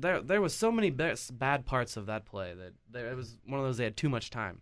There, 0.00 0.22
there 0.22 0.40
was 0.40 0.54
so 0.54 0.70
many 0.70 0.90
bad 0.90 1.66
parts 1.66 1.96
of 1.96 2.06
that 2.06 2.24
play 2.24 2.54
that 2.54 2.74
there, 2.88 3.10
it 3.10 3.16
was 3.16 3.36
one 3.44 3.58
of 3.58 3.66
those 3.66 3.78
they 3.78 3.82
had 3.82 3.96
too 3.96 4.08
much 4.08 4.30
time. 4.30 4.60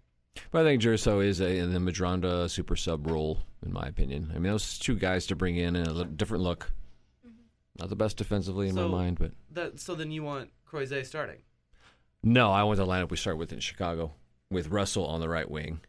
But 0.50 0.62
I 0.62 0.64
think 0.70 0.82
Gerso 0.82 1.24
is 1.24 1.40
a, 1.40 1.48
in 1.56 1.72
the 1.72 1.78
Medranda 1.80 2.48
super 2.50 2.76
sub 2.76 3.06
role, 3.06 3.38
in 3.64 3.72
my 3.72 3.86
opinion. 3.86 4.30
I 4.34 4.38
mean, 4.38 4.52
those 4.52 4.78
two 4.78 4.96
guys 4.96 5.26
to 5.28 5.36
bring 5.36 5.56
in 5.56 5.76
and 5.76 5.86
a 5.86 5.92
li- 5.92 6.04
different 6.16 6.42
look. 6.44 6.70
Mm-hmm. 7.26 7.36
Not 7.80 7.88
the 7.90 7.96
best 7.96 8.16
defensively 8.16 8.68
in 8.68 8.74
So- 8.74 8.88
my 8.88 8.98
mind, 9.04 9.18
but 9.18 9.32
That 9.52 9.80
so 9.80 9.94
then 9.94 10.10
you 10.10 10.22
want 10.22 10.50
Croizet 10.70 11.06
starting? 11.06 11.38
no, 12.22 12.50
I 12.52 12.62
want 12.64 12.78
the 12.78 12.86
lineup 12.86 13.10
we 13.10 13.16
start 13.16 13.38
with 13.38 13.52
in 13.52 13.60
Chicago 13.60 14.12
with 14.50 14.68
Russell 14.68 15.06
on 15.06 15.20
the 15.20 15.28
right 15.28 15.50
wing, 15.50 15.80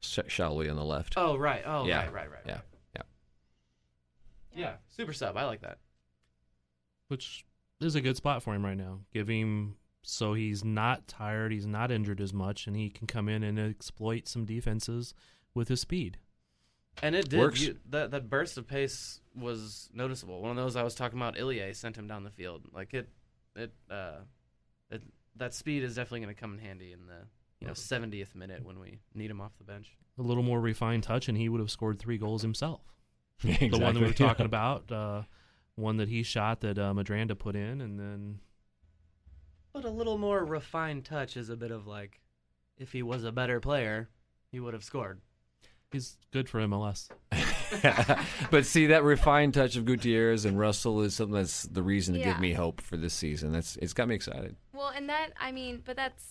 Sh- 0.00 0.18
Salloi 0.28 0.68
on 0.70 0.76
the 0.76 0.84
left. 0.84 1.14
Oh 1.16 1.36
right. 1.36 1.62
Oh 1.64 1.86
Yeah. 1.86 2.04
right, 2.04 2.12
right, 2.12 2.30
right. 2.30 2.42
Yeah. 2.46 2.52
right. 2.54 2.62
Yeah. 2.96 3.02
Yeah. 4.56 4.72
Super 4.88 5.12
sub. 5.12 5.36
I 5.36 5.44
like 5.44 5.60
that. 5.62 5.78
which 7.08 7.44
is 7.80 7.94
a 7.96 8.00
good 8.00 8.16
spot 8.16 8.42
for 8.42 8.54
him 8.54 8.64
right 8.64 8.76
now. 8.76 9.00
Give 9.12 9.28
him 9.28 9.76
so 10.06 10.34
he's 10.34 10.64
not 10.64 11.08
tired, 11.08 11.52
he's 11.52 11.66
not 11.66 11.90
injured 11.90 12.20
as 12.20 12.32
much, 12.32 12.66
and 12.66 12.76
he 12.76 12.90
can 12.90 13.06
come 13.06 13.28
in 13.28 13.42
and 13.42 13.58
exploit 13.58 14.28
some 14.28 14.44
defenses 14.44 15.14
with 15.54 15.68
his 15.68 15.80
speed. 15.80 16.18
And 17.02 17.14
it 17.14 17.28
did. 17.28 17.40
Works. 17.40 17.62
You, 17.62 17.76
that 17.90 18.10
that 18.12 18.30
burst 18.30 18.56
of 18.58 18.66
pace 18.66 19.20
was 19.34 19.88
noticeable. 19.92 20.40
One 20.40 20.50
of 20.50 20.56
those 20.56 20.76
I 20.76 20.82
was 20.82 20.94
talking 20.94 21.18
about. 21.18 21.36
Ilie 21.38 21.74
sent 21.74 21.96
him 21.96 22.06
down 22.06 22.22
the 22.22 22.30
field. 22.30 22.62
Like 22.72 22.94
it, 22.94 23.08
it, 23.56 23.72
uh, 23.90 24.18
it, 24.90 25.02
that 25.36 25.54
speed 25.54 25.82
is 25.82 25.96
definitely 25.96 26.20
going 26.20 26.34
to 26.34 26.40
come 26.40 26.54
in 26.54 26.60
handy 26.60 26.92
in 26.92 27.06
the 27.06 27.26
you 27.60 27.66
know 27.66 27.72
70th 27.72 28.34
minute 28.34 28.64
when 28.64 28.78
we 28.78 29.00
need 29.14 29.30
him 29.30 29.40
off 29.40 29.52
the 29.58 29.64
bench. 29.64 29.96
A 30.18 30.22
little 30.22 30.44
more 30.44 30.60
refined 30.60 31.02
touch, 31.02 31.28
and 31.28 31.36
he 31.36 31.48
would 31.48 31.60
have 31.60 31.70
scored 31.70 31.98
three 31.98 32.18
goals 32.18 32.42
himself. 32.42 32.82
exactly. 33.42 33.68
The 33.70 33.78
one 33.78 33.94
that 33.94 34.00
we 34.00 34.06
were 34.06 34.12
talking 34.12 34.46
about, 34.46 34.92
uh, 34.92 35.22
one 35.74 35.96
that 35.96 36.08
he 36.08 36.22
shot 36.22 36.60
that 36.60 36.78
uh, 36.78 36.92
Medranda 36.92 37.36
put 37.36 37.56
in, 37.56 37.80
and 37.80 37.98
then 37.98 38.38
But 39.74 39.84
a 39.84 39.90
little 39.90 40.16
more 40.18 40.42
refined 40.44 41.04
touch 41.04 41.36
is 41.36 41.50
a 41.50 41.56
bit 41.56 41.70
of 41.72 41.86
like, 41.86 42.20
if 42.78 42.92
he 42.92 43.02
was 43.02 43.24
a 43.24 43.32
better 43.32 43.60
player, 43.60 44.08
he 44.50 44.60
would 44.60 44.72
have 44.72 44.84
scored. 44.84 45.20
he's 45.92 46.16
good 46.32 46.48
for 46.48 46.60
MLS. 46.60 47.08
but 48.50 48.64
see 48.66 48.86
that 48.86 49.02
refined 49.02 49.52
touch 49.54 49.76
of 49.76 49.84
Gutierrez 49.84 50.44
and 50.44 50.58
Russell 50.58 51.02
is 51.02 51.14
something 51.16 51.34
that's 51.34 51.64
the 51.64 51.82
reason 51.82 52.14
to 52.14 52.20
Yeah. 52.20 52.32
give 52.32 52.40
me 52.40 52.52
hope 52.52 52.80
for 52.80 52.96
this 52.96 53.14
season. 53.14 53.52
That's 53.52 53.76
it's 53.76 53.92
got 53.92 54.08
me 54.08 54.14
excited. 54.14 54.54
Well, 54.72 54.88
and 54.94 55.08
that 55.08 55.30
I 55.38 55.50
mean, 55.52 55.82
but 55.84 55.96
that's 55.96 56.24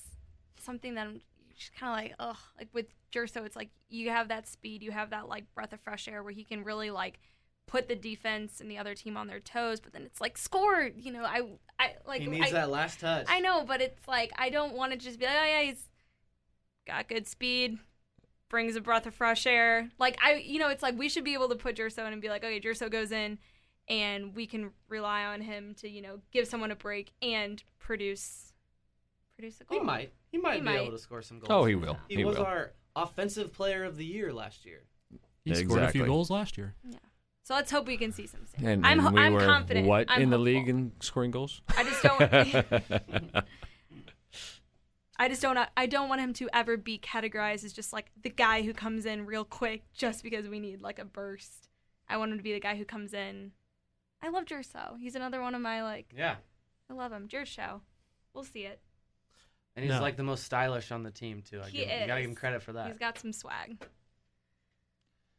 something 0.59 0.95
that 0.95 1.07
I'm 1.07 1.21
just 1.57 1.75
kind 1.75 1.91
of 1.91 1.97
like, 1.97 2.15
oh, 2.19 2.39
like 2.57 2.69
with 2.73 2.85
Gerso, 3.11 3.45
it's 3.45 3.55
like 3.57 3.69
you 3.89 4.09
have 4.09 4.29
that 4.29 4.47
speed, 4.47 4.81
you 4.83 4.91
have 4.91 5.09
that 5.11 5.27
like 5.27 5.53
breath 5.53 5.73
of 5.73 5.81
fresh 5.81 6.07
air 6.07 6.23
where 6.23 6.33
he 6.33 6.43
can 6.45 6.63
really 6.63 6.91
like 6.91 7.19
put 7.67 7.87
the 7.87 7.95
defense 7.95 8.59
and 8.61 8.69
the 8.69 8.77
other 8.77 8.93
team 8.95 9.17
on 9.17 9.27
their 9.27 9.39
toes. 9.39 9.79
But 9.79 9.93
then 9.93 10.03
it's 10.03 10.21
like 10.21 10.37
score, 10.37 10.89
you 10.95 11.11
know, 11.11 11.23
I, 11.23 11.41
I 11.79 11.95
like 12.07 12.21
he 12.21 12.27
needs 12.27 12.47
I, 12.47 12.51
that 12.51 12.69
last 12.69 12.99
touch. 12.99 13.25
I 13.27 13.39
know, 13.39 13.63
but 13.65 13.81
it's 13.81 14.07
like 14.07 14.31
I 14.37 14.49
don't 14.49 14.73
want 14.73 14.91
to 14.91 14.97
just 14.97 15.19
be 15.19 15.25
like, 15.25 15.35
oh 15.39 15.45
yeah, 15.45 15.61
he's 15.63 15.89
got 16.85 17.07
good 17.07 17.27
speed, 17.27 17.77
brings 18.49 18.75
a 18.75 18.81
breath 18.81 19.05
of 19.05 19.15
fresh 19.15 19.47
air. 19.47 19.89
Like 19.99 20.17
I, 20.23 20.35
you 20.35 20.59
know, 20.59 20.69
it's 20.69 20.83
like 20.83 20.97
we 20.97 21.09
should 21.09 21.23
be 21.23 21.33
able 21.33 21.49
to 21.49 21.55
put 21.55 21.75
Gerso 21.75 22.05
in 22.05 22.13
and 22.13 22.21
be 22.21 22.29
like, 22.29 22.43
okay, 22.43 22.59
Gerso 22.59 22.91
goes 22.91 23.11
in, 23.11 23.39
and 23.87 24.35
we 24.35 24.45
can 24.45 24.71
rely 24.89 25.23
on 25.23 25.41
him 25.41 25.73
to, 25.75 25.89
you 25.89 26.01
know, 26.01 26.19
give 26.31 26.47
someone 26.47 26.71
a 26.71 26.75
break 26.75 27.11
and 27.21 27.63
produce 27.79 28.53
produce 29.35 29.59
a 29.61 29.63
goal. 29.63 29.79
He 29.79 29.83
might. 29.85 30.13
He 30.31 30.37
might 30.37 30.55
He 30.55 30.59
be 30.59 30.65
might. 30.65 30.81
able 30.81 30.91
to 30.91 30.99
score 30.99 31.21
some 31.21 31.39
goals. 31.39 31.49
Oh, 31.49 31.65
he 31.65 31.75
will. 31.75 31.97
He, 32.07 32.17
He 32.17 32.25
was 32.25 32.37
will. 32.37 32.45
our 32.45 32.71
offensive 32.95 33.51
player 33.53 33.83
of 33.83 33.97
the 33.97 34.05
year 34.05 34.31
last 34.31 34.65
year. 34.65 34.83
He 35.45 35.53
scored 35.55 35.83
a 35.83 35.89
few 35.89 36.05
goals 36.05 36.29
last 36.29 36.57
year. 36.57 36.75
So 37.43 37.53
let's 37.55 37.69
hope 37.71 37.87
we 37.87 37.97
can 37.97 38.11
see 38.13 38.25
some. 38.25 38.41
soon. 38.45 38.65
And, 38.67 38.85
I'm, 38.85 38.99
and 39.05 39.13
we 39.15 39.21
I'm 39.21 39.33
were 39.33 39.45
confident. 39.45 39.85
what 39.85 40.05
I'm 40.09 40.21
in 40.21 40.29
the 40.29 40.37
league 40.37 40.69
in 40.69 40.93
scoring 41.01 41.31
goals? 41.31 41.61
I 41.77 41.83
just 41.83 42.01
don't. 42.01 42.21
I 45.19 45.27
just 45.29 45.41
don't. 45.41 45.57
I 45.77 45.85
don't 45.85 46.09
want 46.09 46.21
him 46.21 46.33
to 46.33 46.49
ever 46.53 46.77
be 46.77 46.97
categorized 46.97 47.63
as 47.63 47.73
just 47.73 47.93
like 47.93 48.11
the 48.21 48.29
guy 48.29 48.61
who 48.63 48.73
comes 48.73 49.05
in 49.05 49.25
real 49.25 49.43
quick 49.45 49.83
just 49.93 50.23
because 50.23 50.47
we 50.47 50.59
need 50.59 50.81
like 50.81 50.99
a 50.99 51.05
burst. 51.05 51.69
I 52.09 52.17
want 52.17 52.31
him 52.31 52.37
to 52.37 52.43
be 52.43 52.53
the 52.53 52.59
guy 52.59 52.75
who 52.75 52.85
comes 52.85 53.13
in. 53.13 53.51
I 54.21 54.29
love 54.29 54.45
Gerso. 54.45 54.97
He's 54.99 55.15
another 55.15 55.41
one 55.41 55.53
of 55.53 55.61
my 55.61 55.83
like. 55.83 56.13
Yeah. 56.17 56.35
I 56.89 56.93
love 56.93 57.11
him. 57.11 57.27
Gerso. 57.27 57.81
We'll 58.33 58.43
see 58.45 58.61
it. 58.61 58.79
And 59.75 59.83
he's 59.83 59.93
No. 59.93 60.01
like 60.01 60.15
the 60.17 60.23
most 60.23 60.43
stylish 60.43 60.91
on 60.91 61.03
the 61.03 61.11
team 61.11 61.41
too. 61.41 61.61
I 61.63 61.69
He 61.69 61.79
give, 61.79 61.87
him- 61.89 62.01
You 62.01 62.07
gotta 62.07 62.21
give 62.21 62.29
him 62.29 62.35
credit 62.35 62.61
for 62.63 62.73
that. 62.73 62.87
He's 62.87 62.97
got 62.97 63.19
some 63.19 63.33
swag. 63.33 63.77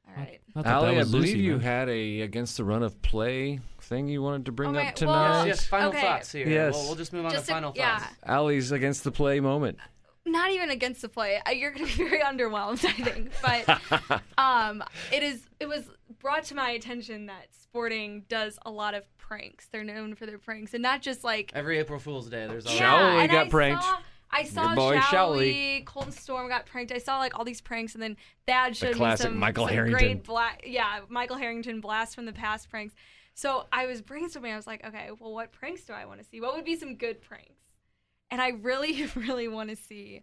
All 0.08 0.14
right. 0.16 0.40
Not 0.54 0.64
that 0.64 0.70
that 0.70 0.76
Allie, 0.76 0.98
I 0.98 1.02
believe 1.04 1.12
Lucy, 1.12 1.38
you 1.38 1.52
man. 1.52 1.60
had 1.60 1.88
a 1.88 2.20
against 2.20 2.56
the 2.56 2.64
run 2.64 2.82
of 2.82 3.00
play 3.02 3.60
thing 3.80 4.08
you 4.08 4.22
wanted 4.22 4.46
to 4.46 4.52
bring 4.52 4.70
Okay, 4.76 4.80
up 4.80 4.84
well- 4.86 4.92
tonight. 4.94 5.38
yes, 5.46 5.46
yes. 5.58 5.66
Final 5.66 5.88
Okay. 5.90 6.00
thoughts 6.00 6.32
here. 6.32 6.48
Yes. 6.48 6.74
We'll, 6.74 6.86
we'll 6.86 6.94
just 6.96 7.12
move 7.12 7.24
on 7.26 7.32
Just 7.32 7.46
to 7.46 7.52
a- 7.52 7.54
final 7.54 7.72
yeah. 7.76 7.98
thoughts. 7.98 8.14
Allie's 8.24 8.72
against 8.72 9.04
the 9.04 9.10
play 9.12 9.40
moment. 9.40 9.78
not 10.26 10.50
even 10.52 10.70
against 10.70 11.02
the 11.02 11.08
play. 11.08 11.40
Uh, 11.46 11.50
You're 11.50 11.70
going 11.72 11.86
to 11.86 11.98
be 11.98 12.04
very 12.08 12.22
underwhelmed, 12.22 12.84
I 12.84 12.92
think. 12.92 13.32
But 13.42 14.22
um, 14.38 14.82
it 15.12 15.22
is. 15.22 15.42
It 15.60 15.68
was 15.68 15.84
brought 16.20 16.44
to 16.44 16.54
my 16.54 16.70
attention 16.70 17.26
that 17.26 17.48
Sporting 17.52 18.24
does 18.28 18.58
a 18.64 18.70
lot 18.70 18.94
of 18.94 19.04
pranks. 19.18 19.66
They're 19.72 19.84
known 19.84 20.14
for 20.14 20.24
their 20.26 20.38
pranks, 20.38 20.72
and 20.74 20.82
not 20.82 21.02
just 21.02 21.24
like 21.24 21.50
Every 21.54 21.78
April 21.78 21.98
Fool's 21.98 22.28
Day, 22.30 22.46
there's 22.46 22.64
always 22.66 22.78
Shall 22.78 22.98
yeah. 23.00 23.14
we 23.16 23.22
and 23.22 23.30
got 23.30 23.46
I 23.46 23.50
pranked. 23.50 23.82
Saw, 23.82 23.98
I 24.34 24.44
saw 24.44 24.74
boy 24.74 24.96
Salloi, 24.98 25.84
Colton 25.84 26.12
Storm 26.12 26.48
got 26.48 26.66
pranked. 26.66 26.92
I 26.92 26.98
saw 26.98 27.18
like 27.18 27.38
all 27.38 27.44
these 27.44 27.60
pranks, 27.60 27.94
and 27.94 28.02
then 28.02 28.16
Thad 28.46 28.76
showed 28.76 28.96
classic 28.96 29.26
me 29.26 29.30
some, 29.32 29.38
Michael 29.38 29.66
some 29.66 29.74
Harrington. 29.74 29.98
great 29.98 30.24
black, 30.24 30.62
yeah, 30.66 31.00
Michael 31.08 31.36
Harrington 31.36 31.80
blast 31.80 32.14
from 32.14 32.26
the 32.26 32.32
past 32.32 32.68
pranks. 32.68 32.94
So 33.34 33.66
I 33.72 33.86
was 33.86 34.02
brainstorming. 34.02 34.52
I 34.52 34.56
was 34.56 34.66
like, 34.66 34.84
okay, 34.84 35.10
well, 35.18 35.32
what 35.32 35.52
pranks 35.52 35.84
do 35.84 35.92
I 35.92 36.04
want 36.04 36.20
to 36.20 36.24
see? 36.24 36.40
What 36.40 36.54
would 36.54 36.64
be 36.64 36.76
some 36.76 36.96
good 36.96 37.22
pranks? 37.22 37.62
And 38.30 38.40
I 38.40 38.50
really, 38.50 39.06
really 39.14 39.48
want 39.48 39.70
to 39.70 39.76
see 39.76 40.22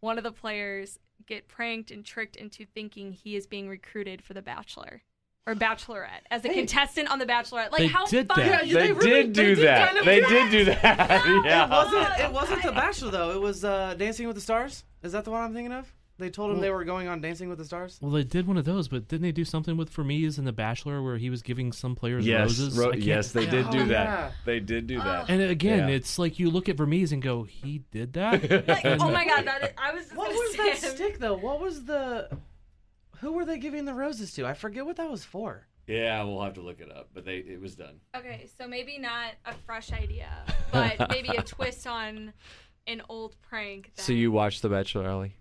one 0.00 0.18
of 0.18 0.24
the 0.24 0.32
players 0.32 0.98
get 1.26 1.46
pranked 1.46 1.92
and 1.92 2.04
tricked 2.04 2.36
into 2.36 2.66
thinking 2.66 3.12
he 3.12 3.36
is 3.36 3.46
being 3.46 3.68
recruited 3.68 4.22
for 4.22 4.34
The 4.34 4.42
Bachelor 4.42 5.02
or 5.46 5.54
Bachelorette 5.54 6.22
as 6.30 6.44
a 6.44 6.48
Hey. 6.48 6.54
contestant 6.54 7.10
on 7.10 7.18
The 7.18 7.26
Bachelorette. 7.26 7.72
Like 7.72 7.78
They 7.78 7.86
how 7.88 8.06
did 8.06 8.28
fun! 8.28 8.38
that. 8.40 8.66
Yeah, 8.66 8.74
they 8.80 8.92
really- 8.92 9.06
did 9.22 9.34
they 9.34 9.42
do 9.42 9.54
did 9.56 9.64
that. 9.66 9.86
kind 9.88 9.98
of 9.98 10.04
they 10.04 10.20
did 10.20 10.50
do 10.50 10.64
that. 10.66 11.10
It 11.26 11.44
yeah. 11.44 11.68
wasn't. 11.68 12.20
It 12.20 12.26
Oh, 12.26 12.30
wasn't 12.30 12.62
The 12.62 12.70
I- 12.70 12.74
Bachelor 12.74 13.10
though. 13.10 13.30
It 13.32 13.40
was 13.40 13.64
uh, 13.64 13.94
Dancing 13.94 14.26
with 14.26 14.36
the 14.36 14.42
Stars. 14.42 14.84
Is 15.02 15.12
that 15.12 15.24
the 15.24 15.30
one 15.32 15.42
I'm 15.42 15.52
thinking 15.52 15.72
of? 15.72 15.92
They 16.18 16.30
told 16.30 16.50
him 16.50 16.56
Well- 16.58 16.62
they 16.62 16.70
were 16.70 16.84
going 16.84 17.08
on 17.08 17.20
Dancing 17.20 17.48
with 17.48 17.58
the 17.58 17.64
Stars. 17.64 17.98
Well, 18.00 18.12
they 18.12 18.22
did 18.22 18.46
one 18.46 18.56
of 18.56 18.64
those, 18.64 18.86
but 18.86 19.08
didn't 19.08 19.22
they 19.22 19.32
do 19.32 19.44
something 19.44 19.76
with 19.76 19.90
Vermes 19.90 20.38
and 20.38 20.46
The 20.46 20.52
Bachelor 20.52 21.02
where 21.02 21.16
he 21.16 21.28
was 21.30 21.42
giving 21.42 21.72
some 21.72 21.96
players 21.96 22.24
Yes, 22.24 22.42
roses? 22.42 22.78
ro- 22.78 22.92
yes, 22.92 23.32
they 23.32 23.46
did 23.46 23.66
Oh, 23.66 23.72
do 23.72 23.78
that. 23.86 23.88
yeah. 23.88 24.30
They 24.44 24.60
did 24.60 24.86
do 24.86 24.98
that. 24.98 25.28
And 25.28 25.42
again, 25.42 25.88
Yeah. 25.88 25.94
it's 25.96 26.20
like 26.20 26.38
you 26.38 26.50
look 26.50 26.68
at 26.68 26.76
Vermes 26.76 27.10
and 27.10 27.20
go, 27.20 27.42
"He 27.42 27.82
did 27.90 28.12
that." 28.12 28.68
Like, 28.68 28.84
oh 29.00 29.10
my 29.10 29.24
god, 29.24 29.44
that 29.46 29.62
is, 29.64 29.70
I 29.76 29.92
was 29.92 30.04
just 30.04 30.16
What 30.16 30.28
was 30.30 30.52
say 30.54 30.58
that 30.70 30.78
him. 30.90 30.94
stick 30.94 31.18
though? 31.18 31.34
What 31.36 31.60
was 31.60 31.84
the? 31.84 32.28
Who 33.22 33.32
were 33.32 33.44
they 33.44 33.58
giving 33.58 33.84
the 33.84 33.94
roses 33.94 34.32
to? 34.34 34.44
I 34.44 34.52
forget 34.52 34.84
what 34.84 34.96
that 34.96 35.08
was 35.08 35.24
for. 35.24 35.68
Yeah, 35.86 36.22
we'll 36.24 36.42
have 36.42 36.54
to 36.54 36.60
look 36.60 36.80
it 36.80 36.90
up, 36.90 37.10
but 37.14 37.24
they 37.24 37.36
it 37.36 37.60
was 37.60 37.76
done. 37.76 38.00
Okay, 38.16 38.48
so 38.58 38.66
maybe 38.66 38.98
not 38.98 39.32
a 39.46 39.52
fresh 39.64 39.92
idea, 39.92 40.28
but 40.72 41.08
maybe 41.10 41.28
a 41.28 41.42
twist 41.42 41.86
on 41.86 42.32
an 42.88 43.00
old 43.08 43.36
prank. 43.40 43.92
That 43.94 44.02
So 44.02 44.12
you 44.12 44.32
watched 44.32 44.62
The 44.62 44.68
Bachelor, 44.68 45.06
Allie? 45.08 45.36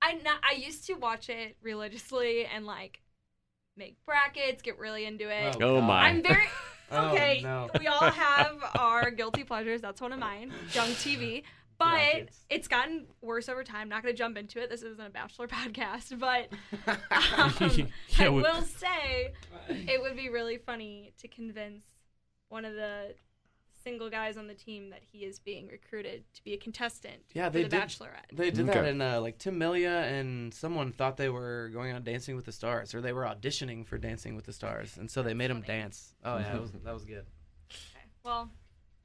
I 0.00 0.12
not, 0.24 0.38
I 0.48 0.54
used 0.54 0.86
to 0.86 0.94
watch 0.94 1.28
it 1.28 1.56
religiously 1.60 2.46
and 2.46 2.64
like 2.64 3.00
make 3.76 3.96
brackets, 4.06 4.62
get 4.62 4.78
really 4.78 5.04
into 5.04 5.28
it. 5.28 5.56
Oh, 5.60 5.78
Oh 5.78 5.80
my! 5.80 6.02
I'm 6.06 6.22
very 6.22 6.46
Oh, 6.90 7.08
okay. 7.08 7.40
no. 7.42 7.68
We 7.78 7.86
all 7.88 7.98
have 7.98 8.56
our 8.78 9.10
guilty 9.10 9.44
pleasures. 9.44 9.80
That's 9.80 10.00
one 10.00 10.12
of 10.12 10.18
mine. 10.20 10.52
Junk 10.70 10.90
TV. 10.92 11.42
But 11.78 11.90
Brackets. 11.90 12.44
it's 12.50 12.66
gotten 12.68 13.06
worse 13.20 13.48
over 13.48 13.62
time. 13.62 13.88
Not 13.88 14.02
going 14.02 14.12
to 14.12 14.18
jump 14.18 14.36
into 14.36 14.60
it. 14.60 14.68
This 14.68 14.82
isn't 14.82 15.00
a 15.06 15.10
Bachelor 15.10 15.46
podcast, 15.48 16.18
but 16.18 16.48
um, 16.88 17.88
Yeah, 18.18 18.26
I 18.26 18.28
will 18.30 18.62
say 18.62 19.32
it 19.68 20.00
would 20.02 20.16
be 20.16 20.28
really 20.28 20.56
funny 20.58 21.12
to 21.20 21.28
convince 21.28 21.84
one 22.48 22.64
of 22.64 22.74
the 22.74 23.14
single 23.84 24.10
guys 24.10 24.36
on 24.36 24.48
the 24.48 24.54
team 24.54 24.90
that 24.90 25.02
he 25.12 25.18
is 25.18 25.38
being 25.38 25.68
recruited 25.68 26.24
to 26.34 26.42
be 26.42 26.52
a 26.52 26.56
contestant 26.56 27.22
Yeah, 27.32 27.46
for 27.46 27.52
they 27.52 27.62
the 27.62 27.68
did. 27.68 27.80
Bachelorette. 27.80 28.26
They 28.36 28.50
did 28.50 28.66
that 28.66 28.84
in 28.84 29.00
uh, 29.00 29.20
like 29.20 29.38
Tim 29.38 29.56
Melia 29.56 30.00
and 30.00 30.52
someone 30.52 30.90
thought 30.92 31.16
they 31.16 31.28
were 31.28 31.70
going 31.72 31.92
on 31.94 32.02
Dancing 32.02 32.34
with 32.34 32.44
the 32.44 32.52
Stars 32.52 32.92
or 32.92 33.00
they 33.00 33.12
were 33.12 33.22
auditioning 33.22 33.86
for 33.86 33.96
Dancing 33.96 34.34
with 34.34 34.46
the 34.46 34.52
Stars 34.52 34.96
and 34.98 35.08
so 35.08 35.22
they 35.22 35.32
made 35.32 35.48
them 35.50 35.62
funny. 35.62 35.78
dance. 35.78 36.14
Oh 36.24 36.38
yeah, 36.38 36.52
that 36.52 36.60
was 36.60 36.72
that 36.72 36.92
was 36.92 37.04
good. 37.04 37.24
Okay. 37.70 38.04
Well, 38.24 38.50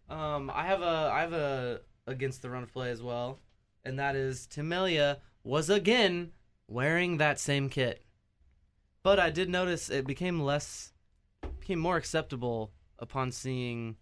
Um, 0.10 0.52
I 0.54 0.66
have 0.66 0.82
a 0.82 1.12
I 1.14 1.22
have 1.22 1.34
a 1.34 1.82
against 2.08 2.42
the 2.42 2.50
run 2.50 2.64
of 2.64 2.72
play 2.74 2.90
as 2.92 3.02
well, 3.02 3.40
and 3.84 3.98
that 4.00 4.16
is 4.16 4.48
Tim 4.48 4.70
Melia 4.70 5.20
was 5.44 5.70
again 5.70 6.32
wearing 6.68 7.18
that 7.18 7.40
same 7.40 7.70
kit, 7.70 8.04
but 9.04 9.20
I 9.20 9.30
did 9.30 9.50
notice 9.50 9.90
it 9.90 10.08
became 10.08 10.40
less 10.42 10.94
became 11.60 11.80
more 11.80 11.98
acceptable 11.98 12.72
upon 13.00 13.32
seeing 13.32 13.96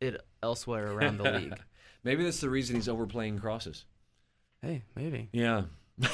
it 0.00 0.20
elsewhere 0.42 0.90
around 0.90 1.18
the 1.18 1.32
league. 1.32 1.58
Maybe 2.04 2.24
that's 2.24 2.40
the 2.40 2.48
reason 2.50 2.76
he's 2.76 2.88
overplaying 2.88 3.38
crosses. 3.38 3.84
hey, 4.62 4.84
maybe. 4.94 5.28
Yeah. 5.32 5.62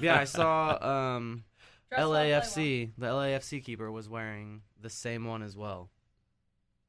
Yeah, 0.00 0.18
I 0.18 0.24
saw 0.24 1.14
um 1.16 1.44
dress 1.90 2.00
well, 2.00 2.10
play 2.10 2.30
LAFC. 2.30 2.92
The 2.96 3.06
LAFC 3.06 3.62
keeper 3.62 3.92
was 3.92 4.08
wearing 4.08 4.62
the 4.80 4.88
same 4.88 5.26
one 5.26 5.42
as 5.42 5.56
well. 5.56 5.90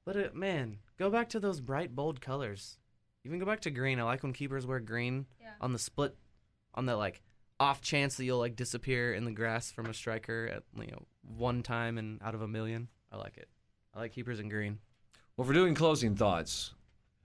But 0.05 0.15
it, 0.15 0.35
man, 0.35 0.77
go 0.97 1.09
back 1.09 1.27
to 1.29 1.39
those 1.39 1.59
bright, 1.59 1.93
bold 1.93 2.21
colors. 2.21 2.77
Even 3.25 3.39
go 3.39 3.45
back 3.45 3.61
to 3.61 3.71
green. 3.71 3.99
I 3.99 4.03
like 4.03 4.23
when 4.23 4.33
keepers 4.33 4.65
wear 4.67 4.79
green 4.79 5.25
Yeah. 5.41 5.49
on 5.59 5.73
the 5.73 5.79
split, 5.79 6.15
on 6.75 6.85
the 6.85 6.95
like 6.95 7.21
off 7.59 7.81
chance 7.81 8.17
that 8.17 8.25
you'll 8.25 8.37
like 8.39 8.55
disappear 8.55 9.13
in 9.13 9.25
the 9.25 9.31
grass 9.31 9.71
from 9.71 9.87
a 9.87 9.93
striker 9.93 10.47
at 10.53 10.63
you 10.79 10.91
know 10.91 11.03
one 11.23 11.63
time 11.63 11.97
and 11.97 12.21
out 12.21 12.35
of 12.35 12.41
a 12.41 12.47
million. 12.47 12.87
I 13.11 13.17
like 13.17 13.37
it. 13.37 13.49
I 13.93 13.99
like 13.99 14.13
keepers 14.13 14.39
in 14.39 14.49
green. 14.49 14.79
Well, 15.35 15.43
if 15.43 15.47
we're 15.47 15.53
doing 15.53 15.73
closing 15.73 16.15
thoughts, 16.15 16.73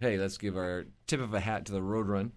hey, 0.01 0.17
let's 0.17 0.39
give 0.39 0.57
our 0.57 0.87
tip 1.07 1.21
of 1.21 1.35
a 1.35 1.41
hat 1.41 1.67
to 1.67 1.73
the 1.73 1.83
road 1.83 2.07
run. 2.09 2.33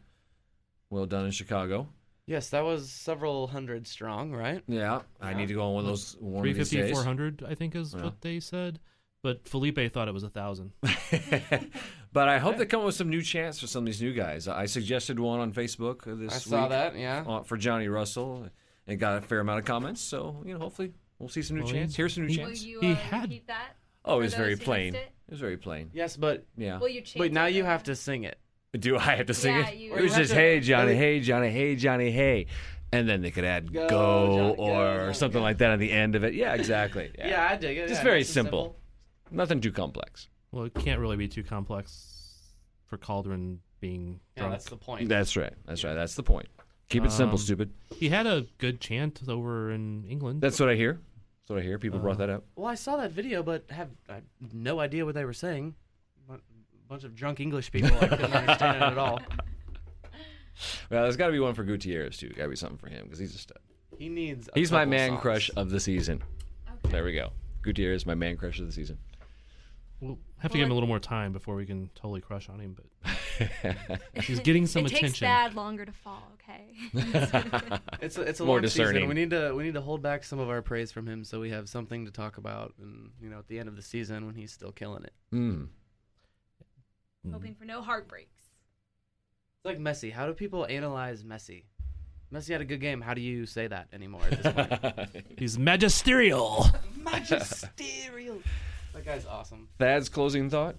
Well 0.90 1.06
done 1.06 1.26
in 1.26 1.32
Chicago. 1.32 1.88
Yes, 2.26 2.50
that 2.50 2.64
was 2.64 2.90
several 2.92 3.48
hundred 3.48 3.88
strong, 3.88 4.32
right? 4.32 4.62
Yeah, 4.68 5.02
I 5.22 5.32
Yeah. 5.32 5.38
need 5.38 5.48
to 5.50 5.54
go 5.54 5.64
on 5.68 5.74
one 5.76 5.84
of 5.86 5.88
those 5.90 6.16
one 6.20 6.48
of 6.48 6.54
these 6.56 6.70
350, 6.70 6.78
days. 6.82 6.92
400, 6.92 7.44
I 7.48 7.56
think 7.56 7.76
is 7.76 7.94
Yeah. 7.94 8.04
what 8.04 8.22
they 8.22 8.40
said. 8.40 8.80
But 9.22 9.48
Felipe 9.48 9.80
thought 9.94 10.08
it 10.10 10.14
was 10.14 10.24
a 10.24 10.30
thousand. 10.30 10.74
but 12.14 12.30
I 12.30 12.38
hope 12.40 12.58
they 12.58 12.66
come 12.66 12.82
up 12.82 12.86
with 12.86 12.96
some 12.96 13.10
new 13.10 13.22
chants 13.22 13.60
for 13.60 13.68
some 13.68 13.84
of 13.84 13.86
these 13.88 14.02
new 14.02 14.14
guys. 14.14 14.48
I 14.48 14.66
suggested 14.68 15.20
one 15.20 15.40
on 15.40 15.52
Facebook 15.52 16.04
this 16.20 16.34
I 16.34 16.38
saw 16.38 16.62
week 16.62 16.70
that. 16.70 16.96
Yeah. 16.96 17.24
uh, 17.28 17.44
for 17.44 17.58
Johnny 17.58 17.88
Russell 17.88 18.48
and 18.88 19.00
got 19.00 19.18
a 19.18 19.22
fair 19.22 19.40
amount 19.40 19.60
of 19.60 19.66
comments. 19.66 20.00
So, 20.02 20.42
you 20.46 20.54
know, 20.54 20.60
hopefully 20.60 20.92
we'll 21.20 21.30
see 21.30 21.42
some 21.42 21.58
new 21.58 21.64
Well, 21.64 21.74
chants. 21.74 21.96
Here's 21.96 22.14
some 22.14 22.26
new 22.28 22.32
he- 22.34 22.38
Will 22.40 22.46
chants. 22.48 22.64
you 22.64 22.80
He 22.82 22.92
uh, 22.92 22.96
had- 22.96 23.22
repeat 23.24 23.48
that? 23.48 23.76
Oh, 24.06 24.16
it 24.16 24.18
for 24.18 24.24
was 24.24 24.34
very 24.36 24.50
those 24.56 24.60
who 24.60 24.66
plain. 24.66 24.96
It 24.96 24.98
it? 25.00 25.32
was 25.32 25.40
very 25.40 25.58
plain. 25.58 25.90
Yes, 25.94 26.16
but 26.18 26.46
Yeah. 26.58 26.80
Will 26.80 26.90
you 26.90 27.02
change 27.02 27.18
but 27.18 27.32
now 27.34 27.46
it, 27.48 27.54
you 27.54 27.64
though? 27.64 27.70
have 27.70 27.84
to 27.84 27.96
sing 27.96 28.24
it. 28.26 28.38
Do 28.78 28.98
I 28.98 29.16
have 29.18 29.28
to 29.28 29.34
sing 29.34 29.56
Yeah, 29.56 29.68
it? 29.70 29.78
you- 29.78 29.96
It 29.96 30.02
was 30.02 30.12
have 30.14 30.22
just, 30.24 30.34
to- 30.34 30.40
hey, 30.40 30.60
Johnny, 30.60 30.88
really- 30.88 30.98
hey, 30.98 31.20
Johnny, 31.22 31.50
hey, 31.52 31.76
Johnny, 31.76 32.12
hey. 32.12 32.48
And 32.92 33.10
then 33.10 33.22
they 33.22 33.32
could 33.32 33.44
add 33.46 33.74
Go, 33.74 33.88
go, 33.88 34.28
Johnny, 34.28 34.56
go, 34.56 34.62
or 34.64 34.98
Johnny, 34.98 35.14
something 35.16 35.40
go. 35.40 35.44
like 35.44 35.58
that 35.60 35.72
on 35.72 35.80
the 35.80 35.92
end 35.92 36.16
of 36.16 36.24
it. 36.24 36.34
Yeah, 36.36 36.54
exactly. 36.54 37.12
Yeah, 37.18 37.48
I 37.50 37.56
dig 37.56 37.78
it. 37.78 37.88
Just 37.88 38.02
Yeah, 38.02 38.04
very 38.04 38.20
nice 38.20 38.28
and 38.28 38.34
simple. 38.46 38.76
Nothing 39.32 39.62
too 39.62 39.72
complex. 39.72 40.28
Well, 40.54 40.66
it 40.66 40.74
can't 40.76 41.00
really 41.00 41.18
be 41.18 41.28
too 41.28 41.44
complex 41.44 42.54
for 42.86 42.98
Cauldron 42.98 43.60
being 43.82 44.20
Yeah, 44.38 44.44
drunk. 44.44 44.54
that's 44.54 44.70
the 44.70 44.78
point. 44.78 45.10
That's 45.10 45.36
right. 45.36 45.54
That's 45.66 45.84
right. 45.84 45.96
That's 45.96 46.14
the 46.16 46.22
point. 46.24 46.48
Keep 46.90 47.06
it 47.06 47.12
simple, 47.12 47.40
Um, 47.40 47.44
stupid. 47.44 47.74
He 47.96 48.10
had 48.10 48.28
a 48.28 48.46
good 48.60 48.80
chant 48.80 49.22
over 49.28 49.72
in 49.72 50.06
England. 50.06 50.42
That's 50.42 50.60
what 50.60 50.70
I 50.70 50.76
hear. 50.76 50.94
That's 51.42 51.50
what 51.50 51.58
I 51.60 51.64
hear. 51.64 51.80
People 51.80 52.00
brought 52.00 52.18
Uh, 52.18 52.28
that 52.28 52.30
up. 52.30 52.46
Well, 52.56 52.68
I 52.68 52.76
saw 52.76 52.98
that 52.98 53.12
video, 53.12 53.42
but 53.42 53.66
have 53.72 53.90
I 54.08 54.14
have 54.16 54.54
no 54.54 54.80
idea 54.80 55.06
what 55.06 55.16
they 55.16 55.26
were 55.26 55.34
saying. 55.34 55.74
A 56.30 56.38
bunch 56.88 57.04
of 57.04 57.16
drunk 57.16 57.40
English 57.40 57.72
people. 57.72 57.90
I 58.00 58.08
couldn't 58.10 58.34
understand 58.34 58.78
it 58.78 58.84
at 58.84 58.98
all. 59.00 59.20
Well, 60.92 61.02
there's 61.04 61.18
got 61.18 61.28
to 61.28 61.32
be 61.32 61.40
one 61.40 61.56
for 61.56 61.64
Gutierrez 61.64 62.18
too. 62.18 62.30
Got 62.30 62.44
to 62.44 62.50
be 62.50 62.56
something 62.56 62.78
for 62.78 62.88
him 62.88 63.06
because 63.06 63.18
he's 63.20 63.34
a 63.34 63.40
stud. 63.40 63.58
He 63.98 64.08
needs. 64.10 64.48
a 64.50 64.52
He's 64.54 64.72
my 64.72 64.80
couple 64.82 64.92
man 64.92 65.10
songs. 65.12 65.22
crush 65.22 65.52
of 65.56 65.70
the 65.72 65.80
season. 65.80 66.22
Okay. 66.86 66.92
There 66.92 67.04
we 67.04 67.14
go. 67.14 67.32
Gutierrez, 67.64 68.06
my 68.06 68.14
man 68.16 68.38
crush 68.38 68.60
of 68.60 68.68
the 68.68 68.72
season. 68.72 68.98
We'll 70.04 70.20
have 70.40 70.52
to 70.52 70.58
give 70.58 70.66
him 70.66 70.72
a 70.72 70.74
little 70.74 70.90
more 70.90 71.00
time 71.00 71.32
before 71.32 71.56
we 71.56 71.66
can 71.66 71.90
totally 71.96 72.20
crush 72.20 72.50
on 72.50 72.60
him, 72.60 72.76
but 72.76 73.88
he's 74.24 74.42
getting 74.42 74.68
some 74.68 74.86
it 74.86 74.90
takes 74.90 75.00
attention. 75.00 75.28
Thad 75.28 75.56
longer 75.56 75.86
to 75.86 75.94
fall. 75.94 76.30
Okay. 76.34 76.74
It's 78.02 78.18
a, 78.18 78.22
it's 78.24 78.42
a 78.42 78.44
More 78.46 78.56
long 78.58 78.64
discerning. 78.64 78.96
season. 78.96 79.08
We 79.08 79.16
need 79.16 79.30
to 79.30 79.54
we 79.56 79.64
need 79.64 79.76
to 79.76 79.82
hold 79.82 80.02
back 80.02 80.26
some 80.26 80.40
of 80.40 80.50
our 80.50 80.62
praise 80.62 80.92
from 80.92 81.08
him 81.08 81.24
so 81.24 81.40
we 81.40 81.52
have 81.52 81.70
something 81.70 82.06
to 82.06 82.12
talk 82.12 82.38
about. 82.38 82.74
And 82.82 83.12
you 83.22 83.30
know, 83.30 83.40
at 83.40 83.48
the 83.48 83.60
end 83.60 83.70
of 83.70 83.78
the 83.78 83.82
season 83.82 84.26
when 84.26 84.36
he's 84.36 84.52
still 84.52 84.74
killing 84.74 85.06
it. 85.06 85.14
Mm. 85.34 85.70
Hoping 87.32 87.56
for 87.56 87.64
no 87.64 87.82
heartbreaks. 87.82 88.36
It's 89.56 89.66
like 89.66 89.80
Messi. 89.80 90.12
How 90.12 90.26
do 90.26 90.34
people 90.34 90.66
analyze 90.66 91.24
Messi? 91.24 91.64
Messi 92.34 92.50
had 92.50 92.60
a 92.60 92.66
good 92.66 92.82
game. 92.82 93.00
How 93.00 93.14
do 93.14 93.22
you 93.22 93.46
say 93.46 93.68
that 93.68 93.88
anymore 93.94 94.24
at 94.30 94.44
this 94.44 94.54
point? 94.54 95.26
He's 95.40 95.58
magisterial. 95.58 96.66
Magisterial. 96.98 98.42
That 98.94 99.06
guy's 99.06 99.26
awesome. 99.26 99.70
Thad's 99.80 100.10
closing 100.10 100.50
thought. 100.50 100.76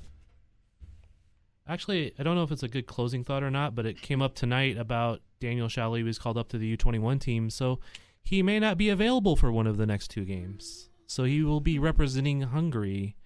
Actually, 1.66 2.12
I 2.18 2.22
don't 2.22 2.34
know 2.36 2.42
if 2.42 2.52
it's 2.52 2.62
a 2.62 2.68
good 2.68 2.86
closing 2.86 3.24
thought 3.24 3.42
or 3.42 3.50
not, 3.50 3.74
but 3.74 3.86
it 3.86 4.00
came 4.02 4.20
up 4.20 4.34
tonight 4.34 4.76
about 4.76 5.22
Daniel 5.40 5.68
Salloi 5.68 6.04
was 6.04 6.18
called 6.18 6.36
up 6.36 6.48
to 6.50 6.58
the 6.58 6.76
U21 6.76 7.20
team, 7.20 7.48
so 7.48 7.80
he 8.22 8.42
may 8.42 8.58
not 8.60 8.76
be 8.76 8.90
available 8.90 9.34
for 9.34 9.50
one 9.50 9.66
of 9.66 9.76
the 9.78 9.86
next 9.86 10.08
two 10.08 10.24
games. 10.24 10.90
So 11.06 11.24
he 11.24 11.42
will 11.42 11.60
be 11.60 11.78
representing 11.78 12.42
Hungary 12.42 13.16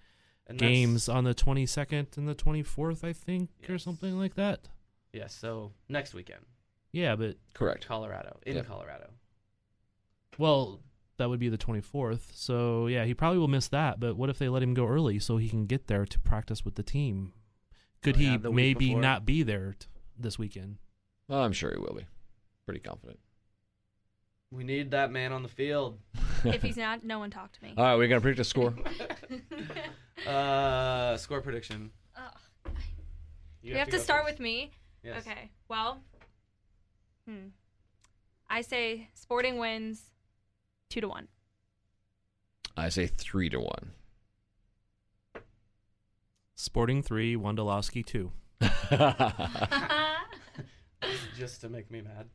And 0.47 0.57
games 0.57 1.09
on 1.09 1.23
the 1.25 1.33
22nd 1.35 2.17
and 2.17 2.27
the 2.27 2.35
24th, 2.35 3.03
I 3.03 3.13
think, 3.13 3.49
or 3.67 3.77
something 3.77 4.17
like 4.17 4.35
that. 4.35 4.67
Yes. 5.11 5.33
so 5.33 5.71
next 5.89 6.13
weekend, 6.13 6.45
Yeah, 6.91 7.15
but 7.15 7.35
Correct. 7.53 7.85
Colorado 7.87 8.39
in 8.45 8.55
Yep. 8.57 8.67
Colorado. 8.67 9.09
well, 10.37 10.79
that 11.19 11.29
would 11.29 11.39
be 11.39 11.47
the 11.49 11.57
24th. 11.57 12.21
So 12.33 12.87
yeah, 12.87 13.05
he 13.05 13.13
probably 13.13 13.37
will 13.37 13.47
miss 13.47 13.67
that. 13.69 13.99
But 13.99 14.17
what 14.17 14.29
if 14.29 14.37
they 14.39 14.49
let 14.49 14.63
him 14.63 14.73
go 14.73 14.85
early 14.87 15.19
so 15.19 15.37
he 15.37 15.47
can 15.47 15.65
get 15.67 15.87
there 15.87 16.05
to 16.05 16.19
practice 16.19 16.65
with 16.65 16.75
the 16.75 16.83
team? 16.83 17.31
Could 18.01 18.17
Oh, 18.17 18.19
yeah, 18.19 18.37
he 18.37 18.49
maybe 18.49 18.87
before. 18.87 19.01
not 19.01 19.25
be 19.25 19.43
there 19.43 19.75
t- 19.77 19.87
this 20.17 20.39
weekend? 20.39 20.77
Well, 21.27 21.43
I'm 21.43 21.53
sure 21.53 21.71
he 21.71 21.77
will 21.77 21.93
be. 21.93 22.05
Pretty 22.65 22.79
confident. 22.81 23.19
We 24.51 24.63
need 24.63 24.91
that 24.91 25.11
man 25.11 25.31
on 25.31 25.43
the 25.43 25.49
field. 25.49 25.99
if 26.43 26.61
he's 26.63 26.77
not, 26.77 27.03
no 27.03 27.19
one 27.19 27.29
talk 27.29 27.51
to 27.51 27.63
me. 27.63 27.73
All 27.77 27.83
right, 27.83 27.95
we're 27.95 28.07
gonna 28.07 28.21
predict 28.21 28.39
a 28.39 28.43
score. 28.43 28.73
Uh, 30.27 31.15
score 31.15 31.39
prediction. 31.39 31.91
Ugh. 32.17 32.71
You 33.61 33.73
we 33.73 33.79
have 33.79 33.87
to 33.87 33.95
go 33.97 34.03
start 34.03 34.23
first. 34.25 34.33
with 34.33 34.39
me. 34.41 34.71
Yes. 35.01 35.25
Okay. 35.25 35.49
Well, 35.69 36.01
hmm. 37.25 37.47
I 38.49 38.59
say 38.61 39.07
Sporting 39.13 39.59
wins 39.59 40.01
two 40.89 41.01
to 41.01 41.07
one. 41.07 41.27
I 42.75 42.89
say 42.89 43.07
three 43.07 43.49
to 43.49 43.59
one. 43.59 43.91
Sporting 46.55 47.01
three, 47.03 47.35
Wondolowski 47.35 48.05
two. 48.05 48.31
Just 51.37 51.61
to 51.61 51.69
make 51.69 51.89
me 51.89 52.01
mad. 52.01 52.27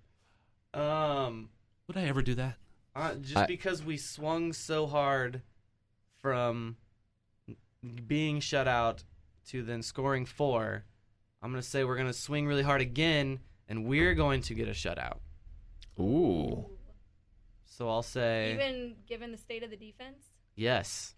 Um, 0.81 1.51
Would 1.87 1.97
I 1.99 2.05
ever 2.05 2.23
do 2.23 2.35
that? 2.37 2.57
uh, 2.97 3.15
just 3.17 3.37
I- 3.37 3.47
because 3.47 3.85
we 3.85 3.97
swung 3.97 4.53
so 4.53 4.87
hard 4.87 5.43
from 6.23 6.77
being 8.07 8.39
shut 8.41 8.67
out 8.69 9.03
to 9.49 9.63
then 9.63 9.83
scoring 9.83 10.25
four, 10.25 10.85
I'm 11.43 11.51
gonna 11.51 11.61
say 11.63 11.85
we're 11.85 11.97
gonna 11.97 12.13
swing 12.15 12.47
really 12.47 12.63
hard 12.63 12.81
again, 12.81 13.41
and 13.69 13.85
we're 13.85 14.15
going 14.15 14.41
to 14.43 14.55
get 14.55 14.69
a 14.69 14.73
shutout. 14.73 15.19
Ooh. 16.01 16.67
So 17.77 17.89
I'll 17.89 18.03
say 18.03 18.53
Even 18.55 18.95
given 19.09 19.33
the 19.33 19.39
state 19.39 19.65
of 19.65 19.71
the 19.71 19.77
defense. 19.77 20.23
yes. 20.55 21.15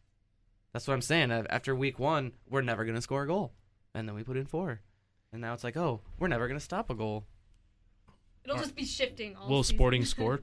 That's 0.72 0.86
what 0.86 0.92
I'm 0.94 1.02
saying. 1.02 1.30
After 1.32 1.74
week 1.74 1.98
one, 1.98 2.32
we're 2.50 2.60
never 2.60 2.84
gonna 2.84 3.00
score 3.00 3.22
a 3.22 3.26
goal, 3.26 3.52
and 3.94 4.06
then 4.06 4.14
we 4.14 4.22
put 4.22 4.36
in 4.36 4.44
four, 4.44 4.80
and 5.32 5.40
now 5.40 5.54
it's 5.54 5.64
like, 5.64 5.76
oh, 5.76 6.02
we're 6.18 6.28
never 6.28 6.48
gonna 6.48 6.60
stop 6.60 6.90
a 6.90 6.94
goal. 6.94 7.24
It'll 8.44 8.58
just 8.58 8.76
be 8.76 8.84
shifting 8.84 9.36
all 9.36 9.48
Will 9.48 9.62
season. 9.62 9.76
Sporting 9.78 10.04
score? 10.04 10.40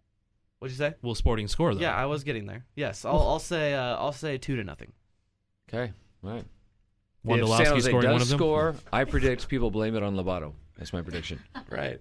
What'd 0.58 0.76
you 0.76 0.78
say? 0.78 0.94
Will 1.00 1.14
Sporting 1.14 1.48
score 1.48 1.74
though? 1.74 1.80
Yeah, 1.80 1.94
I 1.96 2.04
was 2.06 2.24
getting 2.24 2.44
there. 2.44 2.66
Yes, 2.76 3.06
I'll, 3.06 3.20
I'll 3.20 3.38
say 3.38 3.72
uh, 3.72 3.96
I'll 3.96 4.12
say 4.12 4.36
two 4.36 4.56
to 4.56 4.64
nothing. 4.64 4.92
Okay. 5.68 5.92
All 6.22 6.30
right. 6.30 6.44
if 7.24 7.30
Wondolowski 7.30 7.56
San 7.56 7.66
Jose 7.66 7.88
scoring 7.88 8.02
does 8.04 8.12
one 8.12 8.22
of 8.22 8.28
them. 8.28 8.38
score, 8.38 8.74
I 8.92 9.04
predict 9.04 9.48
people 9.48 9.70
blame 9.70 9.96
it 9.96 10.02
on 10.02 10.14
Lobato. 10.14 10.52
That's 10.76 10.92
my 10.92 11.00
prediction. 11.02 11.40
Right. 11.70 12.00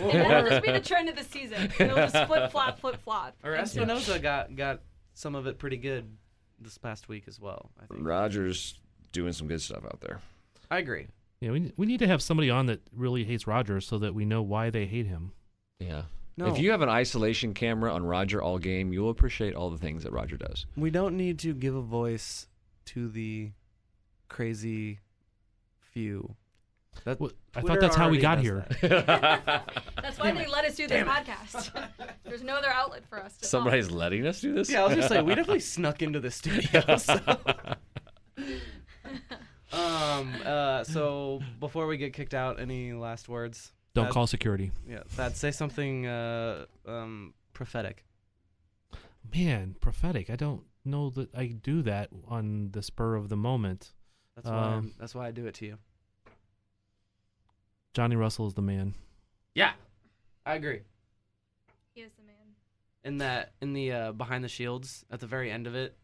And 0.00 0.10
that'll 0.12 0.50
just 0.50 0.64
be 0.64 0.72
the 0.72 0.80
trend 0.80 1.08
of 1.08 1.16
the 1.16 1.24
season. 1.24 1.70
It'll 1.78 1.96
just 1.96 2.16
flip 2.26 2.50
flop, 2.50 2.78
flip 2.80 3.00
flop. 3.02 3.36
Or 3.44 3.52
Espinoza 3.52 4.20
got 4.20 4.54
got 4.56 4.80
some 5.14 5.34
of 5.34 5.46
it 5.46 5.58
pretty 5.58 5.76
good 5.76 6.16
this 6.60 6.78
past 6.78 7.08
week 7.08 7.24
as 7.28 7.40
well. 7.40 7.70
I 7.78 7.86
think. 7.86 8.06
Rogers 8.06 8.78
doing 9.12 9.32
some 9.32 9.46
good 9.48 9.60
stuff 9.62 9.84
out 9.84 10.00
there. 10.00 10.20
I 10.70 10.78
agree. 10.78 11.06
Yeah, 11.40 11.50
we 11.50 11.72
we 11.76 11.86
need 11.86 11.98
to 11.98 12.06
have 12.06 12.22
somebody 12.22 12.50
on 12.50 12.66
that 12.66 12.80
really 12.92 13.24
hates 13.24 13.46
Rogers 13.46 13.86
so 13.86 13.98
that 13.98 14.14
we 14.14 14.24
know 14.24 14.42
why 14.42 14.70
they 14.70 14.86
hate 14.86 15.06
him. 15.06 15.32
Yeah. 15.78 16.02
No, 16.36 16.46
If 16.46 16.58
you 16.58 16.72
have 16.72 16.80
an 16.82 16.88
isolation 16.88 17.54
camera 17.54 17.92
on 17.92 18.04
Roger 18.04 18.42
all 18.42 18.58
game, 18.58 18.92
you 18.92 19.02
will 19.02 19.10
appreciate 19.10 19.54
all 19.54 19.70
the 19.70 19.78
things 19.78 20.02
that 20.02 20.10
Roger 20.12 20.36
does. 20.36 20.66
we 20.76 20.90
don't 20.90 21.16
need 21.16 21.38
to 21.40 21.54
give 21.54 21.76
a 21.76 21.80
voice 21.80 22.48
to 22.86 23.08
the 23.08 23.52
crazy 24.28 24.98
few. 25.78 26.34
That, 27.04 27.20
Well, 27.20 27.32
I 27.54 27.60
thought 27.60 27.80
that's 27.80 27.96
how 27.96 28.08
we 28.08 28.18
got 28.18 28.38
here. 28.38 28.64
that. 28.80 29.70
That's 30.02 30.18
why 30.18 30.32
they 30.32 30.46
let 30.46 30.64
us 30.64 30.74
do 30.76 30.86
this 30.86 31.06
podcast. 31.06 31.88
There's 32.24 32.42
no 32.42 32.54
other 32.54 32.68
outlet 32.68 33.04
for 33.06 33.18
us 33.22 33.34
to 33.34 33.40
talk. 33.42 33.48
Somebody's 33.50 33.90
letting 33.90 34.26
us 34.26 34.40
do 34.40 34.54
this? 34.54 34.70
yeah, 34.70 34.82
I 34.82 34.86
was 34.86 34.96
just 34.96 35.10
like, 35.10 35.24
we 35.24 35.34
definitely 35.34 35.60
snuck 35.60 36.02
into 36.02 36.20
the 36.20 36.30
studio. 36.30 36.96
So. 36.96 37.18
um. 39.72 40.34
Uh. 40.44 40.84
So 40.84 41.40
before 41.60 41.86
we 41.86 41.96
get 41.96 42.12
kicked 42.12 42.34
out, 42.34 42.60
any 42.60 42.92
last 42.92 43.28
words? 43.28 43.72
Don't 43.94 44.06
Thad? 44.06 44.12
call 44.12 44.26
security. 44.26 44.72
Yeah, 44.88 45.02
Thad, 45.08 45.36
say 45.36 45.50
something 45.50 46.06
uh, 46.06 46.66
um, 46.86 47.34
prophetic. 47.52 48.04
Man, 49.34 49.76
prophetic. 49.80 50.30
I 50.30 50.36
don't 50.36 50.62
know 50.84 51.10
that 51.10 51.34
I 51.34 51.46
do 51.46 51.82
that 51.82 52.10
on 52.28 52.70
the 52.72 52.82
spur 52.82 53.14
of 53.14 53.28
the 53.28 53.36
moment. 53.36 53.92
That's 54.36 54.48
why. 54.48 54.56
Um, 54.56 54.72
I'm, 54.72 54.92
that's 54.98 55.14
why 55.14 55.28
I 55.28 55.30
do 55.30 55.46
it 55.46 55.54
to 55.56 55.66
you. 55.66 55.78
Johnny 57.94 58.16
Russell 58.16 58.46
is 58.46 58.54
the 58.54 58.62
man. 58.62 58.94
Yeah, 59.54 59.72
I 60.44 60.54
agree. 60.56 60.80
He 61.94 62.02
is 62.02 62.10
the 62.18 62.24
man. 62.26 62.34
In 63.04 63.18
that, 63.18 63.52
in 63.62 63.72
the 63.72 63.92
uh, 63.92 64.12
behind 64.12 64.42
the 64.42 64.48
shields 64.48 65.04
at 65.10 65.20
the 65.20 65.26
very 65.26 65.50
end 65.50 65.66
of 65.66 65.74
it, 65.74 65.96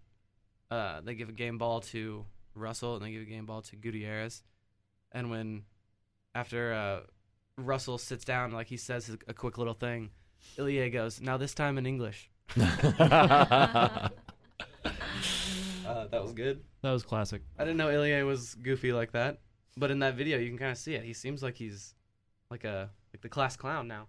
uh, 0.71 1.01
they 1.03 1.15
give 1.15 1.29
a 1.29 1.33
game 1.33 1.59
ball 1.59 1.81
to 1.81 2.25
Russell 2.55 2.95
and 2.95 3.05
they 3.05 3.11
give 3.11 3.23
a 3.23 3.27
game 3.27 3.45
ball 3.45 3.63
to 3.63 3.77
Gutierrez, 3.77 4.43
and 5.13 5.31
when 5.31 5.65
after 6.35 6.73
uh, 6.73 7.01
Russell 7.57 7.99
sits 7.99 8.25
down, 8.25 8.53
like 8.53 8.69
he 8.69 8.77
says 8.77 9.11
a, 9.11 9.19
a 9.31 9.35
quick 9.35 9.59
little 9.59 9.75
thing, 9.75 10.11
Ilie 10.59 10.91
goes, 10.91 11.21
"Now 11.21 11.37
this 11.37 11.55
time 11.55 11.77
in 11.77 11.87
English." 11.87 12.31
Uh, 15.91 16.07
that 16.07 16.23
was 16.23 16.33
good. 16.33 16.63
That 16.83 16.93
was 16.93 17.03
classic. 17.03 17.43
I 17.59 17.65
didn't 17.65 17.77
know 17.77 17.91
Ilya 17.91 18.25
was 18.25 18.55
goofy 18.55 18.93
like 18.93 19.11
that, 19.11 19.41
but 19.77 19.91
in 19.91 19.99
that 20.01 20.15
video 20.15 20.39
you 20.39 20.49
can 20.49 20.59
kind 20.59 20.71
of 20.71 20.79
see 20.79 20.95
it. 20.95 21.05
He 21.05 21.13
seems 21.13 21.43
like 21.43 21.57
he's 21.57 21.95
like 22.51 22.65
a 22.65 22.91
like 23.13 23.23
the 23.23 23.29
class 23.29 23.57
clown 23.57 23.89
now. 23.89 24.07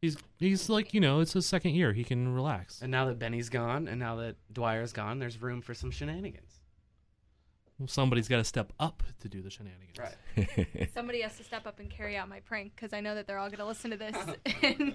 He's 0.00 0.16
he's 0.38 0.68
like 0.68 0.94
you 0.94 1.00
know 1.00 1.20
it's 1.20 1.32
his 1.32 1.46
second 1.46 1.74
year. 1.74 1.92
He 1.92 2.04
can 2.04 2.34
relax. 2.34 2.80
And 2.80 2.90
now 2.90 3.06
that 3.06 3.18
Benny's 3.18 3.48
gone, 3.48 3.88
and 3.88 3.98
now 3.98 4.16
that 4.16 4.36
Dwyer's 4.52 4.92
gone, 4.92 5.18
there's 5.18 5.40
room 5.40 5.60
for 5.60 5.74
some 5.74 5.90
shenanigans. 5.90 6.59
Well, 7.80 7.88
somebody's 7.88 8.28
got 8.28 8.36
to 8.36 8.44
step 8.44 8.74
up 8.78 9.02
to 9.20 9.28
do 9.28 9.40
the 9.40 9.48
shenanigans. 9.48 9.98
Right. 9.98 10.90
Somebody 10.94 11.22
has 11.22 11.38
to 11.38 11.44
step 11.44 11.66
up 11.66 11.80
and 11.80 11.90
carry 11.90 12.14
out 12.14 12.28
my 12.28 12.40
prank 12.40 12.72
because 12.76 12.92
I 12.92 13.00
know 13.00 13.14
that 13.14 13.26
they're 13.26 13.38
all 13.38 13.48
going 13.48 13.58
to 13.58 13.66
listen 13.66 13.90
to 13.90 13.96
this. 13.96 14.16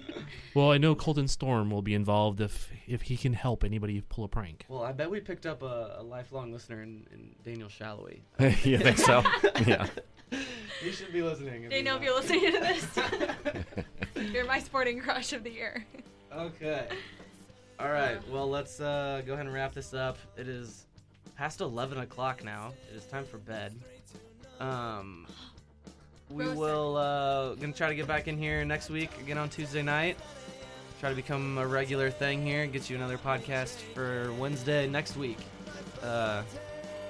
Well, 0.54 0.70
I 0.70 0.78
know 0.78 0.94
Colton 0.94 1.28
Storm 1.28 1.70
will 1.70 1.82
be 1.82 1.94
involved 1.94 2.40
if 2.40 2.70
if 2.86 3.02
he 3.02 3.16
can 3.16 3.34
help 3.34 3.62
anybody 3.62 4.00
pull 4.00 4.24
a 4.24 4.28
prank. 4.28 4.64
Well, 4.68 4.82
I 4.82 4.92
bet 4.92 5.10
we 5.10 5.20
picked 5.20 5.44
up 5.44 5.62
a, 5.62 5.96
a 5.98 6.02
lifelong 6.02 6.50
listener 6.52 6.82
in, 6.82 7.06
in 7.12 7.34
Daniel 7.44 7.68
Salloi. 7.68 8.20
you 8.64 8.78
think 8.78 8.96
so? 8.98 9.22
yeah. 9.66 9.86
You 10.82 10.92
should 10.92 11.12
be 11.12 11.22
listening. 11.22 11.64
if 11.64 11.70
they 11.70 11.82
know 11.82 11.96
if 11.96 12.02
you're 12.02 12.14
listening 12.14 12.52
to 12.52 12.58
this. 12.60 14.32
you're 14.32 14.46
my 14.46 14.60
sporting 14.60 14.98
crush 15.00 15.32
of 15.32 15.44
the 15.44 15.50
year. 15.50 15.84
Okay. 16.32 16.88
All 17.78 17.90
right. 17.90 18.18
Well, 18.30 18.48
let's 18.48 18.80
uh, 18.80 19.22
go 19.26 19.34
ahead 19.34 19.44
and 19.44 19.54
wrap 19.54 19.74
this 19.74 19.92
up. 19.92 20.16
It 20.36 20.48
is 20.48 20.86
past 21.36 21.60
11 21.60 21.98
o'clock 21.98 22.42
now. 22.44 22.72
It 22.90 22.96
is 22.96 23.04
time 23.04 23.24
for 23.24 23.38
bed. 23.38 23.74
Um, 24.60 25.26
we 26.30 26.44
Roasted. 26.44 26.58
will 26.58 26.96
uh, 26.96 27.54
gonna 27.54 27.72
try 27.72 27.88
to 27.88 27.94
get 27.94 28.06
back 28.06 28.26
in 28.26 28.38
here 28.38 28.64
next 28.64 28.90
week 28.90 29.10
again 29.20 29.38
on 29.38 29.48
Tuesday 29.48 29.82
night. 29.82 30.16
Try 30.98 31.10
to 31.10 31.16
become 31.16 31.58
a 31.58 31.66
regular 31.66 32.10
thing 32.10 32.44
here. 32.44 32.66
Get 32.66 32.88
you 32.88 32.96
another 32.96 33.18
podcast 33.18 33.76
for 33.94 34.32
Wednesday 34.38 34.86
next 34.88 35.16
week. 35.16 35.38
Uh, 36.02 36.42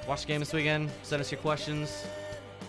watch 0.08 0.22
the 0.22 0.26
game 0.28 0.40
this 0.40 0.52
weekend. 0.52 0.90
Send 1.02 1.20
us 1.20 1.30
your 1.30 1.40
questions. 1.40 2.04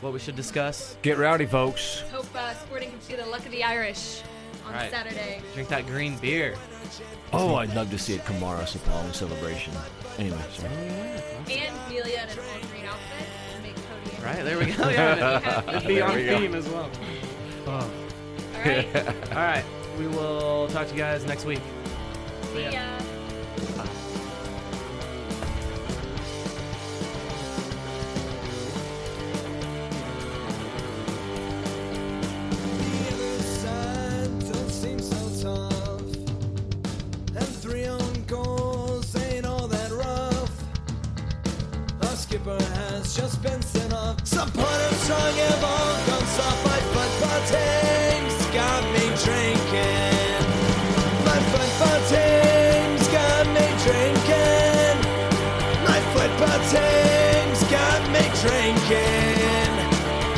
What 0.02 0.14
we 0.14 0.20
should 0.20 0.36
discuss. 0.36 0.96
Get 1.02 1.18
rowdy, 1.18 1.48
folks. 1.48 2.02
Hope 2.12 2.28
uh, 2.36 2.54
sporting 2.54 2.92
can 2.92 3.02
see 3.02 3.16
the 3.16 3.26
luck 3.26 3.44
of 3.46 3.52
the 3.52 3.64
Irish 3.64 4.22
on 4.68 4.74
Right. 4.74 4.92
Saturday. 4.92 5.42
Drink 5.54 5.70
that 5.70 5.86
green 5.88 6.18
beer. 6.18 6.56
Oh, 7.34 7.56
I'd 7.56 7.74
love 7.76 7.90
to 7.92 7.98
see 8.00 8.14
it 8.14 8.20
a 8.20 8.24
Kamara 8.24 8.64
Sapong 8.64 9.14
celebration. 9.14 9.74
Anyway, 10.18 10.38
sorry. 10.52 10.70
Oh, 10.72 11.52
and 11.52 11.76
Amelia 11.88 12.24
in 12.24 12.30
an 12.30 12.40
all 12.40 12.70
green 12.70 12.86
outfit 12.86 13.28
to 13.56 13.62
make 13.62 13.76
Cody. 13.76 14.24
Right 14.24 14.44
there 14.44 14.58
we 14.60 14.66
go. 14.74 14.90
Yeah, 14.90 15.70
it'd 15.76 15.88
be 15.88 15.96
There 15.96 16.08
on 16.08 16.16
we 16.16 16.26
go. 16.26 16.40
theme 16.40 16.56
as 16.56 16.68
well. 16.70 16.90
Oh. 17.68 17.72
All 17.72 18.62
right. 18.64 18.96
All 19.32 19.36
right, 19.36 19.64
we 20.00 20.08
will 20.08 20.68
talk 20.70 20.88
to 20.88 20.94
you 20.94 21.00
guys 21.00 21.26
next 21.26 21.46
week. 21.46 21.62
See 22.54 22.64
ya. 22.64 22.98
Skipper 42.48 42.64
has 42.76 43.14
just 43.14 43.44
been 43.44 43.62
sent 43.62 43.94
off. 43.94 44.26
Supporter 44.26 44.94
strong 45.04 45.34
have 45.36 45.64
all 45.64 45.96
gone 46.08 46.28
soft. 46.36 46.66
My 46.66 46.80
football 46.96 47.42
team's 47.52 48.40
got 48.56 48.84
me 48.96 49.04
drinking. 49.26 50.44
My 51.28 51.40
football 51.52 52.00
team's 52.08 53.08
got 53.10 53.48
me 53.48 53.68
drinking. 53.84 54.28
team's 56.72 57.64
got 57.70 58.02
me 58.16 58.24
drinking. 58.42 59.72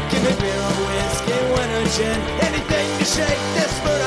Give 0.09 0.23
me 0.25 0.33
beer 0.41 0.61
or 0.65 0.77
whiskey, 0.89 1.39
wine 1.53 1.71
or 1.77 1.85
gin, 1.95 2.19
anything 2.47 2.87
to 2.97 3.05
shake 3.05 3.43
this 3.53 3.73
mood 3.83 3.98